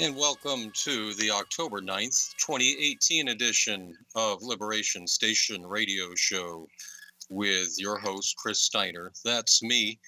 And 0.00 0.16
welcome 0.16 0.70
to 0.76 1.12
the 1.16 1.30
October 1.30 1.82
9th, 1.82 2.34
2018 2.38 3.28
edition 3.28 3.94
of 4.14 4.40
Liberation 4.40 5.06
Station 5.06 5.66
Radio 5.66 6.14
Show 6.14 6.66
with 7.28 7.74
your 7.76 7.98
host, 7.98 8.34
Chris 8.38 8.60
Steiner. 8.60 9.12
That's 9.26 9.62
me. 9.62 10.00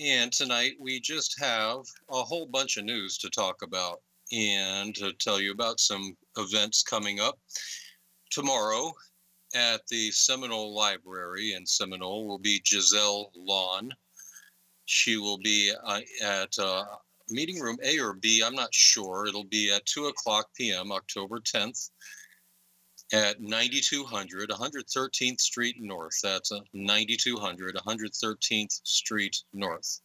And 0.00 0.32
tonight 0.32 0.72
we 0.80 0.98
just 0.98 1.36
have 1.38 1.78
a 2.10 2.24
whole 2.24 2.46
bunch 2.46 2.76
of 2.76 2.86
news 2.86 3.18
to 3.18 3.30
talk 3.30 3.62
about 3.62 4.00
and 4.32 4.92
to 4.96 5.12
tell 5.12 5.40
you 5.40 5.52
about 5.52 5.78
some 5.78 6.16
events 6.36 6.82
coming 6.82 7.20
up. 7.20 7.38
Tomorrow 8.32 8.92
at 9.54 9.86
the 9.86 10.10
Seminole 10.10 10.74
Library 10.74 11.52
in 11.52 11.64
Seminole 11.64 12.26
will 12.26 12.40
be 12.40 12.60
Giselle 12.66 13.30
Lawn. 13.36 13.90
She 14.86 15.18
will 15.18 15.38
be 15.38 15.72
uh, 15.84 16.00
at 16.20 16.58
uh, 16.58 16.82
meeting 17.30 17.60
room 17.60 17.78
A 17.82 17.98
or 17.98 18.14
B, 18.14 18.42
I'm 18.44 18.54
not 18.54 18.74
sure. 18.74 19.26
It'll 19.26 19.44
be 19.44 19.72
at 19.72 19.86
2 19.86 20.06
o'clock 20.06 20.48
p.m., 20.54 20.92
October 20.92 21.40
10th, 21.40 21.90
at 23.12 23.40
9200 23.40 24.50
113th 24.50 25.40
Street 25.40 25.76
North. 25.78 26.18
That's 26.22 26.52
uh, 26.52 26.60
9200 26.72 27.76
113th 27.76 28.80
Street 28.84 29.36
North. 29.52 30.00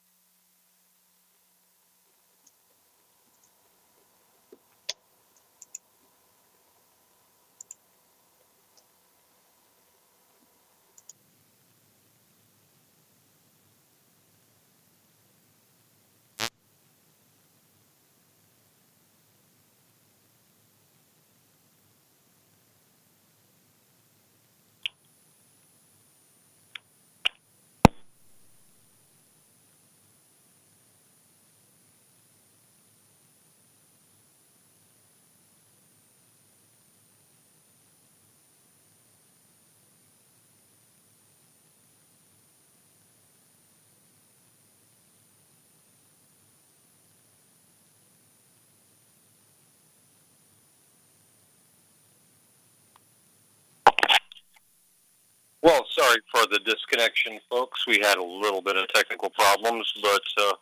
Well, 55.63 55.85
sorry 56.11 56.21
for 56.33 56.51
the 56.51 56.59
disconnection, 56.59 57.39
folks. 57.49 57.85
We 57.87 57.99
had 57.99 58.17
a 58.17 58.23
little 58.23 58.61
bit 58.61 58.75
of 58.75 58.87
technical 58.89 59.29
problems, 59.29 59.91
but 60.01 60.21
uh, 60.37 60.53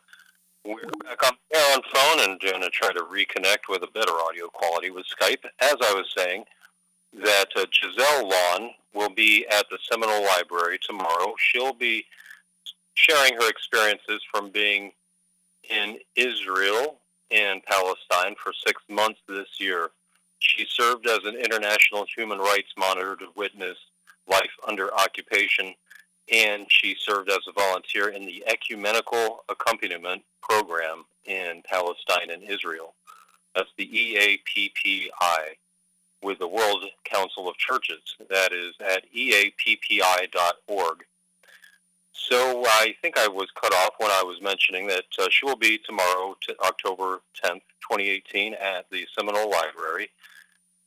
we're 0.66 0.82
back 1.04 1.24
on 1.26 1.34
air 1.54 1.76
on 1.76 1.82
phone 1.92 2.30
and 2.30 2.40
going 2.40 2.62
to 2.62 2.70
try 2.70 2.92
to 2.92 3.02
reconnect 3.02 3.70
with 3.70 3.84
a 3.84 3.92
better 3.94 4.12
audio 4.12 4.48
quality 4.48 4.92
with 4.92 5.06
Skype. 5.06 5.46
As 5.62 5.76
I 5.82 5.94
was 5.94 6.14
saying, 6.16 6.46
that 7.24 7.48
uh, 7.56 7.66
Giselle 7.72 8.30
Lawn 8.30 8.72
will 8.94 9.10
be 9.10 9.46
at 9.52 9.66
the 9.70 9.80
Seminole 9.90 10.24
Library 10.24 10.78
tomorrow. 10.82 11.34
She'll 11.38 11.74
be 11.74 12.06
sharing 12.94 13.34
her 13.36 13.50
experiences 13.50 14.22
from 14.31 14.50
being 14.50 14.92
in 15.70 15.98
Israel 16.16 16.98
and 17.31 17.64
Palestine 17.64 18.36
for 18.42 18.52
six 18.66 18.81
months 18.90 19.20
this 19.28 19.60
year. 19.60 19.90
She 20.40 20.66
served 20.68 21.08
as 21.08 21.20
an 21.26 21.36
international 21.36 22.06
human 22.16 22.40
rights 22.40 22.72
monitor 22.78 23.16
to 23.18 23.28
witness 23.36 23.78
life 24.30 24.52
under 24.68 24.94
occupation, 24.94 25.74
and 26.32 26.66
she 26.70 26.96
served 27.00 27.30
as 27.30 27.40
a 27.48 27.52
volunteer 27.52 28.10
in 28.10 28.26
the 28.26 28.44
ecumenical 28.48 29.44
accompaniment 29.50 30.24
program 30.42 31.06
in 31.26 31.62
Palestine 31.66 32.30
and 32.32 32.44
Israel. 32.44 32.94
That's 33.56 33.70
the 33.78 33.88
EAPPI 33.88 35.10
with 36.22 36.40
the 36.40 36.48
World 36.48 36.86
Council 37.06 37.50
of 37.50 37.56
Churches. 37.58 38.02
That 38.30 38.52
is 38.52 38.74
at 38.80 39.04
eappi.org. 39.14 41.04
So 42.14 42.64
I 42.66 42.94
think 43.02 43.18
I 43.18 43.28
was 43.28 43.48
cut 43.60 43.74
off 43.74 43.94
when 43.98 44.12
I 44.12 44.24
was 44.24 44.42
mentioning 44.42 44.88
that 44.88 45.06
uh, 45.18 45.28
she 45.32 45.46
will 45.46 45.56
be 45.56 45.80
tomorrow, 45.80 46.36
t- 46.46 46.54
October 46.64 47.22
10th, 47.44 47.62
2018, 47.90 48.54
at 48.54 48.86
the 48.92 49.08
Seminole 49.18 49.50
Library. 49.50 50.10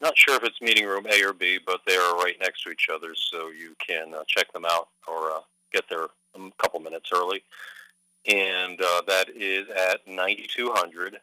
Not 0.02 0.18
sure 0.18 0.34
if 0.34 0.42
it's 0.42 0.60
meeting 0.60 0.84
room 0.84 1.06
A 1.06 1.24
or 1.24 1.32
B, 1.32 1.60
but 1.64 1.82
they 1.86 1.94
are 1.94 2.16
right 2.16 2.34
next 2.40 2.64
to 2.64 2.70
each 2.70 2.88
other, 2.92 3.14
so 3.14 3.50
you 3.50 3.76
can 3.78 4.12
uh, 4.12 4.24
check 4.26 4.52
them 4.52 4.64
out 4.68 4.88
or 5.06 5.30
uh, 5.30 5.40
get 5.72 5.84
there 5.88 6.08
a 6.34 6.50
couple 6.58 6.80
minutes 6.80 7.10
early. 7.14 7.44
And 8.26 8.80
uh, 8.80 9.02
that 9.06 9.28
is 9.34 9.68
at 9.70 10.06
9200 10.06 11.20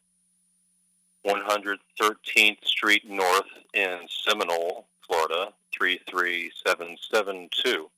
113th 1.27 2.65
Street 2.65 3.09
North 3.09 3.49
in 3.73 3.99
Seminole, 4.07 4.85
Florida, 5.05 5.51
33772. 5.77 7.89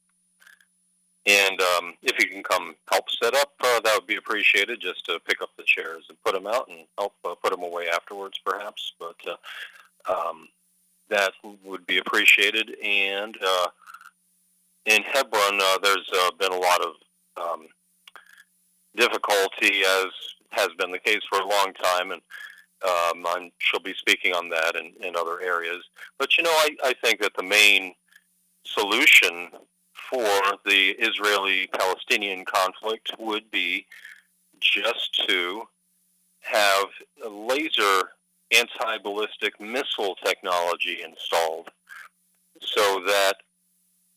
And 1.28 1.62
um, 1.62 1.94
if 2.02 2.20
you 2.20 2.28
can 2.28 2.42
come 2.42 2.74
help 2.92 3.12
set 3.12 3.36
up, 3.36 3.54
uh, 3.62 3.80
that 3.82 3.96
would 3.96 4.08
be 4.08 4.16
appreciated. 4.16 4.82
Just 4.82 5.06
to 5.06 5.20
pick 5.20 5.44
up 5.44 5.52
the 5.56 5.64
chairs 5.64 6.08
and 6.10 6.20
put 6.24 6.34
them 6.34 6.48
out, 6.48 6.68
and 6.68 6.88
help 6.98 7.14
uh, 7.24 7.36
put 7.36 7.52
them 7.52 7.62
away 7.62 7.90
afterwards, 7.90 8.40
perhaps. 8.44 8.94
But 9.00 9.18
uh, 9.28 9.36
um, 10.12 10.48
that 11.12 11.34
would 11.64 11.86
be 11.86 12.00
appreciated. 12.00 12.76
And 12.84 13.38
uh, 13.46 13.68
in 14.86 15.04
Hebron, 15.04 15.60
uh, 15.62 15.78
there's 15.84 16.10
uh, 16.14 16.32
been 16.40 16.52
a 16.52 16.58
lot 16.58 16.82
of 16.82 16.94
um, 17.40 17.68
difficulty, 18.96 19.84
as 19.86 20.08
has 20.50 20.70
been 20.78 20.92
the 20.92 21.00
case 21.00 21.22
for 21.30 21.40
a 21.40 21.48
long 21.48 21.74
time, 21.82 22.12
and 22.12 22.22
um, 22.84 23.26
I'm, 23.28 23.52
she'll 23.60 23.80
be 23.80 23.94
speaking 23.94 24.34
on 24.34 24.50
that 24.50 24.76
in 24.76 25.16
other 25.16 25.40
areas. 25.42 25.84
But 26.18 26.38
you 26.38 26.44
know, 26.44 26.50
I, 26.50 26.70
I 26.84 26.94
think 27.04 27.22
that 27.22 27.34
the 27.38 27.44
main 27.44 27.94
solution 28.66 29.50
for 30.10 30.40
the 30.66 30.96
Israeli 31.00 31.68
Palestinian 31.68 32.44
conflict 32.46 33.12
would 33.20 33.50
be 33.52 33.86
just 34.60 35.26
to 35.28 35.64
have 36.42 36.88
a 37.26 37.30
laser 37.30 38.10
anti 38.52 38.98
ballistic 39.04 39.60
missile 39.60 40.16
technology 40.24 41.02
installed 41.04 41.70
so 42.62 43.02
that 43.06 43.36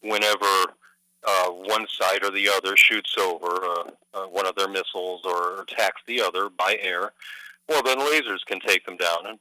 whenever 0.02 0.74
uh, 1.26 1.48
one 1.48 1.86
side 1.88 2.22
or 2.22 2.30
the 2.30 2.48
other 2.48 2.76
shoots 2.76 3.16
over 3.18 3.64
uh, 3.64 3.90
uh, 4.12 4.26
one 4.26 4.46
of 4.46 4.54
their 4.56 4.68
missiles 4.68 5.22
or 5.24 5.62
attacks 5.62 6.02
the 6.06 6.20
other 6.20 6.50
by 6.50 6.76
air, 6.80 7.12
well, 7.68 7.82
then 7.82 7.98
lasers 7.98 8.44
can 8.46 8.60
take 8.60 8.84
them 8.84 8.96
down. 8.96 9.26
And 9.26 9.38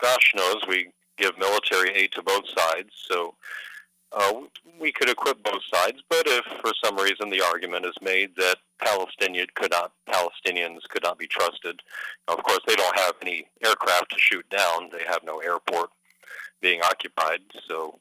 gosh 0.00 0.32
knows 0.36 0.62
we 0.68 0.90
give 1.18 1.36
military 1.38 1.90
aid 1.90 2.12
to 2.12 2.22
both 2.22 2.44
sides, 2.56 2.90
so 2.92 3.34
uh, 4.14 4.32
we 4.80 4.92
could 4.92 5.08
equip 5.08 5.42
both 5.42 5.62
sides. 5.72 6.02
But 6.08 6.26
if 6.26 6.44
for 6.60 6.72
some 6.84 6.96
reason 6.96 7.30
the 7.30 7.42
argument 7.42 7.86
is 7.86 7.94
made 8.00 8.34
that 8.36 8.56
Palestinian 8.78 9.46
could 9.54 9.70
not, 9.70 9.92
Palestinians 10.08 10.82
could 10.88 11.02
not 11.02 11.18
be 11.18 11.26
trusted, 11.26 11.80
of 12.28 12.42
course 12.42 12.60
they 12.66 12.76
don't 12.76 12.98
have 12.98 13.14
any 13.22 13.46
aircraft 13.64 14.10
to 14.10 14.18
shoot 14.18 14.48
down. 14.50 14.90
They 14.90 15.04
have 15.06 15.20
no 15.24 15.38
airport 15.38 15.90
being 16.60 16.80
occupied, 16.82 17.40
so 17.68 17.98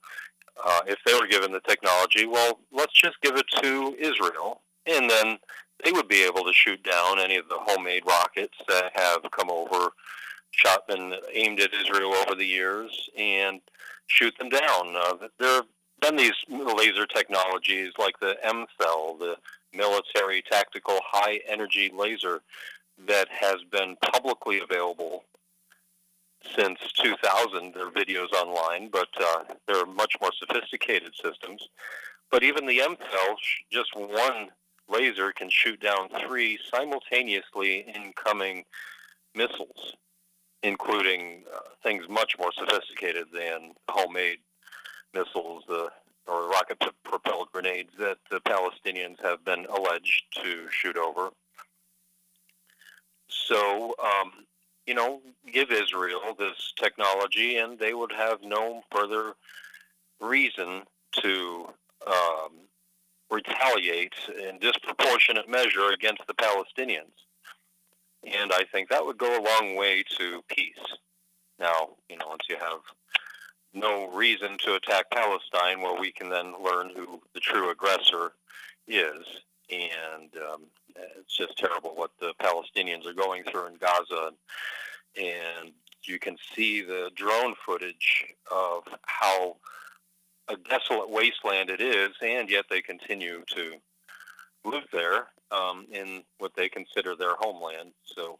uh, 0.63 0.81
if 0.87 0.99
they 1.05 1.13
were 1.13 1.27
given 1.27 1.51
the 1.51 1.59
technology, 1.61 2.25
well, 2.25 2.59
let's 2.71 2.93
just 2.93 3.19
give 3.21 3.35
it 3.35 3.45
to 3.61 3.95
Israel, 3.99 4.61
and 4.85 5.09
then 5.09 5.37
they 5.83 5.91
would 5.91 6.07
be 6.07 6.23
able 6.23 6.43
to 6.43 6.53
shoot 6.53 6.81
down 6.83 7.19
any 7.19 7.35
of 7.35 7.49
the 7.49 7.57
homemade 7.59 8.03
rockets 8.05 8.57
that 8.67 8.91
have 8.95 9.19
come 9.31 9.49
over, 9.49 9.89
shot 10.51 10.83
and 10.89 11.15
aimed 11.33 11.59
at 11.59 11.73
Israel 11.73 12.13
over 12.13 12.35
the 12.35 12.45
years, 12.45 13.09
and 13.17 13.59
shoot 14.07 14.33
them 14.37 14.49
down. 14.49 14.95
Uh, 14.95 15.27
there 15.39 15.61
been 16.03 16.17
these 16.17 16.33
laser 16.49 17.05
technologies 17.05 17.93
like 17.97 18.19
the 18.19 18.35
MTHEL, 18.45 19.19
the 19.19 19.35
military 19.73 20.43
tactical 20.51 20.99
high 21.03 21.39
energy 21.47 21.91
laser, 21.95 22.41
that 23.07 23.29
has 23.29 23.57
been 23.71 23.95
publicly 24.11 24.59
available 24.59 25.23
since 26.57 26.79
2000. 27.01 27.73
There 27.73 27.87
are 27.87 27.91
videos 27.91 28.31
online, 28.33 28.89
but 28.91 29.07
uh, 29.19 29.43
they're 29.65 29.85
much 29.85 30.15
more 30.21 30.31
sophisticated 30.37 31.13
systems. 31.15 31.69
But 32.29 32.43
even 32.43 32.65
the 32.65 32.79
MTHEL, 32.79 33.35
just 33.71 33.95
one 33.95 34.49
laser 34.89 35.31
can 35.31 35.49
shoot 35.49 35.79
down 35.79 36.09
three 36.27 36.59
simultaneously 36.73 37.85
incoming 37.95 38.65
missiles, 39.33 39.95
including 40.63 41.43
uh, 41.53 41.59
things 41.81 42.09
much 42.09 42.35
more 42.37 42.51
sophisticated 42.51 43.27
than 43.33 43.71
homemade 43.89 44.39
missiles 45.13 45.63
uh, 45.69 45.87
or 46.27 46.49
rocket 46.49 46.81
propelled 47.03 47.51
grenades 47.51 47.91
that 47.99 48.17
the 48.31 48.39
Palestinians 48.41 49.21
have 49.21 49.43
been 49.43 49.65
alleged 49.65 50.23
to 50.43 50.67
shoot 50.69 50.97
over. 50.97 51.29
So, 53.27 53.93
um, 54.03 54.31
you 54.85 54.93
know, 54.93 55.21
give 55.51 55.71
Israel 55.71 56.21
this 56.37 56.73
technology, 56.77 57.57
and 57.57 57.77
they 57.77 57.93
would 57.93 58.11
have 58.11 58.39
no 58.43 58.81
further 58.91 59.33
reason 60.21 60.83
to 61.21 61.67
um, 62.07 62.51
retaliate 63.29 64.13
in 64.39 64.59
disproportionate 64.59 65.49
measure 65.49 65.89
against 65.93 66.25
the 66.27 66.33
Palestinians. 66.33 67.11
And 68.23 68.53
I 68.53 68.63
think 68.71 68.89
that 68.89 69.05
would 69.05 69.17
go 69.17 69.37
a 69.37 69.43
long 69.43 69.75
way 69.75 70.03
to 70.17 70.41
peace. 70.47 70.97
Now, 71.59 71.89
you 72.09 72.17
know, 72.17 72.27
once 72.29 72.43
you 72.49 72.55
have 72.57 72.79
no 73.73 74.09
reason 74.11 74.57
to 74.59 74.75
attack 74.75 75.09
Palestine, 75.11 75.81
well, 75.81 75.99
we 75.99 76.11
can 76.11 76.29
then 76.29 76.53
learn 76.63 76.91
who 76.95 77.21
the 77.33 77.39
true 77.39 77.69
aggressor 77.71 78.33
is. 78.87 79.25
And 79.71 80.29
um, 80.51 80.61
it's 80.95 81.35
just 81.35 81.57
terrible 81.57 81.91
what 81.95 82.11
the 82.19 82.33
Palestinians 82.41 83.07
are 83.07 83.13
going 83.13 83.43
through 83.43 83.67
in 83.67 83.75
Gaza. 83.75 84.31
And 85.17 85.71
you 86.03 86.19
can 86.19 86.37
see 86.55 86.81
the 86.81 87.11
drone 87.15 87.55
footage 87.65 88.25
of 88.51 88.83
how 89.03 89.57
a 90.49 90.57
desolate 90.69 91.09
wasteland 91.09 91.69
it 91.69 91.79
is, 91.79 92.09
and 92.21 92.49
yet 92.49 92.65
they 92.69 92.81
continue 92.81 93.43
to 93.55 93.73
live 94.65 94.83
there 94.91 95.27
um, 95.51 95.87
in 95.91 96.23
what 96.39 96.51
they 96.55 96.67
consider 96.67 97.15
their 97.15 97.35
homeland. 97.39 97.91
So 98.03 98.37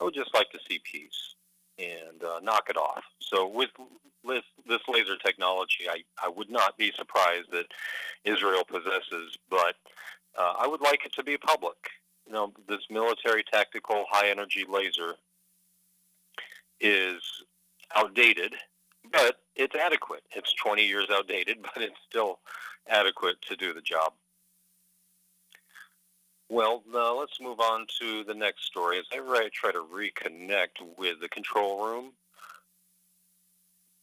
I 0.00 0.04
would 0.04 0.14
just 0.14 0.34
like 0.34 0.50
to 0.50 0.58
see 0.68 0.80
peace 0.84 1.35
and 1.78 2.22
uh, 2.22 2.40
knock 2.42 2.68
it 2.68 2.76
off. 2.76 3.04
So 3.20 3.46
with 3.46 3.70
this, 4.24 4.42
this 4.68 4.80
laser 4.88 5.16
technology, 5.16 5.88
I, 5.88 6.02
I 6.22 6.28
would 6.28 6.50
not 6.50 6.76
be 6.76 6.92
surprised 6.92 7.50
that 7.52 7.66
Israel 8.24 8.64
possesses, 8.64 9.36
but 9.50 9.76
uh, 10.38 10.54
I 10.58 10.66
would 10.66 10.80
like 10.80 11.04
it 11.04 11.12
to 11.14 11.22
be 11.22 11.36
public. 11.36 11.76
You 12.26 12.32
know, 12.32 12.52
this 12.68 12.80
military 12.90 13.44
tactical 13.44 14.04
high 14.10 14.28
energy 14.28 14.64
laser 14.68 15.14
is 16.80 17.22
outdated, 17.94 18.54
but 19.12 19.36
it's 19.54 19.74
adequate. 19.74 20.22
It's 20.34 20.52
20 20.54 20.84
years 20.84 21.06
outdated, 21.10 21.58
but 21.62 21.82
it's 21.82 21.98
still 22.08 22.40
adequate 22.88 23.40
to 23.42 23.56
do 23.56 23.72
the 23.72 23.80
job. 23.80 24.12
Well, 26.48 26.84
uh, 26.94 27.14
let's 27.14 27.40
move 27.40 27.58
on 27.60 27.86
to 28.00 28.22
the 28.24 28.34
next 28.34 28.66
story. 28.66 28.98
As 28.98 29.06
I 29.12 29.48
try 29.52 29.72
to 29.72 29.84
reconnect 29.84 30.96
with 30.96 31.20
the 31.20 31.28
control 31.28 31.84
room 31.84 32.12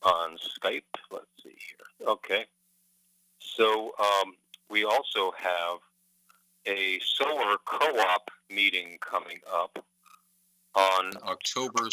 on 0.04 0.38
Skype. 0.38 0.84
Let's 1.12 1.25
see 1.42 1.56
here. 1.56 2.07
Okay. 2.07 2.45
So 3.40 3.94
um, 4.00 4.34
we 4.69 4.84
also 4.84 5.31
have 5.38 5.80
a 6.66 7.00
solar 7.04 7.57
co-op 7.66 8.30
meeting 8.50 8.98
coming 9.01 9.40
up 9.51 9.84
on 10.75 11.12
October. 11.24 11.88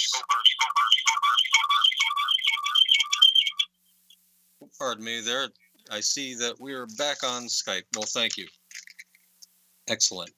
Pardon 4.78 5.04
me 5.04 5.20
there. 5.20 5.48
I 5.90 6.00
see 6.00 6.34
that 6.36 6.60
we 6.60 6.72
are 6.72 6.86
back 6.98 7.24
on 7.24 7.44
Skype. 7.44 7.84
Well, 7.94 8.06
thank 8.06 8.36
you. 8.36 8.46
Excellent. 9.88 10.30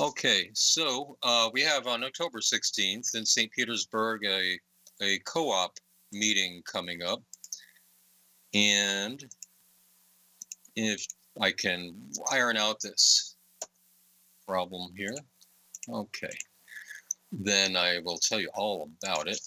Okay, 0.00 0.48
so 0.54 1.18
uh, 1.24 1.50
we 1.52 1.60
have 1.62 1.88
on 1.88 2.04
October 2.04 2.38
16th 2.38 3.16
in 3.16 3.26
St. 3.26 3.50
Petersburg 3.50 4.24
a, 4.24 4.56
a 5.02 5.18
co 5.26 5.50
op 5.50 5.72
meeting 6.12 6.62
coming 6.64 7.02
up. 7.02 7.20
And 8.54 9.20
if 10.76 11.04
I 11.40 11.50
can 11.50 11.96
iron 12.30 12.56
out 12.56 12.78
this 12.80 13.34
problem 14.46 14.92
here, 14.96 15.16
okay, 15.90 16.30
then 17.32 17.76
I 17.76 17.98
will 18.04 18.18
tell 18.18 18.38
you 18.38 18.50
all 18.54 18.88
about 19.02 19.26
it. 19.26 19.40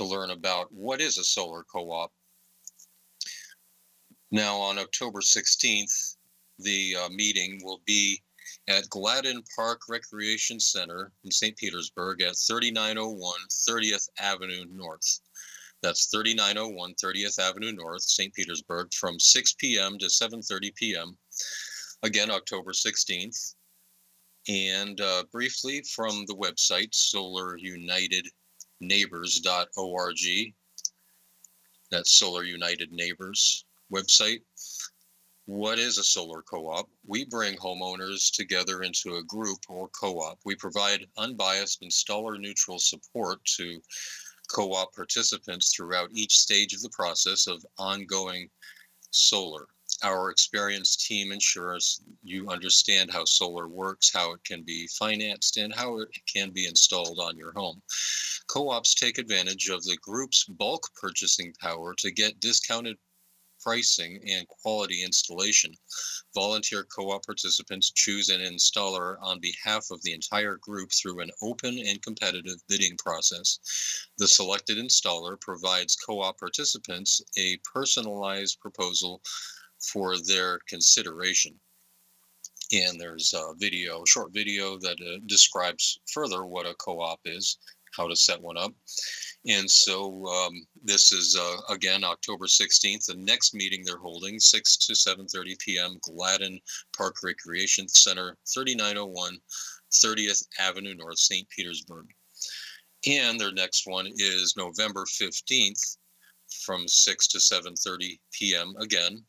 to 0.00 0.06
learn 0.06 0.30
about 0.30 0.72
what 0.72 0.98
is 0.98 1.18
a 1.18 1.24
solar 1.24 1.62
co-op. 1.64 2.10
Now 4.30 4.56
on 4.56 4.78
October 4.78 5.20
16th, 5.20 6.16
the 6.58 6.96
uh, 6.96 7.08
meeting 7.10 7.60
will 7.62 7.82
be 7.84 8.22
at 8.66 8.88
Gladden 8.88 9.42
Park 9.54 9.82
Recreation 9.90 10.58
Center 10.58 11.12
in 11.24 11.30
St. 11.30 11.54
Petersburg 11.54 12.22
at 12.22 12.34
3901 12.46 13.34
30th 13.68 14.08
Avenue 14.18 14.64
North. 14.70 15.20
That's 15.82 16.06
3901 16.06 16.94
30th 16.94 17.38
Avenue 17.38 17.72
North, 17.72 18.02
St. 18.02 18.32
Petersburg, 18.32 18.94
from 18.94 19.20
6 19.20 19.54
p.m. 19.54 19.98
to 19.98 20.06
7:30 20.06 20.74
p.m. 20.76 21.18
Again, 22.02 22.30
October 22.30 22.72
16th. 22.72 23.54
And 24.48 24.98
uh, 25.00 25.24
briefly 25.30 25.82
from 25.94 26.24
the 26.26 26.36
website, 26.36 26.94
solarunitedneighbors.org. 28.82 30.54
That's 31.90 32.12
Solar 32.12 32.44
United 32.44 32.92
Neighbors 32.92 33.64
website. 33.92 34.42
What 35.46 35.78
is 35.80 35.98
a 35.98 36.04
solar 36.04 36.42
co 36.42 36.68
op? 36.68 36.88
We 37.04 37.24
bring 37.24 37.56
homeowners 37.56 38.30
together 38.32 38.82
into 38.82 39.16
a 39.16 39.24
group 39.24 39.58
or 39.68 39.88
co 39.88 40.20
op. 40.20 40.38
We 40.44 40.54
provide 40.54 41.06
unbiased 41.16 41.82
installer 41.82 42.38
neutral 42.38 42.78
support 42.78 43.44
to 43.56 43.80
co 44.54 44.72
op 44.74 44.94
participants 44.94 45.74
throughout 45.74 46.10
each 46.12 46.38
stage 46.38 46.72
of 46.72 46.82
the 46.82 46.90
process 46.90 47.48
of 47.48 47.64
ongoing 47.78 48.48
solar 49.10 49.66
our 50.02 50.30
experienced 50.30 51.06
team 51.06 51.32
ensures 51.32 52.00
you 52.22 52.48
understand 52.48 53.10
how 53.10 53.24
solar 53.24 53.68
works, 53.68 54.12
how 54.12 54.32
it 54.32 54.44
can 54.44 54.62
be 54.62 54.86
financed, 54.88 55.56
and 55.56 55.74
how 55.74 55.98
it 55.98 56.08
can 56.26 56.50
be 56.50 56.66
installed 56.66 57.18
on 57.18 57.36
your 57.36 57.52
home. 57.52 57.82
Co 58.46 58.70
ops 58.70 58.94
take 58.94 59.18
advantage 59.18 59.68
of 59.68 59.82
the 59.84 59.96
group's 59.98 60.44
bulk 60.44 60.88
purchasing 60.94 61.52
power 61.60 61.94
to 61.94 62.10
get 62.10 62.40
discounted 62.40 62.96
pricing 63.60 64.20
and 64.26 64.48
quality 64.48 65.04
installation. 65.04 65.72
Volunteer 66.34 66.84
co 66.84 67.10
op 67.10 67.24
participants 67.24 67.90
choose 67.90 68.28
an 68.28 68.40
installer 68.40 69.16
on 69.20 69.38
behalf 69.40 69.90
of 69.90 70.02
the 70.02 70.12
entire 70.12 70.56
group 70.56 70.90
through 70.92 71.20
an 71.20 71.30
open 71.42 71.78
and 71.78 72.02
competitive 72.02 72.56
bidding 72.68 72.96
process. 72.96 73.58
The 74.18 74.28
selected 74.28 74.78
installer 74.78 75.40
provides 75.40 75.94
co 75.96 76.20
op 76.20 76.38
participants 76.38 77.20
a 77.36 77.58
personalized 77.58 78.60
proposal 78.60 79.20
for 79.80 80.16
their 80.18 80.58
consideration. 80.68 81.58
And 82.72 83.00
there's 83.00 83.34
a 83.34 83.54
video, 83.56 84.02
a 84.02 84.06
short 84.06 84.32
video 84.32 84.78
that 84.78 84.98
uh, 85.00 85.18
describes 85.26 86.00
further 86.12 86.44
what 86.44 86.66
a 86.66 86.74
co-op 86.74 87.18
is, 87.24 87.58
how 87.96 88.06
to 88.06 88.14
set 88.14 88.40
one 88.40 88.56
up. 88.56 88.72
And 89.46 89.68
so 89.68 90.24
um, 90.26 90.52
this 90.84 91.12
is 91.12 91.36
uh, 91.38 91.72
again 91.72 92.04
October 92.04 92.46
16th. 92.46 93.06
The 93.06 93.16
next 93.16 93.54
meeting 93.54 93.82
they're 93.84 93.96
holding, 93.96 94.38
6 94.38 94.76
to 94.76 94.92
7:30 94.92 95.58
p.m. 95.58 95.98
Gladden 96.02 96.60
Park 96.96 97.16
Recreation 97.22 97.88
Center, 97.88 98.36
3901 98.52 99.38
30th 99.92 100.46
Avenue 100.60 100.94
North, 100.94 101.18
St. 101.18 101.48
Petersburg. 101.48 102.06
And 103.08 103.40
their 103.40 103.52
next 103.52 103.86
one 103.86 104.06
is 104.14 104.54
November 104.56 105.04
15th 105.04 105.96
from 106.64 106.86
6 106.86 107.28
to 107.28 107.38
7:30 107.38 108.18
p.m. 108.32 108.74
again. 108.80 109.24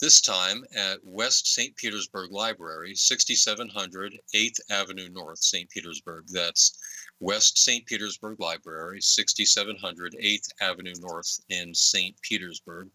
This 0.00 0.22
time 0.22 0.64
at 0.74 1.04
West 1.04 1.46
St. 1.46 1.76
Petersburg 1.76 2.32
Library, 2.32 2.94
6700 2.94 4.18
8th 4.34 4.60
Avenue 4.70 5.10
North, 5.10 5.40
St. 5.40 5.68
Petersburg. 5.68 6.26
That's 6.28 6.78
West 7.20 7.58
St. 7.58 7.84
Petersburg 7.84 8.40
Library, 8.40 9.02
6700 9.02 10.14
8th 10.14 10.48
Avenue 10.62 10.94
North 11.00 11.40
in 11.50 11.74
St. 11.74 12.18
Petersburg. 12.22 12.88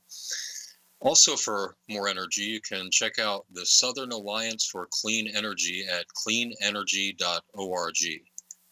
Also, 0.99 1.35
for 1.35 1.77
more 1.87 2.07
energy, 2.07 2.41
you 2.41 2.61
can 2.61 2.89
check 2.89 3.19
out 3.19 3.45
the 3.51 3.67
Southern 3.67 4.11
Alliance 4.11 4.65
for 4.65 4.87
Clean 4.89 5.27
Energy 5.27 5.85
at 5.85 6.07
cleanenergy.org. 6.07 7.97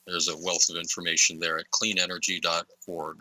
There's 0.07 0.27
a 0.27 0.37
wealth 0.37 0.69
of 0.71 0.77
information 0.77 1.37
there 1.37 1.59
at 1.59 1.69
cleanenergy.org. 1.69 3.17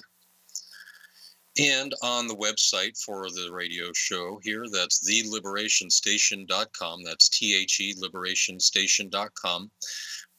And 1.59 1.93
on 2.03 2.29
the 2.29 2.37
website 2.37 2.99
for 2.99 3.29
the 3.29 3.51
radio 3.53 3.93
show 3.93 4.41
here, 4.43 4.65
that's 4.73 5.07
theliberationstation.com. 5.09 7.05
That's 7.05 7.29
T 7.29 7.55
H 7.55 7.81
E 7.81 7.95
liberationstation.com. 7.95 9.71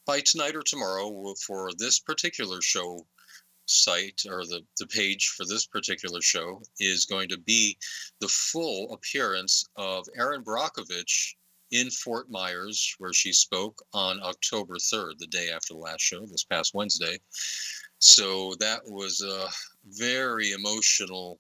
By 0.06 0.22
tonight 0.22 0.56
or 0.56 0.64
tomorrow, 0.64 1.36
for 1.46 1.70
this 1.78 2.00
particular 2.00 2.62
show 2.62 3.06
site 3.66 4.22
or 4.28 4.44
the, 4.46 4.66
the 4.80 4.88
page 4.88 5.30
for 5.38 5.46
this 5.46 5.68
particular 5.68 6.22
show 6.22 6.62
is 6.80 7.06
going 7.06 7.30
to 7.30 7.38
be 7.38 7.78
the 8.20 8.28
full 8.28 8.92
appearance 8.94 9.64
of 9.76 10.08
Erin 10.18 10.44
Brockovich 10.44 11.36
in 11.72 11.90
Fort 11.90 12.30
Myers, 12.30 12.94
where 12.98 13.14
she 13.14 13.34
spoke 13.34 13.82
on 13.94 14.22
October 14.22 14.76
3rd, 14.76 15.18
the 15.18 15.28
day 15.28 15.50
after 15.50 15.74
the 15.74 15.80
last 15.80 16.02
show, 16.02 16.26
this 16.26 16.44
past 16.44 16.74
Wednesday. 16.74 17.20
So 18.00 18.54
that 18.60 18.82
was 18.86 19.22
a 19.22 19.48
very 19.86 20.52
emotional 20.52 21.40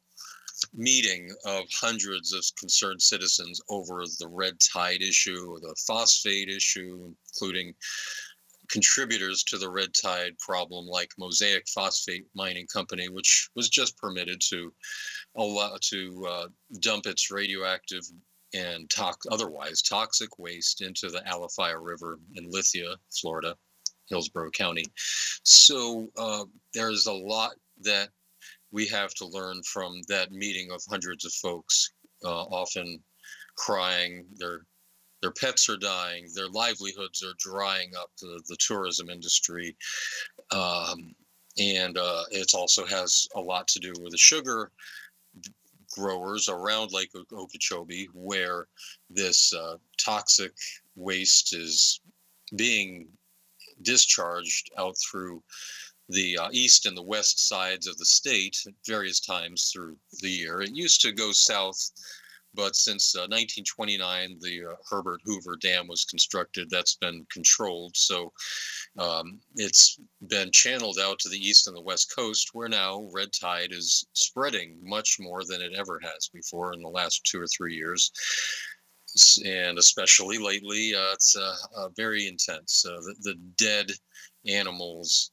meeting 0.73 1.29
of 1.45 1.63
hundreds 1.73 2.33
of 2.33 2.43
concerned 2.57 3.01
citizens 3.01 3.59
over 3.69 4.03
the 4.19 4.27
red 4.27 4.53
tide 4.59 5.01
issue, 5.01 5.59
the 5.59 5.75
phosphate 5.87 6.49
issue, 6.49 7.13
including 7.27 7.73
contributors 8.69 9.43
to 9.43 9.57
the 9.57 9.69
red 9.69 9.93
tide 9.93 10.37
problem 10.39 10.85
like 10.87 11.11
Mosaic 11.17 11.67
Phosphate 11.67 12.25
Mining 12.33 12.67
Company, 12.67 13.09
which 13.09 13.49
was 13.55 13.69
just 13.69 13.97
permitted 13.97 14.41
to 14.49 14.73
allow 15.35 15.75
to 15.81 16.25
uh, 16.29 16.47
dump 16.79 17.05
its 17.05 17.29
radioactive 17.31 18.03
and 18.53 18.89
otherwise 19.31 19.81
toxic 19.81 20.37
waste 20.37 20.81
into 20.81 21.09
the 21.09 21.21
Alafia 21.21 21.77
River 21.81 22.19
in 22.35 22.49
Lithia, 22.49 22.95
Florida, 23.11 23.55
Hillsborough 24.09 24.51
County. 24.51 24.85
So 25.43 26.07
uh, 26.17 26.45
there's 26.73 27.07
a 27.07 27.13
lot 27.13 27.53
that 27.81 28.09
we 28.73 28.87
have 28.87 29.13
to 29.13 29.27
learn 29.27 29.61
from 29.63 30.01
that 30.09 30.31
meeting 30.31 30.71
of 30.71 30.81
hundreds 30.89 31.23
of 31.23 31.31
folks, 31.33 31.91
uh, 32.25 32.43
often 32.45 32.99
crying. 33.55 34.25
Their 34.35 34.65
their 35.21 35.31
pets 35.31 35.69
are 35.69 35.77
dying. 35.77 36.27
Their 36.35 36.49
livelihoods 36.49 37.23
are 37.23 37.35
drying 37.37 37.91
up. 37.97 38.09
The, 38.19 38.41
the 38.49 38.57
tourism 38.59 39.09
industry, 39.09 39.77
um, 40.51 41.15
and 41.57 41.97
uh, 41.97 42.23
it 42.31 42.51
also 42.53 42.85
has 42.85 43.25
a 43.35 43.39
lot 43.39 43.67
to 43.69 43.79
do 43.79 43.93
with 44.01 44.11
the 44.11 44.17
sugar 44.17 44.71
growers 45.95 46.49
around 46.49 46.91
Lake 46.91 47.11
Okeechobee, 47.31 48.09
where 48.13 48.67
this 49.09 49.53
uh, 49.53 49.75
toxic 50.03 50.51
waste 50.95 51.55
is 51.55 52.01
being 52.55 53.07
discharged 53.83 54.71
out 54.77 54.95
through 54.97 55.43
the 56.09 56.37
uh, 56.37 56.49
east 56.51 56.85
and 56.85 56.97
the 56.97 57.03
west 57.03 57.47
sides 57.47 57.87
of 57.87 57.97
the 57.97 58.05
state 58.05 58.57
at 58.67 58.73
various 58.85 59.19
times 59.19 59.71
through 59.71 59.97
the 60.21 60.29
year. 60.29 60.61
It 60.61 60.75
used 60.75 61.01
to 61.01 61.11
go 61.11 61.31
south, 61.31 61.79
but 62.53 62.75
since 62.75 63.15
uh, 63.15 63.25
1929, 63.29 64.37
the 64.41 64.71
uh, 64.71 64.75
Herbert 64.89 65.21
Hoover 65.25 65.55
Dam 65.55 65.87
was 65.87 66.05
constructed, 66.05 66.69
that's 66.69 66.95
been 66.95 67.25
controlled. 67.31 67.95
So 67.95 68.31
um, 68.99 69.39
it's 69.55 69.99
been 70.27 70.51
channeled 70.51 70.99
out 70.99 71.19
to 71.19 71.29
the 71.29 71.37
east 71.37 71.67
and 71.67 71.75
the 71.75 71.81
west 71.81 72.13
coast, 72.15 72.49
where 72.53 72.69
now 72.69 73.07
red 73.13 73.29
tide 73.31 73.71
is 73.71 74.05
spreading 74.13 74.77
much 74.83 75.17
more 75.19 75.43
than 75.43 75.61
it 75.61 75.73
ever 75.75 75.99
has 76.03 76.29
before 76.33 76.73
in 76.73 76.81
the 76.81 76.89
last 76.89 77.25
two 77.25 77.41
or 77.41 77.47
three 77.47 77.75
years 77.75 78.11
and 79.45 79.77
especially 79.77 80.37
lately, 80.37 80.93
uh, 80.95 81.13
it's 81.13 81.35
uh, 81.35 81.55
uh, 81.75 81.89
very 81.95 82.27
intense. 82.27 82.85
Uh, 82.85 82.99
the, 83.01 83.15
the, 83.21 83.35
dead 83.57 83.91
animals 84.47 85.31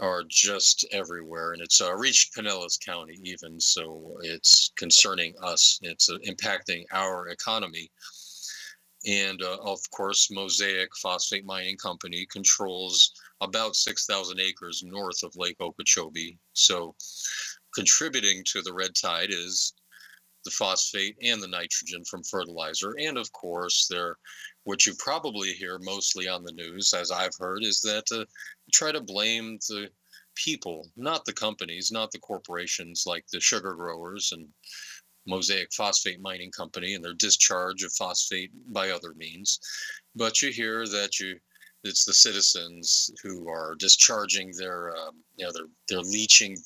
are 0.00 0.24
just 0.28 0.84
everywhere, 0.92 1.52
and 1.52 1.62
it's 1.62 1.80
uh, 1.80 1.94
reached 1.94 2.34
Pinellas 2.34 2.78
County 2.84 3.18
even. 3.22 3.60
So 3.60 4.18
it's 4.22 4.72
concerning 4.76 5.34
us. 5.42 5.78
It's 5.82 6.10
uh, 6.10 6.18
impacting 6.26 6.84
our 6.92 7.28
economy. 7.28 7.90
And 9.06 9.40
of 9.42 9.78
course, 9.90 10.30
Mosaic 10.30 10.90
Phosphate 10.96 11.44
Mining 11.44 11.76
Company 11.76 12.26
controls 12.30 13.12
about 13.40 13.76
6,000 13.76 14.40
acres 14.40 14.82
north 14.84 15.22
of 15.22 15.36
Lake 15.36 15.56
Okeechobee. 15.60 16.36
So 16.52 16.96
contributing 17.74 18.42
to 18.46 18.60
the 18.62 18.72
red 18.72 18.94
tide 19.00 19.30
is 19.30 19.72
the 20.48 20.54
phosphate 20.54 21.16
and 21.22 21.42
the 21.42 21.48
nitrogen 21.48 22.02
from 22.04 22.22
fertilizer. 22.22 22.94
And 22.98 23.18
of 23.18 23.30
course, 23.32 23.86
there, 23.90 24.16
what 24.64 24.86
you 24.86 24.94
probably 24.98 25.52
hear 25.52 25.78
mostly 25.78 26.26
on 26.26 26.42
the 26.42 26.52
news, 26.52 26.94
as 26.94 27.10
I've 27.10 27.36
heard, 27.38 27.64
is 27.64 27.82
that 27.82 28.04
uh, 28.10 28.24
try 28.72 28.90
to 28.92 29.02
blame 29.02 29.58
the 29.68 29.90
people, 30.36 30.88
not 30.96 31.26
the 31.26 31.34
companies, 31.34 31.92
not 31.92 32.10
the 32.12 32.18
corporations 32.20 33.04
like 33.06 33.26
the 33.30 33.40
sugar 33.40 33.74
growers 33.74 34.32
and 34.32 34.48
Mosaic 35.26 35.70
Phosphate 35.74 36.20
Mining 36.20 36.50
Company 36.50 36.94
and 36.94 37.04
their 37.04 37.12
discharge 37.12 37.82
of 37.82 37.92
phosphate 37.92 38.50
by 38.72 38.88
other 38.88 39.12
means. 39.18 39.60
But 40.16 40.40
you 40.40 40.50
hear 40.50 40.86
that 40.88 41.20
you 41.20 41.38
it's 41.84 42.06
the 42.06 42.14
citizens 42.14 43.10
who 43.22 43.48
are 43.48 43.76
discharging 43.78 44.52
their 44.56 44.96
um, 44.96 45.16
you 45.36 45.44
know 45.44 45.52
they're 45.52 45.68
they're 45.88 46.10
leaching 46.10 46.56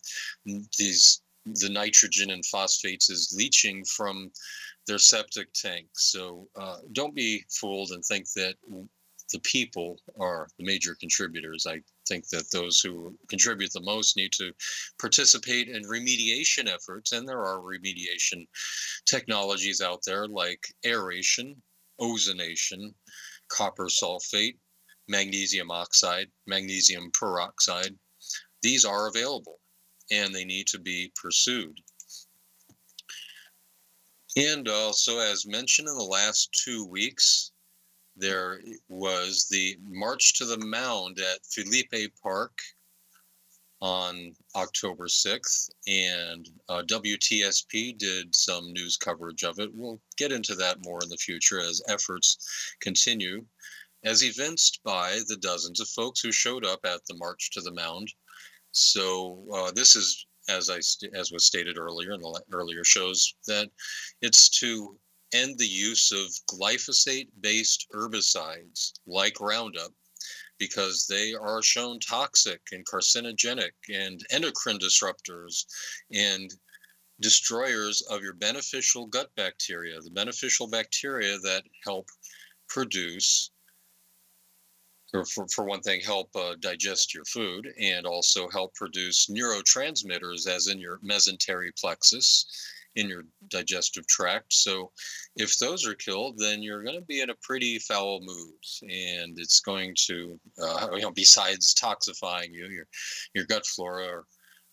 these 0.78 1.20
the 1.44 1.68
nitrogen 1.68 2.30
and 2.30 2.44
phosphates 2.46 3.10
is 3.10 3.34
leaching 3.36 3.84
from 3.84 4.30
their 4.86 4.98
septic 4.98 5.52
tank. 5.52 5.86
So 5.94 6.48
uh, 6.60 6.78
don't 6.92 7.14
be 7.14 7.44
fooled 7.50 7.90
and 7.90 8.04
think 8.04 8.26
that 8.36 8.54
the 9.32 9.40
people 9.40 9.98
are 10.20 10.46
the 10.58 10.64
major 10.64 10.94
contributors. 11.00 11.66
I 11.66 11.80
think 12.06 12.28
that 12.28 12.50
those 12.52 12.80
who 12.80 13.16
contribute 13.28 13.72
the 13.72 13.80
most 13.80 14.16
need 14.16 14.32
to 14.32 14.52
participate 15.00 15.68
in 15.68 15.82
remediation 15.84 16.68
efforts, 16.68 17.12
and 17.12 17.26
there 17.26 17.42
are 17.44 17.60
remediation 17.60 18.46
technologies 19.06 19.80
out 19.80 20.00
there 20.06 20.26
like 20.26 20.66
aeration, 20.84 21.62
ozonation, 22.00 22.92
copper 23.48 23.86
sulfate, 23.86 24.56
magnesium 25.08 25.70
oxide, 25.70 26.28
magnesium 26.46 27.10
peroxide. 27.12 27.94
These 28.62 28.84
are 28.84 29.08
available 29.08 29.58
and 30.12 30.34
they 30.34 30.44
need 30.44 30.66
to 30.68 30.78
be 30.78 31.10
pursued. 31.20 31.80
And 34.36 34.68
also, 34.68 35.18
as 35.18 35.46
mentioned 35.46 35.88
in 35.88 35.96
the 35.96 36.04
last 36.04 36.52
two 36.64 36.86
weeks, 36.86 37.52
there 38.14 38.60
was 38.88 39.48
the 39.50 39.76
March 39.82 40.34
to 40.38 40.44
the 40.44 40.58
Mound 40.58 41.18
at 41.18 41.44
Philippe 41.46 42.08
Park 42.22 42.52
on 43.80 44.32
October 44.54 45.06
6th, 45.06 45.70
and 45.86 46.48
uh, 46.68 46.82
WTSP 46.86 47.98
did 47.98 48.34
some 48.34 48.72
news 48.72 48.96
coverage 48.96 49.42
of 49.42 49.58
it. 49.58 49.70
We'll 49.74 50.00
get 50.16 50.30
into 50.30 50.54
that 50.56 50.84
more 50.84 51.00
in 51.02 51.08
the 51.08 51.16
future 51.16 51.58
as 51.58 51.82
efforts 51.88 52.36
continue, 52.80 53.44
as 54.04 54.22
evinced 54.22 54.80
by 54.84 55.20
the 55.26 55.36
dozens 55.36 55.80
of 55.80 55.88
folks 55.88 56.20
who 56.20 56.32
showed 56.32 56.64
up 56.64 56.80
at 56.84 57.04
the 57.06 57.16
March 57.16 57.50
to 57.52 57.60
the 57.60 57.72
Mound 57.72 58.12
so 58.72 59.44
uh, 59.54 59.70
this 59.74 59.96
is, 59.96 60.26
as 60.48 60.68
I 60.68 60.78
as 61.14 61.30
was 61.30 61.46
stated 61.46 61.78
earlier 61.78 62.12
in 62.12 62.20
the 62.20 62.42
earlier 62.52 62.84
shows, 62.84 63.34
that 63.46 63.68
it's 64.20 64.48
to 64.60 64.98
end 65.32 65.58
the 65.58 65.66
use 65.66 66.12
of 66.12 66.56
glyphosate-based 66.56 67.86
herbicides 67.94 68.92
like 69.06 69.40
Roundup 69.40 69.92
because 70.58 71.06
they 71.06 71.34
are 71.34 71.62
shown 71.62 71.98
toxic 71.98 72.60
and 72.72 72.84
carcinogenic 72.86 73.72
and 73.92 74.20
endocrine 74.30 74.78
disruptors 74.78 75.64
and 76.12 76.54
destroyers 77.20 78.02
of 78.02 78.22
your 78.22 78.34
beneficial 78.34 79.06
gut 79.06 79.30
bacteria, 79.36 80.00
the 80.00 80.10
beneficial 80.10 80.68
bacteria 80.68 81.38
that 81.38 81.62
help 81.84 82.08
produce, 82.68 83.50
for, 85.12 85.46
for 85.48 85.64
one 85.64 85.80
thing, 85.82 86.00
help 86.00 86.30
uh, 86.34 86.54
digest 86.60 87.14
your 87.14 87.24
food 87.24 87.68
and 87.80 88.06
also 88.06 88.48
help 88.48 88.74
produce 88.74 89.26
neurotransmitters, 89.26 90.48
as 90.48 90.68
in 90.68 90.78
your 90.78 90.98
mesentery 90.98 91.70
plexus 91.78 92.46
in 92.94 93.08
your 93.08 93.24
digestive 93.48 94.06
tract. 94.06 94.52
So, 94.52 94.90
if 95.36 95.58
those 95.58 95.86
are 95.86 95.94
killed, 95.94 96.38
then 96.38 96.62
you're 96.62 96.82
going 96.82 96.98
to 96.98 97.06
be 97.06 97.20
in 97.20 97.30
a 97.30 97.34
pretty 97.42 97.78
foul 97.78 98.20
mood, 98.20 98.90
and 98.90 99.38
it's 99.38 99.60
going 99.60 99.94
to, 100.06 100.38
uh, 100.62 100.88
you 100.92 101.02
know, 101.02 101.10
besides 101.10 101.74
toxifying 101.74 102.52
you, 102.52 102.66
your 102.68 102.86
your 103.34 103.44
gut 103.46 103.66
flora 103.66 104.06
or, 104.06 104.24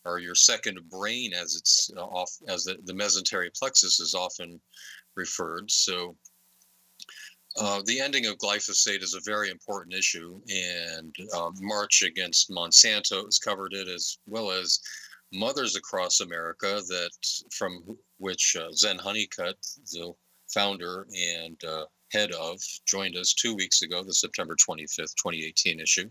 or 0.06 0.20
your 0.20 0.36
second 0.36 0.80
brain, 0.90 1.34
as 1.34 1.56
it's 1.56 1.92
uh, 1.96 2.02
off 2.02 2.32
as 2.48 2.64
the, 2.64 2.78
the 2.86 2.94
mesentery 2.94 3.50
plexus 3.58 4.00
is 4.00 4.14
often 4.14 4.60
referred. 5.16 5.70
So. 5.70 6.16
Uh, 7.60 7.82
the 7.86 8.00
ending 8.00 8.26
of 8.26 8.38
glyphosate 8.38 9.04
is 9.04 9.14
a 9.16 9.30
very 9.30 9.50
important 9.50 9.94
issue, 9.94 10.40
and 10.50 11.14
uh, 11.36 11.52
March 11.60 12.04
Against 12.04 12.50
Monsanto 12.50 13.26
has 13.26 13.38
covered 13.38 13.74
it 13.74 13.90
as 13.90 14.18
well 14.26 14.50
as 14.50 14.80
mothers 15.34 15.76
across 15.76 16.22
America 16.22 16.82
that 16.88 17.12
from 17.52 17.98
which 18.18 18.56
uh, 18.58 18.72
Zen 18.72 18.98
Honeycutt, 18.98 19.58
the 19.92 20.14
founder 20.54 21.06
and 21.14 21.62
uh, 21.66 21.86
head 22.14 22.32
of, 22.32 22.62
joined 22.88 23.18
us 23.18 23.34
two 23.34 23.56
weeks 23.56 23.82
ago, 23.82 24.04
the 24.04 24.14
September 24.14 24.56
25th, 24.56 25.16
2018 25.16 25.82
issue. 25.82 26.10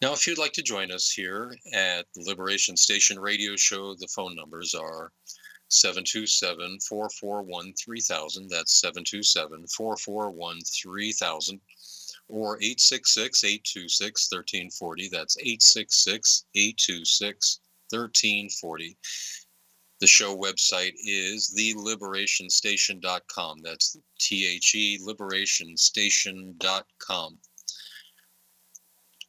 Now, 0.00 0.12
if 0.12 0.26
you'd 0.26 0.36
like 0.36 0.52
to 0.54 0.62
join 0.62 0.90
us 0.90 1.10
here 1.10 1.54
at 1.72 2.06
the 2.16 2.24
Liberation 2.26 2.76
Station 2.76 3.20
radio 3.20 3.54
show, 3.54 3.94
the 3.94 4.08
phone 4.08 4.34
numbers 4.34 4.74
are 4.74 5.12
727 5.72 6.78
441 6.80 7.72
3000. 7.74 8.48
That's 8.48 8.80
727 8.80 9.66
441 9.66 10.60
3000 10.60 11.60
or 12.28 12.56
866 12.56 13.44
826 13.44 14.28
1340. 14.30 15.08
That's 15.08 15.38
866 15.38 16.44
826 16.54 17.60
1340. 17.90 18.96
The 20.00 20.06
show 20.08 20.36
website 20.36 20.94
is 21.04 21.54
theliberationstation.com. 21.56 23.62
That's 23.62 23.96
T 24.18 24.52
H 24.52 24.74
E 24.74 24.98
liberationstation.com, 24.98 27.38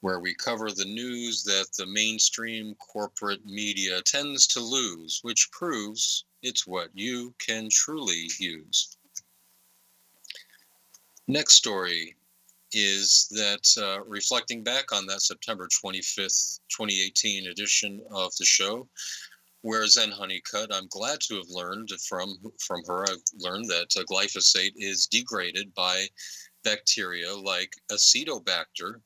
where 0.04 0.20
we 0.20 0.36
cover 0.36 0.70
the 0.70 0.84
news 0.84 1.46
that 1.46 1.66
the 1.78 1.86
mainstream 1.86 2.76
corporate 2.76 3.46
media 3.46 4.02
tends 4.02 4.46
to 4.46 4.60
lose, 4.60 5.20
which 5.22 5.50
proves 5.54 6.26
it's 6.42 6.68
what 6.68 6.90
you 6.94 7.34
can 7.40 7.70
truly 7.72 8.30
use. 8.38 8.98
Next 11.30 11.54
story 11.54 12.18
is 12.74 13.30
that 13.32 13.66
uh, 13.82 14.04
reflecting 14.04 14.62
back 14.62 14.92
on 14.92 15.06
that 15.06 15.22
September 15.22 15.70
25th, 15.70 16.60
2018 16.68 17.48
edition 17.48 18.02
of 18.12 18.36
the 18.36 18.44
show, 18.44 18.90
where 19.62 19.88
Zen 19.88 20.12
Honeycutt, 20.12 20.76
I'm 20.76 20.88
glad 20.90 21.22
to 21.22 21.36
have 21.36 21.50
learned 21.50 21.92
from 22.10 22.36
from 22.60 22.84
her. 22.88 23.04
I've 23.04 23.24
learned 23.38 23.70
that 23.70 23.96
uh, 23.98 24.04
glyphosate 24.12 24.74
is 24.76 25.08
degraded 25.08 25.74
by 25.74 26.08
bacteria 26.66 27.34
like 27.34 27.72
Acetobacter, 27.90 29.00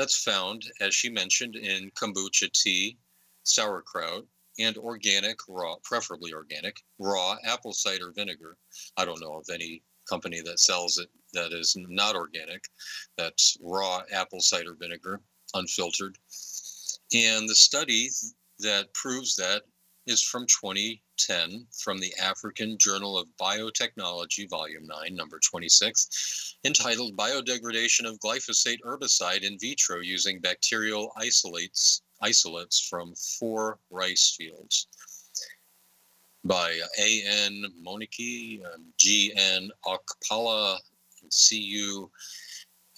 that's 0.00 0.22
found, 0.22 0.64
as 0.80 0.94
she 0.94 1.10
mentioned, 1.10 1.56
in 1.56 1.90
kombucha 1.90 2.50
tea, 2.52 2.96
sauerkraut, 3.42 4.24
and 4.58 4.78
organic 4.78 5.38
raw, 5.46 5.74
preferably 5.84 6.32
organic 6.32 6.80
raw 6.98 7.36
apple 7.44 7.74
cider 7.74 8.10
vinegar. 8.16 8.56
I 8.96 9.04
don't 9.04 9.20
know 9.20 9.34
of 9.34 9.44
any 9.52 9.82
company 10.08 10.40
that 10.40 10.58
sells 10.58 10.96
it 10.96 11.10
that 11.34 11.52
is 11.52 11.76
not 11.76 12.16
organic. 12.16 12.64
That's 13.18 13.58
raw 13.60 14.00
apple 14.10 14.40
cider 14.40 14.74
vinegar, 14.74 15.20
unfiltered. 15.52 16.16
And 17.12 17.46
the 17.46 17.54
study 17.54 18.08
that 18.60 18.94
proves 18.94 19.36
that 19.36 19.64
is 20.06 20.22
from 20.22 20.46
2010 20.46 21.66
from 21.82 21.98
the 21.98 22.12
African 22.22 22.76
Journal 22.78 23.18
of 23.18 23.28
Biotechnology, 23.40 24.48
Volume 24.48 24.86
9, 24.86 25.14
number 25.14 25.38
26, 25.38 26.56
entitled 26.64 27.16
Biodegradation 27.16 28.06
of 28.08 28.18
Glyphosate 28.20 28.80
Herbicide 28.84 29.42
in 29.42 29.58
Vitro 29.58 30.00
Using 30.00 30.40
Bacterial 30.40 31.12
Isolates, 31.16 32.02
Isolates 32.22 32.80
from 32.80 33.14
Four 33.38 33.78
Rice 33.90 34.34
Fields 34.36 34.88
by 36.44 36.78
A.N. 36.98 37.64
Moneke, 37.82 38.62
G.N. 38.98 39.70
Okpala, 39.86 40.78
C.U. 41.30 42.10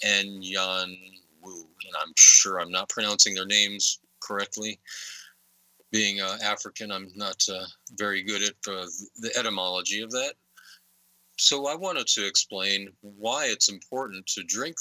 Yan 0.02 0.96
Wu. 1.42 1.68
And 1.86 1.96
I'm 2.00 2.12
sure 2.16 2.60
I'm 2.60 2.70
not 2.70 2.88
pronouncing 2.88 3.34
their 3.34 3.46
names 3.46 4.00
correctly. 4.20 4.80
Being 5.92 6.20
uh, 6.20 6.38
African, 6.42 6.90
I'm 6.90 7.12
not 7.14 7.44
uh, 7.52 7.64
very 7.92 8.22
good 8.22 8.42
at 8.42 8.54
uh, 8.66 8.86
the 9.18 9.30
etymology 9.36 10.00
of 10.00 10.10
that. 10.10 10.34
So 11.38 11.66
I 11.66 11.74
wanted 11.74 12.06
to 12.08 12.26
explain 12.26 12.88
why 13.00 13.46
it's 13.46 13.68
important 13.68 14.26
to 14.28 14.42
drink 14.42 14.76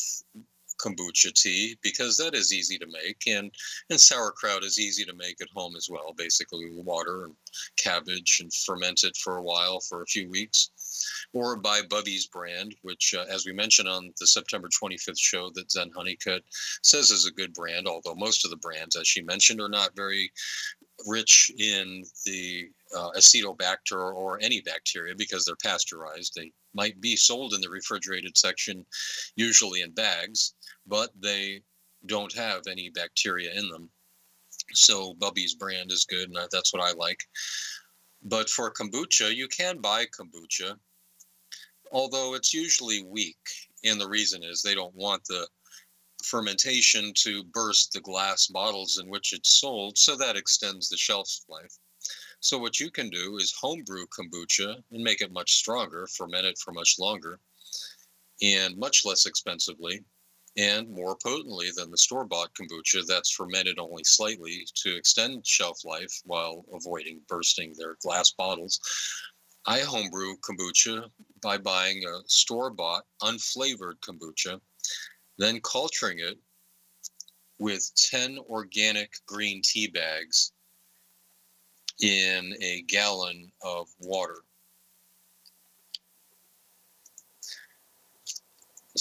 kombucha 0.81 1.33
tea 1.33 1.77
because 1.83 2.17
that 2.17 2.33
is 2.33 2.53
easy 2.53 2.77
to 2.77 2.87
make 2.87 3.23
and 3.27 3.51
and 3.89 3.99
sauerkraut 3.99 4.63
is 4.63 4.79
easy 4.79 5.05
to 5.05 5.13
make 5.13 5.39
at 5.41 5.47
home 5.53 5.75
as 5.75 5.89
well 5.89 6.13
basically 6.17 6.69
water 6.71 7.25
and 7.25 7.35
cabbage 7.77 8.39
and 8.41 8.51
ferment 8.53 9.03
it 9.03 9.15
for 9.17 9.37
a 9.37 9.43
while 9.43 9.79
for 9.79 10.01
a 10.01 10.07
few 10.07 10.27
weeks 10.29 10.71
or 11.33 11.57
by 11.57 11.81
Bubbies 11.81 12.29
brand 12.31 12.75
which 12.81 13.13
uh, 13.17 13.25
as 13.29 13.45
we 13.45 13.53
mentioned 13.53 13.87
on 13.87 14.11
the 14.19 14.27
September 14.27 14.69
25th 14.69 15.19
show 15.19 15.49
that 15.55 15.71
Zen 15.71 15.91
Honeycutt 15.95 16.43
says 16.83 17.11
is 17.11 17.25
a 17.25 17.33
good 17.33 17.53
brand 17.53 17.87
although 17.87 18.15
most 18.15 18.45
of 18.45 18.51
the 18.51 18.57
brands 18.57 18.95
as 18.95 19.07
she 19.07 19.21
mentioned 19.21 19.61
are 19.61 19.69
not 19.69 19.95
very 19.95 20.31
rich 21.07 21.51
in 21.57 22.03
the 22.25 22.69
uh, 22.95 23.09
acetobacter 23.17 24.13
or 24.13 24.39
any 24.41 24.61
bacteria 24.61 25.13
because 25.17 25.45
they're 25.45 25.55
pasteurized. 25.63 26.33
They 26.35 26.51
might 26.73 26.99
be 27.01 27.15
sold 27.15 27.53
in 27.53 27.61
the 27.61 27.69
refrigerated 27.69 28.37
section, 28.37 28.85
usually 29.35 29.81
in 29.81 29.91
bags, 29.91 30.53
but 30.87 31.09
they 31.19 31.61
don't 32.05 32.33
have 32.33 32.63
any 32.69 32.89
bacteria 32.89 33.51
in 33.53 33.69
them. 33.69 33.89
So 34.73 35.13
Bubbies 35.15 35.57
brand 35.57 35.91
is 35.91 36.05
good, 36.05 36.29
and 36.29 36.37
that's 36.51 36.73
what 36.73 36.83
I 36.83 36.93
like. 36.93 37.19
But 38.23 38.49
for 38.49 38.71
kombucha, 38.71 39.33
you 39.35 39.47
can 39.47 39.79
buy 39.79 40.05
kombucha, 40.05 40.77
although 41.91 42.35
it's 42.35 42.53
usually 42.53 43.03
weak. 43.03 43.37
And 43.83 43.99
the 43.99 44.07
reason 44.07 44.43
is 44.43 44.61
they 44.61 44.75
don't 44.75 44.95
want 44.95 45.23
the 45.25 45.47
fermentation 46.23 47.13
to 47.15 47.43
burst 47.45 47.91
the 47.91 48.01
glass 48.01 48.47
bottles 48.47 48.99
in 48.99 49.09
which 49.09 49.33
it's 49.33 49.59
sold, 49.59 49.97
so 49.97 50.15
that 50.15 50.37
extends 50.37 50.87
the 50.87 50.97
shelf 50.97 51.29
life. 51.49 51.75
So 52.39 52.57
what 52.57 52.79
you 52.79 52.91
can 52.91 53.09
do 53.09 53.37
is 53.37 53.53
homebrew 53.59 54.05
kombucha 54.07 54.83
and 54.91 55.03
make 55.03 55.21
it 55.21 55.31
much 55.31 55.55
stronger, 55.55 56.07
ferment 56.07 56.45
it 56.45 56.57
for 56.57 56.71
much 56.71 56.97
longer, 56.99 57.39
and 58.41 58.77
much 58.77 59.05
less 59.05 59.25
expensively 59.25 60.03
and 60.57 60.89
more 60.89 61.15
potently 61.15 61.69
than 61.75 61.91
the 61.91 61.97
store-bought 61.97 62.53
kombucha 62.53 63.05
that's 63.07 63.31
fermented 63.31 63.79
only 63.79 64.03
slightly 64.03 64.65
to 64.75 64.95
extend 64.95 65.45
shelf 65.45 65.85
life 65.85 66.21
while 66.25 66.65
avoiding 66.73 67.21
bursting 67.27 67.73
their 67.77 67.95
glass 68.01 68.31
bottles. 68.31 68.79
I 69.65 69.79
homebrew 69.79 70.35
kombucha 70.37 71.09
by 71.41 71.57
buying 71.57 72.03
a 72.05 72.21
store-bought 72.25 73.03
unflavored 73.21 73.99
kombucha, 73.99 74.59
then 75.37 75.61
culturing 75.61 76.19
it 76.19 76.37
with 77.59 77.89
10 77.95 78.39
organic 78.49 79.13
green 79.27 79.61
tea 79.63 79.87
bags 79.87 80.51
in 82.01 82.55
a 82.61 82.81
gallon 82.87 83.51
of 83.61 83.87
water. 83.99 84.43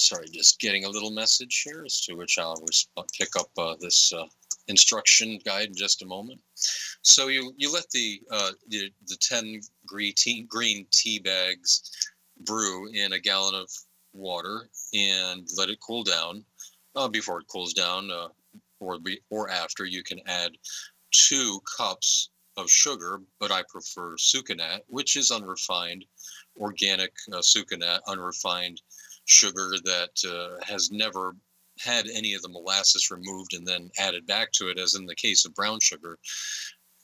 Sorry, 0.01 0.29
just 0.33 0.59
getting 0.61 0.87
a 0.87 0.89
little 0.89 1.11
message 1.11 1.63
here 1.63 1.83
as 1.85 2.01
to 2.03 2.15
which 2.15 2.39
I'll 2.39 2.57
pick 3.19 3.37
up 3.39 3.51
uh, 3.59 3.75
this 3.81 4.13
uh, 4.13 4.25
instruction 4.67 5.39
guide 5.45 5.69
in 5.69 5.75
just 5.75 6.01
a 6.01 6.07
moment. 6.07 6.41
So 7.03 7.29
you, 7.29 7.53
you 7.59 7.71
let 7.71 7.89
the, 7.91 8.23
uh, 8.31 8.53
the, 8.69 8.91
the 9.09 9.17
10 9.17 9.61
green 9.87 10.15
tea, 10.17 10.47
green 10.49 10.87
tea 10.91 11.19
bags 11.19 11.91
brew 12.47 12.89
in 12.95 13.13
a 13.13 13.19
gallon 13.19 13.55
of 13.55 13.71
water 14.15 14.71
and 14.95 15.47
let 15.59 15.69
it 15.69 15.79
cool 15.87 16.03
down. 16.03 16.45
Uh, 16.97 17.09
before 17.09 17.41
it 17.41 17.49
cools 17.49 17.75
down 17.75 18.11
uh, 18.11 18.29
or, 18.81 18.99
be, 18.99 19.21
or 19.29 19.51
after, 19.51 19.85
you 19.85 20.03
can 20.03 20.21
add 20.27 20.53
two 21.13 21.61
cups 21.77 22.31
of 22.57 22.71
sugar, 22.71 23.21
but 23.39 23.53
I 23.53 23.63
prefer 23.69 24.17
sucanat, 24.17 24.81
which 24.89 25.17
is 25.17 25.31
unrefined, 25.31 26.07
organic 26.59 27.13
uh, 27.33 27.39
sucanat, 27.39 28.01
unrefined 28.09 28.81
sugar 29.31 29.75
that 29.85 30.11
uh, 30.29 30.63
has 30.65 30.91
never 30.91 31.37
had 31.79 32.07
any 32.09 32.35
of 32.35 32.43
the 32.43 32.49
molasses 32.49 33.11
removed 33.11 33.55
and 33.55 33.67
then 33.67 33.91
added 33.99 34.27
back 34.27 34.53
to 34.53 34.69
it, 34.69 34.79
as 34.79 34.97
in 34.97 35.07
the 35.07 35.15
case 35.15 35.45
of 35.45 35.55
brown 35.55 35.79
sugar. 35.81 36.19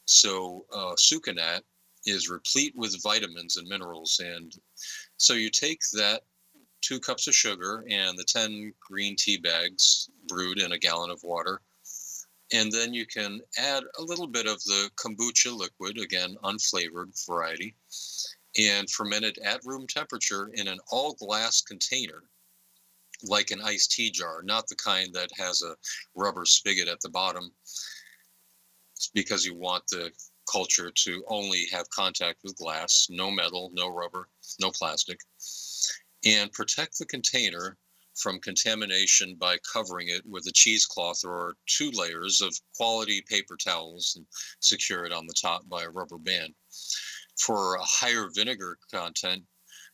So 0.06 0.66
uh, 0.74 0.94
sucanat 0.96 1.60
is 2.04 2.28
replete 2.28 2.74
with 2.76 3.02
vitamins 3.02 3.56
and 3.56 3.68
minerals. 3.68 4.20
And 4.22 4.52
so 5.16 5.34
you 5.34 5.50
take 5.50 5.80
that 5.94 6.22
two 6.82 7.00
cups 7.00 7.26
of 7.26 7.34
sugar 7.34 7.84
and 7.88 8.18
the 8.18 8.24
10 8.24 8.72
green 8.80 9.16
tea 9.16 9.38
bags 9.38 10.10
brewed 10.28 10.60
in 10.60 10.72
a 10.72 10.78
gallon 10.78 11.10
of 11.10 11.22
water. 11.22 11.60
And 12.52 12.70
then 12.70 12.94
you 12.94 13.06
can 13.06 13.40
add 13.58 13.82
a 13.98 14.02
little 14.02 14.28
bit 14.28 14.46
of 14.46 14.62
the 14.64 14.90
kombucha 14.96 15.56
liquid, 15.56 15.98
again, 15.98 16.36
unflavored 16.44 17.12
variety, 17.26 17.74
and 18.58 18.90
fermented 18.90 19.38
at 19.44 19.64
room 19.64 19.86
temperature 19.86 20.50
in 20.54 20.68
an 20.68 20.78
all 20.90 21.14
glass 21.14 21.60
container, 21.60 22.22
like 23.24 23.50
an 23.50 23.60
iced 23.62 23.92
tea 23.92 24.10
jar, 24.10 24.42
not 24.42 24.66
the 24.68 24.76
kind 24.76 25.12
that 25.14 25.30
has 25.36 25.62
a 25.62 25.76
rubber 26.14 26.44
spigot 26.44 26.88
at 26.88 27.00
the 27.00 27.10
bottom, 27.10 27.50
it's 28.94 29.10
because 29.14 29.44
you 29.44 29.54
want 29.54 29.86
the 29.88 30.10
culture 30.50 30.90
to 30.90 31.22
only 31.28 31.66
have 31.72 31.88
contact 31.90 32.40
with 32.42 32.56
glass, 32.56 33.08
no 33.10 33.30
metal, 33.30 33.70
no 33.74 33.88
rubber, 33.88 34.28
no 34.60 34.70
plastic, 34.70 35.18
and 36.24 36.52
protect 36.52 36.98
the 36.98 37.06
container 37.06 37.76
from 38.14 38.40
contamination 38.40 39.36
by 39.38 39.58
covering 39.70 40.08
it 40.08 40.22
with 40.26 40.46
a 40.46 40.52
cheesecloth 40.52 41.22
or 41.24 41.54
two 41.66 41.90
layers 41.90 42.40
of 42.40 42.58
quality 42.74 43.22
paper 43.28 43.56
towels 43.56 44.14
and 44.16 44.26
secure 44.60 45.04
it 45.04 45.12
on 45.12 45.26
the 45.26 45.34
top 45.34 45.68
by 45.68 45.82
a 45.82 45.90
rubber 45.90 46.16
band. 46.16 46.54
For 47.38 47.76
a 47.76 47.84
higher 47.84 48.28
vinegar 48.34 48.78
content, 48.90 49.44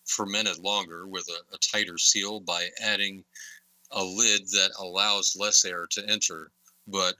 fermented 0.04 0.58
longer 0.58 1.06
with 1.06 1.26
a, 1.28 1.54
a 1.54 1.58
tighter 1.58 1.98
seal 1.98 2.40
by 2.40 2.68
adding 2.80 3.24
a 3.90 4.02
lid 4.02 4.48
that 4.50 4.72
allows 4.78 5.36
less 5.36 5.64
air 5.64 5.86
to 5.90 6.08
enter, 6.08 6.50
but 6.86 7.16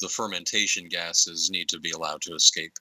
the 0.00 0.08
fermentation 0.08 0.88
gases 0.88 1.50
need 1.50 1.68
to 1.68 1.80
be 1.80 1.90
allowed 1.90 2.22
to 2.22 2.34
escape. 2.34 2.72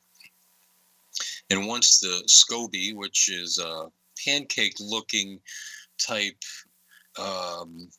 And 1.49 1.67
once 1.67 1.99
the 1.99 2.23
SCOBY, 2.27 2.93
which 2.95 3.29
is 3.29 3.59
a 3.59 3.88
pancake 4.23 4.75
looking 4.79 5.39
type, 5.97 6.41
um, 7.17 7.89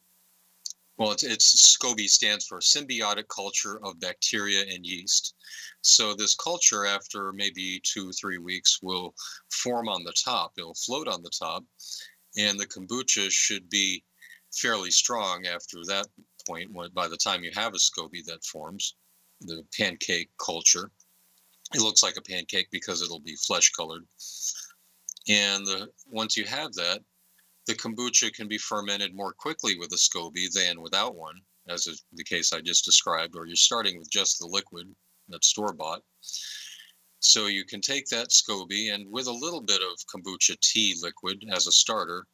well, 0.97 1.11
it's, 1.11 1.25
it's 1.25 1.77
SCOBY 1.77 2.09
stands 2.09 2.47
for 2.47 2.61
symbiotic 2.61 3.27
culture 3.29 3.81
of 3.85 3.99
bacteria 4.01 4.63
and 4.63 4.87
yeast. 4.87 5.35
So 5.83 6.15
this 6.15 6.35
culture, 6.37 6.87
after 6.87 7.33
maybe 7.33 7.81
two, 7.83 8.11
or 8.11 8.13
three 8.13 8.39
weeks, 8.39 8.79
will 8.81 9.15
form 9.51 9.89
on 9.89 10.05
the 10.05 10.15
top. 10.25 10.53
It'll 10.57 10.75
float 10.75 11.09
on 11.09 11.23
the 11.23 11.33
top, 11.37 11.65
and 12.37 12.59
the 12.59 12.67
kombucha 12.67 13.31
should 13.31 13.69
be 13.69 14.05
fairly 14.53 14.91
strong 14.91 15.47
after 15.47 15.79
that 15.87 16.07
point. 16.49 16.71
When, 16.73 16.91
by 16.93 17.09
the 17.09 17.17
time 17.17 17.43
you 17.43 17.51
have 17.55 17.75
a 17.75 17.79
SCOBY 17.79 18.25
that 18.27 18.45
forms, 18.45 18.95
the 19.41 19.65
pancake 19.77 20.31
culture, 20.45 20.91
it 21.75 21.81
looks 21.81 22.03
like 22.03 22.17
a 22.17 22.23
pancake 22.23 22.69
because 22.71 23.03
it'll 23.03 23.21
be 23.21 23.37
flesh 23.37 23.71
colored. 23.71 24.05
And 25.29 25.67
the, 25.67 25.89
once 26.07 26.37
you 26.37 26.45
have 26.45 26.73
that, 26.75 27.01
the 27.67 27.75
kombucha 27.75 28.33
can 28.33 28.49
be 28.49 28.59
fermented 28.59 29.15
more 29.15 29.33
quickly 29.33 29.79
with 29.79 29.93
a 29.93 29.97
SCOBY 29.97 30.53
than 30.53 30.81
without 30.81 31.15
one, 31.15 31.37
as 31.69 31.87
is 31.87 32.05
the 32.13 32.25
case 32.25 32.53
I 32.53 32.61
just 32.61 32.85
described, 32.85 33.35
or 33.37 33.47
you're 33.47 33.57
starting 33.57 33.99
with 33.99 34.11
just 34.11 34.39
the 34.39 34.47
liquid 34.47 34.95
that's 35.29 35.49
store 35.49 35.73
bought. 35.73 36.03
So 37.21 37.47
you 37.47 37.65
can 37.65 37.81
take 37.81 38.07
that 38.09 38.29
SCOBY 38.29 38.95
and 38.95 39.11
with 39.11 39.29
a 39.29 39.33
little 39.33 39.63
bit 39.63 39.81
of 39.81 39.99
kombucha 40.15 40.61
tea 40.61 40.95
liquid 41.01 41.43
as 41.51 41.67
a 41.67 41.73
starter, 41.73 42.27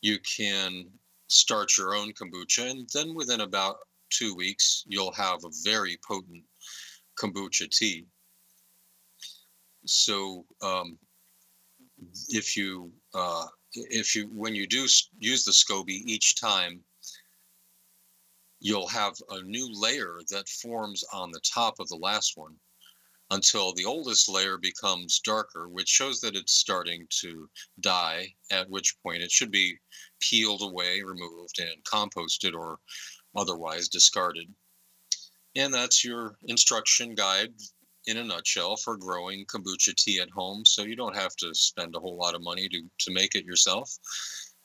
you 0.00 0.18
can 0.20 0.86
start 1.28 1.76
your 1.76 1.94
own 1.94 2.12
kombucha. 2.12 2.70
And 2.70 2.88
then 2.94 3.14
within 3.14 3.42
about 3.42 3.76
two 4.10 4.34
weeks, 4.34 4.84
you'll 4.86 5.12
have 5.12 5.44
a 5.44 5.50
very 5.64 5.98
potent 6.06 6.44
kombucha 7.18 7.68
tea. 7.70 8.06
So 9.84 10.46
um, 10.62 10.98
if 12.30 12.56
you 12.56 12.90
uh, 13.14 13.46
if 13.74 14.14
you 14.14 14.28
when 14.32 14.54
you 14.54 14.66
do 14.66 14.86
use 15.18 15.44
the 15.44 15.52
SCOBY 15.52 16.02
each 16.06 16.40
time, 16.40 16.80
you'll 18.60 18.88
have 18.88 19.14
a 19.30 19.42
new 19.42 19.68
layer 19.72 20.20
that 20.30 20.48
forms 20.48 21.04
on 21.12 21.30
the 21.30 21.40
top 21.40 21.80
of 21.80 21.88
the 21.88 21.96
last 21.96 22.36
one 22.36 22.54
until 23.30 23.72
the 23.72 23.84
oldest 23.84 24.28
layer 24.28 24.58
becomes 24.58 25.20
darker, 25.20 25.68
which 25.68 25.88
shows 25.88 26.20
that 26.20 26.36
it's 26.36 26.52
starting 26.52 27.06
to 27.10 27.48
die, 27.80 28.32
at 28.50 28.68
which 28.68 28.96
point 29.02 29.22
it 29.22 29.30
should 29.30 29.50
be 29.50 29.74
peeled 30.20 30.62
away, 30.62 31.02
removed, 31.02 31.58
and 31.58 31.82
composted 31.84 32.54
or 32.54 32.78
otherwise 33.34 33.88
discarded. 33.88 34.46
And 35.56 35.72
that's 35.72 36.04
your 36.04 36.36
instruction 36.46 37.14
guide 37.14 37.54
in 38.06 38.18
a 38.18 38.24
nutshell 38.24 38.76
for 38.76 38.96
growing 38.96 39.44
kombucha 39.46 39.94
tea 39.94 40.20
at 40.20 40.30
home. 40.30 40.64
So 40.64 40.82
you 40.82 40.96
don't 40.96 41.16
have 41.16 41.36
to 41.36 41.54
spend 41.54 41.94
a 41.94 42.00
whole 42.00 42.16
lot 42.16 42.34
of 42.34 42.42
money 42.42 42.68
to, 42.68 42.82
to 43.00 43.12
make 43.12 43.34
it 43.34 43.44
yourself. 43.44 43.90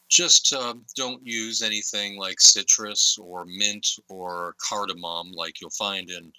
Just 0.09 0.53
uh, 0.53 0.73
don't 0.95 1.25
use 1.25 1.61
anything 1.61 2.17
like 2.17 2.39
citrus 2.39 3.17
or 3.21 3.45
mint 3.45 3.87
or 4.09 4.55
cardamom 4.67 5.31
like 5.33 5.61
you'll 5.61 5.69
find 5.71 6.09
in 6.09 6.31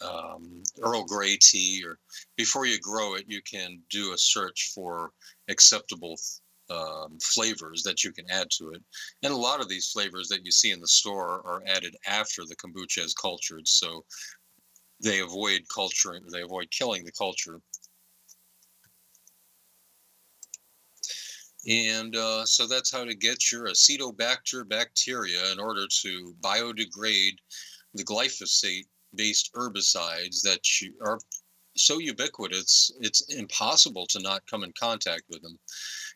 um, 0.00 0.62
Earl 0.80 1.04
Grey 1.04 1.36
tea. 1.36 1.82
Or 1.84 1.98
before 2.36 2.66
you 2.66 2.78
grow 2.78 3.14
it, 3.14 3.24
you 3.26 3.40
can 3.42 3.80
do 3.90 4.12
a 4.12 4.18
search 4.18 4.70
for 4.74 5.10
acceptable 5.48 6.16
um, 6.70 7.18
flavors 7.22 7.82
that 7.82 8.04
you 8.04 8.12
can 8.12 8.24
add 8.30 8.48
to 8.58 8.70
it. 8.70 8.82
And 9.22 9.32
a 9.32 9.36
lot 9.36 9.60
of 9.60 9.68
these 9.68 9.90
flavors 9.90 10.28
that 10.28 10.44
you 10.44 10.50
see 10.50 10.70
in 10.70 10.80
the 10.80 10.86
store 10.86 11.42
are 11.44 11.62
added 11.66 11.96
after 12.06 12.44
the 12.44 12.56
kombucha 12.56 13.04
is 13.04 13.14
cultured. 13.14 13.66
So 13.66 14.04
they 15.02 15.20
avoid 15.20 15.62
culturing, 15.72 16.22
they 16.30 16.42
avoid 16.42 16.70
killing 16.70 17.04
the 17.04 17.12
culture. 17.12 17.60
And 21.68 22.16
uh, 22.16 22.44
so 22.44 22.66
that's 22.66 22.90
how 22.90 23.04
to 23.04 23.14
get 23.14 23.52
your 23.52 23.66
acetobacter 23.66 24.68
bacteria 24.68 25.52
in 25.52 25.60
order 25.60 25.86
to 26.02 26.34
biodegrade 26.40 27.36
the 27.94 28.04
glyphosate 28.04 28.86
based 29.14 29.52
herbicides 29.54 30.42
that 30.42 30.60
are 31.04 31.20
so 31.76 31.98
ubiquitous, 31.98 32.90
it's 33.00 33.22
impossible 33.34 34.06
to 34.06 34.20
not 34.20 34.46
come 34.46 34.64
in 34.64 34.72
contact 34.78 35.22
with 35.30 35.42
them. 35.42 35.58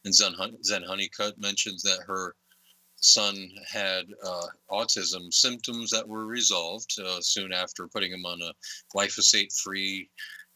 And 0.04 0.14
Zen, 0.14 0.34
Zen 0.64 0.82
Honeycutt 0.82 1.38
mentions 1.38 1.82
that 1.82 2.00
her 2.06 2.34
son 3.06 3.50
had 3.66 4.04
uh, 4.24 4.46
autism 4.70 5.32
symptoms 5.32 5.90
that 5.90 6.06
were 6.06 6.26
resolved 6.26 6.98
uh, 7.00 7.20
soon 7.20 7.52
after 7.52 7.88
putting 7.88 8.12
him 8.12 8.26
on 8.26 8.40
a 8.42 8.52
glyphosate 8.94 9.56
free, 9.62 10.08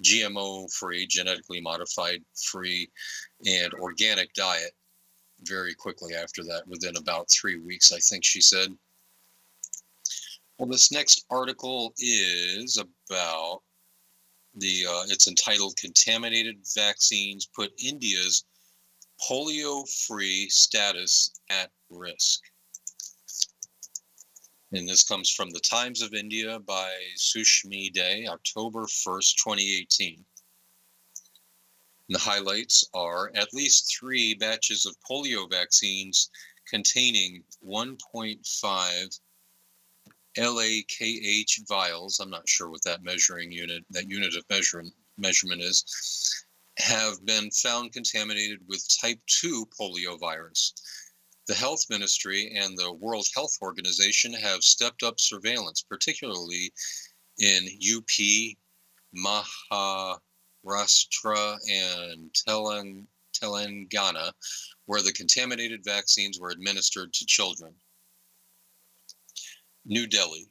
GMO 0.02 0.70
free, 0.72 1.06
genetically 1.06 1.60
modified 1.60 2.22
free, 2.34 2.90
and 3.46 3.72
organic 3.74 4.32
diet 4.34 4.72
very 5.42 5.74
quickly 5.74 6.14
after 6.14 6.42
that, 6.44 6.66
within 6.66 6.96
about 6.96 7.30
three 7.30 7.58
weeks, 7.58 7.92
I 7.92 7.98
think 7.98 8.24
she 8.24 8.40
said. 8.40 8.70
Well, 10.58 10.68
this 10.68 10.92
next 10.92 11.24
article 11.30 11.94
is 11.98 12.76
about 12.78 13.62
the, 14.54 14.84
uh, 14.86 15.04
it's 15.08 15.28
entitled 15.28 15.76
Contaminated 15.76 16.56
Vaccines 16.74 17.48
Put 17.54 17.70
India's 17.82 18.44
Polio 19.28 19.88
Free 20.06 20.48
Status 20.48 21.32
at 21.50 21.70
Risk. 21.88 22.40
And 24.72 24.88
this 24.88 25.02
comes 25.02 25.30
from 25.30 25.50
the 25.50 25.60
Times 25.60 26.00
of 26.00 26.14
India 26.14 26.60
by 26.60 26.92
Sushmi 27.16 27.92
Dey, 27.92 28.26
October 28.28 28.84
1st, 28.84 29.34
2018. 29.36 30.24
And 32.08 32.14
the 32.14 32.18
highlights 32.18 32.84
are 32.94 33.32
at 33.34 33.52
least 33.52 33.96
three 33.98 34.34
batches 34.34 34.86
of 34.86 34.96
polio 35.08 35.50
vaccines 35.50 36.30
containing 36.68 37.42
1.5 37.66 39.20
LAKH 40.38 41.68
vials. 41.68 42.20
I'm 42.20 42.30
not 42.30 42.48
sure 42.48 42.70
what 42.70 42.84
that 42.84 43.02
measuring 43.02 43.50
unit, 43.50 43.84
that 43.90 44.08
unit 44.08 44.36
of 44.36 44.44
measurement 44.48 44.94
measurement 45.18 45.60
is, 45.60 45.84
have 46.80 47.24
been 47.24 47.50
found 47.50 47.92
contaminated 47.92 48.60
with 48.66 48.86
type 49.00 49.20
2 49.26 49.66
polio 49.78 50.18
virus. 50.18 50.72
The 51.46 51.54
Health 51.54 51.84
Ministry 51.90 52.52
and 52.56 52.76
the 52.76 52.92
World 52.92 53.26
Health 53.34 53.56
Organization 53.60 54.32
have 54.34 54.62
stepped 54.62 55.02
up 55.02 55.18
surveillance, 55.18 55.82
particularly 55.82 56.72
in 57.38 57.66
UP, 57.96 58.56
Maharashtra, 59.16 60.20
and 61.68 62.32
Teleng- 62.32 63.06
Telangana, 63.32 64.32
where 64.86 65.02
the 65.02 65.12
contaminated 65.12 65.82
vaccines 65.84 66.38
were 66.38 66.50
administered 66.50 67.12
to 67.14 67.26
children. 67.26 67.74
New 69.84 70.06
Delhi, 70.06 70.46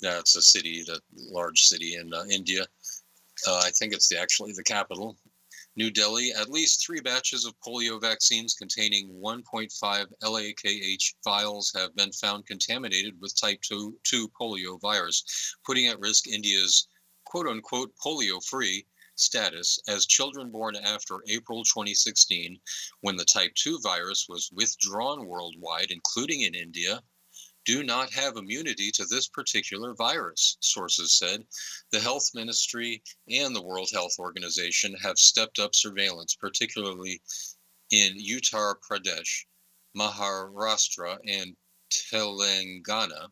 that's 0.00 0.34
a 0.36 0.42
city, 0.42 0.82
the 0.82 1.00
large 1.16 1.62
city 1.62 1.96
in 1.96 2.12
uh, 2.12 2.24
India. 2.30 2.66
Uh, 3.46 3.62
I 3.64 3.70
think 3.70 3.92
it's 3.92 4.08
the, 4.08 4.18
actually 4.18 4.52
the 4.52 4.64
capital. 4.64 5.16
New 5.80 5.90
Delhi, 5.90 6.30
at 6.32 6.50
least 6.50 6.84
three 6.84 7.00
batches 7.00 7.46
of 7.46 7.58
polio 7.60 7.98
vaccines 7.98 8.52
containing 8.52 9.08
1.5 9.14 10.12
LAKH 10.22 11.14
vials 11.24 11.72
have 11.74 11.96
been 11.96 12.12
found 12.12 12.44
contaminated 12.44 13.18
with 13.18 13.34
type 13.34 13.62
2, 13.62 13.98
2 14.04 14.28
polio 14.38 14.78
virus, 14.78 15.24
putting 15.64 15.86
at 15.86 15.98
risk 15.98 16.28
India's 16.28 16.86
quote 17.24 17.46
unquote 17.46 17.96
polio 17.96 18.44
free 18.44 18.86
status 19.14 19.78
as 19.88 20.04
children 20.04 20.50
born 20.50 20.76
after 20.76 21.24
April 21.28 21.64
2016, 21.64 22.60
when 23.00 23.16
the 23.16 23.24
type 23.24 23.54
2 23.54 23.80
virus 23.80 24.28
was 24.28 24.52
withdrawn 24.52 25.24
worldwide, 25.24 25.90
including 25.90 26.42
in 26.42 26.54
India, 26.54 27.02
do 27.64 27.82
not 27.82 28.10
have 28.12 28.36
immunity 28.36 28.90
to 28.92 29.04
this 29.04 29.28
particular 29.28 29.94
virus, 29.94 30.56
sources 30.60 31.12
said. 31.12 31.44
The 31.92 32.00
health 32.00 32.30
ministry 32.34 33.02
and 33.28 33.54
the 33.54 33.62
World 33.62 33.90
Health 33.92 34.14
Organization 34.18 34.94
have 35.02 35.18
stepped 35.18 35.58
up 35.58 35.74
surveillance, 35.74 36.34
particularly 36.34 37.20
in 37.90 38.16
Uttar 38.18 38.76
Pradesh, 38.80 39.44
Maharashtra, 39.96 41.18
and 41.26 41.56
Telangana, 41.90 43.28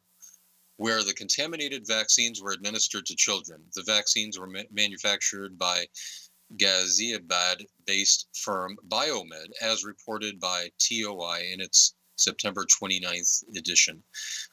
where 0.77 1.03
the 1.03 1.14
contaminated 1.14 1.87
vaccines 1.87 2.41
were 2.41 2.53
administered 2.53 3.07
to 3.07 3.17
children. 3.17 3.64
The 3.75 3.83
vaccines 3.85 4.38
were 4.38 4.47
ma- 4.47 4.62
manufactured 4.71 5.59
by 5.59 5.87
Ghaziabad 6.57 7.64
based 7.87 8.29
firm 8.35 8.77
Biomed, 8.88 9.51
as 9.61 9.85
reported 9.85 10.41
by 10.41 10.71
TOI 10.79 11.51
in 11.53 11.61
its 11.61 11.95
September 12.20 12.64
29th 12.64 13.44
edition. 13.57 14.02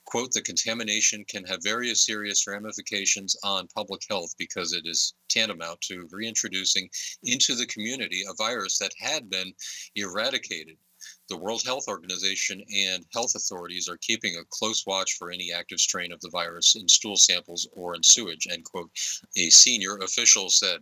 Quote, 0.05 0.31
the 0.31 0.41
contamination 0.41 1.25
can 1.25 1.43
have 1.45 1.63
various 1.63 2.05
serious 2.05 2.47
ramifications 2.47 3.35
on 3.43 3.67
public 3.67 4.01
health 4.07 4.33
because 4.37 4.73
it 4.73 4.85
is 4.85 5.13
tantamount 5.29 5.81
to 5.81 6.07
reintroducing 6.11 6.89
into 7.23 7.55
the 7.55 7.65
community 7.67 8.23
a 8.29 8.33
virus 8.35 8.77
that 8.77 8.93
had 8.97 9.29
been 9.29 9.53
eradicated. 9.95 10.77
The 11.29 11.37
World 11.37 11.63
Health 11.63 11.87
Organization 11.87 12.63
and 12.73 13.05
health 13.13 13.35
authorities 13.35 13.87
are 13.87 13.97
keeping 13.97 14.37
a 14.37 14.45
close 14.49 14.85
watch 14.87 15.13
for 15.13 15.29
any 15.29 15.51
active 15.51 15.79
strain 15.79 16.11
of 16.11 16.21
the 16.21 16.29
virus 16.29 16.75
in 16.75 16.87
stool 16.87 17.15
samples 17.15 17.67
or 17.73 17.95
in 17.95 18.01
sewage, 18.01 18.47
end 18.49 18.63
quote, 18.63 18.91
a 19.35 19.49
senior 19.49 19.97
official 19.97 20.49
said. 20.49 20.81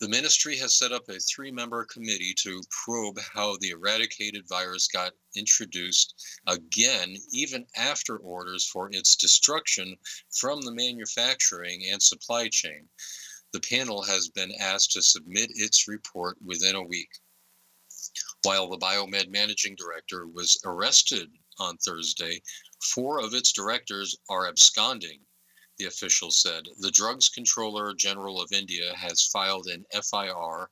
The 0.00 0.08
ministry 0.08 0.56
has 0.56 0.74
set 0.74 0.92
up 0.92 1.10
a 1.10 1.20
three 1.20 1.50
member 1.50 1.84
committee 1.84 2.32
to 2.38 2.62
probe 2.70 3.18
how 3.18 3.58
the 3.58 3.68
eradicated 3.68 4.48
virus 4.48 4.88
got 4.88 5.12
introduced 5.36 6.14
again, 6.46 7.18
even 7.32 7.66
after 7.76 8.16
orders 8.16 8.64
for 8.64 8.90
its 8.90 9.14
destruction 9.14 9.98
from 10.30 10.62
the 10.62 10.72
manufacturing 10.72 11.84
and 11.92 12.02
supply 12.02 12.48
chain. 12.48 12.88
The 13.52 13.60
panel 13.60 14.02
has 14.02 14.30
been 14.30 14.52
asked 14.58 14.92
to 14.92 15.02
submit 15.02 15.50
its 15.54 15.86
report 15.86 16.38
within 16.42 16.76
a 16.76 16.82
week. 16.82 17.10
While 18.42 18.70
the 18.70 18.78
Biomed 18.78 19.28
managing 19.28 19.76
director 19.76 20.26
was 20.26 20.58
arrested 20.64 21.30
on 21.58 21.76
Thursday, 21.76 22.40
four 22.94 23.20
of 23.20 23.34
its 23.34 23.52
directors 23.52 24.16
are 24.30 24.48
absconding 24.48 25.26
the 25.80 25.86
official 25.86 26.30
said. 26.30 26.64
The 26.80 26.90
Drugs 26.90 27.30
Controller 27.30 27.94
General 27.94 28.40
of 28.40 28.52
India 28.52 28.94
has 28.94 29.26
filed 29.32 29.66
an 29.66 29.86
FIR 29.90 30.68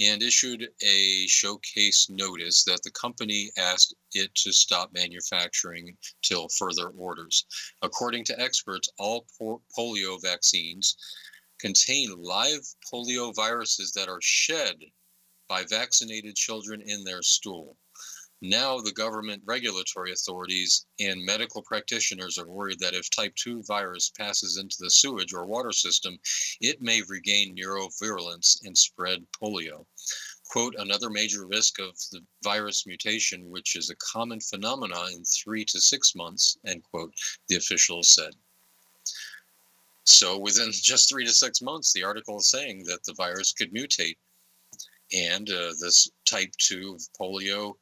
and 0.00 0.22
issued 0.22 0.66
a 0.82 1.26
show-cause 1.26 2.06
notice 2.08 2.64
that 2.64 2.82
the 2.82 2.90
company 2.92 3.50
asked 3.58 3.94
it 4.14 4.34
to 4.36 4.52
stop 4.52 4.90
manufacturing 4.94 5.94
till 6.22 6.48
further 6.48 6.88
orders. 6.88 7.44
According 7.82 8.24
to 8.24 8.40
experts, 8.40 8.88
all 8.98 9.26
po- 9.38 9.62
polio 9.76 10.20
vaccines 10.22 10.96
contain 11.60 12.16
live 12.16 12.66
polio 12.90 13.34
viruses 13.34 13.92
that 13.92 14.08
are 14.08 14.22
shed 14.22 14.76
by 15.46 15.64
vaccinated 15.64 16.36
children 16.36 16.80
in 16.80 17.04
their 17.04 17.22
stool. 17.22 17.76
Now, 18.40 18.78
the 18.80 18.92
government 18.92 19.42
regulatory 19.44 20.12
authorities 20.12 20.86
and 21.00 21.24
medical 21.24 21.62
practitioners 21.62 22.38
are 22.38 22.46
worried 22.46 22.78
that 22.78 22.94
if 22.94 23.10
type 23.10 23.34
2 23.34 23.64
virus 23.64 24.10
passes 24.16 24.58
into 24.58 24.76
the 24.78 24.90
sewage 24.90 25.32
or 25.32 25.44
water 25.44 25.72
system, 25.72 26.18
it 26.60 26.80
may 26.80 27.02
regain 27.08 27.56
neurovirulence 27.56 28.64
and 28.64 28.78
spread 28.78 29.26
polio. 29.32 29.84
Quote, 30.50 30.76
another 30.78 31.10
major 31.10 31.46
risk 31.46 31.80
of 31.80 31.98
the 32.12 32.24
virus 32.42 32.86
mutation, 32.86 33.50
which 33.50 33.74
is 33.74 33.90
a 33.90 33.96
common 33.96 34.40
phenomenon 34.40 35.12
in 35.12 35.24
three 35.24 35.64
to 35.64 35.80
six 35.80 36.14
months, 36.14 36.56
end 36.64 36.84
quote, 36.84 37.12
the 37.48 37.56
official 37.56 38.04
said. 38.04 38.34
So, 40.04 40.38
within 40.38 40.70
just 40.72 41.08
three 41.08 41.26
to 41.26 41.32
six 41.32 41.60
months, 41.60 41.92
the 41.92 42.04
article 42.04 42.38
is 42.38 42.50
saying 42.50 42.84
that 42.84 43.02
the 43.04 43.14
virus 43.14 43.52
could 43.52 43.74
mutate. 43.74 44.16
And 45.12 45.48
uh, 45.48 45.72
this 45.80 46.10
type 46.26 46.52
2 46.58 46.94
of 46.94 47.02
polio 47.18 47.74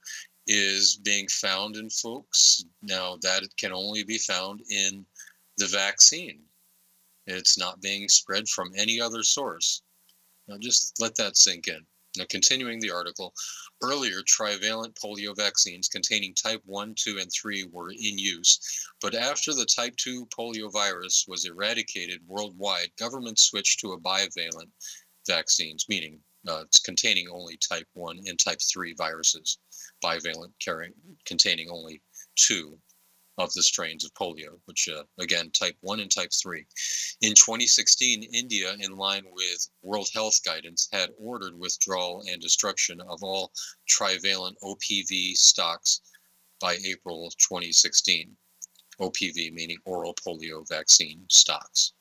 is 0.46 0.96
being 0.96 1.26
found 1.28 1.76
in 1.76 1.90
folks 1.90 2.64
now 2.82 3.16
that 3.22 3.42
can 3.58 3.72
only 3.72 4.04
be 4.04 4.18
found 4.18 4.60
in 4.70 5.04
the 5.58 5.66
vaccine. 5.66 6.40
It's 7.26 7.58
not 7.58 7.80
being 7.80 8.08
spread 8.08 8.48
from 8.48 8.70
any 8.76 9.00
other 9.00 9.22
source. 9.22 9.82
Now, 10.46 10.58
just 10.58 11.00
let 11.00 11.16
that 11.16 11.36
sink 11.36 11.66
in. 11.66 11.84
Now, 12.16 12.24
continuing 12.30 12.80
the 12.80 12.90
article, 12.90 13.34
earlier 13.82 14.22
trivalent 14.26 14.94
polio 14.94 15.36
vaccines 15.36 15.88
containing 15.88 16.34
type 16.34 16.62
1, 16.64 16.94
2, 16.96 17.18
and 17.18 17.30
3 17.30 17.64
were 17.72 17.90
in 17.90 18.18
use, 18.18 18.58
but 19.02 19.14
after 19.14 19.52
the 19.52 19.66
type 19.66 19.94
2 19.96 20.26
polio 20.26 20.72
virus 20.72 21.26
was 21.28 21.44
eradicated 21.44 22.20
worldwide, 22.26 22.90
governments 22.98 23.42
switched 23.42 23.80
to 23.80 23.92
a 23.92 24.00
bivalent 24.00 24.70
vaccines, 25.26 25.84
meaning 25.88 26.18
uh, 26.48 26.62
it's 26.62 26.78
containing 26.78 27.28
only 27.28 27.56
type 27.56 27.86
1 27.94 28.20
and 28.26 28.38
type 28.38 28.60
3 28.60 28.94
viruses 28.94 29.58
bivalent 30.02 30.52
carrying 30.60 30.92
containing 31.24 31.70
only 31.70 32.00
two 32.36 32.78
of 33.38 33.52
the 33.52 33.62
strains 33.62 34.04
of 34.04 34.14
polio, 34.14 34.58
which 34.64 34.88
uh, 34.88 35.02
again 35.18 35.50
type 35.50 35.76
1 35.80 36.00
and 36.00 36.10
type 36.10 36.32
3. 36.32 36.64
In 37.20 37.34
2016, 37.34 38.22
India, 38.32 38.74
in 38.80 38.96
line 38.96 39.24
with 39.30 39.68
World 39.82 40.08
Health 40.14 40.42
guidance, 40.44 40.88
had 40.92 41.10
ordered 41.18 41.58
withdrawal 41.58 42.22
and 42.30 42.40
destruction 42.40 43.00
of 43.02 43.22
all 43.22 43.52
trivalent 43.86 44.56
OPV 44.62 45.36
stocks 45.36 46.00
by 46.60 46.76
April 46.84 47.30
2016. 47.38 48.34
OPV 49.00 49.52
meaning 49.52 49.76
oral 49.84 50.14
polio 50.14 50.66
vaccine 50.68 51.22
stocks. 51.28 51.92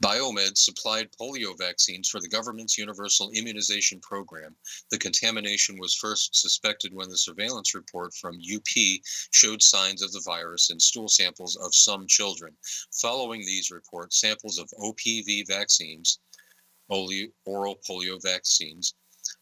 Biomed 0.00 0.56
supplied 0.56 1.10
polio 1.10 1.58
vaccines 1.58 2.08
for 2.08 2.20
the 2.20 2.28
government's 2.28 2.78
universal 2.78 3.32
immunization 3.32 3.98
program. 3.98 4.56
The 4.92 4.98
contamination 4.98 5.76
was 5.76 5.92
first 5.92 6.36
suspected 6.36 6.94
when 6.94 7.08
the 7.08 7.18
surveillance 7.18 7.74
report 7.74 8.14
from 8.14 8.38
UP 8.38 9.02
showed 9.32 9.60
signs 9.60 10.00
of 10.00 10.12
the 10.12 10.20
virus 10.20 10.70
in 10.70 10.78
stool 10.78 11.08
samples 11.08 11.56
of 11.56 11.74
some 11.74 12.06
children. 12.06 12.56
Following 12.92 13.40
these 13.44 13.72
reports, 13.72 14.20
samples 14.20 14.56
of 14.56 14.70
OPV 14.78 15.48
vaccines, 15.48 16.20
oral 16.88 17.80
polio 17.84 18.22
vaccines, 18.22 18.94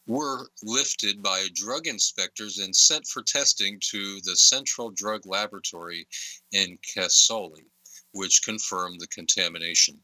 were 0.07 0.51
lifted 0.63 1.23
by 1.23 1.49
drug 1.53 1.87
inspectors 1.87 2.57
and 2.57 2.75
sent 2.75 3.07
for 3.07 3.23
testing 3.23 3.79
to 3.91 4.23
the 4.23 4.37
Central 4.37 4.91
Drug 4.91 5.27
Laboratory 5.27 6.09
in 6.53 6.79
Kasauli, 6.79 7.67
which 8.13 8.43
confirmed 8.43 9.03
the 9.03 9.09
contamination 9.09 10.03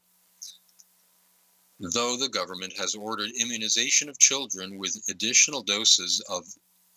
though 1.82 2.16
the 2.16 2.28
government 2.28 2.72
has 2.78 2.94
ordered 2.94 3.32
immunization 3.40 4.08
of 4.08 4.18
children 4.20 4.78
with 4.78 5.02
additional 5.08 5.64
doses 5.64 6.20
of 6.28 6.46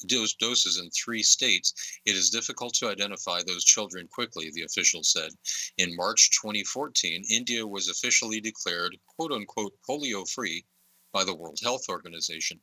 doses 0.05 0.77
in 0.77 0.91
three 0.91 1.23
states, 1.23 1.73
it 2.05 2.15
is 2.15 2.29
difficult 2.29 2.75
to 2.75 2.89
identify 2.89 3.41
those 3.41 3.65
children 3.65 4.07
quickly, 4.07 4.51
the 4.51 4.61
official 4.61 5.03
said. 5.03 5.31
In 5.79 5.95
March 5.95 6.29
2014, 6.39 7.25
India 7.31 7.65
was 7.65 7.89
officially 7.89 8.39
declared 8.39 8.95
quote 9.07 9.31
unquote 9.31 9.73
polio 9.89 10.29
free 10.29 10.63
by 11.11 11.23
the 11.23 11.33
World 11.33 11.59
Health 11.63 11.89
Organization. 11.89 12.61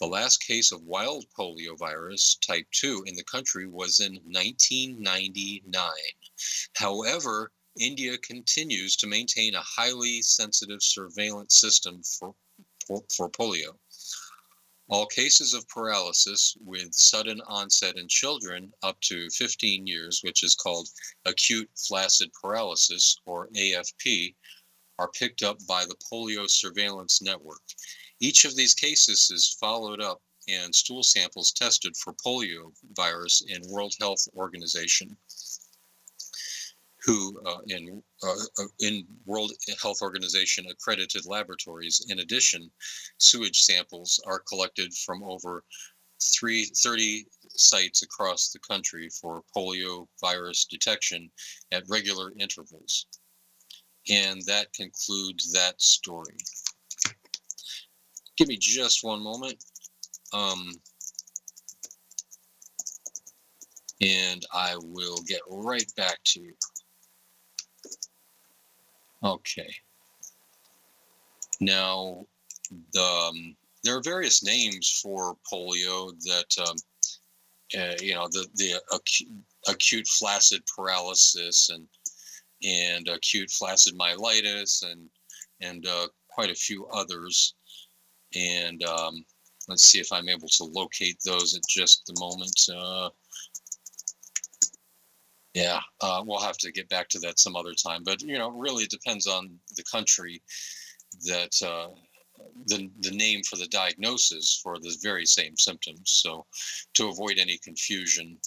The 0.00 0.08
last 0.08 0.38
case 0.38 0.70
of 0.70 0.82
wild 0.82 1.24
polio 1.38 1.78
virus 1.78 2.36
type 2.46 2.66
2 2.72 3.04
in 3.06 3.14
the 3.14 3.24
country 3.24 3.66
was 3.66 4.00
in 4.00 4.14
1999. 4.24 5.92
However, 6.74 7.52
India 7.78 8.18
continues 8.18 8.96
to 8.96 9.06
maintain 9.06 9.54
a 9.54 9.62
highly 9.62 10.20
sensitive 10.20 10.82
surveillance 10.82 11.56
system 11.56 12.02
for, 12.02 12.34
for, 12.86 13.30
polio. 13.30 13.78
All 14.88 15.06
cases 15.06 15.54
of 15.54 15.66
paralysis 15.68 16.54
with 16.60 16.92
sudden 16.92 17.40
onset 17.46 17.96
in 17.96 18.08
children 18.08 18.74
up 18.82 19.00
to 19.02 19.30
15 19.30 19.86
years, 19.86 20.20
which 20.22 20.42
is 20.42 20.54
called 20.54 20.90
acute 21.24 21.70
flaccid 21.74 22.30
paralysis 22.34 23.16
or 23.24 23.48
AFP, 23.56 24.34
are 24.98 25.10
picked 25.12 25.42
up 25.42 25.56
by 25.66 25.86
the 25.86 25.96
polio 26.12 26.50
surveillance 26.50 27.22
network. 27.22 27.62
Each 28.20 28.44
of 28.44 28.54
these 28.54 28.74
cases 28.74 29.30
is 29.30 29.56
followed 29.58 30.02
up 30.02 30.20
and 30.46 30.74
stool 30.74 31.02
samples 31.02 31.52
tested 31.52 31.96
for 31.96 32.12
polio 32.12 32.74
virus 32.90 33.40
in 33.48 33.62
World 33.70 33.94
Health 33.98 34.28
Organization 34.34 35.16
who 37.04 37.40
uh, 37.46 37.58
in 37.66 38.02
uh, 38.22 38.34
uh, 38.58 38.64
in 38.80 39.06
World 39.26 39.52
Health 39.82 40.02
Organization 40.02 40.66
accredited 40.70 41.26
laboratories. 41.26 42.06
In 42.08 42.20
addition, 42.20 42.70
sewage 43.18 43.62
samples 43.62 44.20
are 44.26 44.40
collected 44.40 44.92
from 44.94 45.22
over 45.24 45.64
three, 46.22 46.64
30 46.82 47.26
sites 47.48 48.02
across 48.02 48.50
the 48.50 48.58
country 48.60 49.08
for 49.20 49.42
polio 49.56 50.06
virus 50.20 50.66
detection 50.66 51.30
at 51.72 51.82
regular 51.88 52.32
intervals. 52.38 53.06
And 54.08 54.40
that 54.46 54.72
concludes 54.72 55.52
that 55.52 55.80
story. 55.80 56.36
give 58.36 58.48
me 58.48 58.56
just 58.58 59.04
one 59.04 59.22
moment. 59.22 59.62
Um, 60.32 60.72
and 64.00 64.44
I 64.52 64.74
will 64.78 65.18
get 65.28 65.40
right 65.48 65.90
back 65.96 66.18
to 66.24 66.40
you. 66.40 66.54
Okay. 69.24 69.72
Now, 71.60 72.26
the, 72.92 73.02
um, 73.02 73.56
there 73.84 73.96
are 73.96 74.02
various 74.02 74.42
names 74.42 75.00
for 75.02 75.36
polio 75.50 76.12
that, 76.24 76.68
um, 76.68 76.76
uh, 77.78 77.94
you 78.00 78.14
know, 78.14 78.28
the, 78.30 78.46
the 78.54 78.80
acute, 78.92 79.30
acute 79.68 80.08
flaccid 80.08 80.62
paralysis 80.74 81.70
and 81.70 81.86
and 82.64 83.08
acute 83.08 83.50
flaccid 83.50 83.96
myelitis 83.98 84.84
and 84.88 85.08
and 85.60 85.86
uh, 85.86 86.06
quite 86.28 86.50
a 86.50 86.54
few 86.54 86.86
others. 86.88 87.54
And 88.34 88.82
um, 88.84 89.24
let's 89.68 89.82
see 89.82 90.00
if 90.00 90.12
I'm 90.12 90.28
able 90.28 90.48
to 90.48 90.64
locate 90.64 91.18
those 91.24 91.54
at 91.54 91.62
just 91.68 92.06
the 92.06 92.18
moment. 92.18 92.60
Uh, 92.74 93.10
yeah, 95.54 95.80
uh, 96.00 96.22
we'll 96.24 96.40
have 96.40 96.56
to 96.58 96.72
get 96.72 96.88
back 96.88 97.08
to 97.10 97.18
that 97.20 97.38
some 97.38 97.56
other 97.56 97.74
time. 97.74 98.02
But 98.04 98.22
you 98.22 98.38
know, 98.38 98.50
really, 98.50 98.84
it 98.84 98.90
depends 98.90 99.26
on 99.26 99.58
the 99.76 99.84
country 99.84 100.42
that 101.26 101.54
uh, 101.62 101.88
the 102.66 102.90
the 103.00 103.10
name 103.10 103.42
for 103.42 103.56
the 103.56 103.66
diagnosis 103.68 104.60
for 104.62 104.78
the 104.78 104.96
very 105.02 105.26
same 105.26 105.56
symptoms. 105.56 106.20
So, 106.22 106.46
to 106.94 107.08
avoid 107.10 107.38
any 107.38 107.58
confusion, 107.58 108.38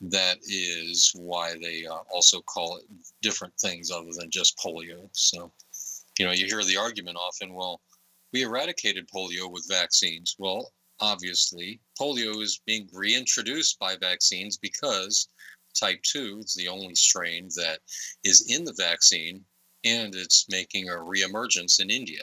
that 0.00 0.38
is 0.48 1.12
why 1.14 1.54
they 1.60 1.86
uh, 1.86 2.00
also 2.12 2.40
call 2.42 2.78
it 2.78 2.84
different 3.20 3.54
things 3.60 3.90
other 3.90 4.10
than 4.18 4.30
just 4.30 4.58
polio. 4.58 5.08
So, 5.12 5.52
you 6.18 6.26
know, 6.26 6.32
you 6.32 6.46
hear 6.46 6.64
the 6.64 6.76
argument 6.76 7.18
often, 7.20 7.54
well, 7.54 7.80
we 8.32 8.42
eradicated 8.42 9.08
polio 9.14 9.50
with 9.50 9.66
vaccines. 9.68 10.34
Well, 10.38 10.72
obviously, 11.00 11.80
polio 11.98 12.42
is 12.42 12.60
being 12.66 12.88
reintroduced 12.92 13.78
by 13.78 13.96
vaccines 13.96 14.56
because 14.56 15.28
type 15.74 16.02
2 16.02 16.40
is 16.44 16.54
the 16.54 16.68
only 16.68 16.94
strain 16.94 17.48
that 17.56 17.80
is 18.24 18.46
in 18.48 18.64
the 18.64 18.74
vaccine 18.74 19.44
and 19.84 20.14
it's 20.14 20.46
making 20.48 20.88
a 20.88 20.92
reemergence 20.92 21.80
in 21.80 21.90
India. 21.90 22.22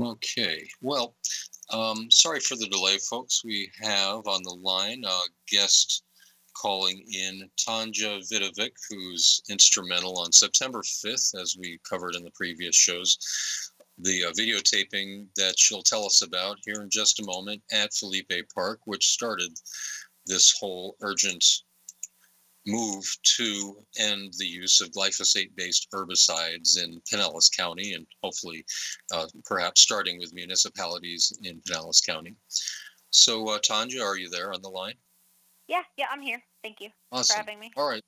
Okay, 0.00 0.66
well, 0.80 1.14
um, 1.70 2.10
sorry 2.10 2.40
for 2.40 2.56
the 2.56 2.66
delay, 2.66 2.98
folks. 2.98 3.44
We 3.44 3.70
have 3.80 4.26
on 4.26 4.42
the 4.42 4.54
line 4.54 5.04
a 5.04 5.18
guest 5.48 6.03
calling 6.54 7.04
in 7.12 7.48
Tanja 7.56 8.20
Vidovic, 8.30 8.72
who's 8.88 9.42
instrumental 9.48 10.18
on 10.18 10.32
September 10.32 10.80
5th, 10.80 11.40
as 11.40 11.56
we 11.58 11.78
covered 11.88 12.14
in 12.14 12.24
the 12.24 12.30
previous 12.32 12.76
shows. 12.76 13.18
The 13.98 14.24
uh, 14.24 14.32
videotaping 14.32 15.26
that 15.36 15.58
she'll 15.58 15.82
tell 15.82 16.04
us 16.04 16.22
about 16.22 16.58
here 16.64 16.82
in 16.82 16.90
just 16.90 17.20
a 17.20 17.24
moment 17.24 17.62
at 17.72 17.94
Philippe 17.94 18.42
Park, 18.54 18.80
which 18.86 19.10
started 19.10 19.50
this 20.26 20.54
whole 20.58 20.96
urgent 21.00 21.44
move 22.66 23.04
to 23.36 23.76
end 23.98 24.32
the 24.38 24.46
use 24.46 24.80
of 24.80 24.90
glyphosate 24.92 25.54
based 25.54 25.88
herbicides 25.92 26.82
in 26.82 27.00
Pinellas 27.12 27.54
County 27.54 27.92
and 27.92 28.06
hopefully 28.22 28.64
uh, 29.12 29.26
perhaps 29.44 29.82
starting 29.82 30.18
with 30.18 30.34
municipalities 30.34 31.36
in 31.42 31.60
Pinellas 31.60 32.04
County. 32.04 32.34
So, 33.10 33.48
uh, 33.48 33.58
Tanja, 33.58 34.02
are 34.02 34.16
you 34.16 34.28
there 34.28 34.52
on 34.52 34.62
the 34.62 34.70
line? 34.70 34.94
Yeah, 35.68 35.82
yeah, 35.96 36.06
I'm 36.10 36.20
here. 36.20 36.42
Thank 36.62 36.80
you 36.80 36.90
Awesome. 37.12 37.34
for 37.34 37.38
having 37.38 37.58
me. 37.58 37.70
All 37.76 37.88
right. 37.88 38.02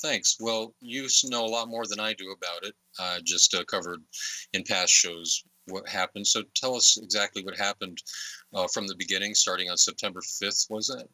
Thanks. 0.00 0.36
Well, 0.40 0.74
you 0.80 1.08
know 1.24 1.44
a 1.44 1.46
lot 1.46 1.68
more 1.68 1.86
than 1.86 2.00
I 2.00 2.14
do 2.14 2.30
about 2.30 2.64
it. 2.64 2.74
I 2.98 3.20
just 3.24 3.54
uh, 3.54 3.64
covered 3.64 4.00
in 4.54 4.64
past 4.64 4.92
shows 4.92 5.42
what 5.66 5.88
happened. 5.88 6.26
So 6.26 6.42
tell 6.54 6.74
us 6.74 6.98
exactly 7.02 7.44
what 7.44 7.56
happened 7.56 7.98
uh, 8.54 8.66
from 8.72 8.86
the 8.86 8.96
beginning, 8.96 9.34
starting 9.34 9.70
on 9.70 9.76
September 9.76 10.20
5th, 10.20 10.70
was 10.70 10.86
that? 10.88 11.06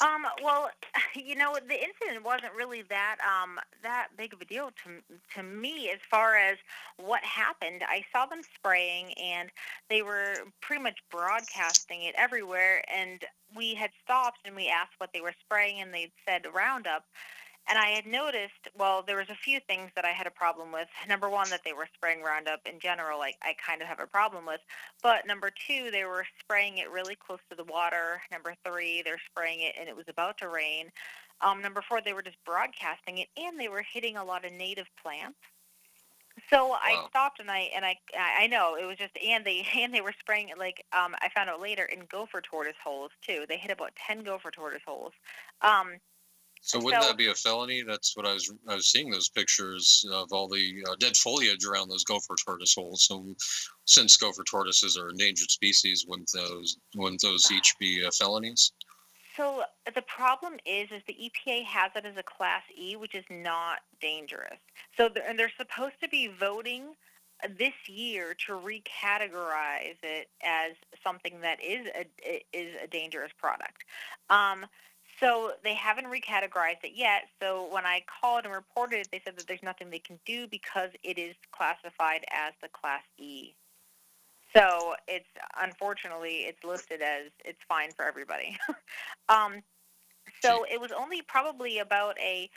Um, 0.00 0.26
well, 0.42 0.70
you 1.14 1.34
know, 1.34 1.56
the 1.66 1.74
incident 1.74 2.24
wasn't 2.24 2.54
really 2.54 2.82
that 2.82 3.16
um 3.26 3.58
that 3.82 4.08
big 4.16 4.32
of 4.32 4.40
a 4.40 4.44
deal 4.44 4.70
to 4.84 5.02
to 5.34 5.42
me 5.42 5.90
as 5.90 5.98
far 6.10 6.36
as 6.36 6.56
what 6.98 7.22
happened. 7.24 7.82
I 7.86 8.04
saw 8.12 8.26
them 8.26 8.42
spraying 8.54 9.12
and 9.18 9.50
they 9.90 10.02
were 10.02 10.44
pretty 10.60 10.82
much 10.82 10.98
broadcasting 11.10 12.02
it 12.04 12.14
everywhere 12.16 12.82
and 12.94 13.24
we 13.56 13.74
had 13.74 13.90
stopped 14.04 14.40
and 14.44 14.54
we 14.54 14.68
asked 14.68 14.94
what 14.98 15.10
they 15.12 15.20
were 15.20 15.34
spraying 15.40 15.80
and 15.80 15.92
they 15.92 16.12
said 16.26 16.42
Roundup. 16.54 17.04
And 17.68 17.78
I 17.78 17.88
had 17.88 18.06
noticed, 18.06 18.68
well, 18.78 19.02
there 19.06 19.16
was 19.16 19.28
a 19.28 19.34
few 19.34 19.60
things 19.60 19.90
that 19.94 20.04
I 20.04 20.10
had 20.10 20.26
a 20.26 20.30
problem 20.30 20.72
with. 20.72 20.88
Number 21.06 21.28
one, 21.28 21.50
that 21.50 21.60
they 21.64 21.74
were 21.74 21.86
spraying 21.94 22.22
Roundup 22.22 22.60
in 22.64 22.80
general, 22.80 23.18
like 23.18 23.36
I 23.42 23.54
kind 23.64 23.82
of 23.82 23.88
have 23.88 24.00
a 24.00 24.06
problem 24.06 24.46
with. 24.46 24.60
But 25.02 25.26
number 25.26 25.50
two, 25.66 25.90
they 25.90 26.04
were 26.04 26.24
spraying 26.40 26.78
it 26.78 26.90
really 26.90 27.14
close 27.14 27.40
to 27.50 27.56
the 27.56 27.64
water. 27.64 28.22
Number 28.32 28.54
three, 28.64 29.02
they're 29.02 29.20
spraying 29.30 29.60
it 29.60 29.74
and 29.78 29.88
it 29.88 29.96
was 29.96 30.06
about 30.08 30.38
to 30.38 30.48
rain. 30.48 30.90
Um, 31.40 31.60
number 31.60 31.82
four, 31.86 32.00
they 32.00 32.14
were 32.14 32.22
just 32.22 32.42
broadcasting 32.44 33.18
it 33.18 33.28
and 33.36 33.60
they 33.60 33.68
were 33.68 33.82
hitting 33.82 34.16
a 34.16 34.24
lot 34.24 34.44
of 34.44 34.52
native 34.52 34.86
plants. 35.02 35.38
So 36.50 36.72
I 36.72 37.04
stopped 37.10 37.40
and 37.40 37.50
I 37.50 37.68
and 37.74 37.84
I 37.84 37.96
I 38.16 38.46
know 38.46 38.76
it 38.80 38.84
was 38.84 38.96
just 38.96 39.12
and 39.22 39.44
they 39.44 39.66
and 39.76 39.92
they 39.92 40.00
were 40.00 40.14
spraying 40.18 40.48
it 40.48 40.58
like 40.58 40.84
um 40.92 41.14
I 41.20 41.28
found 41.34 41.50
out 41.50 41.60
later 41.60 41.84
in 41.84 42.04
gopher 42.10 42.40
tortoise 42.40 42.76
holes 42.82 43.10
too. 43.26 43.44
They 43.48 43.56
hit 43.56 43.70
about 43.70 43.90
ten 43.96 44.22
gopher 44.22 44.50
tortoise 44.50 44.82
holes. 44.86 45.12
Um, 45.62 45.94
So 46.62 46.78
wouldn't 46.80 47.02
So- 47.02 47.08
that 47.08 47.16
be 47.16 47.28
a 47.28 47.34
felony? 47.34 47.82
That's 47.82 48.16
what 48.16 48.26
I 48.26 48.34
was. 48.34 48.50
I 48.68 48.74
was 48.74 48.88
seeing 48.88 49.10
those 49.10 49.28
pictures 49.28 50.04
of 50.10 50.32
all 50.32 50.48
the 50.48 50.84
uh, 50.88 50.96
dead 50.96 51.16
foliage 51.16 51.64
around 51.64 51.88
those 51.88 52.04
gopher 52.04 52.36
tortoise 52.44 52.74
holes. 52.74 53.04
So, 53.04 53.34
since 53.84 54.16
gopher 54.16 54.44
tortoises 54.44 54.96
are 54.96 55.10
endangered 55.10 55.50
species, 55.50 56.04
wouldn't 56.06 56.30
those 56.32 56.78
wouldn't 56.94 57.22
those 57.22 57.50
each 57.50 57.74
be 57.78 58.04
uh, 58.04 58.10
felonies? 58.10 58.72
So 59.36 59.62
the 59.94 60.02
problem 60.02 60.54
is, 60.66 60.90
is 60.90 61.00
the 61.06 61.14
EPA 61.14 61.64
has 61.64 61.92
it 61.94 62.04
as 62.04 62.16
a 62.16 62.24
Class 62.24 62.62
E, 62.76 62.96
which 62.96 63.14
is 63.14 63.24
not 63.30 63.78
dangerous. 64.00 64.58
So 64.96 65.08
they're, 65.08 65.24
and 65.28 65.38
they're 65.38 65.52
supposed 65.56 65.94
to 66.02 66.08
be 66.08 66.26
voting 66.26 66.94
this 67.56 67.74
year 67.86 68.34
to 68.46 68.52
recategorize 68.54 69.96
it 70.02 70.28
as 70.42 70.72
something 71.04 71.40
that 71.40 71.62
is 71.62 71.86
a 71.94 72.42
is 72.52 72.74
a 72.82 72.88
dangerous 72.88 73.30
product. 73.38 73.84
Um, 74.28 74.66
so 75.20 75.52
they 75.64 75.74
haven't 75.74 76.06
recategorized 76.06 76.84
it 76.84 76.92
yet. 76.94 77.22
So 77.40 77.68
when 77.72 77.84
I 77.84 78.02
called 78.20 78.44
and 78.44 78.54
reported 78.54 79.00
it, 79.00 79.08
they 79.10 79.20
said 79.24 79.36
that 79.36 79.46
there's 79.46 79.62
nothing 79.62 79.90
they 79.90 79.98
can 79.98 80.18
do 80.24 80.46
because 80.46 80.90
it 81.02 81.18
is 81.18 81.34
classified 81.52 82.24
as 82.32 82.52
the 82.62 82.68
Class 82.68 83.02
E. 83.18 83.54
So 84.56 84.94
it's 85.06 85.28
unfortunately 85.60 86.46
it's 86.46 86.62
listed 86.64 87.02
as 87.02 87.30
it's 87.44 87.58
fine 87.68 87.90
for 87.92 88.04
everybody. 88.04 88.56
um, 89.28 89.62
so 90.40 90.64
it 90.70 90.80
was 90.80 90.92
only 90.92 91.22
probably 91.22 91.78
about 91.78 92.18
a 92.18 92.48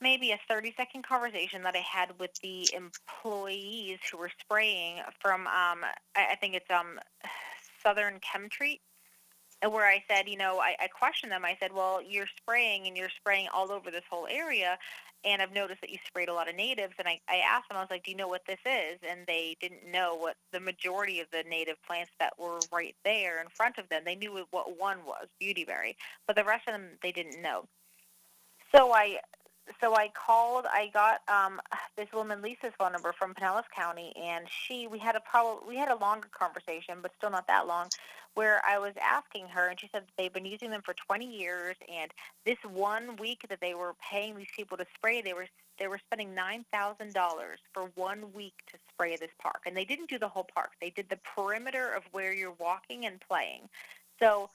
maybe 0.00 0.30
a 0.30 0.38
30 0.48 0.74
second 0.76 1.04
conversation 1.04 1.62
that 1.62 1.74
I 1.74 1.78
had 1.78 2.18
with 2.20 2.30
the 2.42 2.68
employees 2.72 3.98
who 4.10 4.18
were 4.18 4.30
spraying 4.40 5.00
from 5.20 5.42
um, 5.42 5.84
I, 6.14 6.32
I 6.32 6.36
think 6.40 6.54
it's 6.54 6.70
um, 6.70 7.00
Southern 7.82 8.20
Chemtreat 8.20 8.80
where 9.62 9.86
I 9.86 10.02
said, 10.08 10.28
you 10.28 10.36
know, 10.36 10.58
I, 10.60 10.76
I 10.80 10.88
questioned 10.88 11.32
them. 11.32 11.44
I 11.44 11.56
said, 11.58 11.72
well, 11.72 12.00
you're 12.02 12.28
spraying 12.36 12.86
and 12.86 12.96
you're 12.96 13.08
spraying 13.08 13.48
all 13.52 13.72
over 13.72 13.90
this 13.90 14.04
whole 14.08 14.28
area, 14.30 14.78
and 15.24 15.42
I've 15.42 15.52
noticed 15.52 15.80
that 15.80 15.90
you 15.90 15.98
sprayed 16.06 16.28
a 16.28 16.34
lot 16.34 16.48
of 16.48 16.54
natives. 16.54 16.94
And 16.98 17.08
I, 17.08 17.20
I 17.28 17.38
asked 17.38 17.68
them, 17.68 17.76
I 17.76 17.80
was 17.80 17.90
like, 17.90 18.04
do 18.04 18.10
you 18.12 18.16
know 18.16 18.28
what 18.28 18.46
this 18.46 18.60
is? 18.64 18.98
And 19.08 19.20
they 19.26 19.56
didn't 19.60 19.90
know 19.90 20.14
what 20.14 20.36
the 20.52 20.60
majority 20.60 21.20
of 21.20 21.26
the 21.32 21.42
native 21.48 21.76
plants 21.82 22.12
that 22.20 22.34
were 22.38 22.60
right 22.72 22.94
there 23.04 23.40
in 23.40 23.48
front 23.48 23.78
of 23.78 23.88
them. 23.88 24.02
They 24.04 24.14
knew 24.14 24.46
what 24.50 24.78
one 24.78 24.98
was, 25.04 25.26
beautyberry, 25.42 25.96
but 26.26 26.36
the 26.36 26.44
rest 26.44 26.68
of 26.68 26.74
them 26.74 26.90
they 27.02 27.12
didn't 27.12 27.42
know. 27.42 27.64
So 28.74 28.92
I 28.92 29.18
so 29.80 29.94
I 29.94 30.10
called. 30.14 30.66
I 30.70 30.90
got 30.92 31.20
um, 31.28 31.60
this 31.96 32.08
woman 32.12 32.42
Lisa's 32.42 32.72
phone 32.78 32.92
number 32.92 33.12
from 33.12 33.34
Pinellas 33.34 33.64
County, 33.74 34.12
and 34.16 34.46
she 34.48 34.86
we 34.86 34.98
had 34.98 35.16
a 35.16 35.20
probably 35.20 35.68
we 35.68 35.76
had 35.76 35.88
a 35.88 35.96
longer 35.96 36.28
conversation, 36.32 36.98
but 37.02 37.12
still 37.16 37.30
not 37.30 37.46
that 37.46 37.66
long, 37.66 37.88
where 38.34 38.60
I 38.66 38.78
was 38.78 38.94
asking 39.02 39.48
her, 39.48 39.68
and 39.68 39.78
she 39.78 39.88
said 39.92 40.04
they've 40.16 40.32
been 40.32 40.46
using 40.46 40.70
them 40.70 40.82
for 40.84 40.94
20 40.94 41.26
years, 41.26 41.76
and 41.92 42.10
this 42.44 42.58
one 42.64 43.16
week 43.16 43.46
that 43.48 43.60
they 43.60 43.74
were 43.74 43.94
paying 44.10 44.36
these 44.36 44.50
people 44.54 44.76
to 44.76 44.86
spray, 44.94 45.20
they 45.22 45.34
were 45.34 45.46
they 45.78 45.88
were 45.88 45.98
spending 45.98 46.34
nine 46.34 46.64
thousand 46.72 47.14
dollars 47.14 47.58
for 47.72 47.90
one 47.94 48.32
week 48.32 48.54
to 48.72 48.78
spray 48.92 49.16
this 49.16 49.30
park, 49.40 49.62
and 49.66 49.76
they 49.76 49.84
didn't 49.84 50.08
do 50.08 50.18
the 50.18 50.28
whole 50.28 50.46
park. 50.54 50.70
They 50.80 50.90
did 50.90 51.08
the 51.08 51.18
perimeter 51.36 51.92
of 51.92 52.02
where 52.12 52.32
you're 52.32 52.56
walking 52.58 53.06
and 53.06 53.20
playing. 53.20 53.68
So 54.20 54.50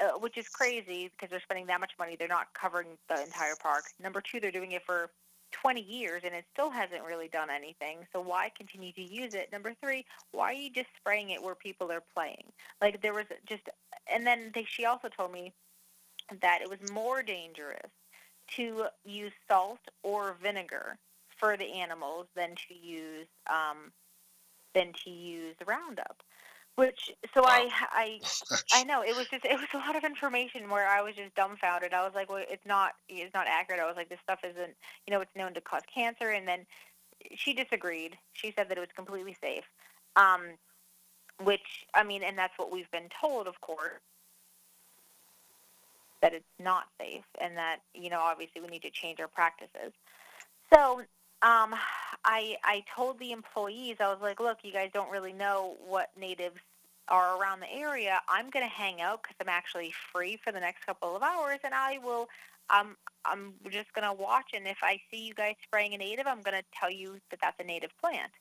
uh, 0.00 0.18
which 0.18 0.36
is 0.36 0.48
crazy 0.48 1.10
because 1.12 1.30
they're 1.30 1.40
spending 1.40 1.66
that 1.66 1.80
much 1.80 1.92
money. 1.98 2.16
They're 2.16 2.28
not 2.28 2.52
covering 2.54 2.88
the 3.08 3.22
entire 3.22 3.56
park. 3.60 3.84
Number 4.02 4.20
two, 4.20 4.40
they're 4.40 4.50
doing 4.50 4.72
it 4.72 4.82
for 4.84 5.10
20 5.52 5.80
years 5.80 6.22
and 6.24 6.34
it 6.34 6.44
still 6.52 6.70
hasn't 6.70 7.04
really 7.04 7.28
done 7.28 7.48
anything. 7.50 7.98
So 8.12 8.20
why 8.20 8.50
continue 8.56 8.92
to 8.92 9.02
use 9.02 9.34
it? 9.34 9.52
Number 9.52 9.72
three, 9.80 10.04
why 10.32 10.50
are 10.50 10.52
you 10.52 10.70
just 10.70 10.88
spraying 10.96 11.30
it 11.30 11.42
where 11.42 11.54
people 11.54 11.92
are 11.92 12.02
playing? 12.14 12.44
Like 12.80 13.00
there 13.02 13.14
was 13.14 13.26
just, 13.46 13.62
and 14.12 14.26
then 14.26 14.50
they, 14.54 14.64
she 14.68 14.84
also 14.84 15.08
told 15.08 15.32
me 15.32 15.52
that 16.40 16.60
it 16.62 16.68
was 16.68 16.90
more 16.92 17.22
dangerous 17.22 17.90
to 18.56 18.86
use 19.04 19.32
salt 19.48 19.80
or 20.02 20.36
vinegar 20.42 20.98
for 21.38 21.56
the 21.56 21.72
animals 21.72 22.26
than 22.34 22.50
to 22.68 22.74
use 22.74 23.26
um, 23.48 23.92
than 24.74 24.92
to 25.04 25.10
use 25.10 25.54
Roundup. 25.66 26.22
Which 26.76 27.12
so 27.32 27.44
I 27.44 27.68
I 27.92 28.20
I 28.72 28.84
know 28.84 29.02
it 29.02 29.16
was 29.16 29.26
just 29.30 29.44
it 29.44 29.54
was 29.54 29.68
a 29.74 29.78
lot 29.78 29.96
of 29.96 30.04
information 30.04 30.68
where 30.68 30.88
I 30.88 31.02
was 31.02 31.14
just 31.14 31.34
dumbfounded. 31.34 31.92
I 31.92 32.02
was 32.02 32.12
like, 32.14 32.28
well, 32.28 32.44
it's 32.48 32.66
not 32.66 32.94
it's 33.08 33.32
not 33.32 33.46
accurate. 33.46 33.80
I 33.80 33.86
was 33.86 33.96
like, 33.96 34.08
this 34.08 34.18
stuff 34.22 34.40
isn't 34.42 34.74
you 35.06 35.12
know 35.12 35.20
it's 35.20 35.34
known 35.36 35.54
to 35.54 35.60
cause 35.60 35.82
cancer. 35.92 36.30
And 36.30 36.48
then 36.48 36.66
she 37.36 37.54
disagreed. 37.54 38.16
She 38.32 38.52
said 38.56 38.68
that 38.68 38.76
it 38.76 38.80
was 38.80 38.90
completely 38.94 39.36
safe. 39.40 39.64
Um, 40.16 40.58
which 41.42 41.86
I 41.94 42.02
mean, 42.02 42.22
and 42.22 42.36
that's 42.36 42.54
what 42.56 42.70
we've 42.72 42.90
been 42.90 43.08
told, 43.20 43.46
of 43.46 43.60
course, 43.60 44.00
that 46.22 46.32
it's 46.32 46.44
not 46.58 46.84
safe, 47.00 47.24
and 47.40 47.56
that 47.56 47.78
you 47.94 48.10
know 48.10 48.20
obviously 48.20 48.60
we 48.60 48.68
need 48.68 48.82
to 48.82 48.90
change 48.90 49.20
our 49.20 49.28
practices. 49.28 49.92
So 50.72 51.02
um, 51.44 51.74
I 52.24 52.56
I 52.64 52.84
told 52.94 53.18
the 53.20 53.32
employees 53.32 53.98
I 54.00 54.08
was 54.08 54.20
like, 54.22 54.40
look, 54.40 54.58
you 54.64 54.72
guys 54.72 54.90
don't 54.94 55.10
really 55.10 55.34
know 55.34 55.76
what 55.86 56.10
natives 56.18 56.60
are 57.08 57.38
around 57.38 57.60
the 57.60 57.70
area. 57.70 58.20
I'm 58.28 58.50
going 58.50 58.64
to 58.66 58.74
hang 58.74 59.02
out 59.02 59.22
because 59.22 59.36
I'm 59.40 59.50
actually 59.50 59.92
free 60.12 60.38
for 60.42 60.52
the 60.52 60.60
next 60.60 60.86
couple 60.86 61.14
of 61.16 61.22
hours, 61.22 61.60
and 61.64 61.74
I 61.74 61.98
will. 61.98 62.28
Um, 62.70 62.96
I'm 63.26 63.54
just 63.70 63.92
going 63.94 64.06
to 64.06 64.14
watch, 64.14 64.52
and 64.54 64.66
if 64.66 64.78
I 64.82 64.98
see 65.10 65.26
you 65.26 65.34
guys 65.34 65.56
spraying 65.62 65.94
a 65.94 65.98
native, 65.98 66.26
I'm 66.26 66.42
going 66.42 66.56
to 66.56 66.64
tell 66.74 66.90
you 66.90 67.20
that 67.30 67.40
that's 67.42 67.60
a 67.60 67.64
native 67.64 67.90
plant. 68.00 68.32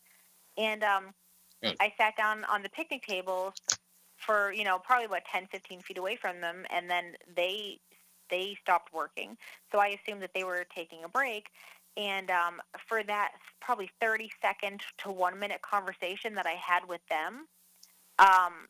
And 0.58 0.82
um, 0.84 1.14
Good. 1.62 1.78
I 1.82 1.94
sat 1.98 2.16
down 2.18 2.46
on 2.46 2.64
the 2.64 2.70
picnic 2.70 3.04
tables 3.04 3.54
for 4.18 4.54
you 4.54 4.64
know 4.64 4.80
probably 4.80 5.06
about 5.06 5.26
10, 5.32 5.48
15 5.52 5.82
feet 5.82 5.98
away 5.98 6.16
from 6.16 6.42
them, 6.42 6.66
and 6.72 6.90
then 6.90 7.16
they 7.36 7.80
they 8.30 8.58
stopped 8.62 8.94
working. 8.94 9.38
So 9.72 9.80
I 9.80 9.90
assumed 9.90 10.22
that 10.24 10.34
they 10.34 10.46
were 10.46 10.66
taking 10.74 11.04
a 11.04 11.10
break. 11.10 11.50
And 11.96 12.32
um, 12.32 12.62
for 12.88 13.04
that 13.04 13.34
probably 13.62 13.90
30 14.02 14.32
second 14.42 14.82
to 15.00 15.12
one 15.12 15.40
minute 15.40 15.62
conversation 15.62 16.34
that 16.36 16.46
I 16.46 16.54
had 16.54 16.88
with 16.88 17.02
them, 17.10 17.48
um, 18.20 18.68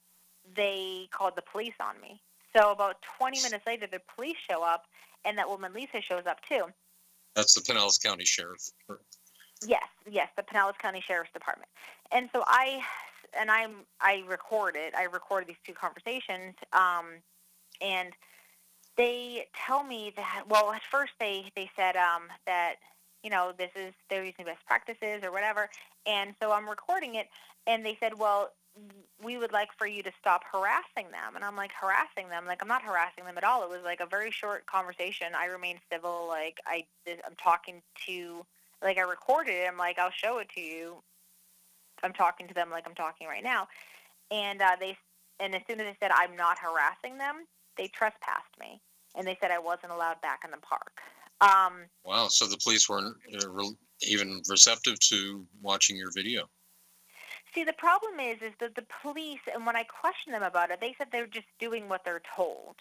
they 0.55 1.07
called 1.11 1.35
the 1.35 1.41
police 1.41 1.73
on 1.79 1.99
me. 2.01 2.21
So 2.55 2.71
about 2.71 2.97
20 3.17 3.41
minutes 3.41 3.65
later, 3.65 3.87
the 3.87 4.01
police 4.15 4.35
show 4.49 4.63
up, 4.63 4.83
and 5.25 5.37
that 5.37 5.49
woman 5.49 5.73
Lisa 5.73 6.01
shows 6.01 6.23
up 6.27 6.39
too. 6.47 6.65
That's 7.35 7.53
the 7.53 7.61
Pinellas 7.61 8.01
County 8.01 8.25
Sheriff. 8.25 8.69
Yes, 9.65 9.87
yes, 10.09 10.29
the 10.35 10.43
Pinellas 10.43 10.77
County 10.77 11.01
Sheriff's 11.05 11.31
Department. 11.33 11.69
And 12.11 12.29
so 12.33 12.43
I 12.45 12.81
and 13.37 13.49
I'm 13.49 13.85
I 14.01 14.23
recorded 14.27 14.93
I 14.95 15.03
recorded 15.03 15.49
these 15.49 15.55
two 15.65 15.73
conversations, 15.73 16.53
um, 16.73 17.05
and 17.81 18.13
they 18.97 19.47
tell 19.65 19.83
me 19.83 20.13
that 20.15 20.43
well 20.47 20.71
at 20.71 20.81
first 20.91 21.13
they 21.19 21.51
they 21.55 21.69
said 21.75 21.95
um, 21.95 22.23
that 22.45 22.75
you 23.23 23.29
know 23.29 23.53
this 23.57 23.71
is 23.75 23.93
they're 24.09 24.25
using 24.25 24.45
best 24.45 24.65
practices 24.65 25.23
or 25.23 25.31
whatever, 25.31 25.69
and 26.05 26.35
so 26.41 26.51
I'm 26.51 26.69
recording 26.69 27.15
it, 27.15 27.27
and 27.67 27.85
they 27.85 27.97
said 27.99 28.17
well 28.17 28.51
we 29.23 29.37
would 29.37 29.51
like 29.51 29.69
for 29.77 29.85
you 29.85 30.01
to 30.01 30.11
stop 30.19 30.41
harassing 30.51 31.11
them. 31.11 31.35
And 31.35 31.45
i'm 31.45 31.55
like 31.55 31.71
harassing 31.79 32.29
them? 32.29 32.47
Like 32.47 32.59
i'm 32.61 32.67
not 32.67 32.81
harassing 32.81 33.23
them 33.23 33.37
at 33.37 33.43
all. 33.43 33.63
It 33.63 33.69
was 33.69 33.83
like 33.83 33.99
a 33.99 34.07
very 34.07 34.31
short 34.31 34.65
conversation. 34.65 35.27
I 35.37 35.45
remained 35.45 35.79
civil. 35.91 36.25
Like 36.27 36.59
i 36.65 36.83
i'm 37.07 37.35
talking 37.41 37.81
to 38.07 38.45
like 38.83 38.97
I 38.97 39.01
recorded 39.01 39.53
it. 39.53 39.67
I'm 39.67 39.77
like, 39.77 39.97
I'll 39.97 40.11
show 40.11 40.39
it 40.39 40.49
to 40.55 40.61
you. 40.61 40.97
I'm 42.03 42.13
talking 42.13 42.47
to 42.47 42.53
them 42.53 42.69
like 42.69 42.83
I'm 42.85 42.95
talking 42.95 43.27
right 43.27 43.43
now, 43.43 43.67
and 44.29 44.61
uh, 44.61 44.75
they 44.79 44.97
and 45.39 45.55
as 45.55 45.61
soon 45.69 45.79
as 45.79 45.85
they 45.85 45.97
said 46.01 46.11
I'm 46.13 46.35
not 46.35 46.57
harassing 46.59 47.17
them, 47.17 47.45
they 47.77 47.87
trespassed 47.87 48.59
me, 48.59 48.81
and 49.15 49.25
they 49.25 49.37
said 49.39 49.51
I 49.51 49.59
wasn't 49.59 49.93
allowed 49.93 50.21
back 50.21 50.41
in 50.43 50.51
the 50.51 50.57
park. 50.57 51.01
Um, 51.43 51.73
Wow. 52.03 52.27
So 52.27 52.45
the 52.45 52.57
police 52.57 52.89
weren't 52.89 53.15
uh, 53.33 53.63
even 54.01 54.41
receptive 54.49 54.99
to 54.99 55.45
watching 55.61 55.95
your 55.97 56.11
video. 56.11 56.49
see, 57.53 57.63
the 57.63 57.73
problem 57.73 58.19
is, 58.19 58.37
is 58.41 58.53
that 58.59 58.75
the 58.75 58.85
police, 59.01 59.39
and 59.53 59.65
when 59.65 59.75
I 59.75 59.83
questioned 59.83 60.33
them 60.33 60.43
about 60.43 60.71
it, 60.71 60.79
they 60.81 60.95
said 60.97 61.07
they're 61.11 61.27
just 61.27 61.47
doing 61.59 61.87
what 61.89 62.01
they're 62.03 62.21
told, 62.35 62.75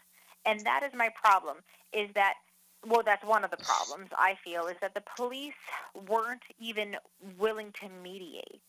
and 0.44 0.60
that 0.60 0.82
is 0.82 0.92
my 0.94 1.10
problem. 1.22 1.58
Is 1.92 2.08
that 2.14 2.34
well, 2.86 3.02
that's 3.04 3.24
one 3.24 3.44
of 3.44 3.50
the 3.50 3.58
problems 3.58 4.10
I 4.16 4.36
feel 4.42 4.66
is 4.66 4.76
that 4.80 4.94
the 4.94 5.04
police 5.16 5.52
weren't 6.08 6.42
even 6.58 6.96
willing 7.38 7.72
to 7.80 7.88
mediate. 8.02 8.60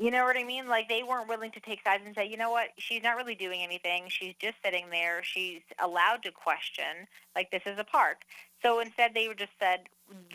You 0.00 0.10
know 0.10 0.24
what 0.24 0.38
I 0.38 0.44
mean? 0.44 0.66
Like 0.66 0.88
they 0.88 1.02
weren't 1.02 1.28
willing 1.28 1.50
to 1.50 1.60
take 1.60 1.84
sides 1.84 2.02
and 2.06 2.14
say, 2.14 2.26
you 2.26 2.38
know 2.38 2.50
what, 2.50 2.68
she's 2.78 3.02
not 3.02 3.16
really 3.16 3.34
doing 3.34 3.60
anything. 3.62 4.04
She's 4.08 4.32
just 4.40 4.54
sitting 4.64 4.86
there. 4.90 5.22
She's 5.22 5.60
allowed 5.78 6.22
to 6.22 6.30
question. 6.32 7.06
Like 7.36 7.50
this 7.50 7.60
is 7.66 7.78
a 7.78 7.84
park. 7.84 8.22
So 8.62 8.80
instead, 8.80 9.12
they 9.14 9.28
were 9.28 9.34
just 9.34 9.52
said, 9.60 9.80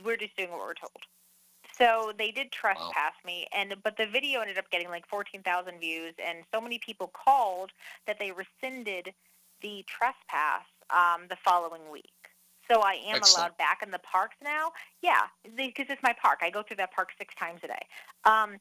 we're 0.04 0.18
just 0.18 0.38
doing 0.38 0.52
what 0.52 0.60
we're 0.60 0.76
told. 0.76 0.92
So 1.80 2.14
they 2.16 2.30
did 2.30 2.52
trespass 2.52 3.14
me, 3.26 3.48
and 3.52 3.74
but 3.84 3.98
the 3.98 4.06
video 4.06 4.42
ended 4.42 4.60
up 4.60 4.70
getting 4.70 4.90
like 4.90 5.08
14,000 5.10 5.80
views, 5.80 6.14
and 6.24 6.44
so 6.54 6.62
many 6.62 6.78
people 6.78 7.12
called 7.26 7.72
that 8.06 8.18
they 8.20 8.32
rescinded 8.32 9.14
the 9.62 9.84
trespass 9.88 10.64
um, 10.92 11.26
the 11.28 11.38
following 11.44 11.82
week. 11.92 12.14
So 12.70 12.82
I 12.82 12.94
am 13.08 13.18
Excellent. 13.18 13.36
allowed 13.36 13.58
back 13.58 13.82
in 13.84 13.90
the 13.90 14.00
parks 14.00 14.36
now. 14.44 14.72
Yeah, 15.02 15.22
because 15.56 15.88
it's 15.90 16.02
my 16.04 16.14
park. 16.22 16.40
I 16.44 16.52
go 16.52 16.62
through 16.62 16.78
that 16.78 16.94
park 16.94 17.10
six 17.18 17.34
times 17.36 17.62
a 17.64 17.68
day. 17.68 17.86
Um, 18.26 18.58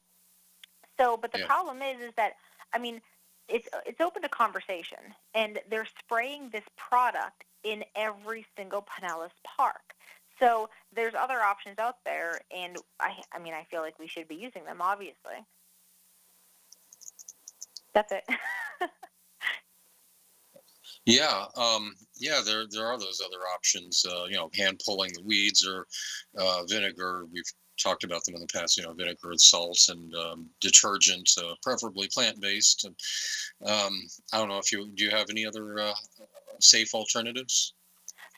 so, 0.97 1.17
but 1.17 1.31
the 1.31 1.39
problem 1.39 1.81
is, 1.81 1.99
is 2.01 2.13
that 2.17 2.33
I 2.73 2.79
mean, 2.79 3.01
it's 3.47 3.67
it's 3.85 4.01
open 4.01 4.21
to 4.21 4.29
conversation, 4.29 4.99
and 5.33 5.59
they're 5.69 5.87
spraying 5.99 6.49
this 6.51 6.63
product 6.77 7.43
in 7.63 7.83
every 7.95 8.45
single 8.57 8.83
Pinellas 8.83 9.31
park. 9.43 9.93
So 10.39 10.69
there's 10.93 11.13
other 11.13 11.41
options 11.41 11.79
out 11.79 11.97
there, 12.05 12.39
and 12.55 12.77
I 12.99 13.13
I 13.31 13.39
mean, 13.39 13.53
I 13.53 13.63
feel 13.69 13.81
like 13.81 13.99
we 13.99 14.07
should 14.07 14.27
be 14.27 14.35
using 14.35 14.65
them. 14.65 14.81
Obviously, 14.81 15.45
that's 17.93 18.11
it. 18.11 18.23
Yeah, 21.05 21.45
um, 21.55 21.93
yeah, 22.17 22.41
there 22.43 22.65
there 22.67 22.87
are 22.87 22.97
those 22.97 23.21
other 23.23 23.43
options. 23.53 24.03
Uh, 24.09 24.25
you 24.25 24.35
know, 24.35 24.49
hand 24.55 24.81
pulling 24.83 25.13
the 25.13 25.21
weeds 25.21 25.65
or 25.65 25.85
uh, 26.37 26.63
vinegar. 26.67 27.25
We've 27.31 27.43
talked 27.77 28.03
about 28.03 28.23
them 28.23 28.35
in 28.35 28.41
the 28.41 28.47
past. 28.47 28.77
You 28.77 28.83
know, 28.83 28.93
vinegar 28.93 29.31
and 29.31 29.41
salts 29.41 29.89
and 29.89 30.13
um, 30.15 30.49
detergent, 30.61 31.29
uh, 31.37 31.55
preferably 31.61 32.07
plant 32.13 32.39
based. 32.41 32.85
And 32.85 32.95
um, 33.69 34.01
I 34.33 34.37
don't 34.37 34.49
know 34.49 34.59
if 34.59 34.71
you 34.71 34.89
do 34.95 35.03
you 35.03 35.11
have 35.11 35.29
any 35.29 35.45
other 35.45 35.79
uh, 35.79 35.93
safe 36.59 36.93
alternatives. 36.93 37.73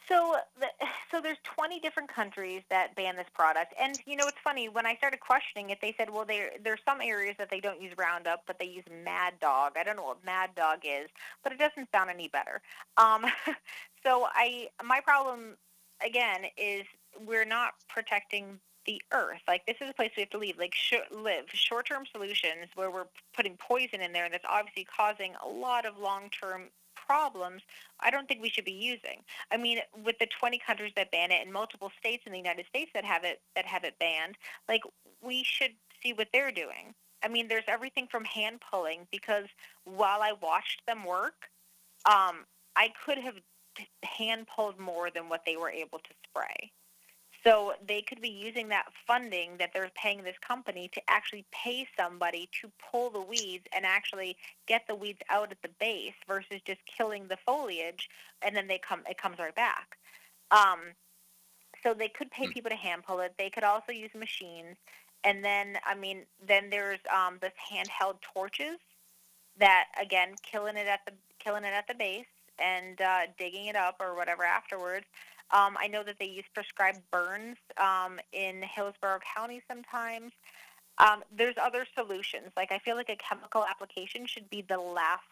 So, 0.07 0.35
the, 0.59 0.67
so 1.11 1.21
there's 1.21 1.37
20 1.43 1.79
different 1.79 2.13
countries 2.13 2.63
that 2.69 2.95
ban 2.95 3.15
this 3.15 3.27
product, 3.33 3.73
and 3.79 3.99
you 4.05 4.15
know 4.15 4.27
it's 4.27 4.37
funny. 4.43 4.69
When 4.69 4.85
I 4.85 4.95
started 4.95 5.19
questioning 5.19 5.69
it, 5.69 5.79
they 5.81 5.93
said, 5.97 6.09
well, 6.09 6.25
there 6.25 6.51
there's 6.63 6.79
some 6.87 7.01
areas 7.01 7.35
that 7.37 7.49
they 7.49 7.59
don't 7.59 7.81
use 7.81 7.93
Roundup, 7.97 8.43
but 8.47 8.59
they 8.59 8.65
use 8.65 8.85
Mad 9.03 9.33
Dog. 9.39 9.73
I 9.77 9.83
don't 9.83 9.95
know 9.95 10.05
what 10.05 10.23
Mad 10.25 10.51
Dog 10.55 10.79
is, 10.83 11.09
but 11.43 11.51
it 11.51 11.59
doesn't 11.59 11.89
sound 11.91 12.09
any 12.09 12.27
better. 12.27 12.61
Um, 12.97 13.25
so 14.05 14.27
I 14.33 14.69
my 14.83 14.99
problem 15.01 15.57
again 16.05 16.45
is 16.57 16.83
we're 17.25 17.45
not 17.45 17.73
protecting 17.89 18.59
the 18.87 19.01
earth. 19.11 19.41
Like 19.47 19.65
this 19.65 19.75
is 19.81 19.89
a 19.89 19.93
place 19.93 20.11
we 20.17 20.21
have 20.21 20.29
to 20.31 20.37
leave, 20.37 20.57
like 20.57 20.73
sh- 20.73 20.95
live. 21.11 21.45
Short-term 21.53 22.05
solutions 22.11 22.69
where 22.75 22.89
we're 22.89 23.07
putting 23.35 23.57
poison 23.57 24.01
in 24.01 24.13
there 24.13 24.25
and 24.25 24.33
that's 24.33 24.45
obviously 24.49 24.85
causing 24.85 25.33
a 25.45 25.47
lot 25.47 25.85
of 25.85 25.97
long-term 25.97 26.69
problems. 27.07 27.61
I 27.99 28.09
don't 28.09 28.27
think 28.27 28.41
we 28.41 28.49
should 28.49 28.65
be 28.65 28.71
using. 28.71 29.23
I 29.51 29.57
mean, 29.57 29.79
with 30.03 30.17
the 30.19 30.27
20 30.39 30.59
countries 30.65 30.93
that 30.95 31.11
ban 31.11 31.31
it 31.31 31.41
and 31.43 31.53
multiple 31.53 31.91
states 31.99 32.23
in 32.25 32.31
the 32.31 32.37
United 32.37 32.65
States 32.67 32.91
that 32.93 33.05
have 33.05 33.23
it 33.23 33.41
that 33.55 33.65
have 33.65 33.83
it 33.83 33.97
banned, 33.99 34.35
like 34.67 34.81
we 35.21 35.43
should 35.43 35.71
see 36.01 36.13
what 36.13 36.27
they're 36.33 36.51
doing. 36.51 36.93
I 37.23 37.27
mean, 37.27 37.47
there's 37.47 37.63
everything 37.67 38.07
from 38.09 38.25
hand 38.25 38.61
pulling 38.71 39.07
because 39.11 39.45
while 39.85 40.21
I 40.21 40.33
watched 40.39 40.81
them 40.87 41.03
work, 41.03 41.49
um, 42.05 42.45
I 42.75 42.89
could 43.05 43.17
have 43.17 43.35
hand 44.03 44.47
pulled 44.53 44.79
more 44.79 45.09
than 45.09 45.29
what 45.29 45.41
they 45.45 45.55
were 45.55 45.69
able 45.69 45.99
to 45.99 46.09
spray. 46.29 46.71
So 47.47 47.73
they 47.87 48.01
could 48.01 48.21
be 48.21 48.27
using 48.29 48.67
that 48.69 48.87
funding 49.05 49.51
that 49.59 49.69
they're 49.73 49.89
paying 49.95 50.23
this 50.23 50.35
company 50.45 50.89
to 50.93 51.01
actually 51.07 51.45
pay 51.53 51.87
somebody 51.97 52.49
to 52.61 52.69
pull 52.91 53.09
the 53.09 53.21
weeds 53.21 53.63
and 53.73 53.85
actually 53.85 54.35
get 54.67 54.81
the 54.85 54.95
weeds 54.95 55.21
out 55.29 55.51
at 55.51 55.61
the 55.61 55.69
base 55.79 56.15
versus 56.27 56.59
just 56.65 56.81
killing 56.85 57.27
the 57.29 57.37
foliage 57.45 58.09
and 58.41 58.53
then 58.53 58.67
they 58.67 58.77
come 58.79 59.01
it 59.09 59.17
comes 59.17 59.39
right 59.39 59.55
back. 59.55 59.97
Um, 60.51 60.79
so 61.83 61.93
they 61.93 62.09
could 62.09 62.29
pay 62.31 62.47
Hmm. 62.47 62.51
people 62.51 62.69
to 62.71 62.75
hand 62.75 63.03
pull 63.07 63.21
it. 63.21 63.33
They 63.37 63.49
could 63.49 63.63
also 63.63 63.93
use 63.93 64.11
machines. 64.13 64.75
And 65.23 65.45
then 65.45 65.77
I 65.85 65.95
mean 65.95 66.23
then 66.45 66.69
there's 66.69 66.99
um, 67.15 67.37
this 67.41 67.53
handheld 67.71 68.17
torches 68.21 68.77
that 69.57 69.85
again 70.01 70.35
killing 70.43 70.75
it 70.75 70.87
at 70.87 70.99
the 71.05 71.13
killing 71.39 71.63
it 71.63 71.73
at 71.73 71.87
the 71.87 71.93
base 71.93 72.25
and 72.59 72.99
uh, 72.99 73.21
digging 73.37 73.67
it 73.67 73.77
up 73.77 73.95
or 74.01 74.15
whatever 74.15 74.43
afterwards. 74.43 75.05
Um, 75.51 75.77
I 75.79 75.87
know 75.87 76.03
that 76.03 76.19
they 76.19 76.25
use 76.25 76.45
prescribed 76.53 76.99
burns 77.11 77.57
um, 77.77 78.19
in 78.33 78.61
Hillsborough 78.61 79.19
County 79.35 79.61
sometimes. 79.67 80.33
Um, 80.97 81.23
there's 81.35 81.55
other 81.61 81.85
solutions. 81.95 82.51
Like 82.57 82.71
I 82.71 82.79
feel 82.79 82.95
like 82.95 83.09
a 83.09 83.15
chemical 83.15 83.63
application 83.65 84.25
should 84.25 84.49
be 84.49 84.61
the 84.61 84.77
last, 84.79 85.23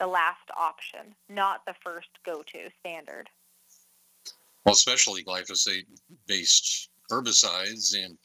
the 0.00 0.06
last 0.06 0.50
option, 0.56 1.14
not 1.28 1.64
the 1.66 1.74
first 1.84 2.08
go-to 2.24 2.70
standard. 2.80 3.28
well, 4.64 4.72
especially 4.72 5.22
glyphosate-based 5.22 6.90
herbicides. 7.10 7.94
And 7.94 8.18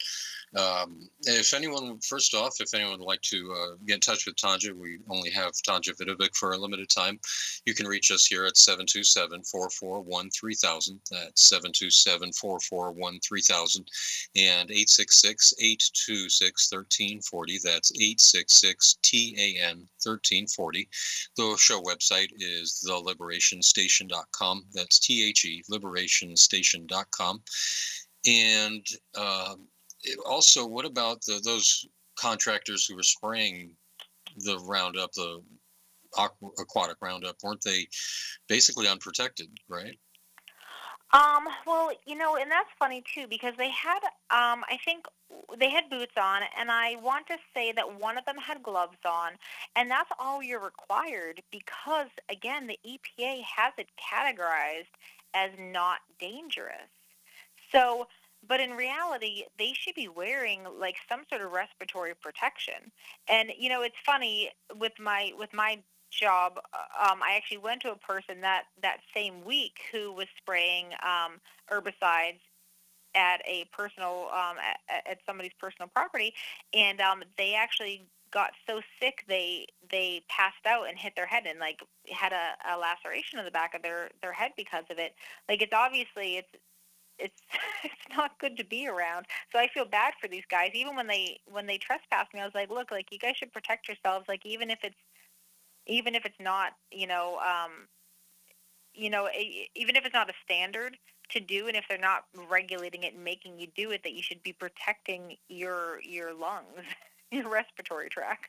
um, 0.56 1.08
if 1.22 1.52
anyone, 1.52 1.98
first 2.00 2.32
off, 2.34 2.60
if 2.60 2.72
anyone 2.74 2.98
would 2.98 3.06
like 3.06 3.22
to 3.22 3.52
uh, 3.52 3.74
get 3.86 3.94
in 3.94 4.00
touch 4.00 4.26
with 4.26 4.36
Tanja, 4.36 4.72
we 4.72 4.98
only 5.08 5.30
have 5.30 5.50
Tanja 5.68 5.96
Vidovic 5.96 6.36
for 6.36 6.52
a 6.52 6.56
limited 6.56 6.88
time. 6.88 7.18
You 7.66 7.74
can 7.74 7.88
reach 7.88 8.12
us 8.12 8.24
here 8.26 8.46
at 8.46 8.54
727-441-3000. 8.54 11.00
That's 11.10 11.52
727-441-3000 11.52 13.84
and 14.36 14.70
866-826-1340. 14.70 17.62
That's 17.62 17.90
866-TAN-1340. 17.92 20.86
The 21.36 21.56
show 21.58 21.82
website 21.82 22.30
is 22.38 22.80
theliberationstation.com. 22.88 24.66
That's 24.72 25.00
T-H-E, 25.00 25.64
liberationstation.com. 25.68 27.42
And 28.26 28.86
it- 30.02 30.18
also, 30.26 30.66
what 30.66 30.84
about 30.84 31.22
the, 31.22 31.40
those 31.44 31.86
contractors 32.16 32.86
who 32.86 32.96
were 32.96 33.02
spraying 33.02 33.76
the 34.38 34.58
Roundup, 34.60 35.12
the 35.12 35.42
aqua, 36.16 36.50
aquatic 36.58 36.96
Roundup? 37.00 37.36
Weren't 37.42 37.62
they 37.62 37.86
basically 38.48 38.88
unprotected, 38.88 39.48
right? 39.68 39.98
Um, 41.12 41.44
well, 41.64 41.92
you 42.06 42.16
know, 42.16 42.36
and 42.36 42.50
that's 42.50 42.70
funny 42.76 43.04
too 43.14 43.26
because 43.28 43.54
they 43.56 43.70
had, 43.70 44.00
um, 44.30 44.64
I 44.68 44.78
think 44.84 45.04
they 45.58 45.70
had 45.70 45.88
boots 45.88 46.14
on, 46.20 46.42
and 46.58 46.72
I 46.72 46.96
want 46.96 47.28
to 47.28 47.36
say 47.54 47.70
that 47.72 48.00
one 48.00 48.18
of 48.18 48.24
them 48.24 48.36
had 48.36 48.64
gloves 48.64 48.98
on, 49.06 49.32
and 49.76 49.88
that's 49.88 50.10
all 50.18 50.42
you're 50.42 50.60
required 50.60 51.40
because, 51.52 52.08
again, 52.28 52.66
the 52.66 52.78
EPA 52.84 53.42
has 53.44 53.72
it 53.78 53.88
categorized 53.96 54.90
as 55.34 55.50
not 55.56 55.98
dangerous. 56.18 56.90
So, 57.74 58.06
but 58.46 58.60
in 58.60 58.72
reality, 58.72 59.44
they 59.58 59.72
should 59.74 59.94
be 59.94 60.08
wearing 60.08 60.64
like 60.78 60.96
some 61.08 61.22
sort 61.30 61.42
of 61.42 61.52
respiratory 61.52 62.14
protection. 62.14 62.92
And 63.28 63.50
you 63.58 63.68
know, 63.68 63.82
it's 63.82 63.96
funny 64.04 64.50
with 64.78 64.92
my 65.00 65.32
with 65.38 65.52
my 65.54 65.80
job. 66.10 66.58
uh, 66.72 67.10
Um, 67.12 67.22
I 67.22 67.34
actually 67.36 67.58
went 67.58 67.82
to 67.82 67.92
a 67.92 67.96
person 67.98 68.40
that 68.42 68.64
that 68.82 68.98
same 69.14 69.44
week 69.44 69.78
who 69.92 70.12
was 70.12 70.26
spraying 70.38 70.92
um, 71.02 71.40
herbicides 71.70 72.40
at 73.14 73.40
a 73.46 73.64
personal 73.72 74.28
um, 74.32 74.56
at, 74.58 75.06
at 75.06 75.18
somebody's 75.26 75.52
personal 75.60 75.88
property, 75.94 76.34
and 76.74 77.00
um, 77.00 77.22
they 77.38 77.54
actually 77.54 78.06
got 78.32 78.50
so 78.68 78.80
sick 79.00 79.24
they 79.28 79.66
they 79.90 80.22
passed 80.28 80.66
out 80.66 80.88
and 80.88 80.98
hit 80.98 81.14
their 81.16 81.26
head 81.26 81.44
and 81.46 81.60
like 81.60 81.78
had 82.12 82.32
a, 82.32 82.74
a 82.74 82.78
laceration 82.78 83.38
in 83.38 83.44
the 83.44 83.50
back 83.52 83.74
of 83.74 83.82
their 83.82 84.10
their 84.22 84.32
head 84.32 84.52
because 84.56 84.84
of 84.90 84.98
it. 84.98 85.14
Like 85.48 85.62
it's 85.62 85.72
obviously 85.74 86.36
it's 86.38 86.48
it's 87.18 87.40
it's 87.84 88.16
not 88.16 88.38
good 88.38 88.56
to 88.56 88.64
be 88.64 88.88
around. 88.88 89.26
So 89.52 89.58
I 89.58 89.68
feel 89.68 89.84
bad 89.84 90.14
for 90.20 90.28
these 90.28 90.44
guys. 90.50 90.70
Even 90.74 90.96
when 90.96 91.06
they 91.06 91.40
when 91.46 91.66
they 91.66 91.78
trespass 91.78 92.26
me, 92.32 92.40
I 92.40 92.44
was 92.44 92.54
like, 92.54 92.70
look, 92.70 92.90
like 92.90 93.12
you 93.12 93.18
guys 93.18 93.36
should 93.36 93.52
protect 93.52 93.88
yourselves. 93.88 94.26
Like 94.28 94.44
even 94.44 94.70
if 94.70 94.78
it's 94.82 94.96
even 95.86 96.14
if 96.14 96.24
it's 96.24 96.40
not, 96.40 96.72
you 96.90 97.06
know, 97.06 97.38
um, 97.38 97.88
you 98.94 99.10
know, 99.10 99.28
even 99.74 99.96
if 99.96 100.04
it's 100.04 100.14
not 100.14 100.30
a 100.30 100.34
standard 100.44 100.96
to 101.30 101.40
do, 101.40 101.66
and 101.66 101.76
if 101.76 101.84
they're 101.88 101.98
not 101.98 102.24
regulating 102.48 103.02
it 103.02 103.14
and 103.14 103.24
making 103.24 103.58
you 103.58 103.66
do 103.76 103.90
it, 103.90 104.02
that 104.04 104.12
you 104.12 104.22
should 104.22 104.42
be 104.42 104.52
protecting 104.52 105.36
your 105.48 106.00
your 106.02 106.32
lungs, 106.34 106.84
your 107.30 107.50
respiratory 107.50 108.08
tract. 108.08 108.48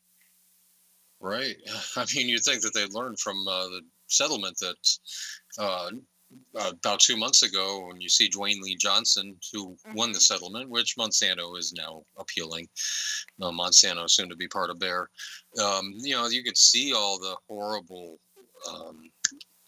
Right. 1.20 1.56
I 1.96 2.06
mean, 2.16 2.30
you'd 2.30 2.44
think 2.44 2.62
that 2.62 2.74
they 2.74 2.86
learned 2.86 3.20
from 3.20 3.48
uh, 3.48 3.68
the 3.68 3.82
settlement 4.08 4.58
that 4.60 4.76
uh, 5.58 5.90
about 6.56 7.00
two 7.00 7.18
months 7.18 7.44
ago, 7.44 7.86
when 7.88 8.02
you 8.02 8.10
see 8.10 8.30
Dewayne 8.30 8.62
Lee 8.62 8.76
Johnson, 8.76 9.38
who 9.52 9.78
won 9.94 10.12
the 10.12 10.20
Mhm. 10.20 10.22
settlement, 10.22 10.70
which 10.70 10.96
Monsanto 10.98 11.58
is 11.58 11.74
now 11.74 12.04
appealing. 12.18 12.68
Uh, 13.42 13.52
Monsanto 13.52 14.10
soon 14.10 14.30
to 14.30 14.36
be 14.36 14.48
part 14.48 14.70
of 14.70 14.80
Bayer. 14.80 15.10
Um, 15.60 15.94
you 15.98 16.16
know, 16.16 16.28
you 16.28 16.44
could 16.44 16.58
see 16.58 16.94
all 16.94 17.20
the 17.20 17.38
horrible 17.48 18.20
um, 18.68 19.12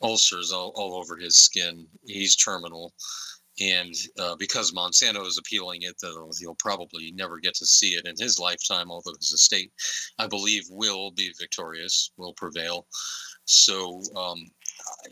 ulcers 0.02 0.52
all, 0.52 0.72
all 0.76 0.96
over 0.96 1.18
his 1.18 1.36
skin. 1.36 1.88
He's 2.06 2.36
terminal. 2.36 2.94
And 3.60 3.94
uh, 4.20 4.36
because 4.36 4.72
Monsanto 4.72 5.26
is 5.26 5.38
appealing 5.38 5.82
it, 5.82 5.96
though, 6.02 6.32
he'll 6.40 6.56
probably 6.56 7.12
never 7.12 7.40
get 7.40 7.56
to 7.56 7.66
see 7.66 7.96
it 7.96 8.06
in 8.06 8.16
his 8.18 8.40
lifetime, 8.40 8.92
although 8.92 9.16
his 9.20 9.34
estate, 9.34 9.72
I 10.20 10.28
believe, 10.28 10.66
will 10.70 11.12
be 11.12 11.34
victorious, 11.40 12.12
will 12.18 12.34
prevail. 12.34 12.88
So, 13.46 14.02
um, 14.16 14.52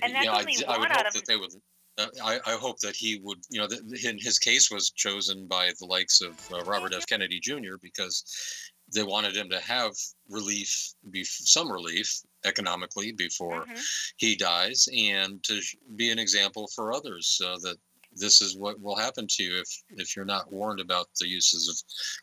And 0.01 0.13
you 0.13 0.26
know, 0.26 0.34
that's 0.34 0.38
I, 0.38 0.39
only 0.39 0.66
I 0.66 0.78
would 0.78 0.91
hope 0.91 1.13
that 1.13 1.26
they 1.26 1.38
would. 1.38 1.51
Uh, 1.97 2.07
I, 2.22 2.39
I 2.45 2.51
hope 2.57 2.80
that 2.80 2.95
he 2.95 3.22
would, 3.24 3.39
you 3.49 3.59
know, 3.59 3.68
that 3.68 3.80
in 4.03 4.18
his 4.20 4.38
case 4.38 4.70
was 4.70 4.91
chosen 4.91 5.47
by 5.47 5.72
the 5.80 5.86
likes 5.86 6.20
of 6.22 6.38
uh, 6.51 6.61
Robert 6.66 6.93
F. 6.93 7.07
Kennedy 7.07 7.39
Jr. 7.39 7.78
because 7.82 8.72
they 8.93 9.03
wanted 9.03 9.36
him 9.36 9.49
to 9.49 9.59
have 9.61 9.93
relief, 10.30 10.93
be 11.09 11.24
some 11.24 11.72
relief 11.72 12.22
economically 12.43 13.13
before 13.13 13.66
Mhm. 13.66 13.82
he 14.18 14.36
dies, 14.36 14.88
and 14.93 15.41
to 15.45 15.61
be 15.95 16.11
an 16.11 16.20
example 16.20 16.68
for 16.76 16.93
others 16.93 17.41
uh, 17.43 17.57
that 17.59 17.78
this 18.11 18.41
is 18.41 18.57
what 18.57 18.80
will 18.80 18.95
happen 18.95 19.28
to 19.28 19.43
you 19.43 19.59
if 19.59 19.84
if 19.91 20.16
you're 20.16 20.26
not 20.26 20.51
warned 20.51 20.80
about 20.80 21.07
the 21.20 21.28
uses 21.28 21.68
of 21.70 21.76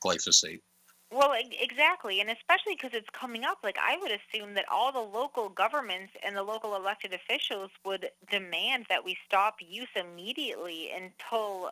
glyphosate. 0.05 0.61
Well, 1.13 1.35
exactly, 1.61 2.21
and 2.21 2.31
especially 2.31 2.75
because 2.75 2.93
it's 2.95 3.11
coming 3.13 3.45
up. 3.45 3.59
Like 3.63 3.77
I 3.79 3.99
would 3.99 4.13
assume 4.13 4.55
that 4.55 4.65
all 4.71 4.93
the 4.93 5.01
local 5.01 5.51
governments 5.51 6.15
and 6.25 6.35
the 6.35 6.43
local 6.43 6.75
elected 6.75 7.13
officials 7.13 7.71
would 7.85 8.09
demand 8.31 8.87
that 8.89 9.05
we 9.05 9.19
stop 9.27 9.57
use 9.61 9.89
immediately 9.95 10.91
until 10.91 11.71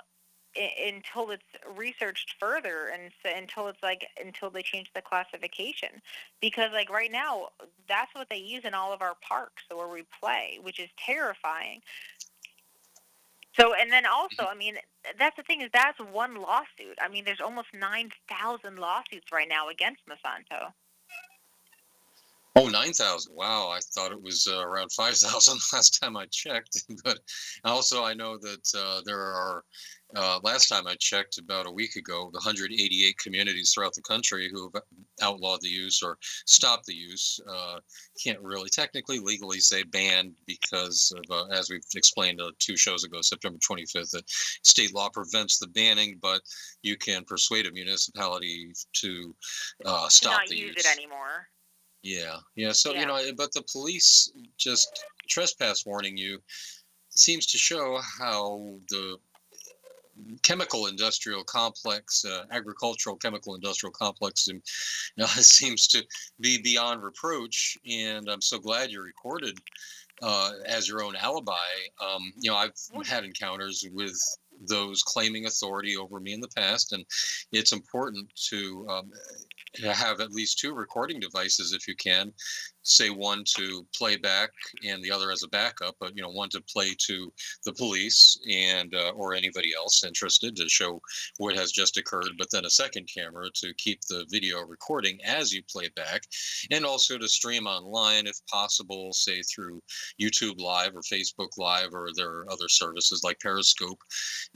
until 0.84 1.30
it's 1.30 1.45
researched 1.76 2.34
further 2.41 2.88
and 2.93 3.12
until 3.36 3.68
it's 3.68 3.82
like 3.84 4.09
until 4.20 4.51
they 4.51 4.62
change 4.62 4.91
the 4.97 5.01
classification 5.01 5.88
because 6.41 6.70
like 6.72 6.91
right 6.91 7.12
now 7.12 7.49
that's 7.88 8.12
what 8.16 8.28
they 8.28 8.36
use 8.36 8.64
in 8.64 8.74
all 8.74 8.93
of 8.93 9.01
our 9.01 9.14
parks 9.26 9.62
where 9.72 9.88
we 9.88 10.03
play 10.20 10.59
which 10.61 10.80
is 10.80 10.88
terrifying 10.99 11.80
so 13.59 13.74
and 13.74 13.90
then 13.90 14.05
also 14.07 14.42
mm-hmm. 14.42 14.53
i 14.53 14.55
mean 14.55 14.76
that's 15.18 15.36
the 15.36 15.42
thing 15.42 15.62
is 15.62 15.70
that's 15.72 15.98
one 16.12 16.34
lawsuit. 16.34 16.96
I 17.01 17.09
mean 17.09 17.24
there's 17.24 17.40
almost 17.40 17.68
9000 17.72 18.76
lawsuits 18.78 19.26
right 19.32 19.48
now 19.48 19.68
against 19.68 20.03
monsanto 20.09 20.72
Oh, 22.57 22.68
9,000. 22.68 23.32
Wow. 23.34 23.68
I 23.68 23.78
thought 23.94 24.11
it 24.11 24.20
was 24.20 24.48
uh, 24.51 24.66
around 24.66 24.90
5,000 24.92 25.59
last 25.72 26.01
time 26.01 26.16
I 26.16 26.26
checked. 26.32 26.84
but 27.05 27.20
also, 27.64 28.05
I 28.05 28.12
know 28.12 28.38
that 28.38 28.74
uh, 28.76 29.03
there 29.05 29.20
are, 29.20 29.64
uh, 30.16 30.40
last 30.42 30.66
time 30.66 30.88
I 30.88 30.96
checked 30.98 31.38
about 31.38 31.68
a 31.68 31.70
week 31.70 31.94
ago, 31.94 32.28
the 32.32 32.38
188 32.38 33.16
communities 33.18 33.70
throughout 33.72 33.94
the 33.94 34.03
country 34.03 34.51
who 34.53 34.68
have 34.74 34.82
outlawed 35.22 35.61
the 35.61 35.68
use 35.68 36.03
or 36.03 36.18
stopped 36.46 36.86
the 36.86 36.94
use. 36.94 37.38
Uh, 37.48 37.78
can't 38.20 38.40
really 38.40 38.68
technically 38.68 39.20
legally 39.20 39.61
say 39.61 39.84
banned 39.84 40.32
because, 40.44 41.12
of, 41.16 41.24
uh, 41.30 41.46
as 41.55 41.70
we've 41.70 41.84
explained 41.94 42.40
uh, 42.40 42.51
two 42.59 42.76
shows 42.76 43.05
ago, 43.05 43.18
September 43.22 43.61
25th, 43.61 44.11
that 44.11 44.28
state 44.28 44.92
law 44.92 45.09
prevents 45.09 45.59
the 45.59 45.68
banning, 45.68 46.18
but 46.20 46.40
you 46.82 46.96
can 46.96 47.22
persuade 47.24 47.66
a 47.66 47.72
municipality 47.72 48.72
to 48.94 49.32
uh, 49.84 50.07
to 50.07 50.11
stop 50.11 50.32
not 50.32 50.48
the 50.48 50.57
use 50.57 50.74
Not 50.74 50.76
use. 50.76 50.86
it 50.86 50.98
anymore 50.98 51.46
Yeah, 52.03 52.38
yeah. 52.57 52.72
So 52.72 52.92
Yeah. 52.92 53.01
you 53.01 53.07
know, 53.07 53.32
but 53.36 53.53
the 53.53 53.62
police 53.62 54.32
just 54.57 55.05
trespass 55.28 55.84
warning 55.84 56.16
you 56.16 56.42
seems 57.11 57.46
to 57.46 57.59
show 57.59 58.01
how 58.18 58.78
the 58.88 59.18
chemical 60.42 60.86
industrial 60.86 61.44
complex, 61.44 62.24
uh, 62.24 62.44
agricultural 62.51 63.16
chemical 63.16 63.55
industrial 63.55 63.92
complex, 63.92 64.48
um, 64.48 64.62
uh, 65.20 65.26
seems 65.26 65.86
to 65.88 66.05
be 66.40 66.61
beyond 66.62 67.03
reproach. 67.03 67.78
And 67.88 68.28
I'm 68.28 68.42
so 68.42 68.59
glad 68.59 68.90
you 68.90 69.03
recorded 69.03 69.59
uh, 70.22 70.53
as 70.66 70.88
your 70.88 71.03
own 71.03 71.16
alibi. 71.16 71.55
Um, 72.01 72.32
you 72.38 72.51
know, 72.51 72.57
I've 72.57 72.74
had 73.07 73.24
encounters 73.24 73.84
with 73.92 74.16
those 74.68 75.03
claiming 75.03 75.46
authority 75.46 75.96
over 75.96 76.20
me 76.20 76.34
in 76.34 76.40
the 76.40 76.48
past, 76.48 76.92
and 76.92 77.05
it's 77.53 77.72
important 77.72 78.30
to 78.51 78.86
um, 78.88 79.11
to 79.11 79.59
have 79.82 80.20
at 80.20 80.32
least 80.32 80.58
two 80.58 80.74
recording 80.74 81.20
devices 81.20 81.72
if 81.72 81.86
you 81.86 81.94
can 81.94 82.32
say 82.82 83.10
one 83.10 83.44
to 83.44 83.86
play 83.94 84.16
back 84.16 84.50
and 84.86 85.02
the 85.02 85.10
other 85.10 85.30
as 85.30 85.42
a 85.42 85.48
backup 85.48 85.94
but 86.00 86.16
you 86.16 86.22
know 86.22 86.30
one 86.30 86.48
to 86.48 86.62
play 86.62 86.94
to 86.98 87.32
the 87.64 87.72
police 87.74 88.38
and 88.50 88.94
uh, 88.94 89.10
or 89.14 89.34
anybody 89.34 89.72
else 89.76 90.04
interested 90.04 90.56
to 90.56 90.68
show 90.68 91.00
what 91.38 91.56
has 91.56 91.72
just 91.72 91.96
occurred 91.96 92.30
but 92.38 92.50
then 92.50 92.64
a 92.64 92.70
second 92.70 93.08
camera 93.12 93.46
to 93.54 93.72
keep 93.74 94.00
the 94.02 94.24
video 94.30 94.60
recording 94.62 95.18
as 95.24 95.52
you 95.52 95.62
play 95.70 95.88
back 95.94 96.22
and 96.70 96.84
also 96.84 97.18
to 97.18 97.28
stream 97.28 97.66
online 97.66 98.26
if 98.26 98.38
possible 98.50 99.12
say 99.12 99.42
through 99.42 99.80
youtube 100.20 100.58
live 100.58 100.94
or 100.96 101.02
facebook 101.02 101.50
live 101.58 101.92
or 101.92 102.08
there 102.16 102.30
are 102.30 102.50
other 102.50 102.68
services 102.68 103.22
like 103.22 103.38
periscope 103.40 104.00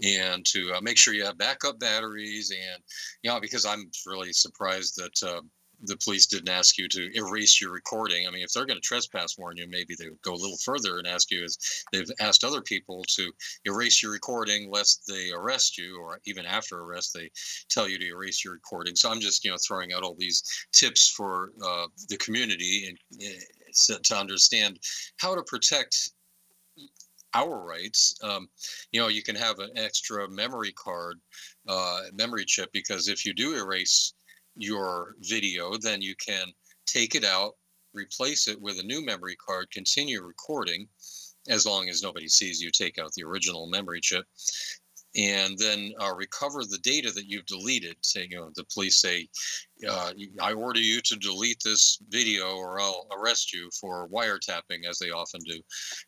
and 0.02 0.44
to 0.46 0.72
uh, 0.74 0.80
make 0.80 0.96
sure 0.96 1.14
you 1.14 1.24
have 1.24 1.38
backup 1.38 1.78
batteries 1.78 2.50
and 2.50 2.82
you 3.22 3.30
know 3.30 3.38
because 3.40 3.66
i'm 3.66 3.90
really 4.06 4.32
surprised 4.32 4.96
that 4.96 5.28
uh, 5.28 5.40
the 5.82 5.96
police 5.98 6.26
didn't 6.26 6.48
ask 6.48 6.78
you 6.78 6.88
to 6.88 7.10
erase 7.14 7.60
your 7.60 7.72
recording. 7.72 8.26
I 8.26 8.30
mean, 8.30 8.42
if 8.42 8.52
they're 8.52 8.66
going 8.66 8.80
to 8.80 8.86
trespass 8.86 9.36
warn 9.38 9.56
you, 9.56 9.66
maybe 9.68 9.94
they 9.94 10.08
would 10.08 10.22
go 10.22 10.32
a 10.32 10.36
little 10.36 10.56
further 10.58 10.98
and 10.98 11.06
ask 11.06 11.30
you, 11.30 11.44
as 11.44 11.58
they've 11.92 12.10
asked 12.20 12.44
other 12.44 12.60
people 12.60 13.04
to 13.16 13.32
erase 13.64 14.02
your 14.02 14.12
recording 14.12 14.70
lest 14.70 15.04
they 15.06 15.30
arrest 15.32 15.76
you, 15.76 16.00
or 16.00 16.20
even 16.24 16.46
after 16.46 16.80
arrest, 16.80 17.12
they 17.14 17.30
tell 17.68 17.88
you 17.88 17.98
to 17.98 18.06
erase 18.06 18.44
your 18.44 18.54
recording. 18.54 18.96
So 18.96 19.10
I'm 19.10 19.20
just, 19.20 19.44
you 19.44 19.50
know, 19.50 19.58
throwing 19.66 19.92
out 19.92 20.02
all 20.02 20.16
these 20.18 20.42
tips 20.72 21.10
for 21.10 21.52
uh, 21.64 21.86
the 22.08 22.16
community 22.18 22.88
and 22.88 22.98
uh, 23.22 23.98
to 24.04 24.16
understand 24.16 24.78
how 25.18 25.34
to 25.34 25.42
protect 25.42 26.10
our 27.34 27.64
rights. 27.64 28.16
Um, 28.22 28.48
you 28.92 29.00
know, 29.00 29.08
you 29.08 29.22
can 29.22 29.34
have 29.34 29.58
an 29.58 29.70
extra 29.76 30.28
memory 30.30 30.72
card, 30.72 31.18
uh, 31.68 32.02
memory 32.12 32.44
chip, 32.44 32.70
because 32.72 33.08
if 33.08 33.26
you 33.26 33.34
do 33.34 33.56
erase 33.56 34.14
your 34.56 35.14
video, 35.20 35.76
then 35.76 36.02
you 36.02 36.14
can 36.16 36.48
take 36.86 37.14
it 37.14 37.24
out, 37.24 37.54
replace 37.92 38.48
it 38.48 38.60
with 38.60 38.78
a 38.78 38.84
new 38.84 39.04
memory 39.04 39.36
card, 39.36 39.70
continue 39.70 40.22
recording, 40.22 40.88
as 41.48 41.66
long 41.66 41.88
as 41.88 42.02
nobody 42.02 42.28
sees 42.28 42.60
you 42.60 42.70
take 42.70 42.98
out 42.98 43.12
the 43.12 43.24
original 43.24 43.66
memory 43.68 44.00
chip, 44.00 44.24
and 45.16 45.56
then 45.58 45.92
uh, 46.00 46.12
recover 46.14 46.62
the 46.64 46.78
data 46.78 47.12
that 47.12 47.28
you've 47.28 47.46
deleted. 47.46 47.96
Say, 48.02 48.26
you 48.30 48.36
know, 48.36 48.50
the 48.54 48.64
police 48.72 49.00
say, 49.00 49.28
uh, 49.88 50.12
"I 50.40 50.52
order 50.52 50.80
you 50.80 51.00
to 51.02 51.16
delete 51.16 51.62
this 51.62 51.98
video, 52.08 52.56
or 52.56 52.80
I'll 52.80 53.06
arrest 53.12 53.52
you 53.52 53.70
for 53.78 54.08
wiretapping," 54.08 54.86
as 54.88 54.98
they 54.98 55.10
often 55.10 55.40
do, 55.46 55.60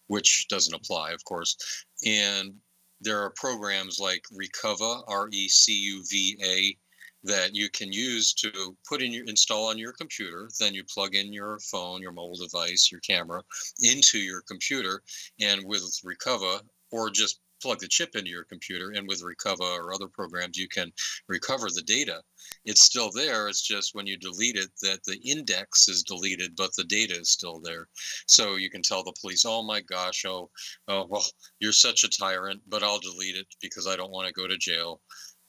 which 0.09 0.49
doesn't 0.49 0.75
apply, 0.75 1.13
of 1.13 1.25
course. 1.25 1.57
And 2.05 2.55
there 3.01 3.21
are 3.21 3.31
programs 3.37 3.99
like 4.01 4.23
Recuva, 4.33 5.05
R-E-C-U-V-A, 5.07 6.79
that 7.27 7.55
you 7.55 7.69
can 7.71 7.93
use 7.93 8.33
to 8.35 8.77
put 8.89 9.03
in 9.03 9.13
your 9.13 9.25
install 9.27 9.69
on 9.69 9.79
your 9.79 9.93
computer. 9.93 10.49
Then 10.59 10.75
you 10.75 10.85
plug 10.85 11.15
in 11.15 11.33
your 11.33 11.59
phone, 11.61 12.01
your 12.01 12.13
mobile 12.13 12.37
device, 12.37 12.91
your 12.91 13.01
camera 13.01 13.43
into 13.81 14.19
your 14.19 14.43
computer, 14.43 15.03
and 15.41 15.63
with 15.65 15.83
Recuva 16.05 16.61
or 16.93 17.11
just 17.11 17.41
plug 17.63 17.79
the 17.79 17.89
chip 17.89 18.15
into 18.15 18.31
your 18.31 18.45
computer 18.45 18.93
and 18.95 19.09
with 19.09 19.23
recover 19.23 19.65
or 19.65 19.93
other 19.93 20.09
programs 20.09 20.59
you 20.59 20.69
can 20.69 20.93
recover 21.29 21.69
the 21.69 21.83
data 21.83 22.21
it's 22.65 22.83
still 22.83 23.11
there 23.11 23.49
it's 23.49 23.63
just 23.63 23.95
when 23.95 24.07
you 24.07 24.17
delete 24.19 24.57
it 24.57 24.71
that 24.83 25.03
the 25.05 25.19
index 25.25 25.89
is 25.89 26.03
deleted 26.03 26.55
but 26.57 26.71
the 26.77 26.85
data 26.85 27.19
is 27.19 27.31
still 27.31 27.61
there 27.61 27.89
so 28.27 28.57
you 28.57 28.71
can 28.71 28.83
tell 28.83 29.03
the 29.03 29.15
police 29.21 29.45
oh 29.47 29.63
my 29.63 29.81
gosh 29.81 30.25
oh, 30.27 30.51
oh 30.89 31.07
well 31.09 31.25
you're 31.61 31.73
such 31.73 32.05
a 32.05 32.09
tyrant 32.09 32.61
but 32.69 32.83
i'll 32.83 33.01
delete 33.01 33.37
it 33.37 33.47
because 33.61 33.87
i 33.87 33.97
don't 33.97 34.13
want 34.13 34.27
to 34.27 34.33
go 34.35 34.47
to 34.47 34.57
jail 34.59 35.01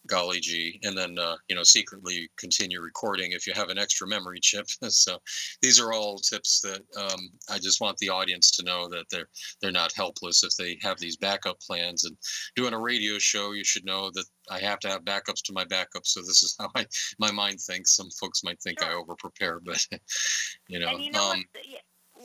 golly 0.08 0.39
gee, 0.39 0.80
and 0.84 0.97
then 0.97 1.18
uh, 1.20 1.36
you 1.47 1.55
know 1.55 1.64
secretly 1.64 2.30
continue 2.38 2.82
recording 2.82 3.32
if 3.32 3.45
you 3.45 3.53
have 3.53 3.70
an 3.70 3.78
extra 3.78 4.08
memory 4.08 4.39
chip. 4.41 4.68
so 4.89 5.18
these 5.62 5.80
are 5.80 5.93
all 5.93 6.18
tips 6.18 6.62
that 6.62 6.82
um, 6.97 7.30
I 7.49 7.60
just 7.60 7.82
want 7.82 7.97
the 7.97 8.10
audience 8.10 8.51
to 8.51 8.64
know 8.64 8.88
that 8.89 9.05
they're 9.12 9.30
they're 9.62 9.72
not 9.72 9.93
helpless 9.93 10.43
if 10.43 10.55
they 10.58 10.78
have 10.82 10.99
these 10.99 11.18
backup 11.18 11.60
plans. 11.60 12.05
And 12.05 12.18
doing 12.55 12.74
a 12.74 12.80
radio 12.80 13.18
show, 13.18 13.51
you 13.51 13.64
should 13.64 13.86
know 13.86 14.10
that 14.14 14.26
I 14.49 14.60
have 14.60 14.80
to 14.80 14.89
have 14.89 15.03
backups 15.03 15.43
to 15.45 15.53
my 15.53 15.66
backups. 15.66 16.08
So 16.08 16.22
this 16.22 16.43
is 16.43 16.55
how 16.60 16.70
I 16.76 16.86
my 17.20 17.32
mind 17.32 17.60
thinks. 17.62 17.95
Some 17.95 18.10
folks 18.20 18.43
might 18.43 18.62
think 18.62 18.80
sure. 18.82 18.89
I 18.89 18.95
over 18.95 19.16
prepare, 19.16 19.60
but 19.60 19.86
you 20.68 20.80
know. 20.80 20.97
You 20.97 21.12
know 21.12 21.32
um, 21.32 21.43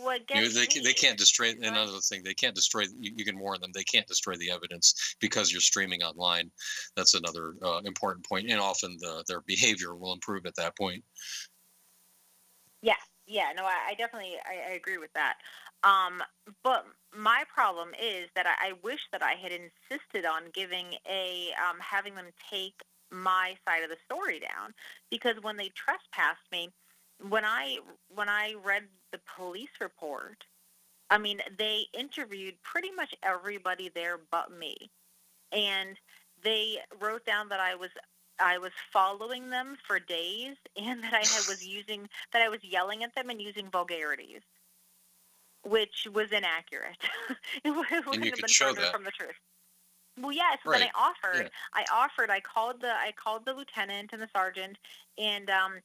what 0.03 0.21
you 0.31 0.43
know, 0.43 0.49
they, 0.49 0.67
me 0.75 0.81
they 0.83 0.93
can't 0.93 1.19
destroy 1.19 1.47
ahead. 1.47 1.59
another 1.63 1.99
thing 1.99 2.23
they 2.25 2.35
can't 2.35 2.55
destroy 2.55 2.83
you, 2.99 3.13
you 3.17 3.25
can 3.25 3.39
warn 3.39 3.61
them 3.61 3.71
they 3.75 3.85
can't 3.85 4.07
destroy 4.07 4.35
the 4.37 4.51
evidence 4.51 5.17
because 5.21 5.53
you're 5.53 5.61
streaming 5.61 6.03
online 6.03 6.51
that's 6.97 7.15
another 7.15 7.55
uh, 7.63 7.81
important 7.85 8.27
point 8.27 8.49
and 8.49 8.61
often 8.61 8.97
the, 9.01 9.25
their 9.29 9.43
behavior 9.43 9.95
will 9.95 10.13
improve 10.13 10.47
at 10.47 10.55
that 10.57 10.77
point 10.77 11.03
Yeah, 12.83 12.95
yeah, 13.27 13.53
no, 13.57 13.65
I, 13.65 13.91
I 13.91 13.95
definitely 13.95 14.35
I, 14.45 14.73
I 14.73 14.75
agree 14.75 14.99
with 14.99 15.13
that. 15.15 15.35
Um, 15.85 16.23
but 16.63 16.87
my 17.17 17.45
problem 17.53 17.91
is 18.01 18.29
that 18.35 18.47
I, 18.47 18.71
I 18.71 18.73
wish 18.83 19.01
that 19.13 19.23
I 19.23 19.35
had 19.41 19.53
insisted 19.53 20.27
on 20.27 20.45
giving 20.55 20.95
a 21.09 21.51
um, 21.59 21.79
having 21.81 22.15
them 22.15 22.27
take 22.51 22.83
my 23.11 23.55
side 23.69 23.83
of 23.85 23.91
the 23.91 23.97
story 24.05 24.41
down 24.41 24.73
because 25.11 25.37
when 25.43 25.57
they 25.57 25.71
trespassed 25.75 26.47
me, 26.51 26.71
when 27.29 27.45
I 27.45 27.79
when 28.15 28.29
I 28.29 28.55
read 28.65 28.85
the 29.13 29.21
police 29.37 29.71
report, 29.81 30.45
I 31.11 31.19
mean 31.19 31.41
they 31.59 31.87
interviewed 31.97 32.55
pretty 32.63 32.91
much 32.91 33.15
everybody 33.23 33.91
there 33.95 34.19
but 34.31 34.51
me, 34.51 34.91
and 35.53 35.97
they 36.43 36.79
wrote 37.01 37.25
down 37.25 37.49
that 37.51 37.61
I 37.61 37.75
was 37.75 37.91
I 38.41 38.59
was 38.59 38.73
following 38.93 39.51
them 39.51 39.77
for 39.87 39.99
days 39.99 40.57
and 40.77 41.03
that 41.03 41.15
I 41.15 41.19
had, 41.19 41.49
was 41.49 41.65
using 41.65 42.09
that 42.33 42.43
I 42.43 42.49
was 42.49 42.61
yelling 42.63 43.05
at 43.05 43.15
them 43.15 43.31
and 43.31 43.41
using 43.41 43.71
vulgarities, 43.71 44.43
which 45.65 46.09
was 46.13 46.33
inaccurate. 46.33 46.99
it 47.65 47.71
would 47.71 47.87
have 47.87 48.11
been 48.11 48.33
further 48.49 48.81
that. 48.83 48.93
from 48.93 49.05
the 49.05 49.11
truth. 49.11 49.37
Well, 50.21 50.33
yes. 50.33 50.59
Then 50.65 50.83
I 50.83 50.91
offered. 50.95 51.45
yeah. 51.45 51.49
I 51.73 51.85
offered. 51.93 52.31
I 52.31 52.41
called 52.41 52.81
the. 52.81 52.91
I 52.91 53.13
called 53.13 53.47
the 53.47 53.55
lieutenant 53.55 54.11
and 54.13 54.21
the 54.21 54.29
sergeant, 54.35 54.77
and 55.17 55.49
um, 55.49 55.81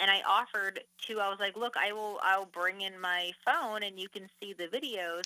and 0.00 0.10
I 0.10 0.22
offered 0.28 0.80
to. 1.06 1.20
I 1.20 1.28
was 1.28 1.38
like, 1.40 1.56
look, 1.56 1.74
I 1.76 1.92
will. 1.92 2.18
I'll 2.22 2.46
bring 2.46 2.82
in 2.82 3.00
my 3.00 3.32
phone 3.44 3.82
and 3.82 3.98
you 3.98 4.08
can 4.08 4.28
see 4.40 4.54
the 4.54 4.68
videos. 4.68 5.24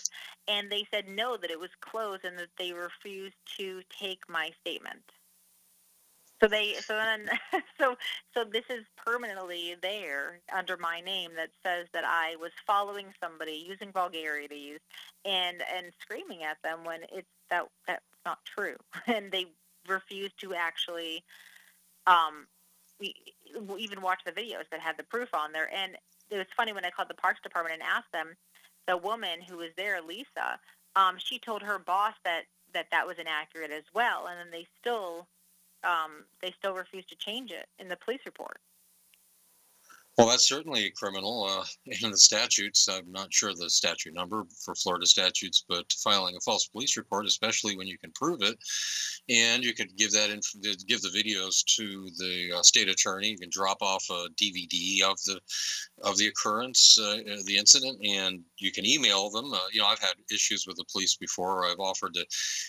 And 0.48 0.70
they 0.70 0.86
said 0.92 1.08
no, 1.08 1.36
that 1.36 1.50
it 1.50 1.60
was 1.60 1.70
closed 1.80 2.24
and 2.24 2.38
that 2.38 2.48
they 2.58 2.72
refused 2.72 3.36
to 3.58 3.82
take 4.00 4.20
my 4.28 4.50
statement. 4.60 5.02
So 6.42 6.48
they. 6.48 6.74
So 6.86 6.96
then. 6.96 7.28
So 7.80 7.96
so 8.34 8.44
this 8.44 8.64
is 8.70 8.84
permanently 8.96 9.76
there 9.82 10.40
under 10.56 10.76
my 10.78 11.00
name 11.00 11.32
that 11.36 11.50
says 11.64 11.88
that 11.92 12.04
I 12.06 12.36
was 12.40 12.52
following 12.66 13.08
somebody 13.22 13.64
using 13.68 13.92
vulgarities 13.92 14.78
and 15.24 15.62
and 15.74 15.92
screaming 16.00 16.42
at 16.44 16.58
them 16.64 16.84
when 16.84 17.00
it's 17.12 17.28
that 17.50 17.66
that's 17.86 18.02
not 18.24 18.38
true 18.46 18.76
and 19.06 19.30
they 19.32 19.46
refused 19.88 20.40
to 20.40 20.54
actually 20.54 21.22
um 22.06 22.46
we, 23.00 23.14
even 23.78 24.00
watched 24.00 24.24
the 24.24 24.32
videos 24.32 24.68
that 24.70 24.80
had 24.80 24.96
the 24.96 25.04
proof 25.04 25.28
on 25.34 25.52
there. 25.52 25.72
And 25.74 25.96
it 26.30 26.36
was 26.36 26.46
funny 26.56 26.72
when 26.72 26.84
I 26.84 26.90
called 26.90 27.08
the 27.08 27.14
parks 27.14 27.40
department 27.42 27.74
and 27.74 27.82
asked 27.82 28.12
them 28.12 28.36
the 28.86 28.96
woman 28.96 29.40
who 29.48 29.56
was 29.56 29.70
there 29.76 30.00
Lisa 30.00 30.58
um 30.94 31.16
she 31.18 31.38
told 31.38 31.62
her 31.62 31.78
boss 31.78 32.14
that 32.24 32.42
that 32.72 32.86
that 32.90 33.06
was 33.06 33.16
inaccurate 33.18 33.70
as 33.70 33.84
well. 33.94 34.26
And 34.26 34.38
then 34.38 34.50
they 34.50 34.66
still 34.80 35.26
um 35.84 36.24
they 36.42 36.54
still 36.58 36.74
refused 36.74 37.08
to 37.10 37.16
change 37.16 37.50
it 37.50 37.66
in 37.78 37.88
the 37.88 37.96
police 37.96 38.20
report 38.24 38.60
well 40.18 40.28
that's 40.28 40.48
certainly 40.48 40.86
a 40.86 40.90
criminal 40.90 41.44
uh, 41.44 41.64
in 42.02 42.10
the 42.10 42.16
statutes. 42.16 42.88
I'm 42.88 43.10
not 43.12 43.32
sure 43.32 43.52
the 43.54 43.70
statute 43.70 44.14
number 44.14 44.44
for 44.64 44.74
florida 44.74 45.06
statutes 45.06 45.64
but 45.68 45.92
filing 45.92 46.36
a 46.36 46.40
false 46.40 46.66
police 46.68 46.96
report 46.96 47.26
especially 47.26 47.76
when 47.76 47.86
you 47.86 47.98
can 47.98 48.12
prove 48.12 48.42
it 48.42 48.56
and 49.28 49.64
you 49.64 49.74
could 49.74 49.96
give 49.96 50.12
that 50.12 50.30
inf- 50.30 50.86
give 50.86 51.02
the 51.02 51.08
videos 51.08 51.64
to 51.76 52.08
the 52.18 52.56
uh, 52.56 52.62
state 52.62 52.88
attorney. 52.88 53.28
You 53.28 53.38
can 53.38 53.50
drop 53.50 53.78
off 53.80 54.04
a 54.10 54.28
dvd 54.40 55.02
of 55.02 55.22
the 55.24 55.40
of 56.02 56.16
the 56.16 56.28
occurrence 56.28 56.98
uh, 56.98 57.18
the 57.44 57.56
incident 57.56 57.98
and 58.04 58.40
you 58.58 58.70
can 58.70 58.86
email 58.86 59.30
them. 59.30 59.52
Uh, 59.52 59.58
you 59.72 59.80
know 59.80 59.86
i've 59.86 59.98
had 59.98 60.14
issues 60.32 60.66
with 60.66 60.76
the 60.76 60.84
police 60.90 61.16
before. 61.16 61.66
I've 61.66 61.80
offered 61.80 62.14
to 62.14 62.20
you 62.20 62.26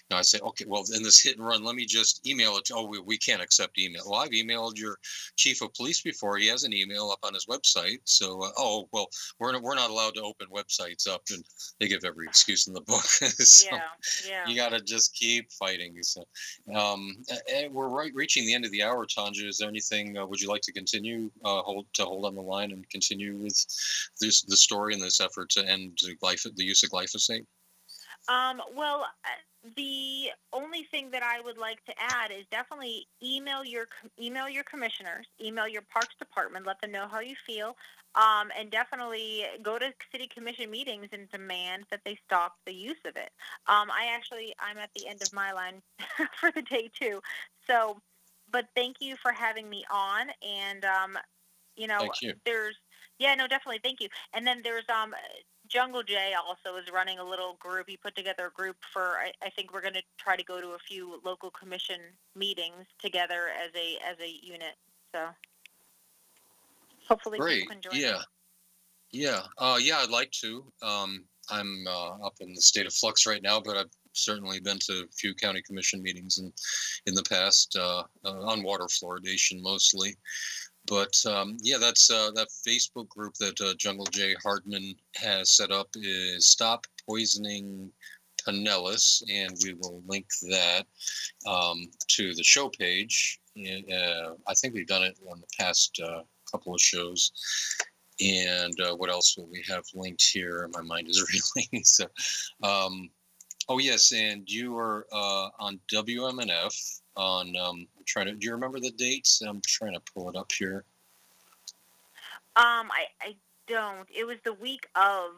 know 0.09 0.17
i 0.17 0.21
say 0.21 0.39
okay 0.39 0.65
well 0.67 0.83
in 0.95 1.03
this 1.03 1.21
hit 1.21 1.37
and 1.37 1.45
run 1.45 1.63
let 1.63 1.75
me 1.75 1.85
just 1.85 2.25
email 2.27 2.57
it 2.57 2.65
to, 2.65 2.75
oh 2.75 2.85
we, 2.85 2.99
we 2.99 3.17
can't 3.17 3.41
accept 3.41 3.77
email. 3.77 4.03
Well 4.07 4.21
i've 4.21 4.31
emailed 4.31 4.77
your 4.77 4.97
chief 5.35 5.61
of 5.61 5.73
police 5.73 6.01
before. 6.01 6.37
He 6.37 6.47
has 6.47 6.63
an 6.63 6.73
email 6.73 7.09
up 7.11 7.19
on 7.23 7.35
his 7.37 7.45
website 7.45 7.99
so 8.03 8.43
uh, 8.43 8.49
oh 8.57 8.87
well 8.91 9.07
we're 9.39 9.51
not, 9.51 9.61
we're 9.61 9.75
not 9.75 9.89
allowed 9.89 10.13
to 10.13 10.21
open 10.21 10.47
websites 10.53 11.07
up 11.07 11.21
and 11.31 11.43
they 11.79 11.87
give 11.87 12.03
every 12.03 12.25
excuse 12.25 12.67
in 12.67 12.73
the 12.73 12.81
book 12.81 13.03
so 13.05 13.69
yeah 13.71 13.81
yeah. 14.27 14.47
you 14.47 14.55
got 14.55 14.69
to 14.69 14.81
just 14.81 15.13
keep 15.13 15.51
fighting 15.51 15.95
so 16.01 16.23
um 16.75 17.15
and 17.53 17.73
we're 17.73 17.89
right 17.89 18.11
reaching 18.13 18.45
the 18.45 18.53
end 18.53 18.65
of 18.65 18.71
the 18.71 18.83
hour 18.83 19.05
tanja 19.05 19.47
is 19.47 19.57
there 19.57 19.69
anything 19.69 20.17
uh, 20.17 20.25
would 20.25 20.41
you 20.41 20.49
like 20.49 20.61
to 20.61 20.73
continue 20.73 21.29
uh, 21.45 21.61
hold 21.61 21.85
to 21.93 22.03
hold 22.03 22.25
on 22.25 22.35
the 22.35 22.41
line 22.41 22.71
and 22.71 22.89
continue 22.89 23.35
with 23.37 23.55
this 24.19 24.43
the 24.43 24.57
story 24.57 24.93
and 24.93 25.01
this 25.01 25.21
effort 25.21 25.49
to 25.49 25.67
end 25.67 25.97
glyph- 26.21 26.55
the 26.55 26.63
use 26.63 26.83
of 26.83 26.89
glyphosate 26.89 27.45
Um, 28.27 28.61
well, 28.75 29.05
uh, 29.25 29.69
the 29.75 30.29
only 30.53 30.83
thing 30.91 31.09
that 31.11 31.23
I 31.23 31.41
would 31.41 31.57
like 31.57 31.83
to 31.85 31.93
add 31.97 32.31
is 32.31 32.45
definitely 32.51 33.07
email 33.23 33.63
your 33.63 33.87
email 34.21 34.47
your 34.47 34.63
commissioners, 34.63 35.27
email 35.41 35.67
your 35.67 35.81
parks 35.81 36.15
department, 36.19 36.65
let 36.65 36.79
them 36.81 36.91
know 36.91 37.07
how 37.09 37.19
you 37.19 37.35
feel, 37.45 37.75
um, 38.15 38.51
and 38.57 38.69
definitely 38.69 39.45
go 39.63 39.79
to 39.79 39.93
city 40.11 40.29
commission 40.33 40.69
meetings 40.69 41.07
and 41.11 41.29
demand 41.29 41.85
that 41.91 42.01
they 42.05 42.17
stop 42.25 42.55
the 42.65 42.73
use 42.73 42.99
of 43.05 43.15
it. 43.15 43.29
Um, 43.67 43.89
I 43.91 44.11
actually 44.13 44.53
I'm 44.59 44.77
at 44.77 44.89
the 44.95 45.07
end 45.07 45.21
of 45.21 45.33
my 45.33 45.51
line 45.51 45.81
for 46.39 46.51
the 46.51 46.61
day 46.61 46.89
too, 46.99 47.21
so. 47.65 47.97
But 48.49 48.67
thank 48.77 49.01
you 49.01 49.17
for 49.21 49.33
having 49.33 49.69
me 49.69 49.83
on, 49.91 50.27
and 50.41 50.85
um, 50.85 51.17
you 51.75 51.85
know, 51.85 52.13
you. 52.21 52.33
there's 52.45 52.77
yeah, 53.19 53.35
no, 53.35 53.47
definitely, 53.47 53.79
thank 53.83 53.99
you. 53.99 54.09
And 54.33 54.45
then 54.45 54.61
there's 54.63 54.85
um, 54.89 55.13
Jungle 55.67 56.03
Jay 56.03 56.33
also 56.33 56.77
is 56.77 56.85
running 56.91 57.19
a 57.19 57.23
little 57.23 57.57
group. 57.59 57.85
He 57.87 57.97
put 57.97 58.15
together 58.15 58.47
a 58.47 58.51
group 58.51 58.77
for. 58.93 59.17
I, 59.17 59.31
I 59.43 59.49
think 59.49 59.73
we're 59.73 59.81
going 59.81 59.93
to 59.93 60.03
try 60.17 60.35
to 60.35 60.43
go 60.43 60.61
to 60.61 60.69
a 60.69 60.79
few 60.79 61.19
local 61.25 61.51
commission 61.51 61.99
meetings 62.35 62.85
together 63.01 63.49
as 63.49 63.71
a 63.75 63.97
as 64.09 64.17
a 64.19 64.45
unit. 64.45 64.75
So 65.13 65.27
Hopefully, 67.07 67.39
Great. 67.39 67.61
people 67.61 67.75
can 67.75 67.81
join. 67.81 68.01
Yeah. 68.01 68.17
us. 68.17 68.25
Yeah. 69.11 69.41
Uh, 69.57 69.79
yeah, 69.81 69.99
I'd 69.99 70.09
like 70.09 70.31
to. 70.41 70.65
Um, 70.81 71.23
I'm 71.49 71.85
uh, 71.87 72.25
up 72.25 72.35
in 72.41 72.53
the 72.53 72.61
state 72.61 72.85
of 72.85 72.93
flux 72.93 73.25
right 73.25 73.41
now, 73.41 73.59
but 73.59 73.77
I've 73.77 73.91
certainly 74.11 74.59
been 74.59 74.79
to 74.79 75.03
a 75.03 75.15
few 75.15 75.33
county 75.33 75.61
commission 75.61 76.01
meetings 76.01 76.39
in, 76.39 76.51
in 77.05 77.13
the 77.13 77.23
past 77.23 77.77
uh, 77.79 78.03
uh, 78.25 78.41
on 78.41 78.63
water 78.63 78.85
fluoridation 78.85 79.61
mostly. 79.61 80.15
But 80.87 81.15
um, 81.25 81.57
yeah, 81.61 81.77
that's 81.79 82.09
uh, 82.09 82.31
that 82.35 82.47
Facebook 82.67 83.09
group 83.09 83.33
that 83.35 83.59
uh, 83.59 83.73
Jungle 83.77 84.05
J 84.05 84.35
Hardman 84.41 84.95
has 85.15 85.49
set 85.49 85.71
up 85.71 85.89
is 85.95 86.47
Stop 86.47 86.87
Poisoning 87.05 87.91
Pinellas, 88.41 89.21
and 89.29 89.55
we 89.63 89.73
will 89.73 90.01
link 90.07 90.27
that 90.49 90.85
um, 91.45 91.87
to 92.07 92.33
the 92.33 92.43
show 92.43 92.69
page. 92.69 93.39
Uh, 93.57 94.33
I 94.47 94.53
think 94.53 94.73
we've 94.73 94.87
done 94.87 95.03
it 95.03 95.17
on 95.29 95.41
the 95.41 95.47
past 95.59 95.99
uh, 96.03 96.21
couple 96.49 96.73
of 96.73 96.81
shows. 96.81 97.31
And 98.19 98.73
uh, 98.81 98.95
what 98.95 99.09
else 99.09 99.37
will 99.37 99.47
we 99.47 99.63
have 99.67 99.83
linked 99.93 100.23
here? 100.23 100.69
My 100.73 100.81
mind 100.81 101.07
is 101.09 101.23
reeling. 101.63 101.83
so, 101.83 102.05
um, 102.63 103.09
oh 103.69 103.79
yes, 103.79 104.11
and 104.11 104.49
you 104.49 104.77
are 104.77 105.05
uh, 105.11 105.49
on 105.59 105.79
WMNF 105.91 107.01
on. 107.17 107.55
Um, 107.55 107.87
trying 108.05 108.27
to. 108.27 108.33
Do 108.33 108.45
you 108.45 108.53
remember 108.53 108.79
the 108.79 108.91
dates? 108.91 109.41
I'm 109.41 109.61
trying 109.65 109.93
to 109.93 110.01
pull 110.13 110.29
it 110.29 110.35
up 110.35 110.51
here. 110.51 110.85
Um, 112.55 112.89
I, 112.91 113.05
I 113.21 113.35
don't. 113.67 114.07
It 114.15 114.25
was 114.25 114.37
the 114.43 114.53
week 114.53 114.87
of 114.95 115.31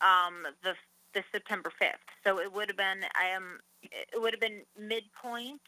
um 0.00 0.46
the 0.62 0.74
the 1.14 1.22
September 1.32 1.70
fifth, 1.78 1.98
so 2.24 2.38
it 2.38 2.52
would 2.52 2.68
have 2.68 2.76
been 2.76 3.04
I 3.20 3.26
am 3.26 3.60
it 3.82 4.20
would 4.20 4.32
have 4.32 4.40
been 4.40 4.62
midpoint, 4.78 5.60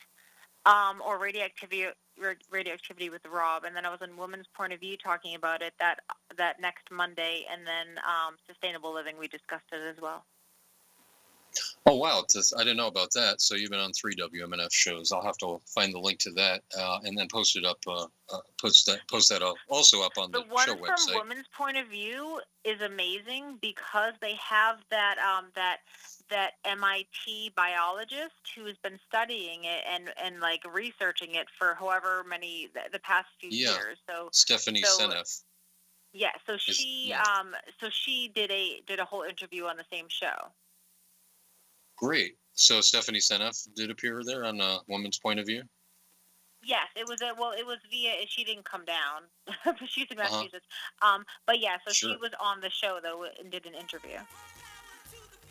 um, 0.67 1.03
or 1.05 1.19
radioactivity 1.19 1.87
radioactivity 2.51 3.11
with 3.11 3.23
Rob, 3.27 3.65
and 3.65 3.75
then 3.75 3.85
I 3.85 3.91
was 3.91 3.99
on 4.01 4.17
Woman's 4.17 4.47
Point 4.55 4.73
of 4.73 4.81
View 4.81 4.97
talking 4.97 5.35
about 5.35 5.63
it 5.63 5.75
that 5.81 6.01
that 6.37 6.61
next 6.61 6.91
Monday, 6.91 7.45
and 7.51 7.67
then 7.67 7.99
um, 7.99 8.37
sustainable 8.47 8.95
living 8.95 9.17
we 9.19 9.29
discussed 9.29 9.65
it 9.73 9.83
as 9.95 10.01
well. 10.01 10.25
Oh 11.87 11.97
wow, 11.97 12.23
I 12.57 12.59
didn't 12.65 12.79
know 12.79 12.87
about 12.87 13.13
that. 13.13 13.41
So 13.41 13.55
you've 13.55 13.71
been 13.71 13.81
on 13.81 13.93
three 13.93 14.15
WMNF 14.17 14.73
shows. 14.73 15.13
I'll 15.13 15.23
have 15.23 15.37
to 15.39 15.61
find 15.67 15.93
the 15.93 15.99
link 15.99 16.19
to 16.21 16.31
that 16.33 16.63
uh, 16.79 17.01
and 17.05 17.17
then 17.17 17.29
post 17.29 17.57
it 17.57 17.65
up. 17.65 17.79
Uh, 17.87 18.07
uh, 18.33 18.39
post 18.59 18.87
that 18.87 19.01
post 19.11 19.29
that 19.29 19.43
up, 19.43 19.57
also 19.69 20.03
up 20.03 20.13
on 20.17 20.31
The 20.33 20.41
the, 20.41 20.47
one 20.49 20.67
show 20.67 20.77
from 20.77 20.85
website. 20.87 21.15
Woman's 21.15 21.47
Point 21.57 21.77
of 21.77 21.89
View 21.89 22.41
is 22.65 22.81
amazing 22.81 23.59
because 23.61 24.15
they 24.23 24.35
have 24.37 24.79
that 24.91 25.17
um, 25.19 25.47
that 25.55 25.79
that 26.31 26.53
MIT 26.65 27.53
biologist 27.55 28.33
who 28.57 28.65
has 28.65 28.77
been 28.83 28.99
studying 29.07 29.65
it 29.65 29.85
and 29.87 30.11
and 30.23 30.41
like 30.41 30.63
researching 30.73 31.35
it 31.35 31.47
for 31.59 31.75
however 31.75 32.25
many 32.29 32.71
the, 32.73 32.81
the 32.93 32.99
past 33.01 33.27
few 33.41 33.51
Yeah. 33.53 33.73
years. 33.75 33.99
So 34.09 34.31
Stephanie 34.33 34.83
So- 34.83 35.07
Seneff. 35.09 35.43
yeah, 36.15 36.31
so 36.47 36.57
she 36.57 37.09
yeah. 37.09 37.23
um 37.39 37.55
so 37.79 37.89
she 37.91 38.33
did 38.35 38.51
a 38.51 38.81
did 38.87 39.01
a 39.01 39.05
whole 39.05 39.23
interview 39.23 39.65
on 39.67 39.77
the 39.77 39.85
same 39.93 40.07
show. 40.09 40.51
Great. 41.97 42.37
So 42.55 42.81
Stephanie 42.81 43.19
Seneff 43.19 43.69
did 43.75 43.91
appear 43.91 44.23
there 44.25 44.45
on 44.45 44.61
uh, 44.61 44.79
Woman's 44.89 45.19
Point 45.19 45.41
of 45.41 45.47
View. 45.47 45.63
Yes, 46.67 46.87
it 46.97 47.07
was 47.07 47.21
a 47.21 47.33
well. 47.39 47.53
It 47.53 47.67
was 47.67 47.79
via. 47.91 48.13
She 48.27 48.43
didn't 48.43 48.65
come 48.65 48.85
down, 48.85 49.23
but 49.65 49.77
she's 49.87 50.07
in 50.11 50.19
Uh-huh. 50.19 50.47
Um, 51.03 51.25
but 51.47 51.61
yeah, 51.61 51.77
so 51.87 51.93
she 51.93 52.07
was 52.07 52.31
on 52.41 52.61
the 52.61 52.71
show 52.71 53.01
though 53.03 53.27
and 53.39 53.51
did 53.51 53.67
an 53.67 53.75
interview. 53.75 54.19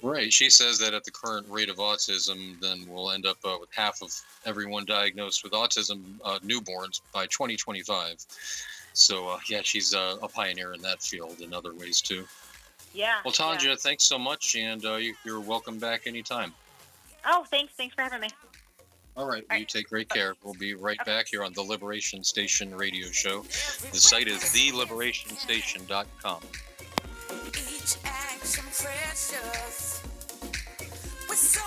Right. 0.03 0.33
She 0.33 0.49
says 0.49 0.77
that 0.79 0.93
at 0.93 1.05
the 1.05 1.11
current 1.11 1.47
rate 1.49 1.69
of 1.69 1.77
autism, 1.77 2.59
then 2.59 2.85
we'll 2.89 3.11
end 3.11 3.25
up 3.25 3.37
uh, 3.45 3.55
with 3.57 3.69
half 3.73 4.01
of 4.01 4.11
everyone 4.45 4.83
diagnosed 4.83 5.45
with 5.45 5.53
autism 5.53 6.19
uh, 6.25 6.39
newborns 6.39 6.99
by 7.13 7.25
2025. 7.27 8.17
So 8.91 9.29
uh, 9.29 9.39
yeah, 9.49 9.61
she's 9.63 9.93
uh, 9.93 10.17
a 10.21 10.27
pioneer 10.27 10.73
in 10.73 10.81
that 10.81 11.01
field 11.01 11.39
in 11.39 11.53
other 11.53 11.73
ways 11.73 12.01
too. 12.01 12.25
Yeah. 12.93 13.15
Well, 13.25 13.33
yeah. 13.37 13.57
Tanja, 13.57 13.79
thanks 13.79 14.03
so 14.03 14.17
much, 14.19 14.55
and 14.55 14.83
uh, 14.85 14.95
you, 14.95 15.15
you're 15.25 15.39
welcome 15.39 15.79
back 15.79 16.05
anytime. 16.07 16.53
Oh, 17.25 17.43
thanks. 17.49 17.73
Thanks 17.73 17.95
for 17.95 18.01
having 18.03 18.21
me. 18.21 18.29
All 19.15 19.27
right, 19.27 19.43
All 19.49 19.57
you 19.57 19.61
right. 19.63 19.69
take 19.69 19.89
great 19.89 20.09
care. 20.09 20.33
We'll 20.43 20.53
be 20.55 20.73
right 20.73 20.99
Okay. 21.01 21.11
back 21.11 21.27
here 21.27 21.43
on 21.43 21.53
the 21.53 21.61
Liberation 21.61 22.23
Station 22.23 22.73
radio 22.75 23.07
show. 23.11 23.41
The 23.91 23.99
site 23.99 24.27
is 24.27 24.39
theliberationstation.com. 24.39 26.41
Each 27.47 27.95
action 28.05 28.63
precious. 28.63 30.01
We're 31.29 31.35
so 31.35 31.61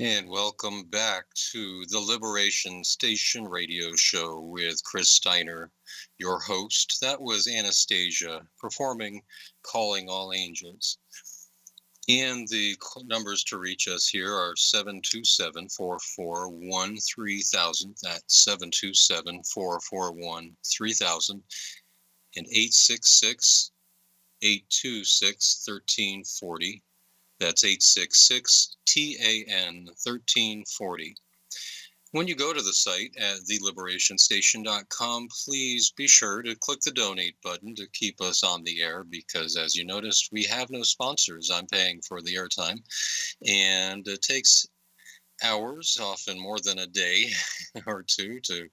And 0.00 0.28
welcome 0.28 0.84
back 0.84 1.24
to 1.50 1.84
the 1.86 1.98
Liberation 1.98 2.84
Station 2.84 3.48
radio 3.48 3.96
show 3.96 4.38
with 4.38 4.80
Chris 4.84 5.10
Steiner, 5.10 5.72
your 6.18 6.38
host. 6.38 6.98
That 7.00 7.20
was 7.20 7.48
Anastasia 7.48 8.46
performing 8.60 9.22
Calling 9.64 10.08
All 10.08 10.32
Angels. 10.32 10.98
And 12.08 12.46
the 12.46 12.76
numbers 13.06 13.42
to 13.44 13.58
reach 13.58 13.88
us 13.88 14.06
here 14.06 14.32
are 14.32 14.54
727 14.54 15.68
441 15.68 16.98
3000. 16.98 17.96
That's 18.00 18.44
727 18.44 19.42
441 19.42 20.56
3000 20.64 21.42
and 22.36 22.46
866 22.46 23.72
826 24.42 25.64
1340. 25.66 26.84
That's 27.40 27.64
866 27.64 28.76
TAN 28.86 29.84
1340. 29.84 31.14
When 32.12 32.26
you 32.26 32.34
go 32.34 32.54
to 32.54 32.62
the 32.62 32.72
site 32.72 33.14
at 33.18 33.40
theliberationstation.com, 33.40 35.28
please 35.44 35.90
be 35.90 36.08
sure 36.08 36.40
to 36.42 36.56
click 36.56 36.80
the 36.80 36.90
donate 36.90 37.36
button 37.42 37.74
to 37.74 37.86
keep 37.92 38.20
us 38.22 38.42
on 38.42 38.64
the 38.64 38.82
air 38.82 39.04
because, 39.04 39.56
as 39.56 39.76
you 39.76 39.84
noticed, 39.84 40.30
we 40.32 40.42
have 40.44 40.70
no 40.70 40.82
sponsors. 40.82 41.50
I'm 41.52 41.66
paying 41.66 42.00
for 42.00 42.22
the 42.22 42.34
airtime, 42.34 42.80
and 43.46 44.08
it 44.08 44.22
takes 44.22 44.66
hours, 45.44 45.98
often 46.00 46.40
more 46.40 46.58
than 46.60 46.78
a 46.78 46.86
day 46.86 47.30
or 47.86 48.02
two, 48.02 48.40
to 48.40 48.68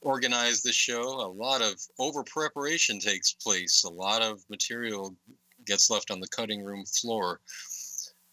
organize 0.00 0.62
the 0.62 0.72
show. 0.72 1.02
A 1.02 1.30
lot 1.30 1.60
of 1.60 1.74
over 1.98 2.24
preparation 2.24 2.98
takes 2.98 3.34
place, 3.34 3.84
a 3.84 3.90
lot 3.90 4.22
of 4.22 4.40
material 4.48 5.14
gets 5.66 5.90
left 5.90 6.10
on 6.10 6.20
the 6.20 6.28
cutting 6.28 6.64
room 6.64 6.84
floor, 6.86 7.40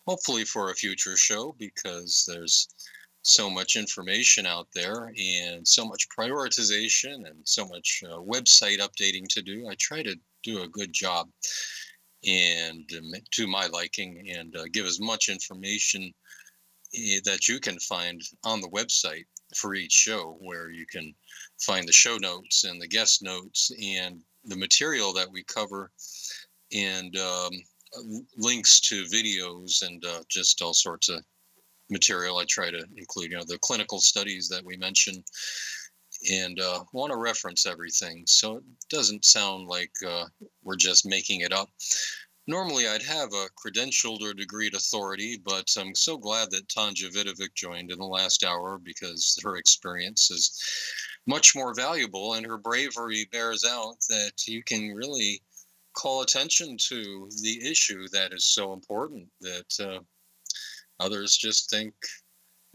hopefully 0.06 0.46
for 0.46 0.70
a 0.70 0.76
future 0.76 1.18
show 1.18 1.56
because 1.58 2.26
there's 2.28 2.68
so 3.24 3.50
much 3.50 3.76
information 3.76 4.46
out 4.46 4.68
there 4.76 5.12
and 5.18 5.68
so 5.68 5.84
much 5.84 6.08
prioritization 6.16 7.28
and 7.28 7.40
so 7.44 7.66
much 7.68 8.04
uh, 8.06 8.18
website 8.18 8.78
updating 8.78 9.28
to 9.28 9.42
do. 9.42 9.68
I 9.68 9.76
try 9.80 10.04
to 10.04 10.16
do 10.44 10.62
a 10.62 10.68
good 10.68 10.94
job 10.94 11.28
and 12.24 12.88
um, 12.98 13.12
to 13.32 13.48
my 13.48 13.66
liking 13.68 14.30
and 14.30 14.56
uh, 14.56 14.66
give 14.72 14.86
as 14.86 15.00
much 15.00 15.30
information 15.30 16.14
eh, 16.96 17.20
that 17.26 17.48
you 17.48 17.60
can 17.60 17.80
find 17.80 18.22
on 18.44 18.62
the 18.62 18.70
website 18.70 19.26
for 19.56 19.74
each 19.74 19.92
show 19.92 20.38
where 20.40 20.70
you 20.70 20.86
can 20.86 21.14
find 21.60 21.88
the 21.88 21.94
show 21.94 22.18
notes 22.18 22.64
and 22.64 22.80
the 22.80 22.88
guest 22.88 23.24
notes 23.24 23.72
and 23.82 24.22
the 24.44 24.56
material 24.56 25.14
that 25.14 25.32
we 25.32 25.44
cover 25.44 25.92
and 26.74 27.16
um, 27.18 27.52
links 28.38 28.80
to 28.80 29.04
videos 29.06 29.86
and 29.86 30.04
uh, 30.06 30.22
just 30.30 30.62
all 30.62 30.74
sorts 30.74 31.10
of 31.10 31.24
material 31.90 32.38
i 32.38 32.46
try 32.50 32.72
to 32.72 32.84
include 32.98 33.32
you 33.32 33.38
know 33.38 33.44
the 33.46 33.60
clinical 33.60 34.00
studies 34.00 34.50
that 34.50 34.66
we 34.66 34.76
mentioned 34.78 35.24
and 36.32 36.60
uh, 36.60 36.84
want 36.94 37.12
to 37.12 37.18
reference 37.18 37.66
everything 37.66 38.24
so 38.26 38.58
it 38.58 38.64
doesn't 38.90 39.26
sound 39.26 39.68
like 39.68 39.92
uh, 40.08 40.26
we're 40.64 40.76
just 40.76 41.06
making 41.06 41.42
it 41.42 41.54
up. 41.54 41.70
Normally, 42.48 42.88
I'd 42.88 43.02
have 43.02 43.30
a 43.34 43.48
credentialed 43.58 44.22
or 44.22 44.34
degreed 44.34 44.76
authority, 44.76 45.42
but 45.44 45.68
I'm 45.80 45.96
so 45.96 46.16
glad 46.16 46.52
that 46.52 46.68
Tanja 46.68 47.12
Vidovic 47.12 47.56
joined 47.56 47.92
in 47.92 47.98
the 47.98 48.06
last 48.06 48.44
hour 48.44 48.78
because 48.78 49.40
her 49.44 49.58
experience 49.58 50.30
is 50.30 50.62
much 51.26 51.56
more 51.56 51.74
valuable 51.74 52.36
and 52.36 52.46
her 52.46 52.60
bravery 52.60 53.28
bears 53.32 53.66
out 53.66 53.96
that 54.10 54.34
you 54.48 54.64
can 54.64 54.94
really 54.94 55.42
call 55.96 56.22
attention 56.22 56.78
to 56.78 57.30
the 57.42 57.70
issue 57.70 58.08
that 58.12 58.34
is 58.34 58.46
so 58.46 58.74
important 58.74 59.28
that 59.42 59.80
uh, 59.80 60.00
others 61.00 61.36
just 61.38 61.70
think 61.70 61.94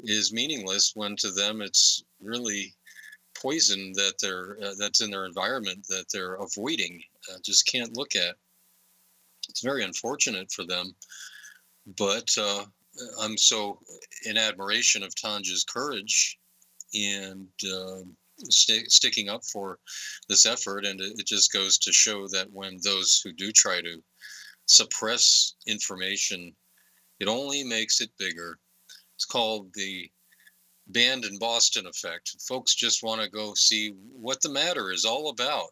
is 0.01 0.33
meaningless 0.33 0.93
when 0.95 1.14
to 1.16 1.31
them 1.31 1.61
it's 1.61 2.05
really 2.21 2.75
poison 3.41 3.93
that 3.95 4.14
they're 4.21 4.59
uh, 4.62 4.73
that's 4.79 5.01
in 5.01 5.11
their 5.11 5.27
environment 5.27 5.87
that 5.89 6.07
they're 6.12 6.35
avoiding 6.37 7.01
uh, 7.31 7.37
just 7.45 7.66
can't 7.66 7.97
look 7.97 8.16
at. 8.16 8.35
It's 9.49 9.62
very 9.62 9.85
unfortunate 9.85 10.51
for 10.53 10.64
them 10.64 10.95
but 11.99 12.29
uh, 12.39 12.64
i'm 13.21 13.37
so 13.37 13.79
in 14.27 14.37
admiration 14.37 15.03
of 15.03 15.14
tanja's 15.14 15.64
courage 15.64 16.39
and 16.95 17.49
uh, 17.73 18.01
st- 18.49 18.91
sticking 18.91 19.28
up 19.28 19.45
for 19.45 19.78
this 20.28 20.47
effort 20.47 20.84
and 20.84 21.01
it, 21.01 21.14
it 21.18 21.26
just 21.26 21.53
goes 21.53 21.78
to 21.78 21.93
show 21.93 22.26
that 22.28 22.51
when 22.53 22.78
those 22.82 23.20
who 23.24 23.32
do 23.32 23.53
try 23.53 23.80
to 23.80 24.03
suppress 24.66 25.55
information 25.66 26.55
it 27.18 27.28
only 27.28 27.64
makes 27.64 28.01
it 28.01 28.11
bigger 28.18 28.59
it's 29.16 29.26
called 29.26 29.68
the 29.74 30.11
banned 30.93 31.24
in 31.24 31.38
Boston 31.38 31.86
effect. 31.86 32.36
Folks 32.49 32.74
just 32.74 33.03
want 33.03 33.20
to 33.20 33.28
go 33.28 33.55
see 33.55 33.93
what 34.12 34.41
the 34.41 34.49
matter 34.49 34.91
is 34.91 35.05
all 35.05 35.28
about. 35.30 35.70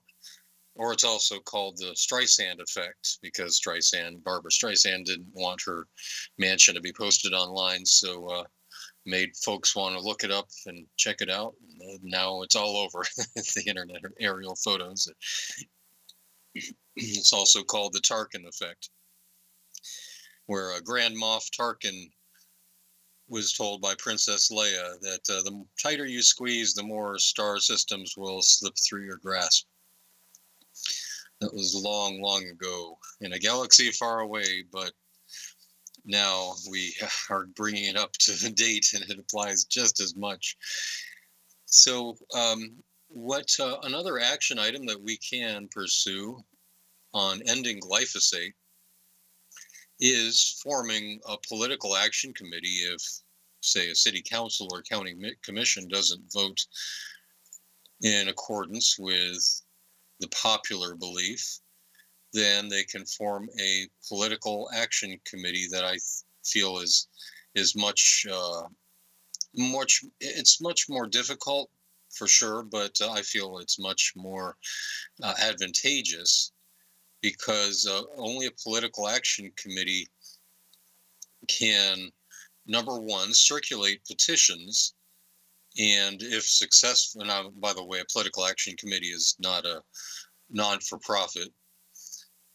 Or 0.75 0.93
it's 0.93 1.05
also 1.05 1.41
called 1.41 1.77
the 1.77 1.97
Streisand 1.97 2.61
effect 2.61 3.19
because 3.21 3.61
Streisand, 3.61 4.23
Barbra 4.23 4.51
Streisand, 4.51 5.07
didn't 5.07 5.27
want 5.33 5.61
her 5.67 5.89
mansion 6.39 6.75
to 6.77 6.81
be 6.81 6.93
posted 6.93 7.33
online, 7.33 7.85
so 7.85 8.27
uh, 8.27 8.45
made 9.09 9.37
folks 9.37 9.75
want 9.75 9.97
to 9.97 10.01
look 10.01 10.23
it 10.23 10.31
up 10.31 10.49
and 10.67 10.87
check 10.97 11.21
it 11.21 11.31
out. 11.31 11.55
Now 12.03 12.43
it's 12.43 12.55
all 12.55 12.77
over 12.77 13.03
the 13.17 13.65
internet 13.67 14.03
aerial 14.21 14.57
photos. 14.57 15.11
It's 16.97 17.33
also 17.33 17.63
called 17.63 17.93
the 17.93 18.01
Tarkin 18.01 18.47
effect, 18.47 18.91
where 20.47 20.77
a 20.77 20.83
Grand 20.83 21.17
Moff 21.17 21.49
Tarkin 21.51 22.11
was 23.29 23.53
told 23.53 23.81
by 23.81 23.95
Princess 23.99 24.51
Leia 24.51 24.99
that 25.01 25.21
uh, 25.31 25.43
the 25.43 25.65
tighter 25.83 26.07
you 26.07 26.23
squeeze, 26.23 26.75
the 26.75 26.83
more 26.83 27.19
star 27.19 27.59
systems 27.59 28.15
will 28.17 28.43
slip 28.43 28.75
through 28.77 29.05
your 29.05 29.19
grasp. 29.19 29.67
That 31.41 31.55
was 31.55 31.75
long, 31.75 32.21
long 32.21 32.45
ago 32.47 32.99
in 33.21 33.35
a 33.35 33.39
galaxy 33.39 33.91
far 33.93 34.21
away, 34.21 34.65
but 34.73 34.93
now 36.09 36.55
we 36.69 36.95
are 37.31 37.47
bringing 37.55 37.85
it 37.85 37.97
up 37.97 38.13
to 38.15 38.51
date 38.55 38.93
and 38.95 39.09
it 39.09 39.19
applies 39.19 39.65
just 39.65 40.01
as 40.01 40.17
much. 40.17 40.57
So, 41.67 42.17
um, 42.35 42.77
what 43.09 43.49
uh, 43.61 43.77
another 43.85 44.19
action 44.19 44.59
item 44.59 44.85
that 44.87 45.01
we 45.01 45.17
can 45.19 45.69
pursue 45.71 46.39
on 47.15 47.41
ending 47.47 47.81
glyphosate 47.81 48.53
is 50.01 50.61
forming 50.63 51.21
a 51.29 51.37
political 51.49 51.97
action 51.97 52.33
committee 52.35 52.69
if, 52.93 53.03
say, 53.61 53.91
a 53.91 53.95
city 53.95 54.23
council 54.23 54.69
or 54.73 54.83
county 54.83 55.17
commission 55.43 55.89
doesn't 55.89 56.33
vote 56.33 56.61
in 58.03 58.29
accordance 58.29 58.97
with 58.99 59.63
the 60.21 60.29
popular 60.29 60.95
belief, 60.95 61.61
then 62.33 62.69
they 62.69 62.85
can 62.85 63.05
form 63.07 63.49
a 63.61 63.89
political 64.09 64.69
action 64.75 65.19
committee 65.25 65.67
that 65.71 65.85
I 65.85 65.99
feel 66.45 66.79
is 66.79 67.09
is 67.55 67.75
much 67.75 68.27
uh, 68.31 68.63
much 69.57 70.05
it's 70.21 70.61
much 70.61 70.89
more 70.89 71.07
difficult 71.07 71.71
for 72.11 72.27
sure, 72.27 72.63
but 72.63 72.97
uh, 73.01 73.11
I 73.11 73.23
feel 73.23 73.59
it's 73.59 73.79
much 73.79 74.13
more 74.17 74.57
uh, 75.23 75.35
advantageous 75.41 76.53
because 77.21 77.87
uh, 77.87 78.03
only 78.17 78.47
a 78.47 78.63
political 78.63 79.09
action 79.09 79.51
committee 79.57 80.07
can, 81.49 82.11
number 82.67 83.01
one, 83.01 83.33
circulate 83.33 84.05
petitions. 84.07 84.95
And 85.79 86.23
if 86.23 86.45
successful, 86.45 87.23
and 87.23 87.31
I, 87.31 87.45
by 87.61 87.73
the 87.73 87.85
way, 87.85 88.01
a 88.01 88.13
political 88.13 88.47
action 88.47 88.77
committee 88.77 89.09
is 89.09 89.37
not 89.39 89.65
a 89.65 89.83
non 90.51 90.81
for 90.81 90.99
profit. 90.99 91.49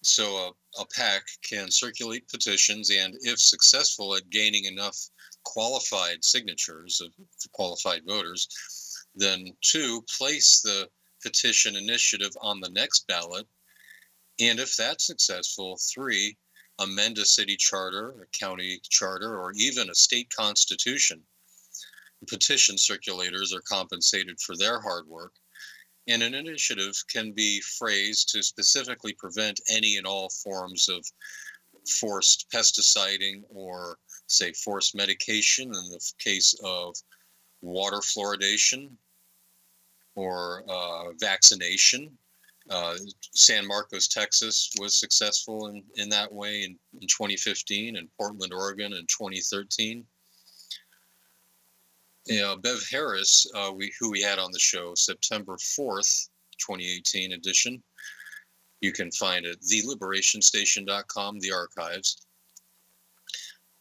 So 0.06 0.36
a, 0.78 0.82
a 0.82 0.86
PAC 0.88 1.24
can 1.43 1.72
circulate 1.72 2.28
petitions, 2.30 2.89
and 2.89 3.16
if 3.22 3.39
successful 3.39 4.16
at 4.16 4.30
gaining 4.30 4.66
enough 4.66 4.97
qualified 5.43 6.24
signatures 6.24 7.01
of 7.01 7.12
qualified 7.51 8.01
voters, 8.06 8.47
then 9.16 9.56
two, 9.62 10.04
place 10.18 10.62
the 10.62 10.89
petition 11.22 11.76
initiative 11.76 12.32
on 12.41 12.60
the 12.60 12.70
next 12.70 13.08
ballot 13.08 13.47
and 14.39 14.60
if 14.60 14.76
that's 14.76 15.06
successful, 15.06 15.78
three, 15.93 16.38
amend 16.80 17.20
a 17.20 17.26
city 17.26 17.56
charter, 17.56 18.22
a 18.24 18.26
county 18.38 18.82
charter, 18.89 19.38
or 19.39 19.51
even 19.54 19.89
a 19.89 19.95
state 19.95 20.34
constitution. 20.36 21.24
Petition 22.28 22.76
circulators 22.76 23.54
are 23.54 23.62
compensated 23.62 24.39
for 24.39 24.56
their 24.56 24.80
hard 24.80 25.08
work, 25.08 25.34
and 26.08 26.22
an 26.22 26.34
initiative 26.34 26.95
can 27.10 27.32
be 27.32 27.62
phrased 27.62 28.30
to 28.30 28.43
specifically 28.43 29.14
prevent 29.14 29.60
any 29.70 29.97
and 29.97 30.06
all 30.06 30.30
forms 30.30 30.89
of 30.89 31.06
forced 31.99 32.47
pesticiding 32.54 33.43
or, 33.49 33.97
say, 34.28 34.51
forced 34.54 34.95
medication 34.95 35.68
in 35.68 35.89
the 35.89 35.99
case 36.20 36.56
of 36.64 36.95
water 37.62 37.99
fluoridation 37.99 38.91
or 40.16 40.64
uh, 40.70 41.12
vaccination 41.20 42.18
uh, 42.70 42.95
San 43.34 43.68
Marcos, 43.68 44.08
Texas 44.08 44.72
was 44.80 44.95
successful 44.95 45.68
in, 45.68 45.84
in 45.95 46.10
that 46.10 46.32
way 46.32 46.64
in, 46.64 46.78
in 46.93 47.08
2015 47.08 47.97
and 47.97 48.08
Portland, 48.18 48.54
Oregon 48.54 48.93
in 48.93 49.06
2013. 49.08 50.06
Know, 52.30 52.56
Bev 52.56 52.80
Harris, 52.90 53.46
uh, 53.54 53.72
we, 53.76 53.92
who 54.00 54.10
we 54.10 54.22
had 54.22 54.40
on 54.40 54.52
the 54.52 54.60
show 54.60 54.94
September 54.96 55.58
4th, 55.58 56.30
2018 56.58 57.34
edition. 57.34 57.84
You 58.82 58.92
can 58.92 59.12
find 59.12 59.46
it 59.46 59.62
theliberationstation.com, 59.62 61.40
the 61.40 61.52
archives. 61.52 62.26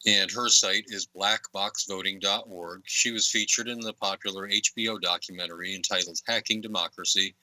And 0.05 0.30
her 0.32 0.49
site 0.49 0.84
is 0.88 1.09
blackboxvoting.org. 1.16 2.82
She 2.86 3.12
was 3.12 3.30
featured 3.30 3.68
in 3.68 3.78
the 3.78 3.93
popular 3.95 4.49
HBO 4.49 5.01
documentary 5.01 5.76
entitled 5.76 6.18
Hacking 6.26 6.61
Democracy 6.61 7.36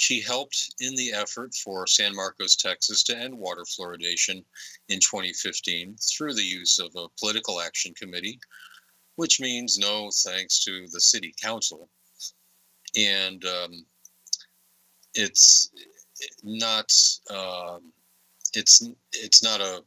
she 0.00 0.22
helped 0.22 0.74
in 0.80 0.94
the 0.94 1.12
effort 1.12 1.54
for 1.54 1.86
San 1.86 2.16
Marcos, 2.16 2.56
Texas 2.56 3.02
to 3.02 3.14
end 3.14 3.36
water 3.36 3.64
fluoridation 3.64 4.42
in 4.88 4.98
2015 4.98 5.94
through 5.98 6.32
the 6.32 6.42
use 6.42 6.78
of 6.78 6.90
a 6.96 7.10
political 7.18 7.60
action 7.60 7.92
committee, 7.92 8.40
which 9.20 9.38
means 9.38 9.78
no 9.78 10.08
thanks 10.24 10.64
to 10.64 10.86
the 10.92 11.00
city 11.00 11.34
council. 11.42 11.90
And 12.96 13.44
um, 13.44 13.84
it's 15.12 15.70
not 16.42 16.90
uh, 17.30 17.80
it's 18.54 18.88
it's 19.12 19.42
not 19.42 19.60
a 19.60 19.84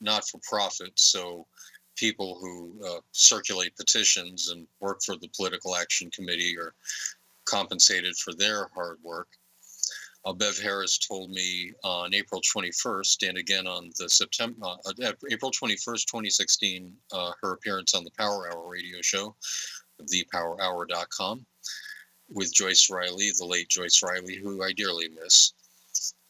not 0.00 0.26
for 0.26 0.40
profit, 0.42 0.90
so 0.96 1.46
people 1.94 2.36
who 2.40 2.76
uh, 2.84 2.98
circulate 3.12 3.76
petitions 3.76 4.48
and 4.50 4.66
work 4.80 5.02
for 5.06 5.14
the 5.18 5.30
Political 5.36 5.76
Action 5.76 6.10
Committee 6.10 6.58
are 6.58 6.74
compensated 7.44 8.16
for 8.16 8.34
their 8.34 8.66
hard 8.74 8.98
work. 9.04 9.28
Uh, 10.26 10.32
Bev 10.32 10.58
Harris 10.58 10.96
told 10.96 11.30
me 11.30 11.72
on 11.82 12.14
April 12.14 12.40
21st, 12.40 13.28
and 13.28 13.36
again 13.36 13.66
on 13.66 13.90
the 13.98 14.08
September 14.08 14.56
uh, 14.62 14.76
uh 14.86 15.12
April 15.30 15.50
21st, 15.50 16.06
2016, 16.06 16.92
uh, 17.12 17.32
her 17.42 17.52
appearance 17.52 17.94
on 17.94 18.04
the 18.04 18.10
Power 18.18 18.50
Hour 18.50 18.66
radio 18.66 19.02
show, 19.02 19.36
thepowerhour.com, 20.12 21.44
with 22.30 22.54
Joyce 22.54 22.88
Riley, 22.90 23.32
the 23.38 23.44
late 23.44 23.68
Joyce 23.68 24.02
Riley, 24.02 24.36
who 24.36 24.62
I 24.62 24.72
dearly 24.72 25.08
miss. 25.08 25.52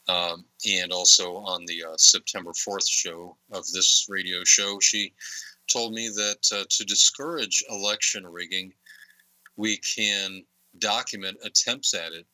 Um, 0.07 0.45
and 0.67 0.93
also 0.93 1.37
on 1.37 1.65
the 1.65 1.85
uh, 1.85 1.97
September 1.97 2.51
4th 2.51 2.89
show 2.89 3.37
of 3.53 3.65
this 3.73 4.07
radio 4.09 4.45
show, 4.45 4.79
she 4.81 5.15
told 5.73 5.95
me 5.95 6.09
that 6.09 6.41
uh, 6.53 6.65
to 6.69 6.85
discourage 6.85 7.65
election 7.71 8.27
rigging, 8.27 8.73
we 9.57 9.79
can 9.79 10.45
document 10.79 11.39
attempts 11.45 11.95
at 11.95 12.13
it 12.13 12.27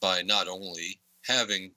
by 0.00 0.22
not 0.22 0.48
only 0.48 1.00
having 1.24 1.72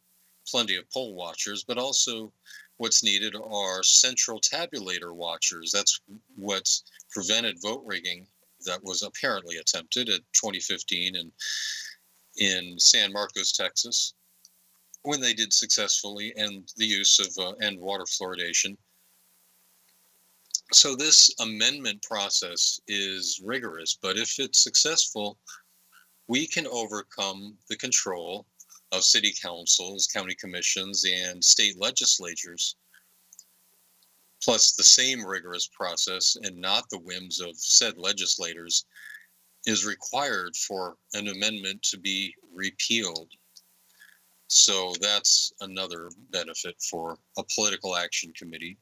plenty 0.47 0.75
of 0.75 0.89
poll 0.91 1.15
watchers, 1.15 1.63
but 1.63 1.77
also 1.77 2.31
what's 2.77 3.03
needed 3.03 3.35
are 3.35 3.83
central 3.83 4.39
tabulator 4.39 5.13
watchers. 5.13 5.71
That's 5.71 6.01
what's 6.35 6.83
prevented 7.11 7.57
vote 7.61 7.83
rigging 7.85 8.27
that 8.65 8.83
was 8.83 9.03
apparently 9.03 9.57
attempted 9.57 10.09
at 10.09 10.21
2015 10.33 11.15
and 11.15 11.31
in 12.37 12.79
San 12.79 13.11
Marcos, 13.11 13.51
Texas, 13.51 14.13
when 15.03 15.19
they 15.19 15.33
did 15.33 15.51
successfully 15.53 16.33
and 16.37 16.71
the 16.77 16.85
use 16.85 17.19
of 17.19 17.27
uh, 17.43 17.53
water 17.77 18.05
fluoridation. 18.05 18.77
So 20.71 20.95
this 20.95 21.33
amendment 21.39 22.01
process 22.03 22.79
is 22.87 23.41
rigorous, 23.43 23.97
but 24.01 24.17
if 24.17 24.39
it's 24.39 24.63
successful, 24.63 25.37
we 26.29 26.45
can 26.45 26.67
overcome 26.67 27.57
the 27.69 27.75
control 27.75 28.45
of 28.91 29.03
city 29.03 29.33
councils, 29.41 30.07
county 30.07 30.35
commissions, 30.35 31.03
and 31.05 31.43
state 31.43 31.75
legislatures, 31.79 32.75
plus 34.41 34.73
the 34.73 34.83
same 34.83 35.25
rigorous 35.25 35.67
process 35.75 36.37
and 36.43 36.55
not 36.55 36.87
the 36.89 36.99
whims 36.99 37.41
of 37.41 37.57
said 37.57 37.97
legislators, 37.97 38.85
is 39.65 39.85
required 39.85 40.55
for 40.55 40.95
an 41.13 41.27
amendment 41.29 41.81
to 41.81 41.97
be 41.97 42.33
repealed. 42.53 43.31
So 44.47 44.93
that's 45.01 45.51
another 45.61 46.11
benefit 46.29 46.75
for 46.89 47.17
a 47.39 47.43
political 47.55 47.95
action 47.95 48.31
committee. 48.37 48.77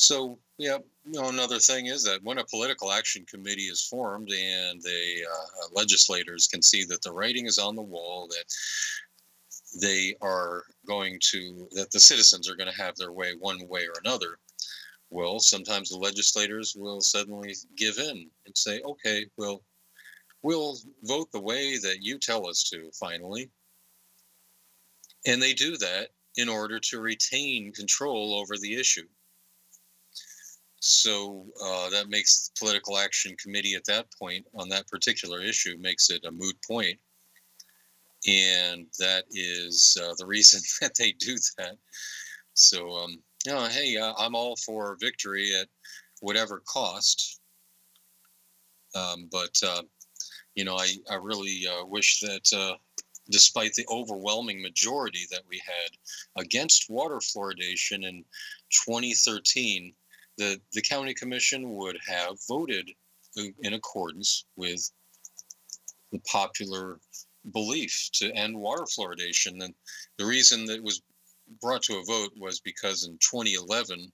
So, 0.00 0.38
yeah, 0.56 0.78
you 1.04 1.20
know, 1.20 1.28
another 1.28 1.58
thing 1.58 1.84
is 1.84 2.02
that 2.04 2.22
when 2.22 2.38
a 2.38 2.44
political 2.46 2.90
action 2.90 3.26
committee 3.26 3.68
is 3.68 3.86
formed 3.86 4.30
and 4.30 4.80
the 4.80 5.26
uh, 5.30 5.68
legislators 5.74 6.46
can 6.46 6.62
see 6.62 6.86
that 6.86 7.02
the 7.02 7.12
writing 7.12 7.44
is 7.44 7.58
on 7.58 7.76
the 7.76 7.82
wall, 7.82 8.26
that 8.28 8.44
they 9.78 10.16
are 10.22 10.62
going 10.86 11.18
to, 11.32 11.68
that 11.72 11.90
the 11.90 12.00
citizens 12.00 12.48
are 12.48 12.56
going 12.56 12.72
to 12.72 12.82
have 12.82 12.96
their 12.96 13.12
way 13.12 13.34
one 13.38 13.68
way 13.68 13.82
or 13.82 13.92
another, 14.02 14.38
well, 15.10 15.38
sometimes 15.38 15.90
the 15.90 15.98
legislators 15.98 16.74
will 16.74 17.02
suddenly 17.02 17.54
give 17.76 17.98
in 17.98 18.30
and 18.46 18.56
say, 18.56 18.80
okay, 18.80 19.26
well, 19.36 19.62
we'll 20.42 20.78
vote 21.02 21.30
the 21.30 21.38
way 21.38 21.76
that 21.76 21.98
you 22.00 22.18
tell 22.18 22.46
us 22.46 22.62
to 22.70 22.90
finally. 22.98 23.50
And 25.26 25.42
they 25.42 25.52
do 25.52 25.76
that 25.76 26.08
in 26.38 26.48
order 26.48 26.80
to 26.80 27.00
retain 27.02 27.70
control 27.74 28.34
over 28.34 28.56
the 28.56 28.76
issue. 28.76 29.06
So 30.80 31.44
uh, 31.62 31.90
that 31.90 32.08
makes 32.08 32.48
the 32.48 32.58
political 32.58 32.96
action 32.96 33.36
committee 33.36 33.74
at 33.74 33.84
that 33.84 34.06
point 34.18 34.46
on 34.54 34.68
that 34.70 34.88
particular 34.88 35.42
issue 35.42 35.76
makes 35.78 36.08
it 36.08 36.24
a 36.24 36.30
moot. 36.30 36.56
And 38.26 38.86
that 38.98 39.24
is 39.30 39.96
uh, 40.02 40.14
the 40.18 40.26
reason 40.26 40.60
that 40.80 40.94
they 40.98 41.12
do 41.12 41.36
that. 41.58 41.76
So, 42.54 42.90
um, 42.92 43.18
you 43.46 43.52
know, 43.52 43.66
hey, 43.66 43.96
uh, 43.96 44.14
I'm 44.18 44.34
all 44.34 44.56
for 44.56 44.96
victory 45.00 45.54
at 45.54 45.68
whatever 46.20 46.62
cost. 46.66 47.40
Um, 48.94 49.28
but, 49.30 49.56
uh, 49.62 49.82
you 50.54 50.64
know, 50.64 50.76
I, 50.76 50.88
I 51.10 51.16
really 51.16 51.66
uh, 51.66 51.84
wish 51.84 52.20
that 52.20 52.52
uh, 52.56 52.76
despite 53.30 53.74
the 53.74 53.86
overwhelming 53.90 54.62
majority 54.62 55.26
that 55.30 55.42
we 55.48 55.60
had 55.64 56.42
against 56.42 56.90
water 56.90 57.18
fluoridation 57.18 58.04
in 58.04 58.24
2013, 58.86 59.94
the, 60.38 60.60
the 60.72 60.82
county 60.82 61.14
commission 61.14 61.70
would 61.74 61.98
have 62.06 62.36
voted 62.48 62.90
in 63.36 63.74
accordance 63.74 64.44
with 64.56 64.90
the 66.12 66.18
popular 66.20 66.98
belief 67.52 68.10
to 68.14 68.32
end 68.32 68.56
water 68.56 68.84
fluoridation. 68.84 69.62
And 69.62 69.74
the 70.18 70.24
reason 70.24 70.64
that 70.66 70.82
was 70.82 71.02
brought 71.60 71.82
to 71.82 71.98
a 71.98 72.04
vote 72.04 72.32
was 72.36 72.60
because 72.60 73.06
in 73.06 73.18
2011, 73.18 74.12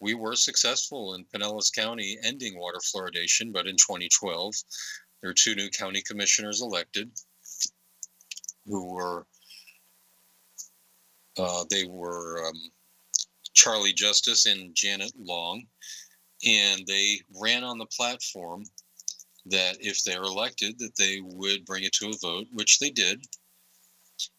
we 0.00 0.14
were 0.14 0.36
successful 0.36 1.14
in 1.14 1.24
Pinellas 1.24 1.74
County 1.74 2.18
ending 2.22 2.58
water 2.58 2.78
fluoridation, 2.78 3.52
but 3.52 3.66
in 3.66 3.76
2012, 3.76 4.54
there 5.20 5.30
were 5.30 5.34
two 5.34 5.54
new 5.54 5.68
county 5.70 6.02
commissioners 6.02 6.62
elected 6.62 7.10
who 8.66 8.92
were, 8.92 9.26
uh, 11.38 11.64
they 11.70 11.86
were 11.86 12.46
um, 12.46 12.54
Charlie 13.58 13.92
Justice 13.92 14.46
and 14.46 14.72
Janet 14.72 15.12
Long, 15.18 15.64
and 16.46 16.86
they 16.86 17.20
ran 17.40 17.64
on 17.64 17.76
the 17.76 17.86
platform 17.86 18.62
that 19.46 19.76
if 19.80 20.04
they're 20.04 20.22
elected, 20.22 20.78
that 20.78 20.96
they 20.96 21.20
would 21.20 21.64
bring 21.64 21.82
it 21.82 21.92
to 21.94 22.10
a 22.10 22.18
vote, 22.22 22.46
which 22.52 22.78
they 22.78 22.90
did. 22.90 23.20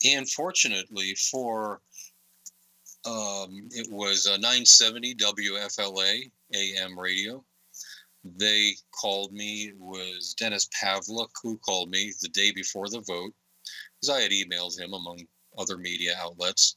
And 0.05 0.29
fortunately 0.29 1.15
for 1.15 1.81
um, 3.05 3.67
it 3.71 3.91
was 3.91 4.25
a 4.25 4.37
970 4.37 5.15
WFLA 5.15 6.31
AM 6.53 6.97
radio. 6.97 7.43
They 8.23 8.73
called 9.01 9.33
me. 9.33 9.63
It 9.63 9.79
was 9.79 10.33
Dennis 10.39 10.69
Pavlik 10.81 11.29
who 11.43 11.57
called 11.57 11.89
me 11.89 12.13
the 12.21 12.29
day 12.29 12.53
before 12.53 12.87
the 12.87 13.01
vote, 13.01 13.33
because 13.99 14.15
I 14.15 14.21
had 14.21 14.31
emailed 14.31 14.79
him 14.79 14.93
among 14.93 15.19
other 15.57 15.77
media 15.77 16.15
outlets 16.21 16.73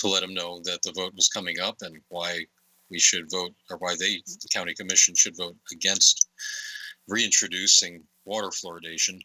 to 0.00 0.08
let 0.08 0.20
them 0.20 0.34
know 0.34 0.60
that 0.64 0.80
the 0.82 0.92
vote 0.92 1.14
was 1.14 1.28
coming 1.28 1.60
up 1.60 1.76
and 1.82 1.96
why 2.08 2.44
we 2.90 2.98
should 2.98 3.30
vote, 3.30 3.52
or 3.70 3.76
why 3.78 3.94
they, 3.98 4.20
the 4.26 4.48
county 4.52 4.74
commission, 4.74 5.14
should 5.14 5.36
vote 5.36 5.56
against 5.72 6.28
reintroducing 7.06 8.02
water 8.24 8.48
fluoridation. 8.48 9.20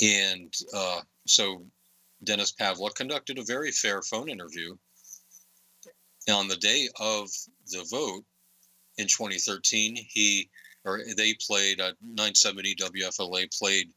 And 0.00 0.52
uh, 0.74 1.00
so 1.26 1.66
Dennis 2.24 2.52
Pavlik 2.58 2.94
conducted 2.94 3.38
a 3.38 3.44
very 3.44 3.72
fair 3.72 4.02
phone 4.02 4.28
interview. 4.28 4.76
on 6.30 6.48
the 6.48 6.56
day 6.56 6.88
of 7.00 7.28
the 7.68 7.86
vote 7.90 8.24
in 8.98 9.06
2013, 9.06 9.96
he 9.96 10.48
or 10.84 11.00
they 11.16 11.34
played 11.46 11.80
uh, 11.80 11.92
970 12.02 12.76
WFLA 12.76 13.58
played 13.58 13.88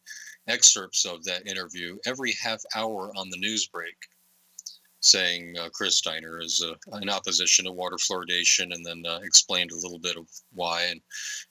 excerpts 0.48 1.06
of 1.06 1.24
that 1.24 1.48
interview 1.48 1.98
every 2.06 2.34
half 2.34 2.62
hour 2.76 3.12
on 3.16 3.30
the 3.30 3.38
news 3.38 3.68
break 3.68 3.96
saying 5.02 5.56
uh, 5.60 5.70
Chris 5.74 5.98
Steiner 5.98 6.40
is 6.40 6.64
uh, 6.66 6.98
in 6.98 7.10
opposition 7.10 7.66
to 7.66 7.72
water 7.72 7.98
fluoridation, 7.98 8.74
and 8.74 8.86
then 8.86 9.04
uh, 9.06 9.20
explained 9.24 9.72
a 9.72 9.76
little 9.76 10.00
bit 10.00 10.18
of 10.18 10.28
why. 10.54 10.84
And 10.84 11.02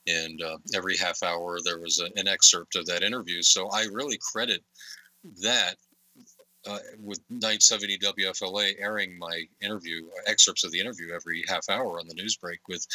and 0.06 0.42
uh, 0.42 0.58
every 0.74 0.96
half 0.96 1.22
hour 1.22 1.58
there 1.64 1.80
was 1.80 2.00
a, 2.00 2.06
an 2.18 2.28
excerpt 2.28 2.76
of 2.76 2.86
that 2.86 3.02
interview. 3.02 3.42
So 3.42 3.68
I 3.70 3.84
really 3.92 4.18
credit 4.32 4.62
that 5.42 5.76
uh, 6.66 6.78
with 6.98 7.20
970 7.30 7.98
WFLA 7.98 8.74
airing 8.78 9.18
my 9.18 9.42
interview 9.62 10.02
excerpts 10.26 10.64
of 10.64 10.72
the 10.72 10.80
interview 10.80 11.12
every 11.14 11.42
half 11.48 11.68
hour 11.70 11.98
on 11.98 12.06
the 12.06 12.14
news 12.14 12.36
break 12.36 12.60
with 12.68 12.86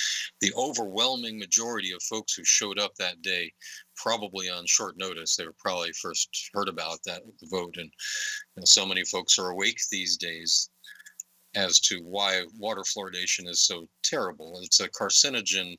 the 0.41 0.53
overwhelming 0.55 1.39
majority 1.39 1.91
of 1.91 2.01
folks 2.03 2.34
who 2.34 2.43
showed 2.43 2.80
up 2.80 2.93
that 2.95 3.22
day 3.22 3.51
probably 3.95 4.49
on 4.49 4.66
short 4.66 4.97
notice. 4.97 5.36
They 5.36 5.45
were 5.45 5.55
probably 5.57 5.91
first 5.93 6.49
heard 6.53 6.70
about 6.70 6.99
that 7.05 7.24
vote 7.43 7.76
and 7.78 7.91
you 8.55 8.61
know, 8.61 8.66
so 8.66 8.86
many 8.86 9.03
folks 9.03 9.39
are 9.39 9.49
awake 9.49 9.80
these 9.91 10.18
days 10.18 10.70
as 11.55 11.80
to 11.80 11.99
why 12.03 12.43
water 12.59 12.82
fluoridation 12.82 13.47
is 13.47 13.61
so 13.61 13.88
terrible. 14.03 14.59
It's 14.61 14.82
a 14.82 14.89
carcinogen 14.89 15.76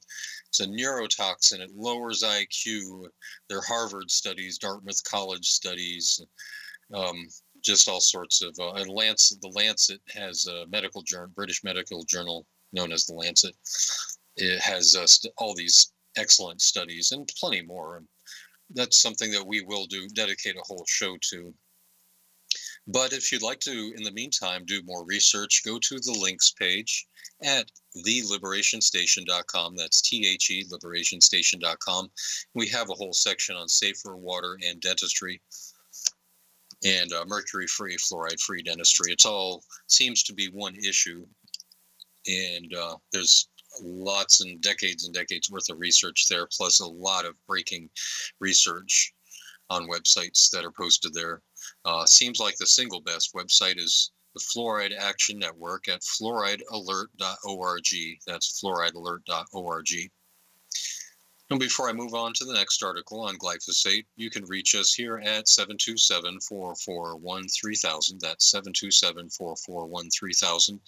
it's 0.48 0.60
a 0.60 0.66
neurotoxin 0.66 1.60
it 1.60 1.70
lowers 1.76 2.22
iq 2.22 3.06
there 3.48 3.58
are 3.58 3.62
harvard 3.62 4.10
studies 4.10 4.56
dartmouth 4.56 5.02
college 5.04 5.44
studies 5.44 6.20
um, 6.94 7.26
just 7.66 7.88
all 7.88 8.00
sorts 8.00 8.42
of 8.42 8.54
uh, 8.60 8.72
and 8.74 8.88
Lancet. 8.88 9.40
The 9.42 9.48
Lancet 9.48 10.00
has 10.14 10.46
a 10.46 10.66
medical 10.68 11.02
journal, 11.02 11.32
British 11.34 11.64
medical 11.64 12.04
journal 12.04 12.46
known 12.72 12.92
as 12.92 13.04
the 13.04 13.14
Lancet. 13.14 13.54
It 14.36 14.60
has 14.60 14.94
uh, 14.94 15.06
st- 15.06 15.34
all 15.36 15.54
these 15.54 15.92
excellent 16.16 16.62
studies 16.62 17.12
and 17.12 17.30
plenty 17.38 17.62
more. 17.62 17.96
And 17.96 18.06
that's 18.70 19.00
something 19.00 19.30
that 19.32 19.46
we 19.46 19.62
will 19.62 19.86
do, 19.86 20.08
dedicate 20.08 20.56
a 20.56 20.64
whole 20.64 20.84
show 20.86 21.16
to. 21.30 21.52
But 22.86 23.12
if 23.12 23.32
you'd 23.32 23.42
like 23.42 23.60
to, 23.60 23.92
in 23.96 24.04
the 24.04 24.12
meantime, 24.12 24.64
do 24.64 24.80
more 24.84 25.04
research, 25.04 25.62
go 25.64 25.78
to 25.78 25.98
the 25.98 26.18
links 26.20 26.52
page 26.52 27.06
at 27.42 27.70
theliberationstation.com. 28.06 29.76
That's 29.76 30.00
T 30.00 30.26
H 30.26 30.50
E, 30.50 30.64
liberationstation.com. 30.72 32.08
We 32.54 32.68
have 32.68 32.88
a 32.88 32.94
whole 32.94 33.12
section 33.12 33.56
on 33.56 33.68
safer 33.68 34.16
water 34.16 34.56
and 34.64 34.80
dentistry 34.80 35.40
and 36.84 37.12
uh, 37.12 37.24
mercury 37.26 37.66
free, 37.66 37.96
fluoride 37.96 38.40
free 38.40 38.62
dentistry. 38.62 39.12
It's 39.12 39.26
all 39.26 39.62
seems 39.88 40.22
to 40.24 40.34
be 40.34 40.48
one 40.48 40.76
issue. 40.76 41.26
And 42.26 42.74
uh, 42.74 42.96
there's 43.12 43.48
lots 43.82 44.40
and 44.40 44.60
decades 44.60 45.04
and 45.04 45.14
decades 45.14 45.50
worth 45.50 45.68
of 45.70 45.78
research 45.78 46.26
there, 46.28 46.48
plus 46.56 46.80
a 46.80 46.86
lot 46.86 47.24
of 47.24 47.34
breaking 47.46 47.88
research 48.40 49.12
on 49.70 49.88
websites 49.88 50.50
that 50.50 50.64
are 50.64 50.72
posted 50.72 51.14
there. 51.14 51.42
Uh, 51.84 52.04
seems 52.06 52.40
like 52.40 52.56
the 52.56 52.66
single 52.66 53.00
best 53.00 53.32
website 53.34 53.78
is 53.78 54.12
the 54.34 54.40
Fluoride 54.40 54.96
Action 54.96 55.38
Network 55.38 55.88
at 55.88 56.02
fluoridealert.org. 56.02 58.18
That's 58.26 58.60
fluoridealert.org. 58.60 60.10
And 61.48 61.60
before 61.60 61.88
I 61.88 61.92
move 61.92 62.12
on 62.12 62.32
to 62.34 62.44
the 62.44 62.54
next 62.54 62.82
article 62.82 63.20
on 63.20 63.38
glyphosate, 63.38 64.06
you 64.16 64.30
can 64.30 64.44
reach 64.46 64.74
us 64.74 64.92
here 64.92 65.18
at 65.18 65.46
727 65.46 66.40
441 66.40 67.46
3000. 67.48 68.20
That's 68.20 68.50
727 68.50 69.30
441 69.30 70.10
3000. 70.10 70.80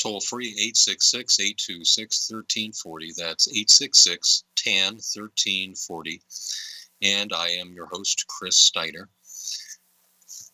Toll 0.00 0.20
free 0.20 0.50
866 0.50 1.40
826 1.40 2.30
1340. 2.30 3.12
That's 3.16 3.48
866 3.48 4.44
TAN 4.54 4.94
1340. 4.94 6.22
And 7.02 7.32
I 7.32 7.48
am 7.48 7.72
your 7.72 7.86
host, 7.86 8.24
Chris 8.28 8.56
Steiner. 8.56 9.08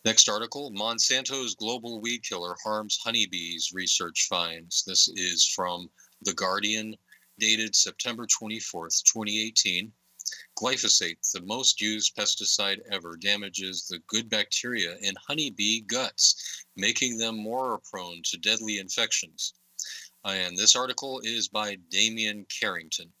Next 0.05 0.27
article 0.27 0.71
Monsanto's 0.71 1.53
global 1.53 2.01
weed 2.01 2.23
killer 2.23 2.55
harms 2.63 2.97
honeybees, 3.03 3.71
research 3.73 4.25
finds. 4.27 4.83
This 4.85 5.07
is 5.07 5.45
from 5.45 5.89
The 6.23 6.33
Guardian, 6.33 6.95
dated 7.39 7.75
September 7.75 8.25
24th, 8.25 9.03
2018. 9.03 9.91
Glyphosate, 10.57 11.17
the 11.33 11.41
most 11.41 11.79
used 11.79 12.15
pesticide 12.15 12.79
ever, 12.89 13.15
damages 13.15 13.85
the 13.87 13.99
good 14.07 14.29
bacteria 14.29 14.97
in 15.01 15.13
honeybee 15.27 15.81
guts, 15.81 16.63
making 16.75 17.17
them 17.17 17.37
more 17.37 17.79
prone 17.89 18.21
to 18.23 18.37
deadly 18.37 18.79
infections. 18.79 19.53
And 20.23 20.57
this 20.57 20.75
article 20.75 21.21
is 21.23 21.47
by 21.47 21.75
Damian 21.91 22.45
Carrington. 22.45 23.13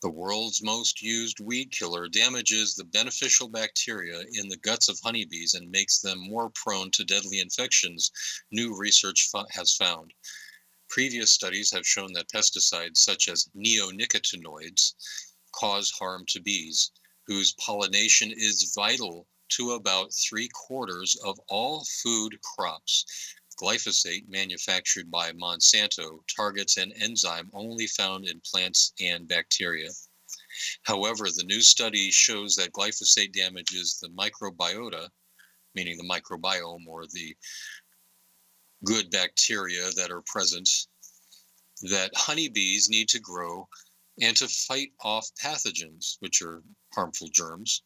The 0.00 0.10
world's 0.10 0.60
most 0.60 1.00
used 1.00 1.38
weed 1.38 1.70
killer 1.70 2.08
damages 2.08 2.74
the 2.74 2.82
beneficial 2.82 3.48
bacteria 3.48 4.24
in 4.32 4.48
the 4.48 4.56
guts 4.56 4.88
of 4.88 4.98
honeybees 5.00 5.54
and 5.54 5.70
makes 5.70 6.00
them 6.00 6.18
more 6.18 6.50
prone 6.50 6.90
to 6.92 7.04
deadly 7.04 7.38
infections, 7.38 8.10
new 8.50 8.76
research 8.76 9.30
has 9.50 9.76
found. 9.76 10.12
Previous 10.92 11.32
studies 11.32 11.70
have 11.70 11.86
shown 11.86 12.12
that 12.12 12.28
pesticides 12.28 12.98
such 12.98 13.26
as 13.26 13.48
neonicotinoids 13.56 14.92
cause 15.52 15.90
harm 15.90 16.26
to 16.26 16.38
bees, 16.38 16.90
whose 17.26 17.54
pollination 17.54 18.30
is 18.30 18.74
vital 18.74 19.26
to 19.48 19.70
about 19.70 20.12
three 20.12 20.50
quarters 20.52 21.16
of 21.24 21.40
all 21.48 21.86
food 22.02 22.38
crops. 22.42 23.06
Glyphosate, 23.58 24.28
manufactured 24.28 25.10
by 25.10 25.32
Monsanto, 25.32 26.18
targets 26.36 26.76
an 26.76 26.92
enzyme 26.92 27.50
only 27.54 27.86
found 27.86 28.26
in 28.26 28.42
plants 28.42 28.92
and 29.00 29.26
bacteria. 29.26 29.88
However, 30.82 31.30
the 31.30 31.44
new 31.44 31.62
study 31.62 32.10
shows 32.10 32.54
that 32.56 32.72
glyphosate 32.72 33.32
damages 33.32 33.98
the 33.98 34.10
microbiota, 34.10 35.08
meaning 35.74 35.96
the 35.96 36.04
microbiome 36.04 36.86
or 36.86 37.06
the 37.06 37.34
good 38.84 39.10
bacteria 39.10 39.90
that 39.96 40.10
are 40.10 40.22
present, 40.26 40.68
that 41.82 42.10
honeybees 42.14 42.88
need 42.88 43.08
to 43.08 43.20
grow 43.20 43.68
and 44.20 44.36
to 44.36 44.48
fight 44.48 44.92
off 45.00 45.28
pathogens, 45.42 46.16
which 46.20 46.42
are 46.42 46.62
harmful 46.94 47.28
germs. 47.32 47.82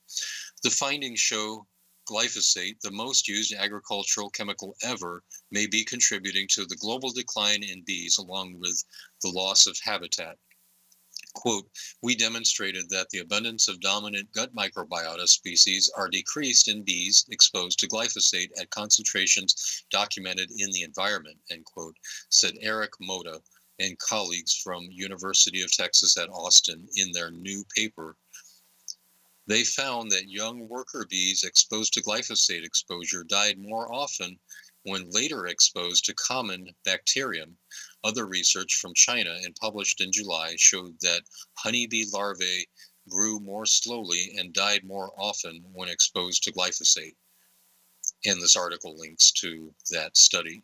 The 0.62 0.70
findings 0.70 1.20
show 1.20 1.66
glyphosate, 2.08 2.80
the 2.80 2.90
most 2.90 3.28
used 3.28 3.52
agricultural 3.52 4.30
chemical 4.30 4.76
ever, 4.82 5.22
may 5.50 5.66
be 5.66 5.84
contributing 5.84 6.46
to 6.48 6.64
the 6.64 6.76
global 6.76 7.10
decline 7.10 7.62
in 7.62 7.82
bees 7.84 8.18
along 8.18 8.58
with 8.58 8.82
the 9.22 9.30
loss 9.30 9.66
of 9.66 9.76
habitat. 9.82 10.38
Quote, 11.36 11.70
we 12.00 12.14
demonstrated 12.14 12.88
that 12.88 13.10
the 13.10 13.18
abundance 13.18 13.68
of 13.68 13.78
dominant 13.80 14.32
gut 14.32 14.54
microbiota 14.56 15.28
species 15.28 15.90
are 15.94 16.08
decreased 16.08 16.66
in 16.66 16.82
bees 16.82 17.26
exposed 17.28 17.78
to 17.78 17.86
glyphosate 17.86 18.48
at 18.58 18.70
concentrations 18.70 19.84
documented 19.90 20.50
in 20.56 20.70
the 20.70 20.82
environment, 20.82 21.36
end 21.50 21.66
quote, 21.66 21.94
said 22.30 22.56
Erick 22.62 22.92
Motta 23.02 23.42
and 23.78 23.98
colleagues 23.98 24.56
from 24.56 24.88
University 24.90 25.60
of 25.60 25.70
Texas 25.70 26.16
at 26.16 26.30
Austin 26.30 26.88
in 26.96 27.12
their 27.12 27.30
new 27.30 27.62
paper. 27.76 28.16
They 29.46 29.62
found 29.62 30.10
that 30.12 30.30
young 30.30 30.66
worker 30.68 31.06
bees 31.08 31.44
exposed 31.44 31.92
to 31.92 32.02
glyphosate 32.02 32.64
exposure 32.64 33.24
died 33.24 33.58
more 33.58 33.92
often 33.92 34.38
when 34.86 35.10
later 35.10 35.48
exposed 35.48 36.04
to 36.04 36.14
common 36.14 36.68
bacterium. 36.84 37.58
Other 38.04 38.24
research 38.24 38.76
from 38.76 38.94
China 38.94 39.36
and 39.42 39.52
published 39.56 40.00
in 40.00 40.12
July 40.12 40.54
showed 40.56 40.94
that 41.00 41.22
honeybee 41.54 42.04
larvae 42.12 42.68
grew 43.08 43.40
more 43.40 43.66
slowly 43.66 44.36
and 44.38 44.52
died 44.52 44.84
more 44.84 45.12
often 45.18 45.64
when 45.72 45.88
exposed 45.88 46.44
to 46.44 46.52
glyphosate. 46.52 47.16
And 48.24 48.40
this 48.40 48.54
article 48.54 48.96
links 48.96 49.32
to 49.32 49.74
that 49.90 50.16
study. 50.16 50.62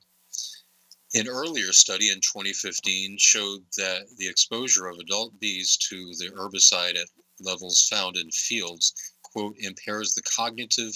An 1.14 1.26
earlier 1.26 1.72
study 1.72 2.10
in 2.10 2.20
2015 2.20 3.18
showed 3.18 3.64
that 3.76 4.06
the 4.18 4.28
exposure 4.28 4.86
of 4.86 4.98
adult 4.98 5.38
bees 5.40 5.76
to 5.88 5.96
the 6.18 6.30
herbicide 6.30 6.96
at 6.96 7.08
levels 7.40 7.88
found 7.90 8.16
in 8.16 8.30
fields, 8.30 8.94
quote, 9.22 9.56
impairs 9.58 10.14
the 10.14 10.22
cognitive 10.22 10.94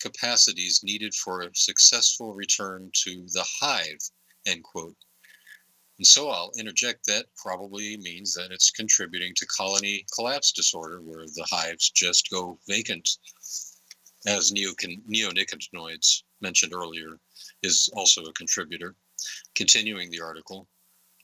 capacities 0.00 0.80
needed 0.82 1.14
for 1.14 1.42
a 1.42 1.54
successful 1.54 2.32
return 2.34 2.90
to 3.04 3.26
the 3.32 3.44
hive, 3.60 3.98
end 4.46 4.62
quote. 4.64 4.96
And 5.98 6.06
so 6.06 6.30
I'll 6.30 6.52
interject 6.58 7.04
that 7.06 7.26
probably 7.36 7.98
means 7.98 8.32
that 8.34 8.52
it's 8.52 8.70
contributing 8.70 9.34
to 9.36 9.46
colony 9.46 10.06
collapse 10.14 10.50
disorder, 10.52 11.02
where 11.02 11.26
the 11.26 11.46
hives 11.50 11.90
just 11.90 12.30
go 12.30 12.58
vacant, 12.66 13.06
as 14.26 14.50
neonicotinoids 14.52 16.22
mentioned 16.40 16.72
earlier 16.72 17.18
is 17.62 17.90
also 17.94 18.22
a 18.24 18.32
contributor. 18.32 18.96
Continuing 19.54 20.10
the 20.10 20.20
article, 20.20 20.66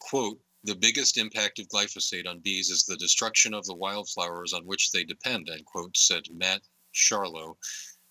quote, 0.01 0.39
the 0.65 0.77
biggest 0.77 1.16
impact 1.16 1.59
of 1.59 1.69
glyphosate 1.69 2.27
on 2.27 2.40
bees 2.40 2.70
is 2.70 2.85
the 2.85 2.97
destruction 2.97 3.55
of 3.55 3.65
the 3.65 3.74
wildflowers 3.74 4.53
on 4.53 4.66
which 4.66 4.90
they 4.90 5.05
depend, 5.05 5.48
end 5.48 5.65
quote, 5.65 5.97
said 5.97 6.24
Matt 6.35 6.61
Shardlow 6.94 7.57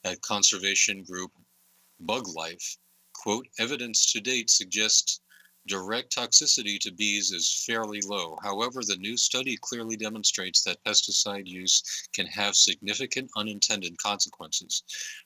at 0.06 0.22
conservation 0.22 1.04
group 1.04 1.32
Buglife. 2.06 2.78
Quote, 3.14 3.48
evidence 3.60 4.12
to 4.12 4.22
date 4.22 4.50
suggests 4.50 5.20
direct 5.68 6.16
toxicity 6.16 6.80
to 6.80 6.92
bees 6.92 7.32
is 7.32 7.64
fairly 7.66 8.00
low. 8.02 8.38
However, 8.44 8.82
the 8.84 8.98
new 8.98 9.18
study 9.18 9.58
clearly 9.62 9.98
demonstrates 9.98 10.62
that 10.64 10.84
pesticide 10.86 11.48
use 11.48 11.82
can 12.14 12.28
have 12.28 12.56
significant 12.56 13.32
unintended 13.36 13.98
consequences. 13.98 14.84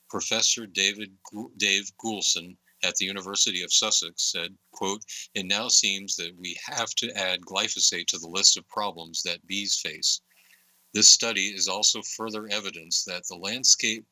Professor 0.09 0.65
David 0.65 1.11
Dave 1.57 1.91
Goulson 1.97 2.55
at 2.83 2.95
the 2.95 3.05
University 3.05 3.63
of 3.63 3.73
Sussex 3.73 4.31
said, 4.31 4.55
quote, 4.71 5.03
it 5.33 5.45
now 5.45 5.67
seems 5.67 6.15
that 6.15 6.33
we 6.37 6.57
have 6.65 6.91
to 6.95 7.11
add 7.17 7.41
glyphosate 7.41 8.07
to 8.07 8.17
the 8.17 8.29
list 8.29 8.57
of 8.57 8.67
problems 8.69 9.21
that 9.23 9.45
bees 9.45 9.81
face. 9.81 10.21
This 10.93 11.09
study 11.09 11.47
is 11.47 11.67
also 11.67 12.01
further 12.01 12.47
evidence 12.49 13.03
that 13.03 13.27
the 13.27 13.35
landscape 13.35 14.05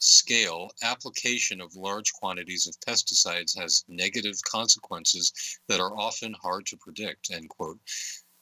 scale 0.00 0.70
application 0.82 1.60
of 1.60 1.76
large 1.76 2.12
quantities 2.12 2.66
of 2.66 2.78
pesticides 2.80 3.56
has 3.58 3.84
negative 3.88 4.36
consequences 4.42 5.32
that 5.68 5.80
are 5.80 5.96
often 5.98 6.34
hard 6.42 6.66
to 6.66 6.76
predict, 6.76 7.30
end 7.30 7.48
quote. 7.48 7.78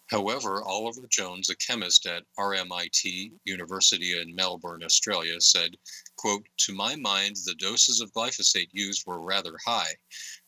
However, 0.09 0.63
Oliver 0.63 1.07
Jones, 1.11 1.51
a 1.51 1.57
chemist 1.57 2.07
at 2.07 2.25
RMIT 2.39 3.33
University 3.45 4.19
in 4.19 4.35
Melbourne, 4.35 4.83
Australia, 4.83 5.39
said, 5.39 5.77
quote, 6.17 6.47
to 6.59 6.75
my 6.75 6.97
mind, 6.97 7.37
the 7.45 7.55
doses 7.57 8.01
of 8.01 8.13
glyphosate 8.13 8.71
used 8.73 9.05
were 9.07 9.21
rather 9.21 9.59
high. 9.67 9.95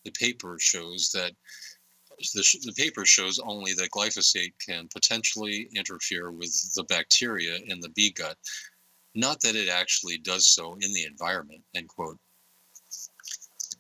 The 0.04 0.12
paper 0.12 0.56
shows 0.58 1.10
that 1.12 1.32
the, 2.34 2.58
the, 2.64 2.72
paper 2.72 3.04
shows 3.04 3.38
only 3.38 3.72
that 3.74 3.90
glyphosate 3.90 4.52
can 4.66 4.88
potentially 4.88 5.68
interfere 5.74 6.30
with 6.30 6.52
the 6.74 6.84
bacteria 6.84 7.56
in 7.66 7.80
the 7.80 7.88
bee 7.90 8.12
gut, 8.12 8.36
not 9.14 9.40
that 9.42 9.56
it 9.56 9.68
actually 9.68 10.18
does 10.18 10.46
so 10.46 10.74
in 10.80 10.92
the 10.92 11.04
environment, 11.04 11.62
end 11.74 11.88
quote. 11.88 12.18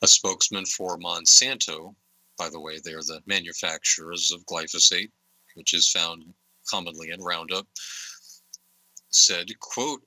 A 0.02 0.06
spokesman 0.06 0.64
for 0.64 0.98
Monsanto, 0.98 1.94
by 2.38 2.48
the 2.48 2.60
way, 2.60 2.78
they're 2.82 3.02
the 3.02 3.20
manufacturers 3.26 4.32
of 4.32 4.44
glyphosate, 4.46 5.10
which 5.54 5.74
is 5.74 5.90
found 5.90 6.24
commonly 6.68 7.10
in 7.10 7.20
Roundup, 7.20 7.66
said, 9.10 9.48
quote, 9.60 10.02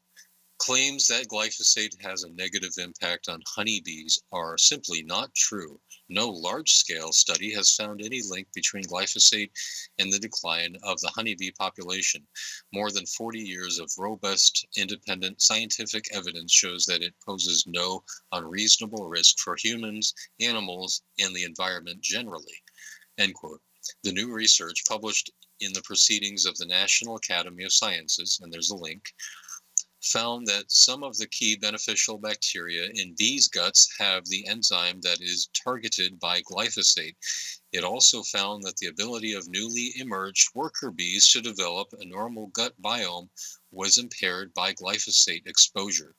Claims 0.59 1.07
that 1.07 1.27
glyphosate 1.27 1.99
has 2.01 2.23
a 2.23 2.29
negative 2.29 2.73
impact 2.77 3.27
on 3.27 3.41
honeybees 3.47 4.21
are 4.31 4.57
simply 4.57 5.03
not 5.03 5.33
true. 5.35 5.81
No 6.09 6.29
large 6.29 6.73
scale 6.73 7.11
study 7.11 7.51
has 7.53 7.75
found 7.75 8.01
any 8.01 8.21
link 8.21 8.47
between 8.53 8.85
glyphosate 8.85 9.51
and 9.97 10.13
the 10.13 10.19
decline 10.19 10.77
of 10.83 10.99
the 11.01 11.09
honeybee 11.09 11.51
population. 11.51 12.25
More 12.71 12.91
than 12.91 13.05
40 13.05 13.39
years 13.39 13.79
of 13.79 13.91
robust, 13.97 14.65
independent 14.77 15.41
scientific 15.41 16.13
evidence 16.13 16.53
shows 16.53 16.85
that 16.85 17.01
it 17.01 17.15
poses 17.25 17.65
no 17.67 18.03
unreasonable 18.31 19.07
risk 19.07 19.39
for 19.39 19.57
humans, 19.57 20.13
animals, 20.39 21.01
and 21.19 21.35
the 21.35 21.43
environment 21.43 22.01
generally. 22.01 22.63
End 23.17 23.33
quote. 23.33 23.61
The 24.03 24.13
new 24.13 24.31
research 24.31 24.83
published 24.87 25.29
in 25.59 25.73
the 25.73 25.81
Proceedings 25.81 26.45
of 26.45 26.55
the 26.57 26.65
National 26.65 27.15
Academy 27.17 27.63
of 27.63 27.73
Sciences, 27.73 28.39
and 28.41 28.51
there's 28.51 28.69
a 28.69 28.75
link, 28.75 29.03
found 30.03 30.45
that 30.45 30.71
some 30.71 31.03
of 31.03 31.17
the 31.17 31.27
key 31.27 31.55
beneficial 31.55 32.17
bacteria 32.17 32.89
in 32.93 33.15
bees' 33.17 33.47
guts 33.47 33.89
have 33.97 34.25
the 34.25 34.45
enzyme 34.47 34.99
that 35.01 35.21
is 35.21 35.49
targeted 35.53 36.19
by 36.19 36.41
glyphosate. 36.41 37.15
It 37.71 37.83
also 37.83 38.21
found 38.23 38.63
that 38.63 38.77
the 38.77 38.87
ability 38.87 39.33
of 39.33 39.47
newly 39.47 39.93
emerged 39.97 40.49
worker 40.53 40.91
bees 40.91 41.27
to 41.29 41.41
develop 41.41 41.87
a 41.93 42.05
normal 42.05 42.47
gut 42.47 42.73
biome 42.81 43.29
was 43.71 43.97
impaired 43.97 44.53
by 44.53 44.73
glyphosate 44.73 45.47
exposure. 45.47 46.15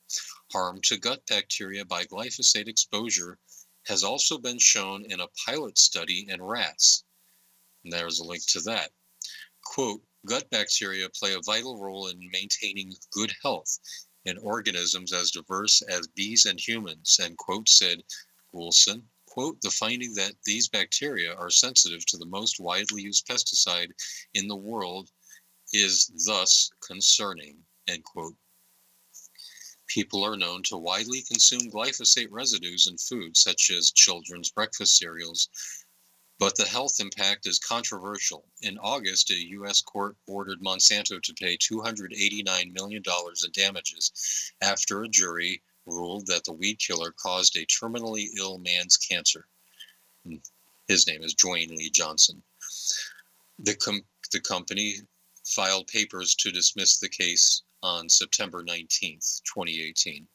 Harm 0.51 0.81
to 0.81 0.97
gut 0.97 1.25
bacteria 1.27 1.85
by 1.85 2.05
glyphosate 2.05 2.67
exposure 2.67 3.37
has 3.85 4.03
also 4.03 4.37
been 4.37 4.59
shown 4.59 5.05
in 5.05 5.19
a 5.19 5.29
pilot 5.45 5.77
study 5.77 6.25
in 6.27 6.41
rats. 6.41 7.03
And 7.83 7.93
there's 7.93 8.19
a 8.19 8.25
link 8.25 8.43
to 8.47 8.61
that. 8.61 8.91
Quote, 9.63 10.01
gut 10.25 10.49
bacteria 10.49 11.07
play 11.09 11.33
a 11.33 11.41
vital 11.45 11.79
role 11.79 12.07
in 12.07 12.29
maintaining 12.31 12.93
good 13.11 13.31
health 13.41 13.79
in 14.25 14.37
organisms 14.39 15.13
as 15.13 15.31
diverse 15.31 15.81
as 15.83 16.07
bees 16.07 16.45
and 16.45 16.59
humans, 16.59 17.19
end 17.21 17.37
quote, 17.37 17.69
said 17.69 18.01
Goulson. 18.53 19.03
Quote, 19.27 19.59
the 19.61 19.69
finding 19.69 20.13
that 20.15 20.33
these 20.45 20.69
bacteria 20.69 21.33
are 21.33 21.49
sensitive 21.49 22.05
to 22.05 22.17
the 22.17 22.25
most 22.25 22.59
widely 22.59 23.03
used 23.03 23.27
pesticide 23.27 23.91
in 24.33 24.47
the 24.47 24.55
world 24.55 25.11
is 25.73 26.11
thus 26.25 26.69
concerning, 26.79 27.57
end 27.87 28.03
quote. 28.03 28.35
People 29.87 30.23
are 30.23 30.37
known 30.37 30.63
to 30.63 30.77
widely 30.77 31.21
consume 31.21 31.69
glyphosate 31.69 32.29
residues 32.31 32.87
in 32.87 32.97
food, 32.97 33.37
such 33.37 33.69
as 33.69 33.91
children's 33.91 34.51
breakfast 34.51 34.97
cereals, 34.97 35.49
but 36.37 36.55
the 36.55 36.65
health 36.65 36.99
impact 36.99 37.47
is 37.47 37.59
controversial. 37.59 38.45
In 38.61 38.77
August, 38.77 39.31
a 39.31 39.47
U.S. 39.49 39.81
court 39.81 40.17
ordered 40.27 40.61
Monsanto 40.61 41.21
to 41.21 41.33
pay 41.33 41.57
$289 41.57 42.73
million 42.73 43.03
in 43.05 43.51
damages 43.53 44.53
after 44.61 45.03
a 45.03 45.07
jury 45.07 45.61
ruled 45.85 46.27
that 46.27 46.43
the 46.43 46.53
weed 46.53 46.79
killer 46.79 47.11
caused 47.11 47.55
a 47.55 47.65
terminally 47.65 48.27
ill 48.37 48.57
man's 48.57 48.97
cancer. 48.97 49.47
Hmm. 50.25 50.35
His 50.87 51.07
name 51.07 51.23
is 51.23 51.33
Dewayne 51.35 51.75
Lee 51.75 51.89
Johnson. 51.89 52.43
The, 53.59 53.75
com- 53.75 54.05
the 54.31 54.41
company 54.41 54.95
filed 55.45 55.87
papers 55.87 56.35
to 56.35 56.51
dismiss 56.51 56.99
the 56.99 57.09
case 57.09 57.63
on 57.81 58.09
September 58.09 58.63
19, 58.63 59.19
2018. 59.45 60.27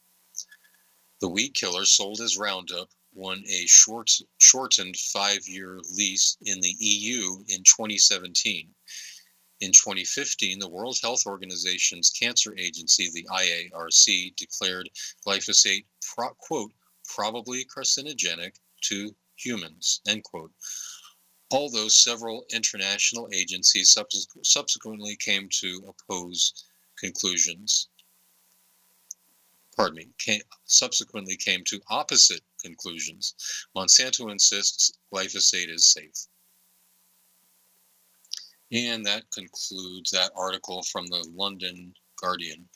The 1.21 1.29
weed 1.29 1.55
killer 1.55 1.85
sold 1.85 2.21
as 2.21 2.39
Roundup 2.39 2.89
won 3.13 3.45
a 3.49 3.67
short, 3.67 4.11
shortened 4.41 4.97
five 4.97 5.47
year 5.47 5.81
lease 5.97 6.37
in 6.43 6.61
the 6.61 6.75
EU 6.79 7.45
in 7.49 7.63
2017. 7.65 8.75
In 9.61 9.73
2015, 9.73 10.59
the 10.59 10.69
World 10.69 10.99
Health 11.03 11.27
Organization's 11.27 12.09
cancer 12.09 12.57
agency, 12.57 13.11
the 13.13 13.25
IARC, 13.31 14.35
declared 14.37 14.89
glyphosate, 15.27 15.85
pro, 16.01 16.31
quote, 16.39 16.73
probably 17.05 17.67
carcinogenic 17.67 18.55
to 18.85 19.15
humans, 19.37 20.01
end 20.09 20.25
quote. 20.25 20.53
Although 21.51 21.89
several 21.89 22.47
international 22.51 23.29
agencies 23.35 23.95
subsequently 24.43 25.17
came 25.17 25.51
to 25.61 25.85
oppose 25.87 26.65
conclusions, 26.97 27.90
pardon 29.81 29.97
me, 29.97 30.09
came, 30.19 30.43
subsequently 30.67 31.37
came 31.37 31.65
to 31.65 31.81
opposite 31.89 32.43
conclusions. 32.63 33.35
Monsanto 33.75 34.31
insists 34.31 34.93
glyphosate 35.13 35.71
is 35.71 35.87
safe. 35.87 36.27
And 38.71 39.07
that 39.07 39.31
concludes 39.31 40.11
that 40.11 40.33
article 40.37 40.83
from 40.83 41.07
the 41.07 41.27
London 41.35 41.95
Guardian. 42.21 42.69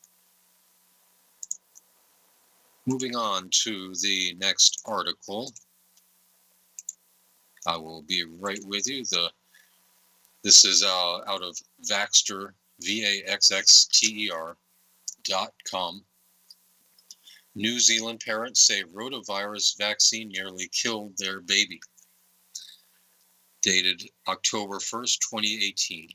Moving 2.86 3.14
on 3.14 3.51
to 3.64 3.94
the 4.01 4.35
next 4.39 4.81
article. 4.86 5.52
I 7.66 7.76
will 7.76 8.02
be 8.02 8.24
right 8.24 8.60
with 8.64 8.86
you. 8.86 9.05
The 9.05 9.31
this 10.43 10.64
is 10.64 10.82
uh, 10.82 11.20
out 11.26 11.43
of 11.43 11.56
Vaxxter, 11.90 12.51
V-A-X-X-T-E-R 12.81 14.56
dot 15.24 15.52
com. 15.70 16.05
New 17.56 17.78
Zealand 17.78 18.18
parents 18.18 18.66
say 18.66 18.82
rotavirus 18.82 19.78
vaccine 19.78 20.28
nearly 20.28 20.68
killed 20.72 21.16
their 21.18 21.40
baby. 21.40 21.81
Dated 23.62 24.10
October 24.26 24.78
1st, 24.78 25.18
2018. 25.31 26.09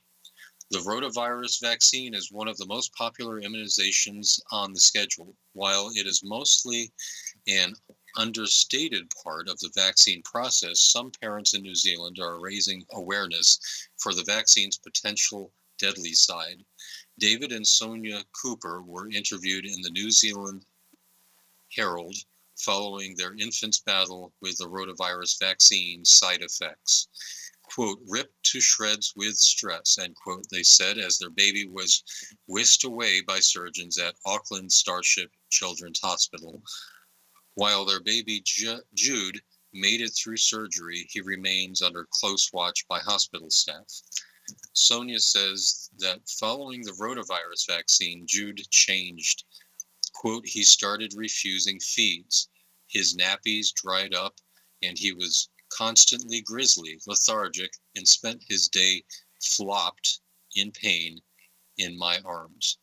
The 0.71 0.79
rotavirus 0.79 1.61
vaccine 1.61 2.13
is 2.13 2.29
one 2.29 2.49
of 2.49 2.57
the 2.57 2.65
most 2.65 2.93
popular 2.93 3.41
immunizations 3.41 4.41
on 4.51 4.73
the 4.73 4.81
schedule. 4.81 5.33
While 5.53 5.91
it 5.95 6.05
is 6.05 6.21
mostly 6.25 6.91
an 7.47 7.73
understated 8.17 9.09
part 9.23 9.47
of 9.47 9.57
the 9.59 9.71
vaccine 9.73 10.21
process, 10.23 10.81
some 10.81 11.09
parents 11.21 11.53
in 11.53 11.61
New 11.61 11.73
Zealand 11.73 12.19
are 12.19 12.41
raising 12.41 12.85
awareness 12.91 13.59
for 13.97 14.13
the 14.13 14.25
vaccine's 14.25 14.77
potential 14.77 15.53
deadly 15.77 16.13
side. 16.13 16.65
David 17.17 17.53
and 17.53 17.65
Sonia 17.65 18.25
Cooper 18.33 18.81
were 18.81 19.09
interviewed 19.09 19.65
in 19.65 19.81
the 19.81 19.91
New 19.91 20.11
Zealand 20.11 20.65
Herald 21.75 22.15
following 22.57 23.15
their 23.15 23.35
infant's 23.35 23.79
battle 23.79 24.33
with 24.41 24.57
the 24.57 24.67
rotavirus 24.67 25.39
vaccine 25.39 26.03
side 26.03 26.41
effects. 26.41 27.07
Quote, 27.63 27.99
ripped 28.07 28.43
to 28.43 28.59
shreds 28.59 29.13
with 29.15 29.37
stress, 29.37 29.97
end 29.97 30.15
quote, 30.15 30.45
they 30.49 30.63
said 30.63 30.97
as 30.97 31.17
their 31.17 31.29
baby 31.29 31.67
was 31.67 32.03
whisked 32.47 32.83
away 32.83 33.21
by 33.21 33.39
surgeons 33.39 33.97
at 33.97 34.15
Auckland 34.25 34.71
Starship 34.71 35.31
Children's 35.49 35.99
Hospital. 36.01 36.61
While 37.53 37.85
their 37.85 38.01
baby 38.01 38.41
Jude 38.41 39.41
made 39.71 40.01
it 40.01 40.09
through 40.09 40.37
surgery, 40.37 41.07
he 41.11 41.21
remains 41.21 41.81
under 41.81 42.07
close 42.11 42.51
watch 42.51 42.87
by 42.87 42.99
hospital 42.99 43.51
staff. 43.51 43.85
Sonia 44.73 45.19
says 45.19 45.89
that 45.99 46.27
following 46.27 46.81
the 46.81 46.93
rotavirus 46.93 47.67
vaccine, 47.67 48.25
Jude 48.25 48.67
changed 48.71 49.43
quote, 50.19 50.45
he 50.45 50.63
started 50.63 51.13
refusing 51.15 51.79
feeds. 51.79 52.49
His 52.87 53.15
nappies 53.15 53.73
dried 53.73 54.13
up, 54.13 54.35
and 54.83 54.97
he 54.97 55.13
was 55.13 55.47
constantly 55.69 56.41
grisly, 56.41 56.99
lethargic, 57.07 57.71
and 57.95 58.05
spent 58.05 58.43
his 58.45 58.67
day 58.67 59.05
flopped 59.41 60.19
in 60.57 60.73
pain 60.73 61.21
in 61.77 61.97
my 61.97 62.19
arms. 62.25 62.79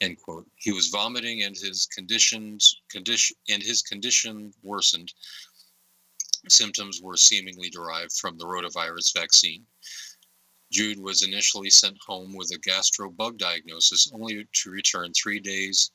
End 0.00 0.16
quote. 0.22 0.50
He 0.56 0.72
was 0.72 0.88
vomiting, 0.88 1.42
and 1.42 1.54
his 1.54 1.84
conditions 1.94 2.74
condition 2.88 3.36
and 3.50 3.62
his 3.62 3.82
condition 3.82 4.54
worsened. 4.62 5.12
Symptoms 6.48 7.02
were 7.02 7.18
seemingly 7.18 7.68
derived 7.68 8.12
from 8.12 8.38
the 8.38 8.46
rotavirus 8.46 9.12
vaccine. 9.12 9.66
Jude 10.72 10.98
was 10.98 11.22
initially 11.22 11.68
sent 11.68 11.98
home 12.00 12.34
with 12.34 12.50
a 12.50 12.58
gastro 12.58 13.10
bug 13.10 13.36
diagnosis, 13.36 14.10
only 14.14 14.48
to 14.54 14.70
return 14.70 15.12
three 15.12 15.38
days 15.38 15.90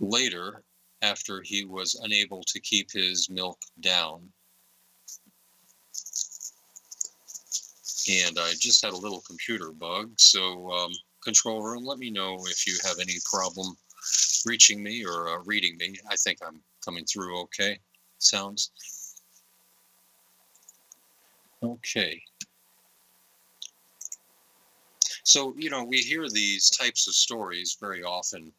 later 0.00 0.62
after 1.02 1.42
he 1.42 1.64
was 1.64 2.00
unable 2.02 2.42
to 2.44 2.60
keep 2.60 2.90
his 2.90 3.28
milk 3.28 3.58
down. 3.80 4.28
And 8.08 8.38
I 8.38 8.52
just 8.58 8.84
had 8.84 8.92
a 8.92 8.96
little 8.96 9.22
computer 9.26 9.72
bug, 9.72 10.12
so 10.18 10.70
um, 10.70 10.92
control 11.22 11.62
room, 11.62 11.84
let 11.84 11.98
me 11.98 12.10
know 12.10 12.36
if 12.46 12.66
you 12.66 12.76
have 12.84 12.98
any 13.00 13.14
problem 13.32 13.76
reaching 14.46 14.82
me 14.82 15.04
or 15.04 15.28
uh, 15.28 15.42
reading 15.44 15.76
me. 15.78 15.96
I 16.10 16.16
think 16.16 16.38
I'm 16.46 16.60
coming 16.84 17.04
through 17.04 17.40
okay. 17.42 17.78
Sounds. 18.18 18.70
Okay. 21.62 22.22
So, 25.24 25.54
you 25.56 25.70
know, 25.70 25.84
we 25.84 25.98
hear 25.98 26.28
these 26.28 26.70
types 26.70 27.08
of 27.08 27.14
stories 27.14 27.76
very 27.80 28.02
often 28.02 28.52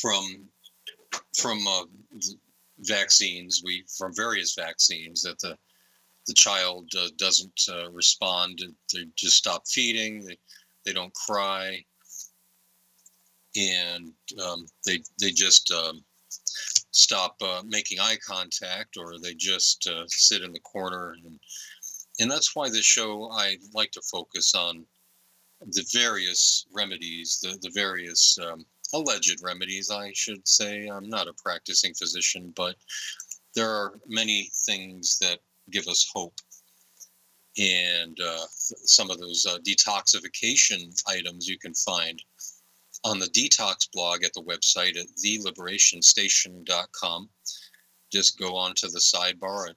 from 0.00 0.48
from 1.36 1.66
uh, 1.66 1.84
vaccines, 2.80 3.62
we 3.64 3.84
from 3.96 4.14
various 4.14 4.54
vaccines 4.54 5.22
that 5.22 5.38
the 5.40 5.56
the 6.28 6.34
child 6.34 6.88
uh, 6.96 7.08
doesn't 7.16 7.60
uh, 7.72 7.90
respond. 7.90 8.60
They 8.92 9.06
just 9.16 9.36
stop 9.36 9.66
feeding. 9.66 10.24
They, 10.24 10.38
they 10.84 10.92
don't 10.92 11.14
cry. 11.14 11.82
And 13.56 14.12
um, 14.44 14.66
they, 14.86 15.02
they 15.18 15.30
just 15.30 15.72
um, 15.72 16.04
stop 16.90 17.34
uh, 17.40 17.62
making 17.66 17.98
eye 17.98 18.18
contact 18.24 18.98
or 18.98 19.18
they 19.18 19.34
just 19.34 19.88
uh, 19.88 20.04
sit 20.06 20.42
in 20.42 20.52
the 20.52 20.60
corner. 20.60 21.14
And, 21.24 21.40
and 22.20 22.30
that's 22.30 22.54
why 22.54 22.68
this 22.68 22.84
show, 22.84 23.30
I 23.32 23.56
like 23.74 23.90
to 23.92 24.02
focus 24.12 24.54
on 24.54 24.84
the 25.62 25.84
various 25.94 26.66
remedies, 26.74 27.40
the, 27.42 27.58
the 27.62 27.72
various 27.74 28.38
um, 28.46 28.66
alleged 28.92 29.40
remedies, 29.42 29.90
I 29.90 30.12
should 30.14 30.46
say. 30.46 30.86
I'm 30.86 31.08
not 31.08 31.26
a 31.28 31.32
practicing 31.34 31.94
physician, 31.94 32.52
but 32.56 32.76
there 33.54 33.70
are 33.70 33.98
many 34.06 34.50
things 34.66 35.18
that 35.20 35.38
give 35.70 35.88
us 35.88 36.10
hope. 36.12 36.34
And 37.58 38.18
uh, 38.20 38.44
some 38.50 39.10
of 39.10 39.18
those 39.18 39.46
uh, 39.46 39.58
detoxification 39.66 40.94
items 41.08 41.48
you 41.48 41.58
can 41.58 41.74
find 41.74 42.22
on 43.04 43.18
the 43.18 43.26
detox 43.26 43.90
blog 43.92 44.24
at 44.24 44.32
the 44.34 44.42
website 44.42 44.98
at 44.98 45.06
theliberationstation.com. 45.24 47.28
Just 48.12 48.38
go 48.38 48.56
on 48.56 48.74
to 48.76 48.88
the 48.88 49.00
sidebar 49.00 49.74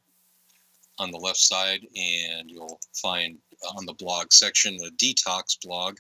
on 1.00 1.12
the 1.12 1.18
left 1.18 1.40
side, 1.40 1.82
and 1.96 2.50
you'll 2.50 2.80
find 2.94 3.38
on 3.76 3.86
the 3.86 3.94
blog 3.94 4.32
section 4.32 4.78
the 4.78 4.92
detox 4.98 5.58
blog. 5.64 5.98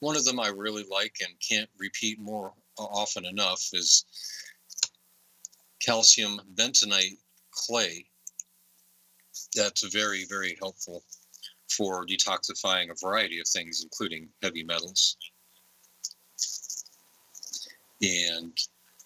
One 0.00 0.16
of 0.16 0.24
them 0.24 0.40
I 0.40 0.48
really 0.48 0.84
like 0.90 1.16
and 1.20 1.32
can't 1.46 1.68
repeat 1.78 2.18
more 2.18 2.52
often 2.78 3.26
enough 3.26 3.62
is 3.72 4.04
calcium 5.80 6.40
bentonite 6.54 7.18
clay. 7.50 8.06
That's 9.54 9.82
very, 9.92 10.24
very 10.28 10.56
helpful 10.60 11.02
for 11.68 12.06
detoxifying 12.06 12.90
a 12.90 12.94
variety 13.00 13.40
of 13.40 13.46
things, 13.46 13.82
including 13.82 14.28
heavy 14.42 14.64
metals. 14.64 15.16
And 18.02 18.56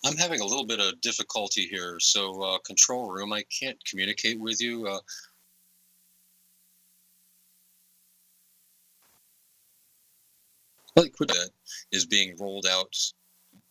I'm 0.04 0.16
having 0.16 0.40
a 0.40 0.46
little 0.46 0.66
bit 0.66 0.80
of 0.80 1.00
difficulty 1.00 1.66
here. 1.66 1.98
So, 1.98 2.40
uh, 2.42 2.58
control 2.58 3.10
room, 3.10 3.32
I 3.32 3.44
can't 3.58 3.82
communicate 3.84 4.38
with 4.38 4.60
you. 4.60 4.86
Uh, 4.86 5.00
liquid 10.96 11.32
is 11.92 12.06
being 12.06 12.36
rolled 12.40 12.66
out, 12.66 12.94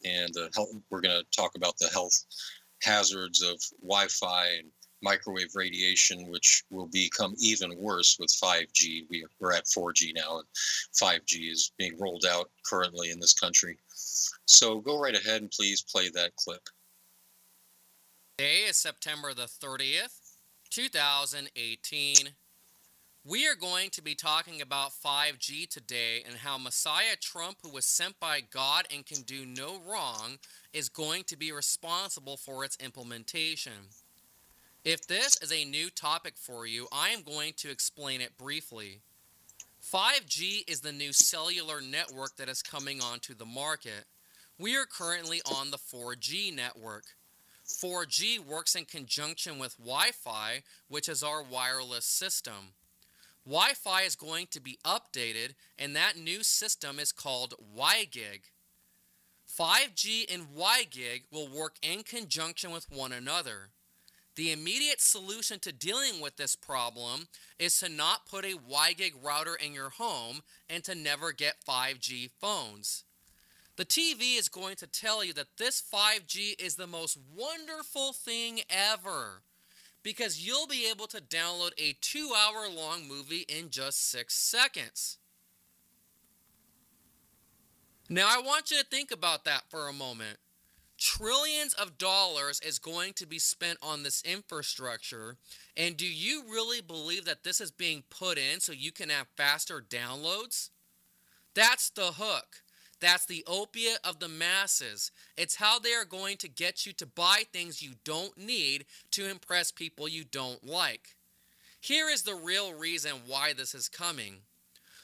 and 0.05 0.33
the 0.33 0.49
health, 0.55 0.69
we're 0.89 1.01
going 1.01 1.17
to 1.17 1.39
talk 1.39 1.55
about 1.55 1.77
the 1.79 1.89
health 1.93 2.13
hazards 2.81 3.41
of 3.41 3.59
Wi-Fi 3.81 4.47
and 4.59 4.67
microwave 5.01 5.53
radiation, 5.55 6.29
which 6.29 6.63
will 6.69 6.87
become 6.87 7.35
even 7.39 7.77
worse 7.77 8.17
with 8.19 8.29
5G. 8.41 9.05
We, 9.09 9.25
we're 9.39 9.53
at 9.53 9.65
4G 9.65 10.13
now, 10.15 10.39
and 10.39 10.47
5G 11.01 11.51
is 11.51 11.71
being 11.77 11.97
rolled 11.99 12.25
out 12.29 12.49
currently 12.65 13.11
in 13.11 13.19
this 13.19 13.33
country. 13.33 13.77
So 14.45 14.79
go 14.79 14.99
right 14.99 15.15
ahead 15.15 15.41
and 15.41 15.51
please 15.51 15.83
play 15.83 16.09
that 16.09 16.35
clip. 16.37 16.61
Today 18.37 18.61
is 18.67 18.77
September 18.77 19.33
the 19.33 19.43
30th, 19.43 20.35
2018. 20.71 22.15
We 23.25 23.47
are 23.47 23.55
going 23.55 23.89
to 23.91 24.01
be 24.01 24.15
talking 24.15 24.61
about 24.61 24.91
5G 24.91 25.69
today 25.69 26.23
and 26.27 26.35
how 26.35 26.57
Messiah 26.57 27.15
Trump, 27.21 27.59
who 27.63 27.69
was 27.69 27.85
sent 27.85 28.19
by 28.19 28.41
God 28.41 28.85
and 28.93 29.05
can 29.05 29.21
do 29.21 29.45
no 29.45 29.79
wrong, 29.89 30.39
is 30.73 30.89
going 30.89 31.23
to 31.27 31.37
be 31.37 31.53
responsible 31.53 32.35
for 32.35 32.65
its 32.65 32.77
implementation. 32.83 33.87
If 34.83 35.07
this 35.07 35.37
is 35.41 35.53
a 35.53 35.63
new 35.63 35.89
topic 35.89 36.33
for 36.35 36.67
you, 36.67 36.89
I 36.91 37.11
am 37.11 37.21
going 37.21 37.53
to 37.59 37.71
explain 37.71 38.19
it 38.19 38.37
briefly. 38.37 38.99
5G 39.81 40.69
is 40.69 40.81
the 40.81 40.91
new 40.91 41.13
cellular 41.13 41.79
network 41.79 42.35
that 42.35 42.49
is 42.49 42.61
coming 42.61 42.99
onto 43.01 43.33
the 43.33 43.45
market. 43.45 44.03
We 44.59 44.75
are 44.75 44.85
currently 44.85 45.39
on 45.49 45.71
the 45.71 45.77
4G 45.77 46.53
network. 46.53 47.05
4G 47.65 48.45
works 48.45 48.75
in 48.75 48.83
conjunction 48.83 49.59
with 49.59 49.77
Wi 49.77 50.11
Fi, 50.11 50.63
which 50.89 51.07
is 51.07 51.23
our 51.23 51.41
wireless 51.41 52.03
system. 52.03 52.73
Wi 53.45 53.74
Fi 53.74 54.03
is 54.03 54.15
going 54.15 54.48
to 54.52 54.61
be 54.61 54.80
updated, 54.86 55.53
and 55.78 55.95
that 55.95 56.18
new 56.18 56.44
system 56.44 56.98
is 56.98 57.11
called 57.11 57.56
WiGig. 57.78 58.52
5G 59.60 60.34
and 60.34 60.48
WiGig 60.57 61.24
will 61.32 61.48
work 61.48 61.76
in 61.82 62.03
conjunction 62.03 62.72
with 62.72 62.90
one 62.90 63.11
another. 63.11 63.70
The 64.36 64.52
immediate 64.52 65.02
solution 65.02 65.60
to 65.60 65.72
dealing 65.72 66.20
with 66.22 66.38
this 66.38 66.56
problem 66.56 67.28
is 67.60 67.78
to 67.80 67.90
not 67.90 68.26
put 68.26 68.45
a 68.45 68.57
WiGig 68.57 69.14
router 69.22 69.56
in 69.56 69.74
your 69.74 69.90
home 69.90 70.41
and 70.70 70.84
to 70.86 70.95
never 70.95 71.32
get 71.34 71.64
5G 71.68 72.32
phones. 72.41 73.03
The 73.76 73.86
TV 73.86 74.40
is 74.40 74.49
going 74.49 74.76
to 74.78 74.88
tell 74.88 75.24
you 75.24 75.34
that 75.34 75.57
this 75.57 75.82
5G 75.82 76.60
is 76.60 76.76
the 76.76 76.88
most 76.88 77.18
wonderful 77.36 78.14
thing 78.14 78.61
ever 78.70 79.41
because 80.03 80.45
you'll 80.45 80.67
be 80.67 80.88
able 80.89 81.07
to 81.07 81.21
download 81.21 81.71
a 81.77 81.95
two 82.01 82.31
hour 82.38 82.67
long 82.69 83.07
movie 83.07 83.45
in 83.47 83.69
just 83.69 84.09
six 84.11 84.35
seconds. 84.35 85.17
Now, 88.09 88.27
I 88.30 88.41
want 88.41 88.69
you 88.69 88.77
to 88.77 88.85
think 88.85 89.11
about 89.11 89.45
that 89.45 89.63
for 89.69 89.88
a 89.88 89.93
moment. 89.93 90.38
Trillions 90.99 91.73
of 91.73 91.97
dollars 91.97 92.59
is 92.61 92.77
going 92.80 93.13
to 93.13 93.25
be 93.25 93.39
spent 93.39 93.80
on 93.81 94.03
this 94.03 94.21
infrastructure. 94.23 95.38
And 95.75 95.97
do 95.97 96.05
you 96.05 96.43
really 96.49 96.81
believe 96.81 97.25
that 97.25 97.43
this 97.43 97.59
is 97.59 97.71
being 97.71 98.03
put 98.09 98.38
in 98.38 98.59
so 98.59 98.71
you 98.71 98.91
can 98.91 99.09
have 99.09 99.27
faster 99.35 99.81
downloads? 99.81 100.69
That's 101.55 101.89
the 101.89 102.13
hook. 102.17 102.62
That's 103.03 103.25
the 103.25 103.43
opiate 103.47 103.99
of 104.05 104.19
the 104.19 104.30
masses. 104.30 105.11
It's 105.35 105.57
how 105.57 105.77
they 105.77 105.93
are 105.93 106.05
going 106.05 106.38
to 106.38 106.47
get 106.47 106.85
you 106.85 106.93
to 106.93 107.05
buy 107.05 107.43
things 107.51 107.84
you 107.84 107.95
don't 108.05 108.38
need 108.38 108.85
to 109.11 109.30
impress 109.30 109.73
people 109.73 110.07
you 110.07 110.23
don't 110.23 110.65
like. 110.65 111.17
Here 111.81 112.07
is 112.07 112.21
the 112.21 112.34
real 112.34 112.73
reason 112.73 113.11
why 113.27 113.51
this 113.51 113.75
is 113.75 113.89
coming 113.89 114.35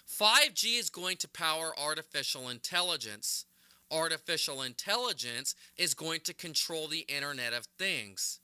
5G 0.09 0.80
is 0.80 0.89
going 0.89 1.17
to 1.17 1.27
power 1.27 1.73
artificial 1.77 2.47
intelligence. 2.47 3.45
Artificial 3.91 4.61
intelligence 4.61 5.53
is 5.76 5.93
going 5.93 6.21
to 6.21 6.34
control 6.34 6.88
the 6.88 7.05
Internet 7.09 7.51
of 7.51 7.65
Things. 7.77 8.39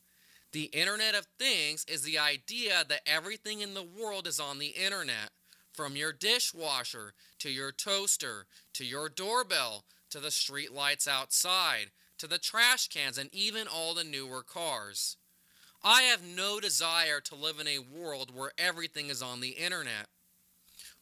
The 0.51 0.65
Internet 0.65 1.15
of 1.15 1.27
Things 1.39 1.85
is 1.87 2.01
the 2.01 2.19
idea 2.19 2.83
that 2.89 3.07
everything 3.07 3.61
in 3.61 3.73
the 3.73 3.87
world 3.97 4.27
is 4.27 4.41
on 4.41 4.59
the 4.59 4.75
Internet. 4.83 5.29
From 5.75 5.97
your 5.97 6.13
dishwasher 6.13 7.13
to 7.39 7.49
your 7.49 7.73
toaster 7.73 8.47
to 8.73 8.85
your 8.85 9.09
doorbell 9.09 9.83
to 10.09 10.21
the 10.21 10.31
street 10.31 10.71
lights 10.71 11.05
outside 11.05 11.87
to 12.17 12.27
the 12.27 12.37
trash 12.37 12.87
cans 12.87 13.17
and 13.17 13.29
even 13.33 13.67
all 13.67 13.93
the 13.93 14.05
newer 14.05 14.41
cars. 14.41 15.17
I 15.83 16.03
have 16.03 16.23
no 16.23 16.61
desire 16.61 17.19
to 17.19 17.35
live 17.35 17.59
in 17.59 17.67
a 17.67 17.79
world 17.79 18.33
where 18.33 18.53
everything 18.57 19.09
is 19.09 19.21
on 19.21 19.41
the 19.41 19.49
internet. 19.49 20.07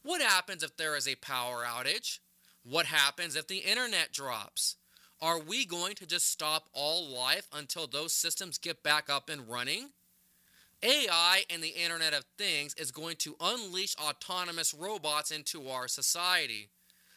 What 0.02 0.20
happens 0.20 0.64
if 0.64 0.76
there 0.76 0.96
is 0.96 1.06
a 1.06 1.14
power 1.14 1.64
outage? 1.64 2.18
What 2.64 2.86
happens 2.86 3.36
if 3.36 3.46
the 3.46 3.58
internet 3.58 4.12
drops? 4.12 4.74
Are 5.22 5.38
we 5.38 5.64
going 5.64 5.94
to 5.94 6.06
just 6.06 6.28
stop 6.28 6.68
all 6.72 7.06
life 7.06 7.46
until 7.52 7.86
those 7.86 8.12
systems 8.12 8.58
get 8.58 8.82
back 8.82 9.08
up 9.08 9.30
and 9.30 9.48
running? 9.48 9.90
AI 10.84 11.44
and 11.48 11.62
the 11.62 11.68
Internet 11.82 12.12
of 12.12 12.26
Things 12.36 12.74
is 12.74 12.90
going 12.90 13.16
to 13.16 13.36
unleash 13.40 13.96
autonomous 13.96 14.74
robots 14.74 15.30
into 15.30 15.68
our 15.68 15.88
society. 15.88 16.68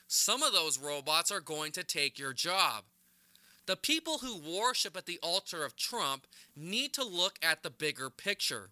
Some 0.08 0.42
of 0.42 0.54
those 0.54 0.80
robots 0.80 1.32
are 1.32 1.42
going 1.42 1.74
to 1.74 1.84
take 1.84 2.18
your 2.18 2.32
job. 2.32 2.86
The 3.66 3.76
people 3.76 4.20
who 4.20 4.40
worship 4.40 4.96
at 4.96 5.06
the 5.06 5.20
altar 5.22 5.66
of 5.66 5.76
Trump 5.76 6.26
need 6.56 6.94
to 6.94 7.04
look 7.04 7.38
at 7.42 7.62
the 7.62 7.70
bigger 7.70 8.10
picture. 8.10 8.70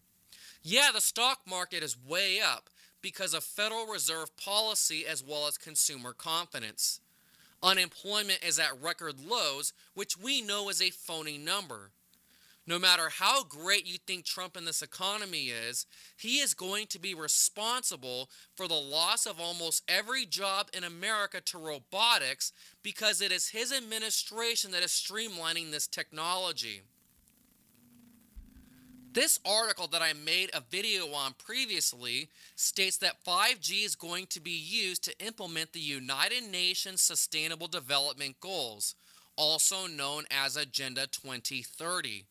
Yeah, 0.64 0.92
the 0.94 1.02
stock 1.02 1.40
market 1.46 1.84
is 1.84 1.98
way 2.02 2.40
up 2.40 2.70
because 3.02 3.34
of 3.34 3.44
Federal 3.44 3.88
Reserve 3.88 4.36
policy 4.38 5.06
as 5.06 5.22
well 5.22 5.46
as 5.48 5.58
consumer 5.58 6.14
confidence. 6.14 7.02
Unemployment 7.62 8.40
is 8.48 8.60
at 8.60 8.82
record 8.82 9.16
lows, 9.20 9.74
which 9.94 10.18
we 10.18 10.42
know 10.42 10.70
is 10.70 10.82
a 10.82 10.92
phony 10.92 11.38
number. 11.38 11.92
No 12.68 12.80
matter 12.80 13.10
how 13.10 13.44
great 13.44 13.86
you 13.86 13.98
think 14.00 14.26
Trump 14.26 14.56
and 14.56 14.66
this 14.66 14.82
economy 14.82 15.50
is, 15.50 15.86
he 16.18 16.38
is 16.40 16.56
going 16.56 16.88
to 16.88 17.00
be 17.00 17.14
responsible 17.14 18.30
for 18.56 18.68
the 18.68 18.74
loss 18.74 19.28
of 19.28 19.40
almost 19.40 19.84
every 19.88 20.26
job 20.26 20.70
in 20.76 20.84
America 20.84 21.42
to 21.42 21.60
robotics 21.60 22.52
because 22.82 23.22
it 23.22 23.32
is 23.32 23.50
his 23.50 23.72
administration 23.72 24.72
that 24.72 24.84
is 24.84 24.92
streamlining 24.92 25.70
this 25.70 25.86
technology. 25.86 26.82
This 29.14 29.40
article 29.46 29.88
that 29.94 30.02
I 30.02 30.14
made 30.14 30.50
a 30.54 30.64
video 30.70 31.14
on 31.14 31.36
previously 31.38 32.30
states 32.56 32.98
that 32.98 33.24
5G 33.24 33.86
is 33.86 33.96
going 33.96 34.26
to 34.28 34.42
be 34.42 34.52
used 34.52 35.04
to 35.06 35.26
implement 35.26 35.72
the 35.72 35.80
United 35.80 36.44
Nations 36.44 37.00
Sustainable 37.00 37.68
Development 37.68 38.36
Goals, 38.42 38.96
also 39.38 39.88
known 39.88 40.26
as 40.32 40.58
Agenda 40.58 41.08
2030. 41.08 42.26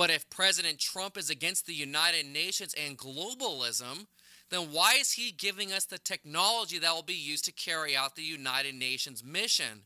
But 0.00 0.08
if 0.08 0.30
President 0.30 0.78
Trump 0.78 1.18
is 1.18 1.28
against 1.28 1.66
the 1.66 1.74
United 1.74 2.24
Nations 2.24 2.74
and 2.74 2.96
globalism, 2.96 4.06
then 4.48 4.72
why 4.72 4.94
is 4.98 5.12
he 5.12 5.30
giving 5.30 5.74
us 5.74 5.84
the 5.84 5.98
technology 5.98 6.78
that 6.78 6.94
will 6.94 7.02
be 7.02 7.12
used 7.12 7.44
to 7.44 7.52
carry 7.52 7.94
out 7.94 8.16
the 8.16 8.22
United 8.22 8.76
Nations 8.76 9.22
mission? 9.22 9.82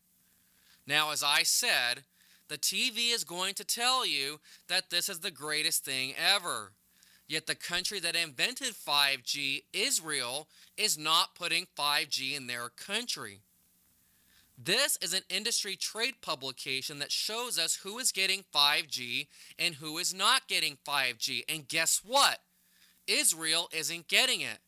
Now, 0.87 1.11
as 1.11 1.25
I 1.25 1.43
said, 1.43 2.05
the 2.47 2.57
TV 2.57 3.13
is 3.13 3.25
going 3.25 3.55
to 3.55 3.65
tell 3.65 4.07
you 4.07 4.39
that 4.69 4.91
this 4.91 5.09
is 5.09 5.19
the 5.19 5.33
greatest 5.33 5.85
thing 5.85 6.15
ever. 6.17 6.71
Yet 7.27 7.49
the 7.49 7.57
country 7.57 7.99
that 7.99 8.15
invented 8.15 8.75
5G, 8.75 9.65
Israel, 9.73 10.47
is 10.77 10.97
not 10.97 11.35
putting 11.35 11.67
5G 11.77 12.37
in 12.37 12.47
their 12.47 12.69
country. 12.69 13.41
This 14.57 14.97
is 15.03 15.13
an 15.13 15.23
industry 15.29 15.75
trade 15.77 16.15
publication 16.23 17.01
that 17.01 17.11
shows 17.11 17.59
us 17.59 17.81
who 17.83 17.99
is 17.99 18.13
getting 18.13 18.45
5G 18.55 19.27
and 19.59 19.77
who 19.77 19.99
is 19.99 20.15
not 20.15 20.47
getting 20.47 20.79
5G. 20.87 21.43
And 21.49 21.67
guess 21.67 22.03
what? 22.05 22.39
Israel 23.07 23.69
isn't 23.77 24.09
getting 24.09 24.41
it. 24.41 24.59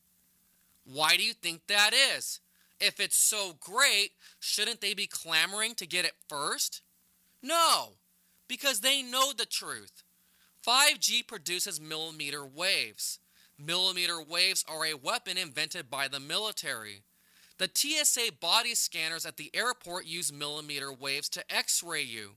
Why 0.84 1.16
do 1.16 1.22
you 1.22 1.32
think 1.32 1.66
that 1.66 1.92
is? 2.16 2.40
If 2.80 3.00
it's 3.00 3.16
so 3.16 3.54
great, 3.58 4.10
shouldn't 4.38 4.80
they 4.80 4.92
be 4.92 5.06
clamoring 5.06 5.74
to 5.76 5.86
get 5.86 6.04
it 6.04 6.12
first? 6.28 6.82
No, 7.42 7.92
because 8.48 8.80
they 8.80 9.02
know 9.02 9.32
the 9.32 9.46
truth. 9.46 10.02
5G 10.66 11.26
produces 11.26 11.80
millimeter 11.80 12.44
waves. 12.44 13.20
Millimeter 13.58 14.20
waves 14.20 14.64
are 14.68 14.84
a 14.84 14.94
weapon 14.94 15.38
invented 15.38 15.88
by 15.88 16.08
the 16.08 16.20
military. 16.20 17.02
The 17.58 17.70
TSA 17.72 18.32
body 18.40 18.74
scanners 18.74 19.24
at 19.24 19.36
the 19.36 19.50
airport 19.54 20.06
use 20.06 20.32
millimeter 20.32 20.92
waves 20.92 21.28
to 21.30 21.54
x 21.54 21.82
ray 21.82 22.02
you. 22.02 22.32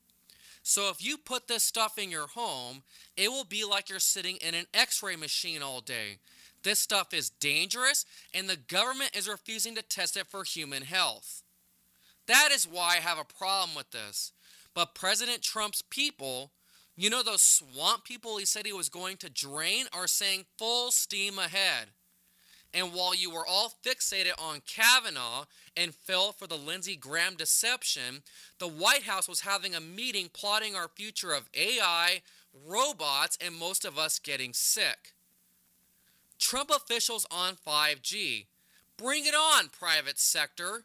So 0.64 0.90
if 0.90 1.04
you 1.04 1.18
put 1.18 1.48
this 1.48 1.64
stuff 1.64 1.98
in 1.98 2.12
your 2.12 2.28
home, 2.28 2.84
it 3.18 3.30
will 3.30 3.44
be 3.44 3.66
like 3.66 3.90
you're 3.90 4.00
sitting 4.00 4.38
in 4.38 4.54
an 4.54 4.66
x 4.74 5.04
ray 5.04 5.16
machine 5.16 5.62
all 5.62 5.82
day. 5.82 6.20
This 6.64 6.80
stuff 6.80 7.14
is 7.14 7.30
dangerous, 7.30 8.06
and 8.34 8.50
the 8.50 8.58
government 8.58 9.16
is 9.16 9.28
refusing 9.28 9.76
to 9.76 9.82
test 9.82 10.18
it 10.18 10.28
for 10.28 10.44
human 10.44 10.84
health. 10.84 11.44
That 12.28 12.50
is 12.54 12.68
why 12.68 12.98
I 12.98 13.00
have 13.00 13.18
a 13.18 13.24
problem 13.24 13.76
with 13.76 13.92
this. 13.92 14.34
But 14.74 14.94
President 14.94 15.42
Trump's 15.42 15.82
people, 15.82 16.52
you 16.96 17.10
know, 17.10 17.24
those 17.24 17.42
swamp 17.42 18.04
people 18.04 18.38
he 18.38 18.46
said 18.46 18.66
he 18.66 18.74
was 18.74 18.90
going 18.90 19.18
to 19.18 19.30
drain, 19.30 19.86
are 19.94 20.08
saying 20.08 20.46
full 20.58 20.92
steam 20.92 21.40
ahead. 21.40 21.88
And 22.74 22.94
while 22.94 23.16
you 23.16 23.32
were 23.32 23.48
all 23.48 23.74
fixated 23.84 24.34
on 24.38 24.62
Kavanaugh 24.68 25.46
and 25.76 25.96
fell 25.96 26.32
for 26.32 26.46
the 26.46 26.58
Lindsey 26.58 26.96
Graham 26.96 27.36
deception, 27.36 28.22
the 28.60 28.68
White 28.68 29.04
House 29.04 29.28
was 29.28 29.42
having 29.42 29.74
a 29.74 29.82
meeting 29.82 30.30
plotting 30.32 30.76
our 30.76 30.88
future 30.88 31.34
of 31.34 31.50
AI, 31.56 32.22
robots, 32.68 33.38
and 33.44 33.56
most 33.56 33.86
of 33.86 33.98
us 33.98 34.20
getting 34.20 34.54
sick. 34.54 35.14
Trump 36.38 36.70
officials 36.70 37.26
on 37.32 37.56
5G. 37.56 38.46
Bring 38.98 39.26
it 39.26 39.34
on, 39.34 39.70
private 39.70 40.20
sector. 40.20 40.84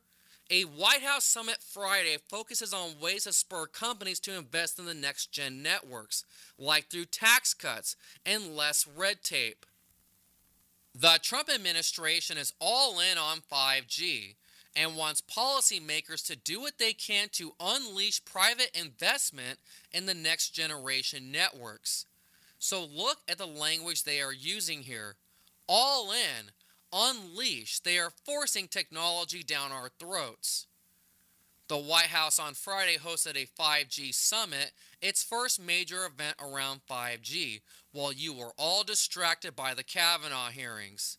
A 0.50 0.62
White 0.62 1.02
House 1.02 1.24
summit 1.24 1.58
Friday 1.60 2.16
focuses 2.28 2.72
on 2.72 3.00
ways 3.00 3.24
to 3.24 3.32
spur 3.32 3.66
companies 3.66 4.20
to 4.20 4.36
invest 4.36 4.78
in 4.78 4.84
the 4.84 4.94
next 4.94 5.32
gen 5.32 5.62
networks, 5.62 6.24
like 6.58 6.86
through 6.86 7.06
tax 7.06 7.54
cuts 7.54 7.96
and 8.26 8.54
less 8.54 8.86
red 8.86 9.22
tape. 9.22 9.64
The 10.94 11.18
Trump 11.20 11.48
administration 11.52 12.38
is 12.38 12.52
all 12.60 13.00
in 13.00 13.18
on 13.18 13.40
5G 13.40 14.36
and 14.76 14.96
wants 14.96 15.20
policymakers 15.22 16.24
to 16.26 16.36
do 16.36 16.60
what 16.60 16.78
they 16.78 16.92
can 16.92 17.28
to 17.32 17.54
unleash 17.58 18.24
private 18.24 18.70
investment 18.78 19.58
in 19.92 20.06
the 20.06 20.14
next 20.14 20.50
generation 20.50 21.32
networks. 21.32 22.06
So 22.60 22.84
look 22.84 23.18
at 23.28 23.38
the 23.38 23.46
language 23.46 24.04
they 24.04 24.20
are 24.20 24.32
using 24.32 24.82
here. 24.82 25.16
All 25.68 26.12
in, 26.12 26.52
unleash, 26.92 27.80
they 27.80 27.98
are 27.98 28.12
forcing 28.24 28.68
technology 28.68 29.42
down 29.42 29.72
our 29.72 29.90
throats. 29.98 30.66
The 31.66 31.78
White 31.78 32.08
House 32.08 32.38
on 32.38 32.52
Friday 32.52 32.98
hosted 32.98 33.36
a 33.36 33.46
5G 33.46 34.12
summit, 34.14 34.72
its 35.00 35.22
first 35.22 35.60
major 35.60 36.04
event 36.04 36.36
around 36.38 36.82
5G, 36.90 37.62
while 37.90 38.12
you 38.12 38.34
were 38.34 38.52
all 38.58 38.84
distracted 38.84 39.56
by 39.56 39.72
the 39.72 39.82
Kavanaugh 39.82 40.50
hearings. 40.50 41.16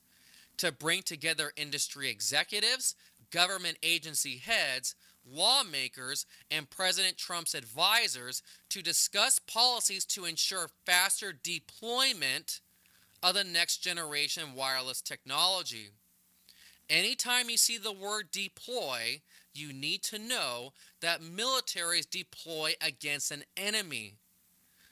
To 0.58 0.72
bring 0.72 1.02
together 1.02 1.52
industry 1.58 2.10
executives, 2.10 2.96
government 3.32 3.80
agency 3.82 4.38
heads, 4.38 4.94
lawmakers, 5.28 6.28
and 6.52 6.70
President 6.70 7.18
Trump's 7.18 7.56
advisors 7.56 8.44
to 8.70 8.84
discuss 8.84 9.40
policies 9.40 10.06
to 10.06 10.26
ensure 10.26 10.70
faster 10.86 11.34
deployment 11.34 12.62
of 13.24 13.34
the 13.34 13.44
next 13.44 13.78
generation 13.78 14.54
wireless 14.54 15.02
technology. 15.02 15.90
Anytime 16.88 17.50
you 17.50 17.58
see 17.58 17.80
the 17.80 17.92
word 17.92 18.30
deploy, 18.32 19.22
you 19.58 19.74
need 19.74 20.04
to 20.04 20.20
know 20.20 20.74
that 21.02 21.22
militaries 21.22 22.10
deploy 22.10 22.74
against 22.82 23.32
an 23.32 23.44
enemy. 23.56 24.16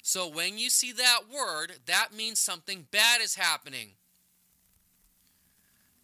So 0.02 0.28
when 0.28 0.58
you 0.58 0.70
see 0.70 0.92
that 0.92 1.22
word, 1.34 1.80
that 1.86 2.10
means 2.16 2.40
something 2.40 2.88
bad 2.92 3.22
is 3.22 3.36
happening. 3.36 3.92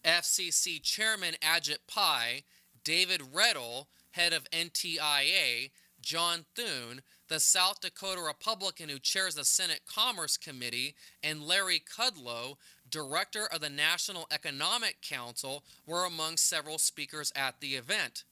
FCC 0.04 0.82
Chairman 0.82 1.36
Ajit 1.42 1.80
Pai, 1.88 2.44
David 2.84 3.22
Redl, 3.34 3.88
head 4.12 4.34
of 4.34 4.50
NTIA, 4.52 5.72
John 6.02 6.46
Thune, 6.56 7.02
the 7.28 7.40
South 7.40 7.82
Dakota 7.82 8.22
Republican 8.22 8.90
who 8.90 9.00
chairs 9.00 9.36
the 9.36 9.46
Senate 9.46 9.82
Commerce 9.86 10.38
Committee, 10.38 10.96
and 11.22 11.44
Larry 11.44 11.80
Kudlow, 11.80 12.56
director 12.90 13.46
of 13.46 13.62
the 13.62 13.70
National 13.70 14.28
Economic 14.32 15.02
Council, 15.02 15.64
were 15.86 16.06
among 16.06 16.38
several 16.38 16.78
speakers 16.78 17.32
at 17.36 17.60
the 17.60 17.76
event. 17.76 18.24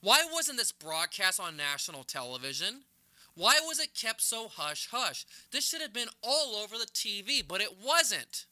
Why 0.00 0.24
wasn't 0.32 0.58
this 0.58 0.72
broadcast 0.72 1.40
on 1.40 1.56
national 1.56 2.04
television? 2.04 2.82
Why 3.34 3.60
was 3.64 3.80
it 3.80 3.94
kept 3.94 4.20
so 4.22 4.48
hush 4.48 4.88
hush? 4.90 5.26
This 5.50 5.68
should 5.68 5.80
have 5.80 5.92
been 5.92 6.08
all 6.22 6.56
over 6.56 6.76
the 6.76 6.86
TV, 6.86 7.42
but 7.46 7.60
it 7.60 7.76
wasn't. 7.84 8.46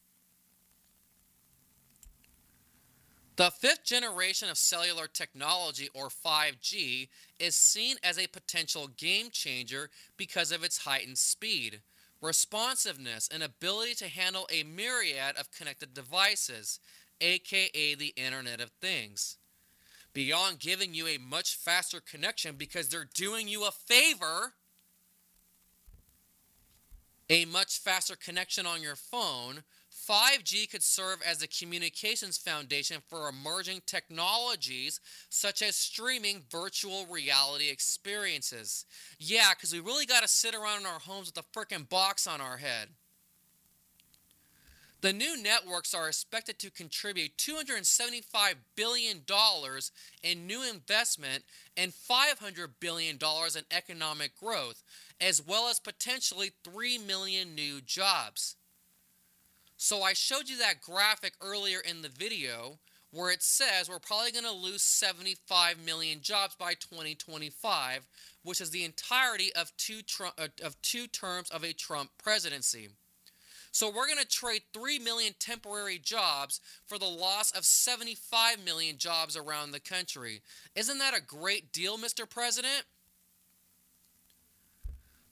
The 3.36 3.50
fifth 3.50 3.84
generation 3.84 4.48
of 4.48 4.56
cellular 4.56 5.06
technology, 5.06 5.90
or 5.92 6.08
5G, 6.08 7.08
is 7.38 7.54
seen 7.54 7.96
as 8.02 8.18
a 8.18 8.28
potential 8.28 8.88
game 8.88 9.28
changer 9.30 9.90
because 10.16 10.50
of 10.50 10.64
its 10.64 10.78
heightened 10.78 11.18
speed, 11.18 11.82
responsiveness, 12.22 13.28
and 13.30 13.42
ability 13.42 13.94
to 13.96 14.08
handle 14.08 14.48
a 14.50 14.62
myriad 14.62 15.36
of 15.36 15.52
connected 15.52 15.92
devices, 15.92 16.80
aka 17.20 17.94
the 17.94 18.14
Internet 18.16 18.60
of 18.62 18.70
Things. 18.80 19.36
Beyond 20.16 20.60
giving 20.60 20.94
you 20.94 21.06
a 21.08 21.18
much 21.18 21.56
faster 21.56 22.00
connection 22.00 22.56
because 22.56 22.88
they're 22.88 23.06
doing 23.12 23.48
you 23.48 23.66
a 23.66 23.70
favor, 23.70 24.54
a 27.28 27.44
much 27.44 27.78
faster 27.78 28.16
connection 28.16 28.64
on 28.64 28.80
your 28.80 28.96
phone 28.96 29.62
5G 30.08 30.70
could 30.70 30.82
serve 30.82 31.18
as 31.20 31.42
a 31.42 31.48
communications 31.48 32.38
foundation 32.38 33.02
for 33.06 33.28
emerging 33.28 33.82
technologies 33.84 35.00
such 35.28 35.60
as 35.60 35.76
streaming 35.76 36.44
virtual 36.50 37.04
reality 37.04 37.68
experiences. 37.68 38.86
Yeah, 39.18 39.50
because 39.54 39.74
we 39.74 39.80
really 39.80 40.06
got 40.06 40.22
to 40.22 40.28
sit 40.28 40.54
around 40.54 40.80
in 40.80 40.86
our 40.86 41.00
homes 41.00 41.30
with 41.34 41.44
a 41.44 41.58
freaking 41.58 41.86
box 41.86 42.26
on 42.26 42.40
our 42.40 42.56
head. 42.56 42.88
The 45.06 45.12
new 45.12 45.40
networks 45.40 45.94
are 45.94 46.08
expected 46.08 46.58
to 46.58 46.68
contribute 46.68 47.36
$275 47.36 48.54
billion 48.74 49.22
in 50.24 50.46
new 50.48 50.68
investment 50.68 51.44
and 51.76 51.92
$500 51.92 52.66
billion 52.80 53.14
in 53.14 53.62
economic 53.70 54.34
growth, 54.34 54.82
as 55.20 55.40
well 55.40 55.68
as 55.68 55.78
potentially 55.78 56.50
3 56.64 56.98
million 56.98 57.54
new 57.54 57.80
jobs. 57.80 58.56
So 59.76 60.02
I 60.02 60.12
showed 60.12 60.48
you 60.48 60.58
that 60.58 60.80
graphic 60.80 61.34
earlier 61.40 61.78
in 61.78 62.02
the 62.02 62.08
video 62.08 62.80
where 63.12 63.30
it 63.30 63.44
says 63.44 63.88
we're 63.88 64.00
probably 64.00 64.32
going 64.32 64.44
to 64.44 64.50
lose 64.50 64.82
75 64.82 65.78
million 65.86 66.20
jobs 66.20 66.56
by 66.56 66.74
2025, 66.74 68.08
which 68.42 68.60
is 68.60 68.70
the 68.70 68.82
entirety 68.82 69.54
of 69.54 69.70
two 69.76 70.00
uh, 70.36 70.48
of 70.64 70.82
two 70.82 71.06
terms 71.06 71.48
of 71.50 71.62
a 71.62 71.72
Trump 71.72 72.10
presidency. 72.18 72.88
So 73.76 73.90
we're 73.90 74.06
going 74.06 74.16
to 74.16 74.26
trade 74.26 74.62
3 74.72 75.00
million 75.00 75.34
temporary 75.38 75.98
jobs 75.98 76.62
for 76.86 76.96
the 76.96 77.04
loss 77.04 77.50
of 77.50 77.66
75 77.66 78.64
million 78.64 78.96
jobs 78.96 79.36
around 79.36 79.72
the 79.72 79.80
country. 79.80 80.40
Isn't 80.74 80.96
that 80.96 81.14
a 81.14 81.20
great 81.20 81.74
deal, 81.74 81.98
Mr. 81.98 82.26
President? 82.26 82.84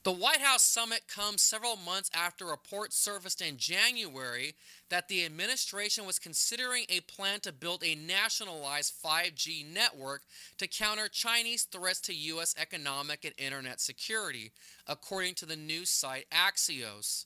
The 0.02 0.12
White 0.12 0.42
House 0.42 0.62
summit 0.62 1.08
comes 1.08 1.40
several 1.40 1.76
months 1.76 2.10
after 2.12 2.44
reports 2.44 2.98
surfaced 2.98 3.40
in 3.40 3.56
January 3.56 4.56
that 4.90 5.08
the 5.08 5.24
administration 5.24 6.04
was 6.04 6.18
considering 6.18 6.84
a 6.90 7.00
plan 7.00 7.40
to 7.40 7.50
build 7.50 7.82
a 7.82 7.94
nationalized 7.94 8.92
5G 9.02 9.66
network 9.72 10.20
to 10.58 10.68
counter 10.68 11.08
Chinese 11.08 11.62
threats 11.62 12.00
to 12.00 12.14
U.S. 12.14 12.54
economic 12.60 13.24
and 13.24 13.32
internet 13.38 13.80
security, 13.80 14.52
according 14.86 15.32
to 15.36 15.46
the 15.46 15.56
news 15.56 15.88
site 15.88 16.26
Axios. 16.30 17.24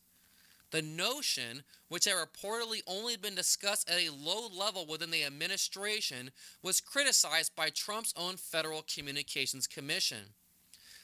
The 0.70 0.82
notion, 0.82 1.62
which 1.88 2.04
had 2.04 2.14
reportedly 2.14 2.80
only 2.86 3.16
been 3.16 3.34
discussed 3.34 3.88
at 3.88 3.98
a 3.98 4.10
low 4.10 4.48
level 4.48 4.86
within 4.86 5.10
the 5.10 5.24
administration, 5.24 6.30
was 6.62 6.80
criticized 6.80 7.56
by 7.56 7.70
Trump's 7.70 8.12
own 8.16 8.36
Federal 8.36 8.82
Communications 8.82 9.66
Commission 9.66 10.34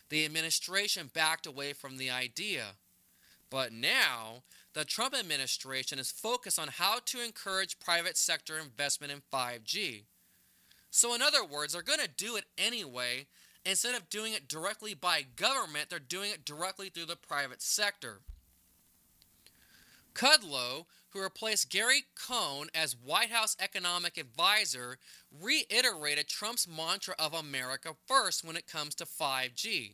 the 0.08 0.24
administration 0.24 1.10
backed 1.12 1.46
away 1.46 1.72
from 1.72 1.96
the 1.96 2.10
idea. 2.10 2.76
But 3.50 3.72
now, 3.72 4.42
the 4.72 4.84
Trump 4.84 5.14
administration 5.14 5.98
is 5.98 6.10
focused 6.10 6.58
on 6.58 6.68
how 6.68 6.98
to 7.06 7.24
encourage 7.24 7.78
private 7.78 8.16
sector 8.16 8.58
investment 8.58 9.12
in 9.12 9.22
5G. 9.32 10.04
So, 10.90 11.14
in 11.14 11.22
other 11.22 11.44
words, 11.44 11.72
they're 11.72 11.82
going 11.82 12.00
to 12.00 12.08
do 12.08 12.36
it 12.36 12.44
anyway. 12.56 13.26
Instead 13.64 13.94
of 13.94 14.08
doing 14.10 14.34
it 14.34 14.48
directly 14.48 14.94
by 14.94 15.22
government, 15.36 15.90
they're 15.90 15.98
doing 15.98 16.30
it 16.30 16.44
directly 16.44 16.90
through 16.90 17.06
the 17.06 17.16
private 17.16 17.62
sector. 17.62 18.20
Kudlow, 20.14 20.86
who 21.10 21.22
replaced 21.22 21.70
Gary 21.70 22.04
Cohn 22.14 22.68
as 22.74 22.96
White 22.96 23.30
House 23.30 23.56
economic 23.60 24.16
advisor, 24.16 24.98
reiterated 25.40 26.28
Trump's 26.28 26.66
mantra 26.66 27.14
of 27.18 27.34
America 27.34 27.94
first 28.06 28.44
when 28.44 28.56
it 28.56 28.66
comes 28.66 28.94
to 28.96 29.04
5G. 29.04 29.92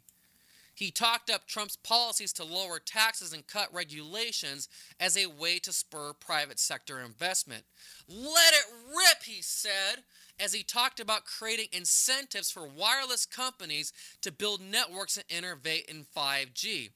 He 0.75 0.91
talked 0.91 1.29
up 1.29 1.47
Trump's 1.47 1.77
policies 1.77 2.33
to 2.35 2.45
lower 2.45 2.79
taxes 2.79 3.35
and 3.35 3.47
cut 3.47 3.69
regulations 3.71 4.67
as 4.99 5.15
a 5.15 5.27
way 5.27 5.59
to 5.59 5.75
spur 5.75 6.15
private 6.15 6.59
sector 6.59 7.01
investment. 7.01 7.65
Let 8.09 8.55
it 8.55 8.65
rip, 8.89 9.25
he 9.25 9.43
said, 9.43 10.05
as 10.39 10.55
he 10.55 10.63
talked 10.63 10.99
about 10.99 11.27
creating 11.27 11.67
incentives 11.73 12.51
for 12.51 12.67
wireless 12.67 13.27
companies 13.27 13.93
to 14.23 14.33
build 14.33 14.63
networks 14.63 15.19
and 15.19 15.27
innovate 15.29 15.85
in 15.87 16.07
5G. 16.17 16.91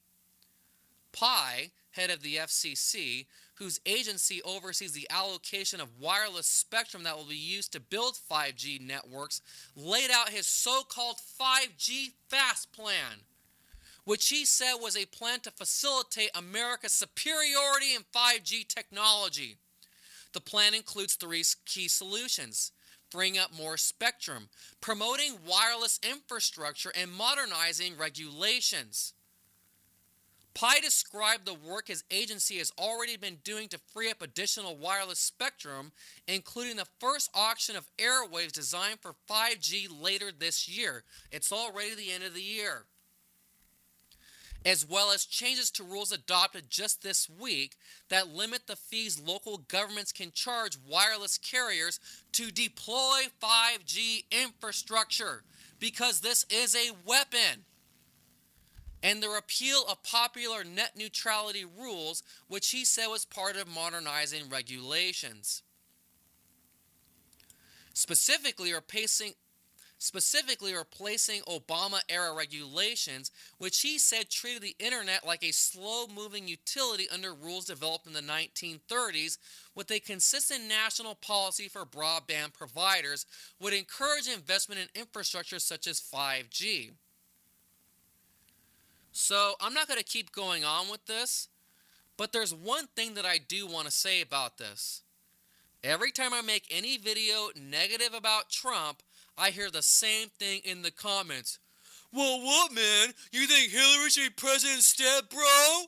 Pai, 1.13 1.73
head 1.95 2.11
of 2.11 2.23
the 2.23 2.37
FCC, 2.37 3.27
whose 3.55 3.81
agency 3.87 4.43
oversees 4.43 4.93
the 4.93 5.07
allocation 5.11 5.81
of 5.81 6.01
wireless 6.01 6.47
spectrum 6.47 7.05
that 7.05 7.17
will 7.17 7.25
be 7.25 7.37
used 7.37 7.73
to 7.73 7.81
build 7.81 8.19
5G 8.31 8.81
networks, 8.81 9.41
laid 9.77 10.11
out 10.11 10.31
his 10.31 10.47
so 10.47 10.83
called 10.83 11.19
5G 11.41 12.13
FAST 12.29 12.73
plan, 12.73 13.23
which 14.05 14.29
he 14.29 14.45
said 14.45 14.75
was 14.81 14.97
a 14.97 15.07
plan 15.07 15.41
to 15.41 15.51
facilitate 15.51 16.31
America's 16.35 16.93
superiority 16.93 17.95
in 17.95 18.03
5G 18.15 18.67
technology. 18.67 19.57
The 20.33 20.41
plan 20.41 20.75
includes 20.75 21.15
three 21.15 21.45
key 21.65 21.89
solutions 21.89 22.73
bring 23.15 23.39
up 23.39 23.57
more 23.57 23.77
spectrum, 23.77 24.49
promoting 24.81 25.39
wireless 25.47 26.01
infrastructure, 26.03 26.93
and 27.01 27.13
modernizing 27.13 27.97
regulations. 27.97 29.13
Pai 30.55 30.81
described 30.81 31.47
the 31.47 31.55
work 31.55 31.89
his 31.89 32.05
agency 32.13 32.59
has 32.59 32.73
already 32.79 33.17
been 33.17 33.39
doing 33.43 33.67
to 33.69 33.79
free 33.93 34.09
up 34.09 34.23
additional 34.23 34.77
wireless 34.77 35.19
spectrum, 35.19 35.91
including 36.29 36.77
the 36.77 36.87
first 37.01 37.29
auction 37.35 37.75
of 37.75 37.89
airwaves 37.99 38.53
designed 38.53 39.01
for 39.01 39.17
5G 39.29 39.89
later 40.01 40.31
this 40.31 40.69
year. 40.69 41.03
It's 41.33 41.51
already 41.51 41.97
the 41.97 42.13
end 42.13 42.23
of 42.23 42.35
the 42.35 42.43
year. 42.43 42.85
As 44.65 44.89
well 44.89 45.11
as 45.11 45.27
changes 45.27 45.71
to 45.73 45.83
rules 45.83 46.13
adopted 46.13 46.71
just 46.71 47.03
this 47.03 47.29
week 47.29 47.77
that 48.09 48.33
limit 48.33 48.67
the 48.67 48.77
fees 48.77 49.21
local 49.21 49.59
governments 49.59 50.13
can 50.13 50.31
charge 50.31 50.79
wireless 50.89 51.37
carriers 51.37 51.99
to 52.33 52.51
deploy 52.51 53.23
5G 53.43 54.25
infrastructure, 54.31 55.43
because 55.81 56.21
this 56.21 56.47
is 56.49 56.75
a 56.77 56.93
weapon 57.05 57.65
and 59.05 59.23
the 59.23 59.29
repeal 59.29 59.85
of 59.87 60.03
popular 60.03 60.65
net 60.65 60.93
neutrality 60.97 61.63
rules, 61.63 62.23
which 62.49 62.71
he 62.71 62.87
said 62.87 63.09
was 63.09 63.27
part 63.27 63.55
of 63.55 63.69
modernizing 63.69 64.49
regulations. 64.49 65.63
Specifically, 67.93 68.73
replacing, 68.73 69.35
specifically 69.99 70.75
replacing 70.75 71.43
Obama 71.43 72.01
era 72.09 72.35
regulations, 72.35 73.31
which 73.59 73.83
he 73.83 73.99
said 73.99 74.31
treated 74.31 74.63
the 74.63 74.75
internet 74.79 75.27
like 75.27 75.45
a 75.45 75.53
slow 75.53 76.07
moving 76.07 76.49
utility 76.49 77.07
under 77.13 77.35
rules 77.35 77.67
developed 77.67 78.07
in 78.07 78.15
the 78.15 78.23
1930s, 78.23 79.37
with 79.75 79.91
a 79.91 80.01
consistent 80.01 80.65
national 80.67 81.15
policy 81.15 81.69
for 81.69 81.85
broadband 81.85 82.55
providers, 82.55 83.27
would 83.61 83.75
encourage 83.75 84.29
investment 84.29 84.81
in 84.81 85.03
infrastructure 85.03 85.59
such 85.59 85.87
as 85.87 86.01
5G. 86.01 86.93
So 89.17 89.55
I'm 89.61 89.73
not 89.73 89.87
going 89.87 90.01
to 90.01 90.05
keep 90.05 90.33
going 90.33 90.65
on 90.65 90.91
with 90.91 91.07
this, 91.07 91.49
but 92.17 92.33
there's 92.33 92.53
one 92.53 92.89
thing 92.97 93.15
that 93.15 93.25
I 93.25 93.39
do 93.39 93.65
want 93.65 93.87
to 93.87 93.93
say 93.93 94.21
about 94.21 94.59
this. 94.59 95.03
Every 95.85 96.11
time 96.11 96.35
I 96.35 96.43
make 96.43 96.67
any 96.69 96.99
video 96.99 97.51
negative 97.57 98.13
about 98.13 98.51
Trump, 98.51 99.05
I 99.39 99.51
hear 99.51 99.71
the 99.71 99.83
same 99.83 100.31
thing 100.31 100.63
in 100.65 100.83
the 100.83 100.91
comments. 100.91 101.61
Well, 102.13 102.41
what, 102.43 102.73
man? 102.73 103.11
You 103.31 103.47
think 103.47 103.71
Hillary 103.71 104.11
should 104.11 104.25
be 104.25 104.31
president 104.31 104.79
instead, 104.79 105.29
bro? 105.29 105.85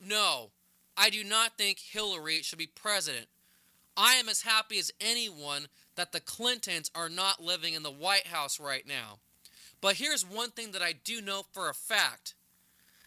No, 0.00 0.52
I 0.96 1.10
do 1.10 1.22
not 1.22 1.58
think 1.58 1.78
Hillary 1.78 2.40
should 2.40 2.58
be 2.58 2.66
president. 2.66 3.26
I 3.98 4.14
am 4.14 4.30
as 4.30 4.42
happy 4.42 4.78
as 4.78 4.92
anyone 4.98 5.66
that 5.96 6.12
the 6.12 6.20
Clintons 6.20 6.90
are 6.94 7.10
not 7.10 7.42
living 7.42 7.74
in 7.74 7.82
the 7.82 7.90
White 7.90 8.28
House 8.28 8.58
right 8.58 8.86
now. 8.86 9.18
But 9.80 9.96
here's 9.96 10.24
one 10.24 10.50
thing 10.50 10.72
that 10.72 10.82
I 10.82 10.92
do 10.92 11.20
know 11.20 11.42
for 11.52 11.68
a 11.68 11.74
fact 11.74 12.34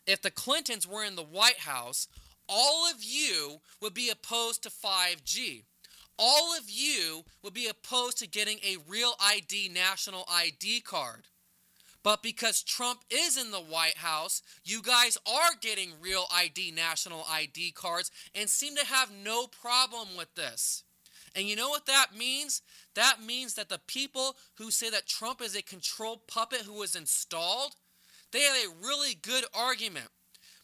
if 0.06 0.22
the 0.22 0.32
Clintons 0.32 0.88
were 0.88 1.04
in 1.04 1.16
the 1.16 1.24
White 1.24 1.60
House, 1.60 2.08
all 2.48 2.90
of 2.90 3.04
you 3.04 3.62
would 3.80 3.94
be 3.94 4.10
opposed 4.10 4.64
to 4.64 4.70
5G. 4.70 5.64
All 6.18 6.58
of 6.58 6.64
you 6.68 7.24
would 7.44 7.54
be 7.54 7.68
opposed 7.68 8.18
to 8.18 8.28
getting 8.28 8.58
a 8.58 8.78
real 8.88 9.14
ID 9.24 9.70
national 9.70 10.26
ID 10.30 10.82
card. 10.82 11.26
But 12.02 12.24
because 12.24 12.64
Trump 12.64 13.02
is 13.10 13.38
in 13.38 13.52
the 13.52 13.58
White 13.58 13.98
House, 13.98 14.42
you 14.64 14.82
guys 14.82 15.18
are 15.28 15.52
getting 15.62 15.92
real 16.02 16.26
ID 16.34 16.72
national 16.72 17.26
ID 17.30 17.72
cards 17.72 18.10
and 18.34 18.50
seem 18.50 18.76
to 18.76 18.86
have 18.86 19.12
no 19.12 19.48
problem 19.48 20.10
with 20.18 20.34
this. 20.36 20.84
And 21.36 21.48
you 21.48 21.56
know 21.56 21.70
what 21.70 21.86
that 21.86 22.16
means? 22.18 22.62
That 22.96 23.24
means 23.24 23.54
that 23.56 23.70
the 23.70 23.80
people 23.88 24.36
who 24.58 24.72
say 24.72 24.90
that 24.90 25.08
Trump 25.08 25.42
is 25.42 25.56
a 25.56 25.62
controlled 25.62 26.28
puppet 26.28 26.62
who 26.62 26.74
was 26.74 26.96
installed, 26.96 27.76
they 28.32 28.42
have 28.42 28.56
a 28.56 28.86
really 28.86 29.16
good 29.16 29.46
argument. 29.54 30.08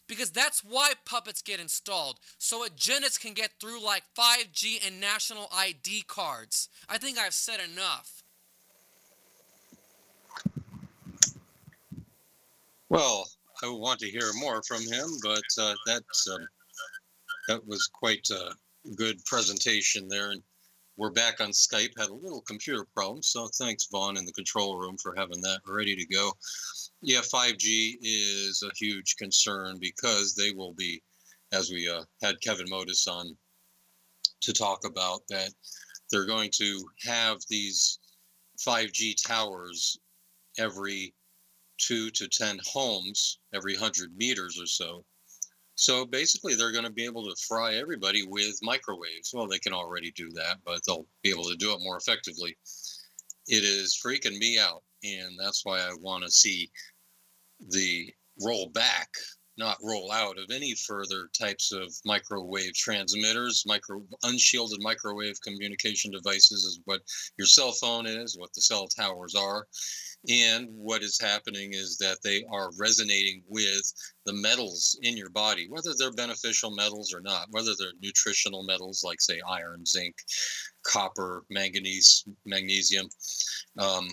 Because 0.08 0.30
that's 0.30 0.62
why 0.62 0.92
puppets 1.04 1.42
get 1.42 1.58
installed, 1.58 2.20
so 2.38 2.64
agendas 2.64 3.20
can 3.20 3.32
get 3.32 3.50
through 3.60 3.84
like 3.84 4.04
5G 4.16 4.86
and 4.86 5.00
national 5.00 5.48
ID 5.52 6.04
cards. 6.06 6.68
I 6.88 6.96
think 6.96 7.18
I've 7.18 7.34
said 7.34 7.58
enough. 7.58 8.22
Well, 12.88 13.28
I 13.64 13.68
want 13.68 13.98
to 14.00 14.10
hear 14.10 14.30
more 14.38 14.62
from 14.62 14.82
him, 14.82 15.08
but 15.22 15.42
uh, 15.58 15.74
that's 15.86 16.28
um, 16.28 16.46
that 17.48 17.66
was 17.66 17.88
quite 17.88 18.28
a 18.30 18.54
good 18.94 19.24
presentation 19.24 20.08
there. 20.08 20.30
And 20.30 20.42
we're 20.96 21.10
back 21.10 21.40
on 21.40 21.50
Skype. 21.50 21.98
Had 21.98 22.08
a 22.08 22.14
little 22.14 22.40
computer 22.42 22.86
problem, 22.94 23.22
so 23.22 23.48
thanks 23.58 23.86
Vaughn 23.90 24.16
in 24.16 24.24
the 24.24 24.32
control 24.32 24.78
room 24.78 24.96
for 24.96 25.14
having 25.16 25.40
that 25.42 25.60
ready 25.66 25.94
to 25.94 26.06
go. 26.06 26.32
Yeah, 27.02 27.20
5G 27.20 27.96
is 28.00 28.62
a 28.62 28.74
huge 28.76 29.16
concern 29.16 29.78
because 29.78 30.34
they 30.34 30.52
will 30.52 30.74
be, 30.74 31.02
as 31.52 31.70
we 31.70 31.88
uh, 31.88 32.02
had 32.22 32.40
Kevin 32.40 32.66
Mottus 32.66 33.06
on 33.06 33.36
to 34.40 34.52
talk 34.52 34.80
about, 34.86 35.20
that 35.28 35.50
they're 36.10 36.26
going 36.26 36.50
to 36.56 36.84
have 37.04 37.38
these 37.48 37.98
5G 38.66 39.16
towers 39.26 39.98
every 40.58 41.14
two 41.78 42.10
to 42.10 42.26
10 42.26 42.58
homes 42.64 43.38
every 43.54 43.74
100 43.74 44.16
meters 44.16 44.58
or 44.58 44.66
so. 44.66 45.04
So 45.76 46.06
basically, 46.06 46.54
they're 46.54 46.72
going 46.72 46.84
to 46.84 46.90
be 46.90 47.04
able 47.04 47.24
to 47.24 47.36
fry 47.46 47.74
everybody 47.74 48.24
with 48.26 48.58
microwaves. 48.62 49.32
Well, 49.32 49.46
they 49.46 49.58
can 49.58 49.74
already 49.74 50.10
do 50.12 50.30
that, 50.30 50.56
but 50.64 50.80
they'll 50.86 51.06
be 51.22 51.30
able 51.30 51.44
to 51.44 51.56
do 51.56 51.72
it 51.72 51.82
more 51.82 51.98
effectively. 51.98 52.56
It 53.46 53.62
is 53.62 54.00
freaking 54.04 54.38
me 54.38 54.58
out. 54.58 54.82
And 55.04 55.38
that's 55.38 55.64
why 55.64 55.80
I 55.80 55.90
want 56.00 56.24
to 56.24 56.30
see 56.30 56.70
the 57.68 58.10
roll 58.42 58.70
back 58.70 59.08
not 59.58 59.78
roll 59.82 60.12
out 60.12 60.38
of 60.38 60.50
any 60.50 60.74
further 60.74 61.28
types 61.38 61.72
of 61.72 61.92
microwave 62.04 62.74
transmitters, 62.74 63.64
micro 63.66 64.02
unshielded 64.22 64.80
microwave 64.82 65.40
communication 65.42 66.10
devices 66.10 66.64
is 66.64 66.80
what 66.84 67.00
your 67.38 67.46
cell 67.46 67.72
phone 67.72 68.06
is, 68.06 68.36
what 68.38 68.52
the 68.54 68.60
cell 68.60 68.86
towers 68.86 69.34
are. 69.34 69.66
And 70.28 70.68
what 70.70 71.02
is 71.02 71.20
happening 71.20 71.72
is 71.72 71.98
that 71.98 72.18
they 72.24 72.44
are 72.50 72.70
resonating 72.78 73.42
with 73.46 73.92
the 74.24 74.32
metals 74.32 74.98
in 75.02 75.16
your 75.16 75.30
body, 75.30 75.66
whether 75.68 75.90
they're 75.96 76.12
beneficial 76.12 76.74
metals 76.74 77.14
or 77.14 77.20
not, 77.20 77.46
whether 77.50 77.72
they're 77.78 77.92
nutritional 78.00 78.64
metals 78.64 79.04
like, 79.04 79.20
say, 79.20 79.40
iron, 79.48 79.86
zinc, 79.86 80.16
copper, 80.84 81.44
manganese, 81.48 82.24
magnesium. 82.44 83.08
Um, 83.78 84.08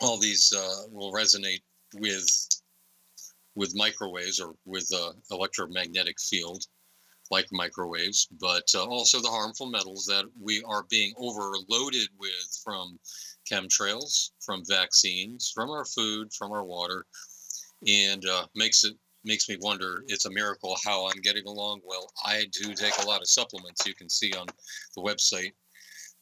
all 0.00 0.18
these 0.18 0.52
uh, 0.56 0.88
will 0.90 1.12
resonate 1.12 1.60
with 1.96 2.26
with 3.54 3.74
microwaves 3.74 4.40
or 4.40 4.54
with 4.64 4.88
uh, 4.94 5.12
electromagnetic 5.30 6.16
field 6.20 6.64
like 7.30 7.46
microwaves, 7.50 8.28
but 8.40 8.64
uh, 8.74 8.84
also 8.84 9.20
the 9.20 9.28
harmful 9.28 9.66
metals 9.66 10.04
that 10.04 10.26
we 10.38 10.62
are 10.64 10.84
being 10.90 11.14
overloaded 11.16 12.08
with 12.18 12.60
from 12.62 12.98
chemtrails, 13.50 14.30
from 14.44 14.62
vaccines, 14.68 15.50
from 15.54 15.70
our 15.70 15.86
food, 15.86 16.28
from 16.36 16.52
our 16.52 16.64
water, 16.64 17.06
and 17.86 18.24
uh, 18.26 18.46
makes 18.54 18.84
it 18.84 18.94
makes 19.24 19.48
me 19.48 19.56
wonder. 19.60 20.04
It's 20.08 20.26
a 20.26 20.30
miracle 20.30 20.76
how 20.84 21.06
I'm 21.06 21.20
getting 21.22 21.46
along. 21.46 21.80
Well, 21.84 22.12
I 22.24 22.44
do 22.52 22.74
take 22.74 22.98
a 22.98 23.06
lot 23.06 23.20
of 23.20 23.28
supplements. 23.28 23.86
You 23.86 23.94
can 23.94 24.10
see 24.10 24.32
on 24.32 24.46
the 24.94 25.02
website 25.02 25.52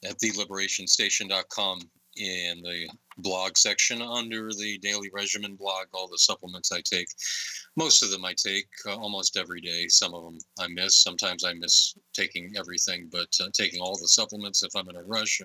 at 0.05 0.19
theliberationstation.com 0.19 1.81
in 2.21 2.63
the 2.63 2.89
blog 3.19 3.57
section 3.57 4.03
under 4.03 4.51
the 4.53 4.79
daily 4.79 5.11
regimen 5.13 5.57
blog 5.57 5.87
all 5.93 6.09
the 6.09 6.19
supplements 6.19 6.73
i 6.73 6.81
take. 6.81 7.09
Most 7.77 8.03
of 8.03 8.11
them 8.11 8.25
i 8.25 8.35
take 8.35 8.69
uh, 8.87 8.97
almost 8.97 9.37
every 9.37 9.61
day. 9.61 9.89
Some 9.89 10.15
of 10.15 10.25
them 10.25 10.39
i 10.59 10.69
miss. 10.69 11.03
Sometimes 11.03 11.45
i 11.45 11.53
miss 11.53 11.95
taking 12.13 12.53
everything 12.57 13.09
but 13.11 13.29
uh, 13.41 13.49
taking 13.53 13.81
all 13.81 13.97
the 13.97 14.09
supplements 14.09 14.63
if 14.63 14.75
i'm 14.77 14.89
in 14.89 14.97
a 14.97 15.03
rush. 15.03 15.41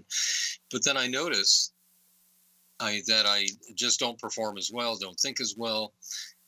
But 0.72 0.84
then 0.84 0.97
i 0.97 1.07
notice 1.07 1.72
I, 2.81 3.02
that 3.07 3.26
i 3.26 3.47
just 3.73 4.02
don't 4.02 4.19
perform 4.19 4.57
as 4.57 4.69
well 4.73 4.97
don't 4.97 5.18
think 5.18 5.39
as 5.39 5.56
well 5.57 5.93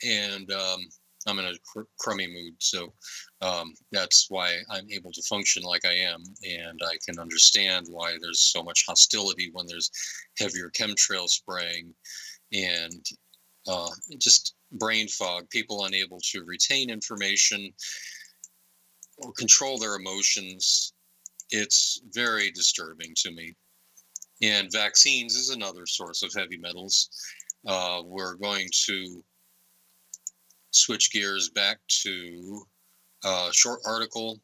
and 0.04 0.52
um, 0.52 0.82
I'm 1.28 1.40
in 1.40 1.46
a 1.46 1.54
cr- 1.66 1.88
crummy 2.00 2.28
mood. 2.28 2.54
So 2.60 2.94
um, 3.42 3.74
that's 3.92 4.28
why 4.30 4.58
I'm 4.70 4.90
able 4.92 5.12
to 5.12 5.22
function 5.24 5.64
like 5.64 5.86
I 5.86 5.94
am. 5.94 6.24
And 6.44 6.80
I 6.84 6.98
can 7.06 7.20
understand 7.20 7.88
why 7.90 8.16
there's 8.22 8.40
so 8.40 8.64
much 8.64 8.86
hostility 8.88 9.50
when 9.54 9.68
there's 9.68 9.92
heavier 10.40 10.72
chemtrail 10.72 11.28
spraying 11.28 11.94
and 12.52 13.06
uh, 13.68 13.90
just 14.18 14.56
brain 14.74 15.08
fog, 15.08 15.50
people 15.50 15.86
unable 15.86 16.20
to 16.32 16.44
retain 16.46 16.90
information 16.90 17.72
or 19.18 19.32
control 19.34 19.78
their 19.78 19.96
emotions. 19.96 20.94
It's 21.50 22.02
very 22.12 22.52
disturbing 22.52 23.14
to 23.18 23.32
me. 23.32 23.56
And 24.42 24.72
vaccines 24.72 25.36
is 25.36 25.50
another 25.50 25.86
source 25.86 26.24
of 26.24 26.34
heavy 26.36 26.58
metals. 26.58 27.10
Uh, 27.66 28.02
we're 28.06 28.36
going 28.36 28.68
to 28.86 29.24
switch 30.72 31.12
gears 31.12 31.50
back 31.50 31.80
to 31.88 32.66
a 33.24 33.50
short 33.54 33.80
article. 33.86 34.40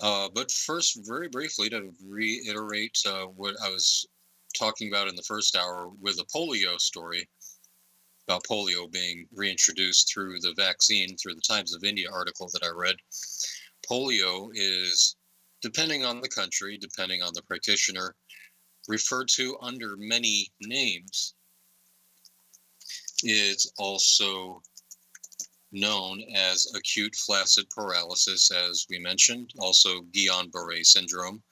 Uh, 0.00 0.28
but 0.34 0.50
first, 0.50 1.00
very 1.06 1.28
briefly, 1.28 1.68
to 1.70 1.92
reiterate 2.04 2.98
uh, 3.06 3.24
what 3.26 3.54
I 3.64 3.68
was 3.68 4.06
talking 4.58 4.88
about 4.88 5.08
in 5.08 5.14
the 5.14 5.22
first 5.22 5.56
hour 5.56 5.90
with 6.00 6.16
the 6.16 6.24
polio 6.34 6.78
story 6.80 7.28
about 8.28 8.44
polio 8.44 8.90
being 8.90 9.26
reintroduced 9.34 10.12
through 10.12 10.38
the 10.40 10.54
vaccine, 10.56 11.16
through 11.16 11.34
the 11.34 11.40
Times 11.40 11.74
of 11.74 11.84
India 11.84 12.08
article 12.12 12.48
that 12.52 12.64
I 12.64 12.70
read. 12.70 12.96
Polio 13.88 14.50
is, 14.54 15.16
depending 15.60 16.04
on 16.04 16.20
the 16.20 16.28
country, 16.28 16.78
depending 16.78 17.22
on 17.22 17.32
the 17.34 17.42
practitioner, 17.42 18.14
referred 18.88 19.28
to 19.28 19.56
under 19.60 19.96
many 19.96 20.46
names. 20.60 21.34
It's 23.24 23.72
also 23.78 24.62
known 25.72 26.22
as 26.34 26.66
acute 26.74 27.14
flaccid 27.16 27.68
paralysis, 27.70 28.50
as 28.50 28.86
we 28.90 28.98
mentioned, 28.98 29.50
also 29.58 30.02
Guillain 30.14 30.52
Barre 30.52 30.84
syndrome, 30.84 31.42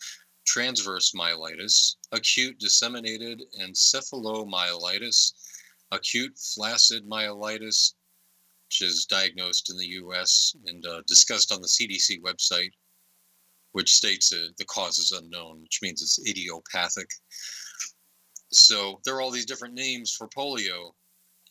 transverse 0.47 1.13
myelitis, 1.13 1.97
acute 2.13 2.59
disseminated 2.59 3.43
encephalomyelitis, 3.61 5.33
acute 5.91 6.39
flaccid 6.39 7.09
myelitis, 7.09 7.95
which 8.67 8.83
is 8.83 9.07
diagnosed 9.07 9.71
in 9.71 9.77
the 9.77 9.87
US 9.87 10.55
and 10.67 10.87
uh, 10.87 11.03
discussed 11.07 11.51
on 11.51 11.61
the 11.61 11.69
CDC 11.69 12.21
website, 12.21 12.71
which 13.73 13.95
states 13.95 14.33
uh, 14.33 14.49
the 14.59 14.65
cause 14.67 14.99
is 14.99 15.13
unknown, 15.13 15.63
which 15.63 15.81
means 15.83 16.03
it's 16.03 16.21
idiopathic. 16.29 17.09
So 18.53 19.01
there 19.05 19.15
are 19.15 19.21
all 19.21 19.31
these 19.31 19.47
different 19.47 19.75
names 19.75 20.13
for 20.13 20.29
polio. 20.29 20.93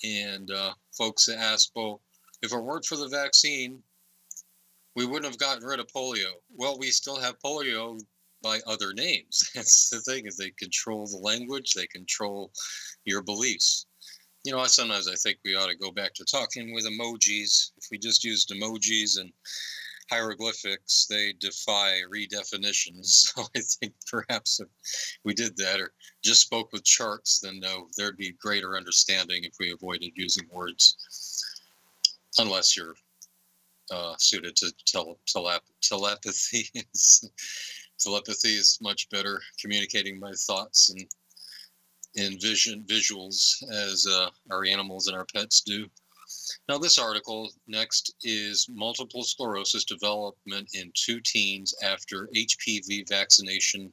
And 0.04 0.50
uh, 0.52 0.74
folks 0.98 1.28
ask, 1.28 1.72
well, 1.76 2.02
if 2.42 2.54
it 2.54 2.60
weren't 2.60 2.86
for 2.86 2.96
the 2.96 3.08
vaccine, 3.08 3.82
we 4.96 5.06
wouldn't 5.06 5.26
have 5.26 5.38
gotten 5.38 5.66
rid 5.66 5.80
of 5.80 5.88
polio. 5.88 6.32
Well, 6.56 6.78
we 6.78 6.88
still 6.92 7.20
have 7.20 7.40
polio 7.40 8.00
by 8.42 8.60
other 8.66 8.94
names. 8.94 9.50
That's 9.56 9.90
the 9.90 10.02
thing 10.02 10.26
is 10.26 10.38
they 10.38 10.52
control 10.52 11.08
the 11.08 11.18
language, 11.18 11.74
they 11.74 11.88
control 11.88 12.52
your 13.06 13.22
beliefs. 13.22 13.86
You 14.46 14.54
know, 14.54 14.64
sometimes 14.66 15.08
I 15.10 15.16
think 15.16 15.38
we 15.44 15.56
ought 15.56 15.68
to 15.68 15.76
go 15.76 15.92
back 15.92 16.14
to 16.16 16.26
talking 16.26 16.74
with 16.74 16.86
emojis. 16.86 17.72
If 17.78 17.86
we 17.92 17.98
just 17.98 18.24
used 18.24 18.50
emojis 18.50 19.20
and 19.20 19.32
hieroglyphics, 20.10 21.08
they 21.08 21.34
defy 21.40 22.02
redefinitions. 22.12 23.34
So 23.36 23.44
I 23.56 23.60
think 23.60 23.94
perhaps 24.10 24.62
if 24.62 24.68
we 25.26 25.34
did 25.34 25.58
that 25.58 25.82
or 25.82 25.94
just 26.24 26.42
spoke 26.42 26.72
with 26.72 26.86
charts, 26.86 27.40
then 27.42 27.62
there'd 27.98 28.18
be 28.18 28.32
greater 28.42 28.78
understanding 28.78 29.44
if 29.44 29.54
we 29.60 29.72
avoided 29.72 30.12
using 30.16 30.48
words 30.52 30.96
unless 32.40 32.76
you're 32.76 32.96
uh, 33.92 34.14
suited 34.18 34.56
to 34.56 34.72
tele- 34.86 35.20
telep- 35.28 35.60
telepathy. 35.82 36.70
telepathy 38.00 38.50
is 38.50 38.80
much 38.82 39.10
better 39.10 39.42
communicating 39.60 40.20
my 40.20 40.32
thoughts 40.48 40.90
and 40.90 41.06
in 42.16 42.40
vision 42.40 42.84
visuals 42.88 43.62
as 43.72 44.08
uh, 44.08 44.30
our 44.52 44.66
animals 44.66 45.08
and 45.08 45.16
our 45.16 45.26
pets 45.26 45.62
do. 45.62 45.86
Now, 46.68 46.78
this 46.78 46.98
article 46.98 47.52
next 47.68 48.16
is 48.24 48.68
multiple 48.70 49.24
sclerosis 49.24 49.84
development 49.84 50.70
in 50.74 50.92
two 50.94 51.20
teens 51.22 51.74
after 51.84 52.30
HPV 52.36 53.08
vaccination, 53.10 53.92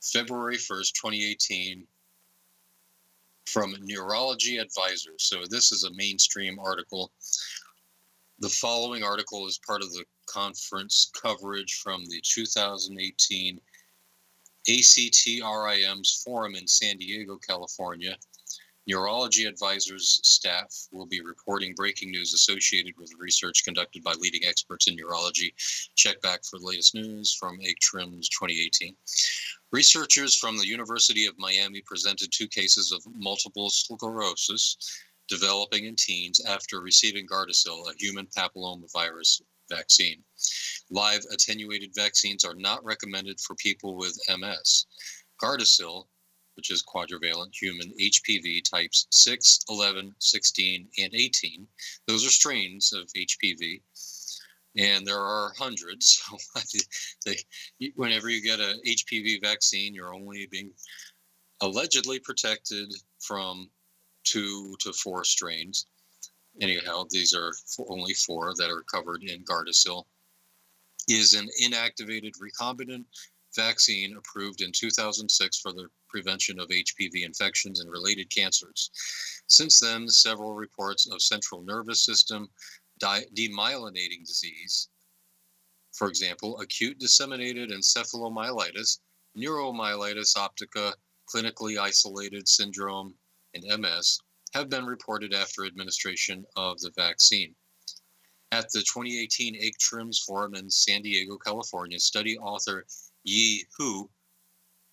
February 0.00 0.56
1st, 0.56 0.92
2018, 0.94 1.86
from 3.46 3.74
Neurology 3.82 4.58
Advisors. 4.58 5.18
So 5.18 5.42
this 5.48 5.72
is 5.72 5.84
a 5.84 5.94
mainstream 5.94 6.58
article. 6.58 7.12
The 8.40 8.48
following 8.48 9.02
article 9.02 9.46
is 9.46 9.58
part 9.66 9.82
of 9.82 9.92
the 9.92 10.04
conference 10.26 11.10
coverage 11.20 11.80
from 11.82 12.04
the 12.06 12.20
2018 12.22 13.60
ACTRIMS 14.68 16.22
forum 16.24 16.54
in 16.54 16.66
San 16.66 16.98
Diego, 16.98 17.38
California. 17.38 18.16
Neurology 18.88 19.46
Advisors 19.46 20.20
staff 20.22 20.72
will 20.92 21.06
be 21.06 21.20
reporting 21.20 21.74
breaking 21.74 22.12
news 22.12 22.32
associated 22.34 22.94
with 22.96 23.12
research 23.18 23.64
conducted 23.64 24.04
by 24.04 24.12
leading 24.12 24.44
experts 24.44 24.86
in 24.86 24.94
neurology. 24.94 25.52
Check 25.96 26.20
back 26.20 26.44
for 26.44 26.60
the 26.60 26.66
latest 26.66 26.94
news 26.94 27.34
from 27.34 27.58
ACTRIMS 27.60 28.28
2018. 28.28 28.94
Researchers 29.72 30.36
from 30.36 30.56
the 30.56 30.66
University 30.66 31.26
of 31.26 31.36
Miami 31.36 31.82
presented 31.84 32.30
two 32.30 32.46
cases 32.46 32.92
of 32.92 33.02
multiple 33.16 33.70
sclerosis 33.70 34.76
developing 35.28 35.86
in 35.86 35.96
teens 35.96 36.40
after 36.46 36.80
receiving 36.80 37.26
Gardasil, 37.26 37.90
a 37.90 37.94
human 37.98 38.26
papillomavirus 38.26 39.42
vaccine. 39.68 40.22
Live 40.90 41.24
attenuated 41.32 41.90
vaccines 41.92 42.44
are 42.44 42.54
not 42.54 42.84
recommended 42.84 43.40
for 43.40 43.56
people 43.56 43.96
with 43.96 44.16
MS. 44.28 44.86
Gardasil, 45.42 46.06
which 46.56 46.70
is 46.70 46.82
quadrivalent 46.82 47.54
human 47.54 47.92
HPV 48.00 48.62
types 48.68 49.06
6, 49.10 49.64
11, 49.68 50.14
16, 50.18 50.88
and 50.98 51.14
18, 51.14 51.66
those 52.06 52.26
are 52.26 52.30
strains 52.30 52.92
of 52.92 53.06
HPV 53.16 53.80
and 54.78 55.06
there 55.06 55.20
are 55.20 55.52
hundreds. 55.58 56.22
Whenever 57.94 58.28
you 58.28 58.42
get 58.42 58.60
a 58.60 58.78
HPV 58.86 59.40
vaccine, 59.40 59.94
you're 59.94 60.14
only 60.14 60.46
being 60.50 60.70
allegedly 61.62 62.18
protected 62.18 62.92
from 63.18 63.70
two 64.24 64.76
to 64.80 64.92
four 64.92 65.24
strains. 65.24 65.86
Anyhow, 66.60 67.04
these 67.10 67.34
are 67.34 67.54
only 67.88 68.12
four 68.14 68.52
that 68.56 68.70
are 68.70 68.82
covered 68.82 69.22
in 69.22 69.44
Gardasil. 69.44 70.04
Is 71.08 71.34
an 71.34 71.48
inactivated 71.62 72.32
recombinant 72.40 73.04
vaccine 73.56 74.16
approved 74.16 74.60
in 74.60 74.70
2006 74.72 75.58
for 75.58 75.72
the 75.72 75.88
prevention 76.08 76.60
of 76.60 76.68
HPV 76.68 77.24
infections 77.24 77.80
and 77.80 77.90
related 77.90 78.30
cancers. 78.30 78.90
Since 79.48 79.80
then, 79.80 80.08
several 80.08 80.54
reports 80.54 81.10
of 81.10 81.20
central 81.22 81.62
nervous 81.62 82.04
system 82.04 82.48
di- 82.98 83.24
demyelinating 83.34 84.24
disease, 84.24 84.88
for 85.92 86.08
example, 86.08 86.60
acute 86.60 86.98
disseminated 86.98 87.70
encephalomyelitis, 87.70 88.98
neuromyelitis 89.36 90.36
optica, 90.36 90.92
clinically 91.34 91.78
isolated 91.78 92.46
syndrome, 92.46 93.14
and 93.54 93.80
MS, 93.80 94.18
have 94.52 94.68
been 94.68 94.84
reported 94.84 95.34
after 95.34 95.64
administration 95.64 96.44
of 96.56 96.78
the 96.80 96.90
vaccine. 96.96 97.54
At 98.52 98.70
the 98.70 98.80
2018 98.80 99.56
ACTRIMS 99.56 100.20
Forum 100.20 100.54
in 100.54 100.70
San 100.70 101.02
Diego, 101.02 101.36
California, 101.36 101.98
study 101.98 102.38
author 102.38 102.86
Yi 103.26 103.66
Hu 103.76 104.08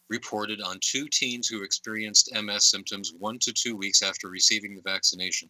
reported 0.10 0.60
on 0.60 0.80
two 0.82 1.08
teens 1.08 1.48
who 1.48 1.64
experienced 1.64 2.34
MS 2.34 2.66
symptoms 2.66 3.14
one 3.18 3.38
to 3.40 3.54
two 3.54 3.76
weeks 3.76 4.02
after 4.02 4.28
receiving 4.28 4.76
the 4.76 4.82
vaccination. 4.82 5.50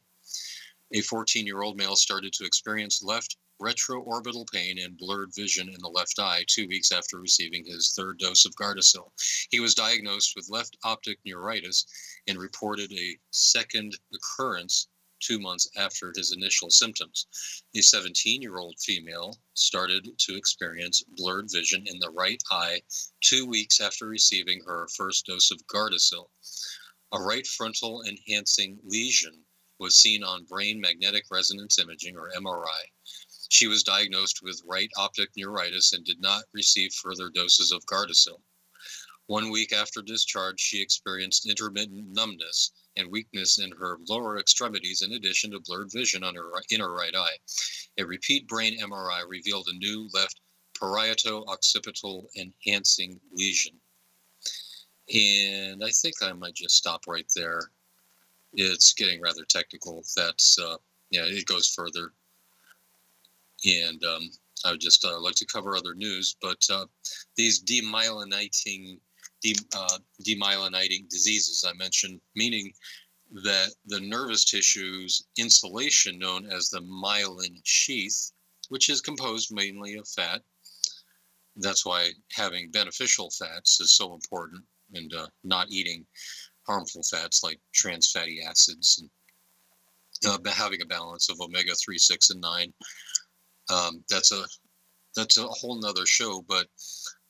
A 0.94 1.02
14 1.02 1.48
year 1.48 1.62
old 1.62 1.78
male 1.78 1.96
started 1.96 2.34
to 2.34 2.46
experience 2.46 3.02
left 3.02 3.38
retroorbital 3.62 4.52
pain 4.52 4.80
and 4.80 4.98
blurred 4.98 5.34
vision 5.34 5.70
in 5.70 5.80
the 5.80 5.88
left 5.88 6.20
eye 6.20 6.44
two 6.48 6.68
weeks 6.68 6.92
after 6.92 7.22
receiving 7.22 7.64
his 7.66 7.94
third 7.96 8.20
dose 8.20 8.46
of 8.46 8.56
Gardasil. 8.56 9.12
He 9.50 9.62
was 9.62 9.76
diagnosed 9.76 10.34
with 10.36 10.50
left 10.50 10.78
optic 10.84 11.20
neuritis 11.26 11.86
and 12.28 12.38
reported 12.38 12.92
a 12.92 13.18
second 13.32 13.98
occurrence 14.14 14.88
two 15.24 15.40
months 15.40 15.70
after 15.78 16.12
his 16.16 16.34
initial 16.34 16.70
symptoms. 16.70 17.28
A 17.76 17.82
17 17.82 18.42
year 18.42 18.58
old 18.58 18.76
female 18.80 19.40
started 19.54 20.08
to 20.20 20.36
experience 20.36 21.04
blurred 21.16 21.50
vision 21.50 21.86
in 21.88 21.98
the 22.00 22.10
right 22.10 22.42
eye 22.52 22.82
two 23.22 23.46
weeks 23.46 23.80
after 23.80 24.06
receiving 24.06 24.62
her 24.66 24.88
first 24.90 25.26
dose 25.26 25.50
of 25.50 25.66
Gardasil. 25.68 26.30
A 27.14 27.22
right 27.22 27.48
frontal 27.48 28.04
enhancing 28.04 28.80
lesion 28.84 29.46
was 29.80 29.96
seen 29.96 30.24
on 30.24 30.46
brain 30.46 30.80
magnetic 30.80 31.26
resonance 31.32 31.80
imaging, 31.80 32.18
or 32.18 32.32
MRI. 32.32 32.82
She 33.50 33.68
was 33.68 33.84
diagnosed 33.84 34.42
with 34.42 34.62
right 34.66 34.90
optic 34.98 35.30
neuritis 35.36 35.94
and 35.94 36.04
did 36.04 36.20
not 36.20 36.44
receive 36.54 36.94
further 36.94 37.30
doses 37.30 37.72
of 37.72 37.86
Gardasil. 37.86 38.42
One 39.28 39.52
week 39.52 39.72
after 39.72 40.02
discharge, 40.02 40.60
she 40.60 40.82
experienced 40.82 41.46
intermittent 41.46 42.10
numbness 42.10 42.72
and 42.98 43.12
weakness 43.12 43.60
in 43.60 43.72
her 43.72 43.98
lower 44.08 44.40
extremities, 44.40 45.02
in 45.02 45.14
addition 45.14 45.52
to 45.52 45.60
blurred 45.60 45.92
vision 45.92 46.24
on 46.24 46.36
her 46.36 46.52
inner 46.72 46.94
right 46.94 47.16
eye. 47.16 47.38
A 47.98 48.06
repeat 48.06 48.48
brain 48.48 48.80
MRI 48.80 49.24
revealed 49.28 49.68
a 49.68 49.78
new 49.78 50.10
left 50.14 50.40
parieto-occipital 50.80 52.30
enhancing 52.36 53.20
lesion. 53.34 53.74
And 55.14 55.84
I 55.84 55.90
think 55.90 56.16
I 56.22 56.34
might 56.34 56.56
just 56.56 56.76
stop 56.76 57.06
right 57.08 57.30
there. 57.36 57.60
It's 58.54 58.94
getting 58.94 59.22
rather 59.22 59.46
technical. 59.46 60.04
That's 60.16 60.58
uh, 60.60 60.78
yeah, 61.10 61.26
it 61.26 61.46
goes 61.46 61.74
further. 61.74 62.14
And 63.66 64.04
um, 64.04 64.30
I 64.66 64.72
would 64.72 64.82
just 64.82 65.04
uh, 65.06 65.20
like 65.20 65.36
to 65.36 65.46
cover 65.46 65.76
other 65.76 65.94
news, 65.94 66.36
but 66.42 66.66
uh, 66.72 66.86
these 67.36 67.64
demyelinating 67.64 69.00
de, 69.44 69.56
uh, 69.76 69.98
demyelinating 70.26 71.10
diseases 71.10 71.64
I 71.68 71.74
mentioned, 71.74 72.20
meaning 72.36 72.72
that 73.44 73.74
the 73.86 74.00
nervous 74.00 74.46
tissue's 74.46 75.26
insulation, 75.38 76.18
known 76.18 76.46
as 76.52 76.70
the 76.70 76.82
myelin 76.82 77.60
sheath, 77.64 78.32
which 78.70 78.90
is 78.90 79.02
composed 79.02 79.54
mainly 79.54 79.96
of 79.96 80.08
fat, 80.08 80.42
that's 81.58 81.86
why 81.86 82.10
having 82.32 82.72
beneficial 82.72 83.30
fats 83.32 83.80
is 83.80 83.96
so 83.96 84.14
important 84.14 84.64
and 84.94 85.14
uh, 85.14 85.28
not 85.44 85.70
eating 85.70 86.06
harmful 86.66 87.04
fats 87.04 87.44
like 87.44 87.60
trans 87.74 88.12
fatty 88.12 88.42
acids 88.42 89.02
and 89.02 89.10
uh, 90.26 90.52
having 90.52 90.82
a 90.82 90.86
balance 90.86 91.30
of 91.30 91.40
omega 91.42 91.76
3 91.76 91.98
6 91.98 92.30
and 92.32 92.42
9 92.42 92.74
um, 93.70 94.04
that's 94.10 94.32
a 94.32 94.44
that's 95.16 95.38
a 95.38 95.44
whole 95.44 95.80
nother 95.80 96.06
show 96.06 96.44
but 96.48 96.68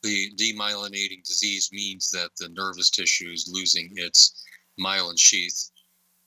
the 0.04 0.30
demyelinating 0.36 1.24
disease 1.24 1.70
means 1.72 2.10
that 2.10 2.30
the 2.38 2.50
nervous 2.50 2.90
tissue 2.90 3.30
is 3.30 3.50
losing 3.50 3.90
its 3.96 4.44
myelin 4.78 5.18
sheath. 5.18 5.70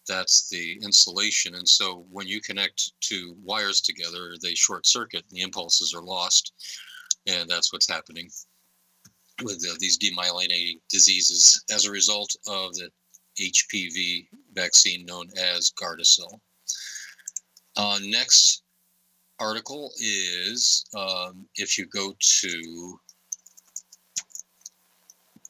That's 0.07 0.49
the 0.49 0.79
insulation. 0.81 1.55
And 1.55 1.67
so 1.67 2.05
when 2.09 2.27
you 2.27 2.41
connect 2.41 2.93
two 3.01 3.35
wires 3.43 3.79
together, 3.81 4.33
they 4.41 4.55
short 4.55 4.87
circuit 4.87 5.25
the 5.29 5.41
impulses 5.41 5.93
are 5.93 6.01
lost. 6.01 6.53
And 7.27 7.47
that's 7.47 7.71
what's 7.71 7.89
happening 7.89 8.29
with 9.43 9.63
uh, 9.69 9.75
these 9.79 9.99
demyelinating 9.99 10.79
diseases 10.89 11.63
as 11.71 11.85
a 11.85 11.91
result 11.91 12.35
of 12.47 12.73
the 12.73 12.89
HPV 13.39 14.27
vaccine 14.53 15.05
known 15.05 15.27
as 15.37 15.71
Gardasil. 15.79 16.39
Uh, 17.75 17.99
next 18.01 18.63
article 19.39 19.91
is 19.99 20.85
um, 20.95 21.45
if 21.57 21.77
you 21.77 21.85
go 21.85 22.15
to 22.19 22.99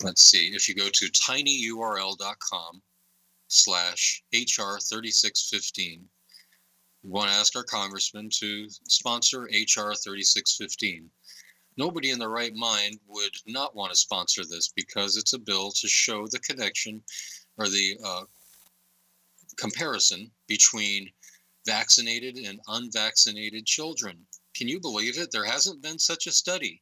let's 0.04 0.26
see, 0.26 0.48
if 0.54 0.68
you 0.68 0.76
go 0.76 0.90
to 0.90 1.06
tinyurl.com 1.06 2.82
slash 3.48 4.24
HR3615, 4.34 6.02
we 7.04 7.10
want 7.10 7.30
to 7.30 7.36
ask 7.36 7.56
our 7.56 7.64
congressman 7.64 8.30
to 8.40 8.68
sponsor 8.88 9.44
HR 9.44 9.94
3615. 9.96 11.10
Nobody 11.78 12.10
in 12.10 12.20
the 12.20 12.28
right 12.28 12.54
mind 12.56 13.00
would 13.08 13.34
not 13.46 13.76
want 13.76 13.92
to 13.92 13.98
sponsor 13.98 14.44
this 14.44 14.74
because 14.76 15.16
it's 15.16 15.34
a 15.34 15.40
bill 15.40 15.72
to 15.72 15.88
show 15.88 16.28
the 16.28 16.40
connection 16.40 17.02
or 17.58 17.68
the 17.68 17.98
uh, 18.04 18.24
comparison 19.58 20.32
between 20.48 21.10
vaccinated 21.66 22.38
and 22.38 22.60
unvaccinated 22.68 23.66
children. 23.66 24.26
Can 24.56 24.68
you 24.68 24.80
believe 24.80 25.20
it? 25.20 25.32
There 25.32 25.46
hasn't 25.46 25.82
been 25.82 26.00
such 26.00 26.26
a 26.26 26.32
study. 26.32 26.82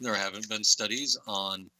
There 0.00 0.14
haven't 0.14 0.48
been 0.48 0.64
studies 0.64 1.16
on 1.26 1.70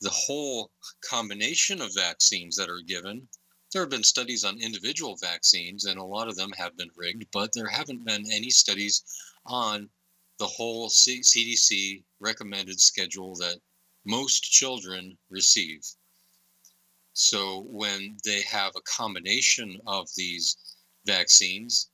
the 0.00 0.10
whole 0.10 0.72
combination 1.02 1.80
of 1.82 1.94
vaccines 1.94 2.56
that 2.56 2.70
are 2.70 2.80
given. 2.80 3.28
There 3.70 3.82
have 3.82 3.90
been 3.90 4.02
studies 4.02 4.44
on 4.44 4.58
individual 4.58 5.16
vaccines, 5.16 5.84
and 5.84 5.98
a 5.98 6.04
lot 6.04 6.28
of 6.28 6.36
them 6.36 6.52
have 6.52 6.76
been 6.76 6.90
rigged, 6.96 7.26
but 7.32 7.52
there 7.52 7.68
haven't 7.68 8.04
been 8.04 8.30
any 8.32 8.50
studies 8.50 9.04
on 9.44 9.90
the 10.38 10.46
whole 10.46 10.88
C- 10.88 11.20
CDC 11.20 12.02
recommended 12.18 12.80
schedule 12.80 13.34
that 13.36 13.60
most 14.06 14.40
children 14.40 15.18
receive. 15.28 15.84
So 17.12 17.60
when 17.60 18.16
they 18.24 18.40
have 18.42 18.74
a 18.76 18.82
combination 18.82 19.80
of 19.86 20.08
these 20.16 20.56
vaccines, 21.04 21.90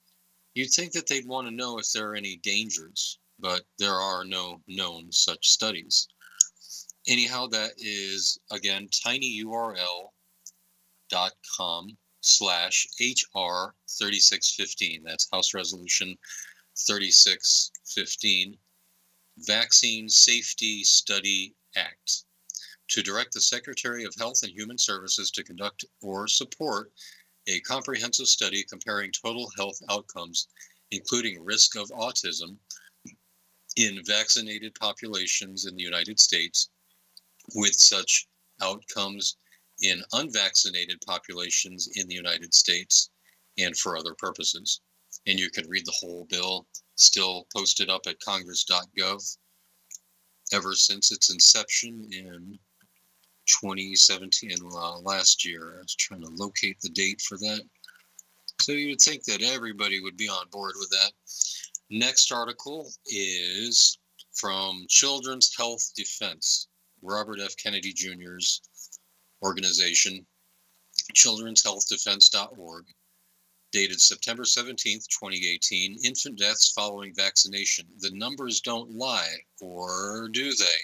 you'd 0.54 0.72
think 0.72 0.92
that 0.92 1.08
they'd 1.08 1.26
want 1.26 1.48
to 1.48 1.54
know 1.54 1.78
if 1.78 1.90
there 1.90 2.10
are 2.10 2.14
any 2.14 2.36
dangers, 2.36 3.18
but 3.40 3.66
there 3.78 3.94
are 3.94 4.24
no 4.24 4.62
known 4.68 5.10
such 5.10 5.48
studies 5.48 6.06
anyhow, 7.06 7.46
that 7.48 7.72
is 7.78 8.38
again 8.50 8.88
tinyurl.com 8.88 10.10
slash 12.20 12.86
HR 13.00 13.74
3615. 13.98 15.02
That's 15.04 15.28
House 15.32 15.54
Resolution 15.54 16.16
3615, 16.86 18.56
Vaccine 19.38 20.08
Safety 20.08 20.82
Study 20.84 21.54
Act, 21.76 22.24
to 22.88 23.02
direct 23.02 23.32
the 23.32 23.40
Secretary 23.40 24.04
of 24.04 24.14
Health 24.18 24.42
and 24.42 24.52
Human 24.52 24.78
Services 24.78 25.30
to 25.32 25.44
conduct 25.44 25.84
or 26.02 26.26
support 26.28 26.92
a 27.46 27.60
comprehensive 27.60 28.26
study 28.26 28.64
comparing 28.68 29.12
total 29.12 29.50
health 29.56 29.80
outcomes, 29.88 30.48
including 30.90 31.44
risk 31.44 31.76
of 31.76 31.88
autism, 31.90 32.56
in 33.76 34.02
vaccinated 34.04 34.74
populations 34.74 35.66
in 35.66 35.76
the 35.76 35.82
United 35.82 36.18
States 36.18 36.70
with 37.54 37.74
such 37.74 38.26
outcomes 38.62 39.36
in 39.82 40.02
unvaccinated 40.12 41.00
populations 41.06 41.88
in 41.96 42.06
the 42.08 42.14
United 42.14 42.54
States 42.54 43.10
and 43.58 43.76
for 43.76 43.96
other 43.96 44.14
purposes. 44.14 44.80
And 45.26 45.38
you 45.38 45.50
can 45.50 45.68
read 45.68 45.84
the 45.86 45.96
whole 46.00 46.26
bill 46.30 46.66
still 46.96 47.46
posted 47.54 47.90
up 47.90 48.06
at 48.06 48.20
congress.gov 48.20 49.36
ever 50.52 50.74
since 50.74 51.12
its 51.12 51.30
inception 51.30 52.08
in 52.12 52.58
2017 53.46 54.56
uh, 54.64 54.98
last 55.00 55.44
year. 55.44 55.76
I 55.76 55.82
was 55.82 55.94
trying 55.94 56.22
to 56.22 56.30
locate 56.30 56.78
the 56.80 56.88
date 56.90 57.20
for 57.20 57.36
that. 57.38 57.62
So 58.60 58.72
you 58.72 58.90
would 58.90 59.00
think 59.00 59.24
that 59.24 59.42
everybody 59.42 60.00
would 60.00 60.16
be 60.16 60.28
on 60.28 60.46
board 60.50 60.74
with 60.78 60.90
that. 60.90 61.12
Next 61.90 62.32
article 62.32 62.90
is 63.06 63.98
from 64.34 64.86
Children's 64.88 65.54
Health 65.56 65.92
Defense. 65.94 66.68
Robert 67.06 67.38
F. 67.40 67.56
Kennedy 67.56 67.92
Jr.'s 67.92 68.60
organization, 69.42 70.26
children'shealthdefense.org, 71.14 72.84
dated 73.72 74.00
September 74.00 74.44
17, 74.44 74.98
2018, 74.98 75.98
infant 76.04 76.38
deaths 76.38 76.72
following 76.72 77.14
vaccination. 77.14 77.86
The 77.98 78.10
numbers 78.10 78.60
don't 78.60 78.90
lie, 78.90 79.36
or 79.60 80.28
do 80.32 80.52
they? 80.54 80.78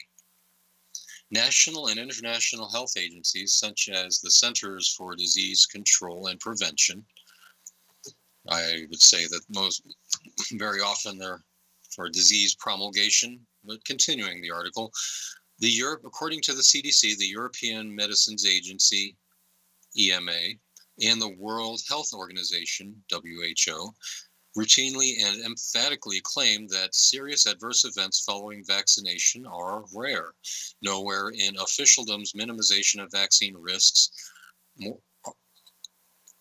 National 1.32 1.88
and 1.88 1.98
international 1.98 2.70
health 2.70 2.96
agencies, 2.96 3.54
such 3.54 3.88
as 3.88 4.20
the 4.20 4.30
Centers 4.30 4.94
for 4.94 5.16
Disease 5.16 5.66
Control 5.66 6.28
and 6.28 6.38
Prevention, 6.38 7.04
I 8.48 8.86
would 8.90 9.00
say 9.00 9.26
that 9.26 9.42
most, 9.48 9.82
very 10.52 10.80
often 10.80 11.18
they're 11.18 11.42
for 11.94 12.08
disease 12.08 12.54
promulgation, 12.54 13.46
but 13.64 13.84
continuing 13.84 14.40
the 14.40 14.50
article, 14.50 14.92
the 15.62 15.70
Europe, 15.70 16.02
according 16.04 16.40
to 16.40 16.54
the 16.54 16.60
CDC, 16.60 17.16
the 17.16 17.24
European 17.24 17.94
Medicines 17.94 18.44
Agency, 18.44 19.16
EMA, 19.96 20.56
and 21.00 21.22
the 21.22 21.36
World 21.38 21.80
Health 21.88 22.12
Organization, 22.12 23.00
WHO, 23.12 23.94
routinely 24.58 25.22
and 25.24 25.40
emphatically 25.44 26.20
claim 26.24 26.66
that 26.66 26.96
serious 26.96 27.46
adverse 27.46 27.84
events 27.84 28.24
following 28.24 28.64
vaccination 28.66 29.46
are 29.46 29.84
rare. 29.94 30.32
Nowhere 30.82 31.28
in 31.28 31.56
officialdom's 31.56 32.32
minimization 32.32 33.00
of 33.00 33.12
vaccine 33.12 33.54
risks, 33.56 34.10
more, 34.78 34.98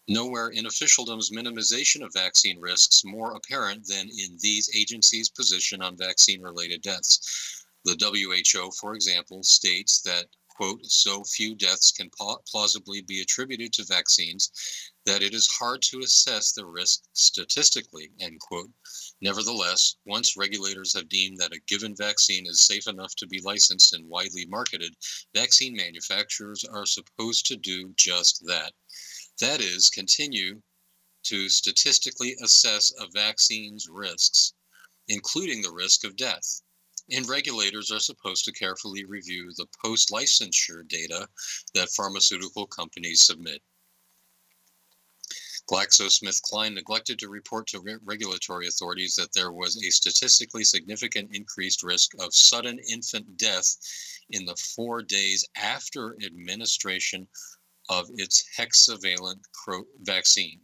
nowhere 0.08 0.50
in 0.50 0.66
officialdom's 0.66 1.30
minimization 1.30 2.04
of 2.04 2.12
vaccine 2.12 2.60
risks 2.60 3.04
more 3.06 3.36
apparent 3.36 3.86
than 3.86 4.10
in 4.10 4.36
these 4.40 4.68
agencies' 4.76 5.30
position 5.30 5.80
on 5.84 5.96
vaccine 5.96 6.42
related 6.42 6.82
deaths. 6.82 7.61
The 7.84 7.98
WHO, 7.98 8.72
for 8.80 8.94
example, 8.94 9.44
states 9.44 10.02
that 10.02 10.28
quote, 10.62 10.86
so 10.86 11.24
few 11.24 11.56
deaths 11.56 11.92
can 11.92 12.12
plausibly 12.46 13.02
be 13.02 13.22
attributed 13.22 13.74
to 13.74 13.84
vaccines 13.84 14.52
that 15.08 15.24
it 15.24 15.34
is 15.34 15.48
hard 15.48 15.82
to 15.82 16.02
assess 16.02 16.52
the 16.52 16.64
risk 16.64 17.02
statistically, 17.14 18.12
end 18.20 18.40
quote. 18.40 18.70
Nevertheless, 19.22 19.96
once 20.06 20.38
regulators 20.38 20.94
have 20.94 21.10
deemed 21.10 21.40
that 21.40 21.54
a 21.54 21.60
given 21.62 21.96
vaccine 21.96 22.46
is 22.46 22.60
safe 22.60 22.86
enough 22.88 23.16
to 23.16 23.26
be 23.26 23.42
licensed 23.42 23.94
and 23.94 24.08
widely 24.08 24.46
marketed, 24.46 24.96
vaccine 25.34 25.76
manufacturers 25.76 26.64
are 26.64 26.86
supposed 26.86 27.48
to 27.48 27.58
do 27.58 27.92
just 27.96 28.46
that. 28.46 28.74
That 29.40 29.62
is, 29.62 29.90
continue 29.90 30.62
to 31.24 31.50
statistically 31.50 32.36
assess 32.44 32.94
a 33.00 33.08
vaccine's 33.08 33.88
risks, 33.90 34.54
including 35.08 35.64
the 35.64 35.74
risk 35.74 36.04
of 36.04 36.16
death 36.16 36.62
and 37.10 37.28
regulators 37.28 37.92
are 37.92 38.00
supposed 38.00 38.46
to 38.46 38.52
carefully 38.52 39.06
review 39.06 39.52
the 39.58 39.68
post 39.84 40.12
licensure 40.12 40.88
data 40.88 41.28
that 41.74 41.90
pharmaceutical 41.90 42.68
companies 42.68 43.26
submit. 43.26 43.62
GlaxoSmithKline 45.70 46.74
neglected 46.74 47.18
to 47.20 47.30
report 47.30 47.68
to 47.68 47.80
re- 47.80 47.98
regulatory 48.04 48.68
authorities 48.68 49.16
that 49.16 49.32
there 49.34 49.52
was 49.52 49.78
a 49.78 49.90
statistically 49.90 50.64
significant 50.64 51.34
increased 51.34 51.84
risk 51.84 52.12
of 52.20 52.34
sudden 52.34 52.78
infant 52.90 53.38
death 53.38 53.78
in 54.32 54.46
the 54.46 54.56
four 54.76 55.02
days 55.02 55.48
after 55.56 56.18
administration 56.26 57.28
of 57.90 58.10
its 58.16 58.44
hexavalent 58.58 59.40
vaccine. 60.02 60.60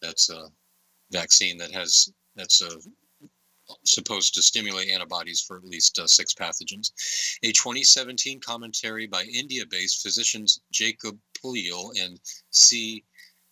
That's 0.00 0.30
a 0.30 0.48
vaccine 1.10 1.58
that 1.58 1.72
has 1.72 2.10
that's 2.34 2.62
a 2.62 2.70
supposed 3.84 4.34
to 4.34 4.42
stimulate 4.42 4.88
antibodies 4.88 5.40
for 5.40 5.56
at 5.56 5.64
least 5.64 5.98
uh, 5.98 6.06
six 6.06 6.34
pathogens. 6.34 6.90
A 7.42 7.52
2017 7.52 8.40
commentary 8.40 9.06
by 9.06 9.24
India 9.24 9.64
based 9.70 10.02
physicians 10.02 10.60
Jacob 10.72 11.18
Puliyal 11.34 11.92
and 12.00 12.20
C. 12.50 13.04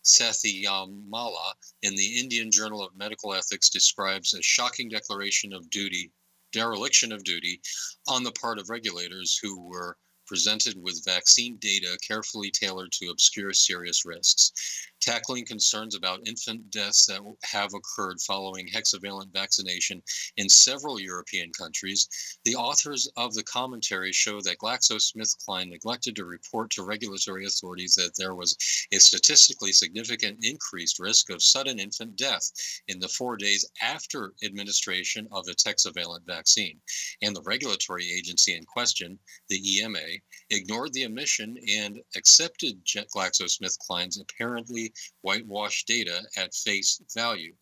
Sathyanamala 0.03 1.53
in 1.81 1.95
the 1.95 2.19
Indian 2.19 2.49
Journal 2.49 2.83
of 2.83 2.95
Medical 2.95 3.33
Ethics 3.33 3.69
describes 3.69 4.33
a 4.33 4.41
shocking 4.41 4.87
declaration 4.87 5.51
of 5.51 5.69
duty, 5.69 6.11
dereliction 6.53 7.11
of 7.11 7.23
duty, 7.25 7.59
on 8.07 8.23
the 8.23 8.31
part 8.31 8.57
of 8.57 8.69
regulators 8.69 9.37
who 9.37 9.67
were 9.67 9.97
presented 10.25 10.81
with 10.81 11.03
vaccine 11.05 11.57
data 11.57 11.97
carefully 12.05 12.51
tailored 12.51 12.91
to 12.91 13.09
obscure 13.09 13.53
serious 13.53 14.05
risks, 14.05 14.51
tackling 14.99 15.45
concerns 15.45 15.95
about 15.95 16.27
infant 16.27 16.69
deaths 16.71 17.05
that 17.05 17.21
have 17.43 17.73
occurred 17.73 18.19
following 18.21 18.67
hexavalent 18.67 19.31
vaccination 19.31 20.01
in 20.37 20.49
several 20.49 20.99
European 20.99 21.51
countries. 21.51 22.07
The 22.45 22.55
authors 22.55 23.09
of 23.15 23.33
the 23.33 23.43
commentary 23.43 24.11
show 24.11 24.41
that 24.41 24.57
GlaxoSmithKline 24.57 25.69
neglected 25.69 26.15
to 26.15 26.25
report 26.25 26.71
to 26.71 26.83
regulatory 26.83 27.45
authorities 27.45 27.95
that 27.95 28.15
there 28.17 28.35
was 28.35 28.55
a 28.91 28.97
statistically 28.97 29.71
significant 29.71 30.39
increased 30.43 30.99
risk 30.99 31.29
of 31.29 31.43
sudden 31.43 31.79
infant 31.79 32.15
death 32.15 32.51
in 32.87 32.99
the 32.99 33.07
four 33.07 33.37
days 33.37 33.65
after 33.81 34.33
administration 34.43 35.27
of 35.31 35.47
its 35.47 35.63
hexavalent 35.63 36.25
vaccine. 36.25 36.79
And 37.21 37.35
the 37.35 37.41
regulatory 37.43 38.11
agency 38.11 38.55
in 38.55 38.63
question, 38.65 39.19
the 39.49 39.79
EMA, 39.79 40.19
ignored 40.49 40.93
the 40.93 41.05
omission 41.05 41.57
and 41.77 41.99
accepted 42.15 42.83
GlaxoSmithKline's 42.85 44.19
apparently 44.19 44.86
whitewashed 45.21 45.87
data 45.87 46.21
at 46.37 46.53
face 46.53 47.01
value. 47.13 47.55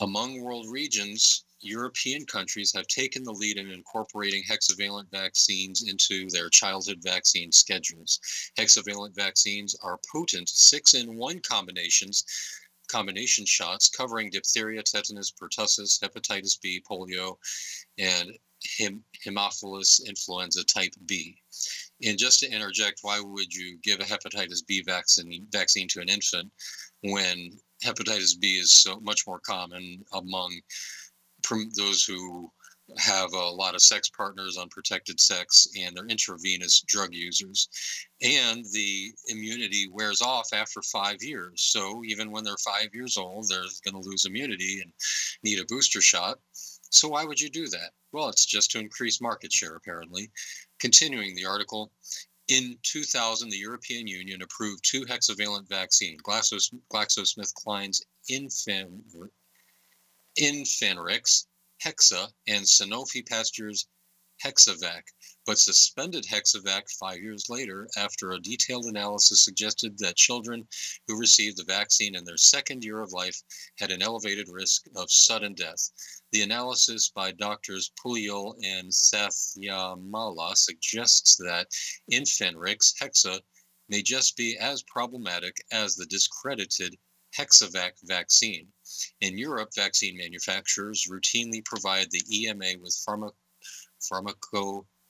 Among 0.00 0.40
world 0.40 0.70
regions, 0.70 1.44
European 1.60 2.26
countries 2.26 2.72
have 2.74 2.86
taken 2.88 3.22
the 3.22 3.32
lead 3.32 3.56
in 3.56 3.70
incorporating 3.70 4.42
hexavalent 4.42 5.10
vaccines 5.10 5.88
into 5.88 6.28
their 6.30 6.50
childhood 6.50 6.98
vaccine 7.02 7.50
schedules. 7.52 8.20
Hexavalent 8.58 9.14
vaccines 9.14 9.74
are 9.82 10.00
potent 10.12 10.48
six 10.48 10.94
in 10.94 11.16
one 11.16 11.40
combinations 11.40 12.24
combination 12.88 13.46
shots 13.46 13.88
covering 13.88 14.30
diphtheria, 14.30 14.82
tetanus, 14.82 15.32
pertussis, 15.32 15.98
hepatitis 16.00 16.60
B, 16.60 16.82
polio, 16.88 17.38
and 17.98 18.30
hem- 18.78 19.04
Haemophilus 19.24 20.06
influenza 20.06 20.64
type 20.64 20.92
B. 21.06 21.36
And 22.04 22.18
just 22.18 22.40
to 22.40 22.50
interject, 22.50 23.00
why 23.02 23.20
would 23.20 23.52
you 23.52 23.78
give 23.82 24.00
a 24.00 24.04
hepatitis 24.04 24.66
B 24.66 24.82
vaccine 24.82 25.46
vaccine 25.50 25.88
to 25.88 26.00
an 26.00 26.08
infant 26.08 26.50
when 27.02 27.52
hepatitis 27.84 28.38
B 28.38 28.58
is 28.58 28.70
so 28.70 29.00
much 29.00 29.26
more 29.26 29.40
common 29.40 30.04
among 30.12 30.60
those 31.76 32.04
who 32.04 32.50
have 32.98 33.32
a 33.32 33.50
lot 33.50 33.74
of 33.74 33.82
sex 33.82 34.10
partners, 34.10 34.58
unprotected 34.58 35.18
sex, 35.18 35.68
and 35.78 35.96
they're 35.96 36.06
intravenous 36.06 36.82
drug 36.86 37.14
users. 37.14 37.68
And 38.22 38.64
the 38.72 39.12
immunity 39.28 39.88
wears 39.90 40.20
off 40.20 40.48
after 40.52 40.82
five 40.82 41.22
years. 41.22 41.62
So 41.62 42.02
even 42.04 42.30
when 42.30 42.44
they're 42.44 42.56
five 42.58 42.88
years 42.92 43.16
old, 43.16 43.48
they're 43.48 43.62
going 43.84 44.00
to 44.02 44.08
lose 44.08 44.26
immunity 44.26 44.80
and 44.82 44.92
need 45.42 45.60
a 45.60 45.66
booster 45.66 46.00
shot. 46.00 46.38
So 46.94 47.08
why 47.08 47.24
would 47.24 47.40
you 47.40 47.50
do 47.50 47.66
that? 47.66 47.90
Well, 48.12 48.28
it's 48.28 48.46
just 48.46 48.70
to 48.70 48.78
increase 48.78 49.20
market 49.20 49.52
share, 49.52 49.74
apparently. 49.74 50.30
Continuing 50.78 51.34
the 51.34 51.44
article, 51.44 51.90
in 52.46 52.78
2000, 52.84 53.48
the 53.48 53.56
European 53.56 54.06
Union 54.06 54.42
approved 54.42 54.84
two 54.84 55.04
hexavalent 55.06 55.68
vaccines, 55.68 56.22
Glaxos, 56.22 56.72
GlaxoSmithKline's 56.92 58.04
Infan, 58.30 59.00
Infanrix 60.38 61.46
Hexa 61.82 62.28
and 62.46 62.64
Sanofi 62.64 63.28
Pasteur's 63.28 63.88
Hexavac, 64.44 65.02
but 65.46 65.58
suspended 65.58 66.24
Hexavac 66.24 66.90
five 66.98 67.18
years 67.18 67.50
later 67.50 67.88
after 67.96 68.32
a 68.32 68.40
detailed 68.40 68.86
analysis 68.86 69.44
suggested 69.44 69.98
that 69.98 70.16
children 70.16 70.66
who 71.06 71.18
received 71.18 71.58
the 71.58 71.64
vaccine 71.64 72.14
in 72.14 72.24
their 72.24 72.36
second 72.36 72.82
year 72.82 73.00
of 73.00 73.12
life 73.12 73.42
had 73.78 73.90
an 73.90 74.00
elevated 74.00 74.48
risk 74.48 74.86
of 74.96 75.10
sudden 75.10 75.52
death. 75.54 75.90
The 76.32 76.42
analysis 76.42 77.10
by 77.10 77.32
doctors 77.32 77.92
Puliyal 78.02 78.54
and 78.64 78.90
Sathyanamala 78.90 80.56
suggests 80.56 81.36
that 81.36 81.68
Infanrix 82.10 82.94
Hexa 83.00 83.40
may 83.88 84.02
just 84.02 84.36
be 84.36 84.56
as 84.56 84.82
problematic 84.84 85.56
as 85.70 85.94
the 85.94 86.06
discredited 86.06 86.96
Hexavac 87.36 87.92
vaccine. 88.04 88.68
In 89.20 89.36
Europe, 89.36 89.70
vaccine 89.74 90.16
manufacturers 90.16 91.06
routinely 91.10 91.64
provide 91.64 92.10
the 92.10 92.22
EMA 92.30 92.78
with 92.80 92.96
pharma- 93.06 93.34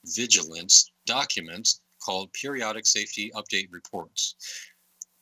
pharmacovigilance 0.05 0.91
documents 1.05 1.81
called 2.01 2.31
Periodic 2.33 2.85
Safety 2.85 3.31
Update 3.35 3.71
Reports, 3.71 4.35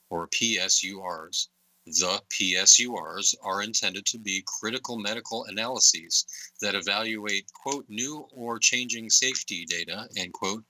or 0.10 0.28
PSURs. 0.28 1.48
The 1.86 2.22
PSURs 2.30 3.36
are 3.42 3.62
intended 3.62 4.06
to 4.08 4.18
be 4.18 4.44
critical 4.46 4.98
medical 4.98 5.46
analyses 5.46 6.26
that 6.62 6.76
evaluate, 6.76 7.52
quote, 7.54 7.86
new 7.90 8.28
or 8.32 8.60
changing 8.60 9.10
safety 9.10 9.66
data, 9.66 10.08
end 10.16 10.34
quote, 10.34 10.64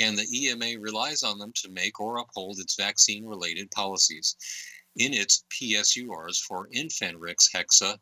and 0.00 0.18
the 0.18 0.26
EMA 0.30 0.78
relies 0.80 1.22
on 1.22 1.38
them 1.38 1.52
to 1.56 1.68
make 1.68 2.00
or 2.00 2.18
uphold 2.18 2.58
its 2.58 2.76
vaccine 2.76 3.24
related 3.24 3.70
policies. 3.70 4.36
In 4.96 5.12
its 5.12 5.44
PSURs 5.50 6.40
for 6.40 6.68
Infanrix 6.68 7.50
Hexa, 7.54 7.98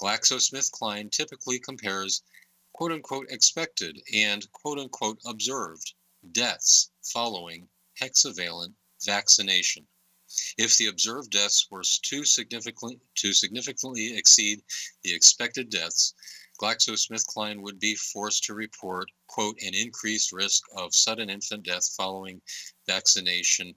GlaxoSmithKline 0.00 1.10
typically 1.10 1.58
compares 1.60 2.22
quote 2.82 2.90
unquote 2.90 3.30
expected 3.30 4.02
and 4.12 4.50
quote 4.50 4.76
unquote 4.76 5.20
observed 5.24 5.94
deaths 6.32 6.90
following 7.04 7.68
hexavalent 8.00 8.74
vaccination. 9.04 9.86
If 10.58 10.76
the 10.76 10.88
observed 10.88 11.30
deaths 11.30 11.68
were 11.70 11.84
too 12.02 12.24
significantly 12.24 12.98
to 13.18 13.32
significantly 13.32 14.16
exceed 14.16 14.64
the 15.04 15.14
expected 15.14 15.70
deaths, 15.70 16.14
GlaxoSmithKline 16.60 17.62
would 17.62 17.78
be 17.78 17.94
forced 17.94 18.42
to 18.44 18.54
report, 18.54 19.08
quote, 19.28 19.62
an 19.62 19.74
increased 19.74 20.32
risk 20.32 20.64
of 20.76 20.92
sudden 20.92 21.30
infant 21.30 21.62
death 21.62 21.88
following 21.96 22.42
vaccination 22.88 23.76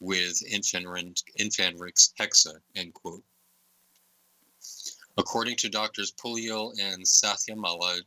with 0.00 0.42
Infanrix 0.50 2.14
hexa, 2.18 2.54
end 2.76 2.94
quote. 2.94 3.24
According 5.18 5.56
to 5.56 5.68
doctors 5.68 6.12
Puliyal 6.12 6.72
and 6.80 7.04
Sathyamala, 7.04 8.00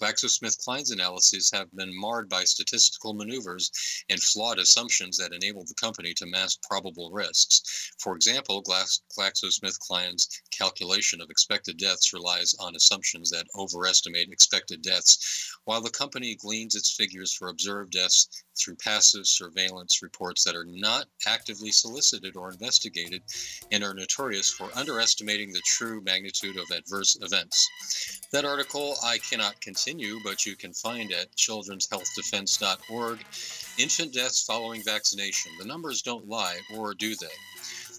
GlaxoSmithKline's 0.00 0.90
analyses 0.90 1.50
have 1.52 1.74
been 1.74 1.98
marred 1.98 2.28
by 2.28 2.44
statistical 2.44 3.14
maneuvers 3.14 3.70
and 4.10 4.22
flawed 4.22 4.58
assumptions 4.58 5.16
that 5.16 5.32
enable 5.32 5.64
the 5.64 5.74
company 5.74 6.12
to 6.14 6.26
mask 6.26 6.60
probable 6.62 7.10
risks. 7.10 7.62
For 7.98 8.14
example, 8.14 8.62
GlaxoSmithKline's 8.62 10.28
calculation 10.50 11.20
of 11.20 11.30
expected 11.30 11.78
deaths 11.78 12.12
relies 12.12 12.54
on 12.58 12.76
assumptions 12.76 13.30
that 13.30 13.46
overestimate 13.54 14.30
expected 14.30 14.82
deaths, 14.82 15.50
while 15.64 15.80
the 15.80 15.90
company 15.90 16.34
gleans 16.34 16.74
its 16.74 16.94
figures 16.94 17.32
for 17.32 17.48
observed 17.48 17.92
deaths 17.92 18.28
through 18.58 18.76
passive 18.76 19.26
surveillance 19.26 20.02
reports 20.02 20.42
that 20.44 20.56
are 20.56 20.64
not 20.64 21.06
actively 21.26 21.70
solicited 21.70 22.36
or 22.36 22.50
investigated 22.50 23.22
and 23.70 23.84
are 23.84 23.94
notorious 23.94 24.50
for 24.50 24.70
underestimating 24.74 25.52
the 25.52 25.62
true 25.64 26.00
magnitude 26.02 26.56
of 26.56 26.70
adverse 26.70 27.16
events. 27.20 27.68
That 28.32 28.44
article 28.44 28.96
I 29.04 29.18
cannot 29.18 29.60
continue, 29.60 30.18
but 30.24 30.46
you 30.46 30.56
can 30.56 30.72
find 30.72 31.12
at 31.12 31.34
children'shealthdefense.org. 31.36 33.24
Infant 33.78 34.14
deaths 34.14 34.42
following 34.42 34.82
vaccination. 34.82 35.52
The 35.58 35.66
numbers 35.66 36.02
don't 36.02 36.28
lie, 36.28 36.58
or 36.74 36.94
do 36.94 37.14
they? 37.14 37.28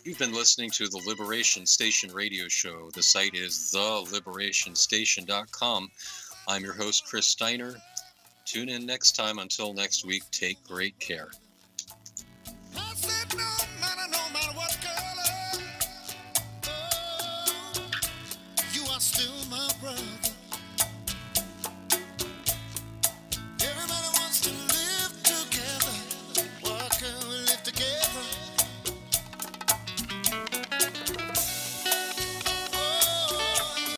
You've 0.03 0.19
been 0.19 0.33
listening 0.33 0.71
to 0.71 0.87
the 0.87 1.03
Liberation 1.05 1.65
Station 1.65 2.13
radio 2.13 2.47
show. 2.47 2.89
The 2.93 3.03
site 3.03 3.35
is 3.35 3.73
theliberationstation.com. 3.75 5.91
I'm 6.47 6.63
your 6.63 6.73
host, 6.73 7.05
Chris 7.05 7.27
Steiner. 7.27 7.75
Tune 8.47 8.69
in 8.69 8.85
next 8.85 9.11
time. 9.11 9.39
Until 9.39 9.73
next 9.73 10.05
week, 10.05 10.23
take 10.31 10.63
great 10.63 10.97
care. 10.99 11.27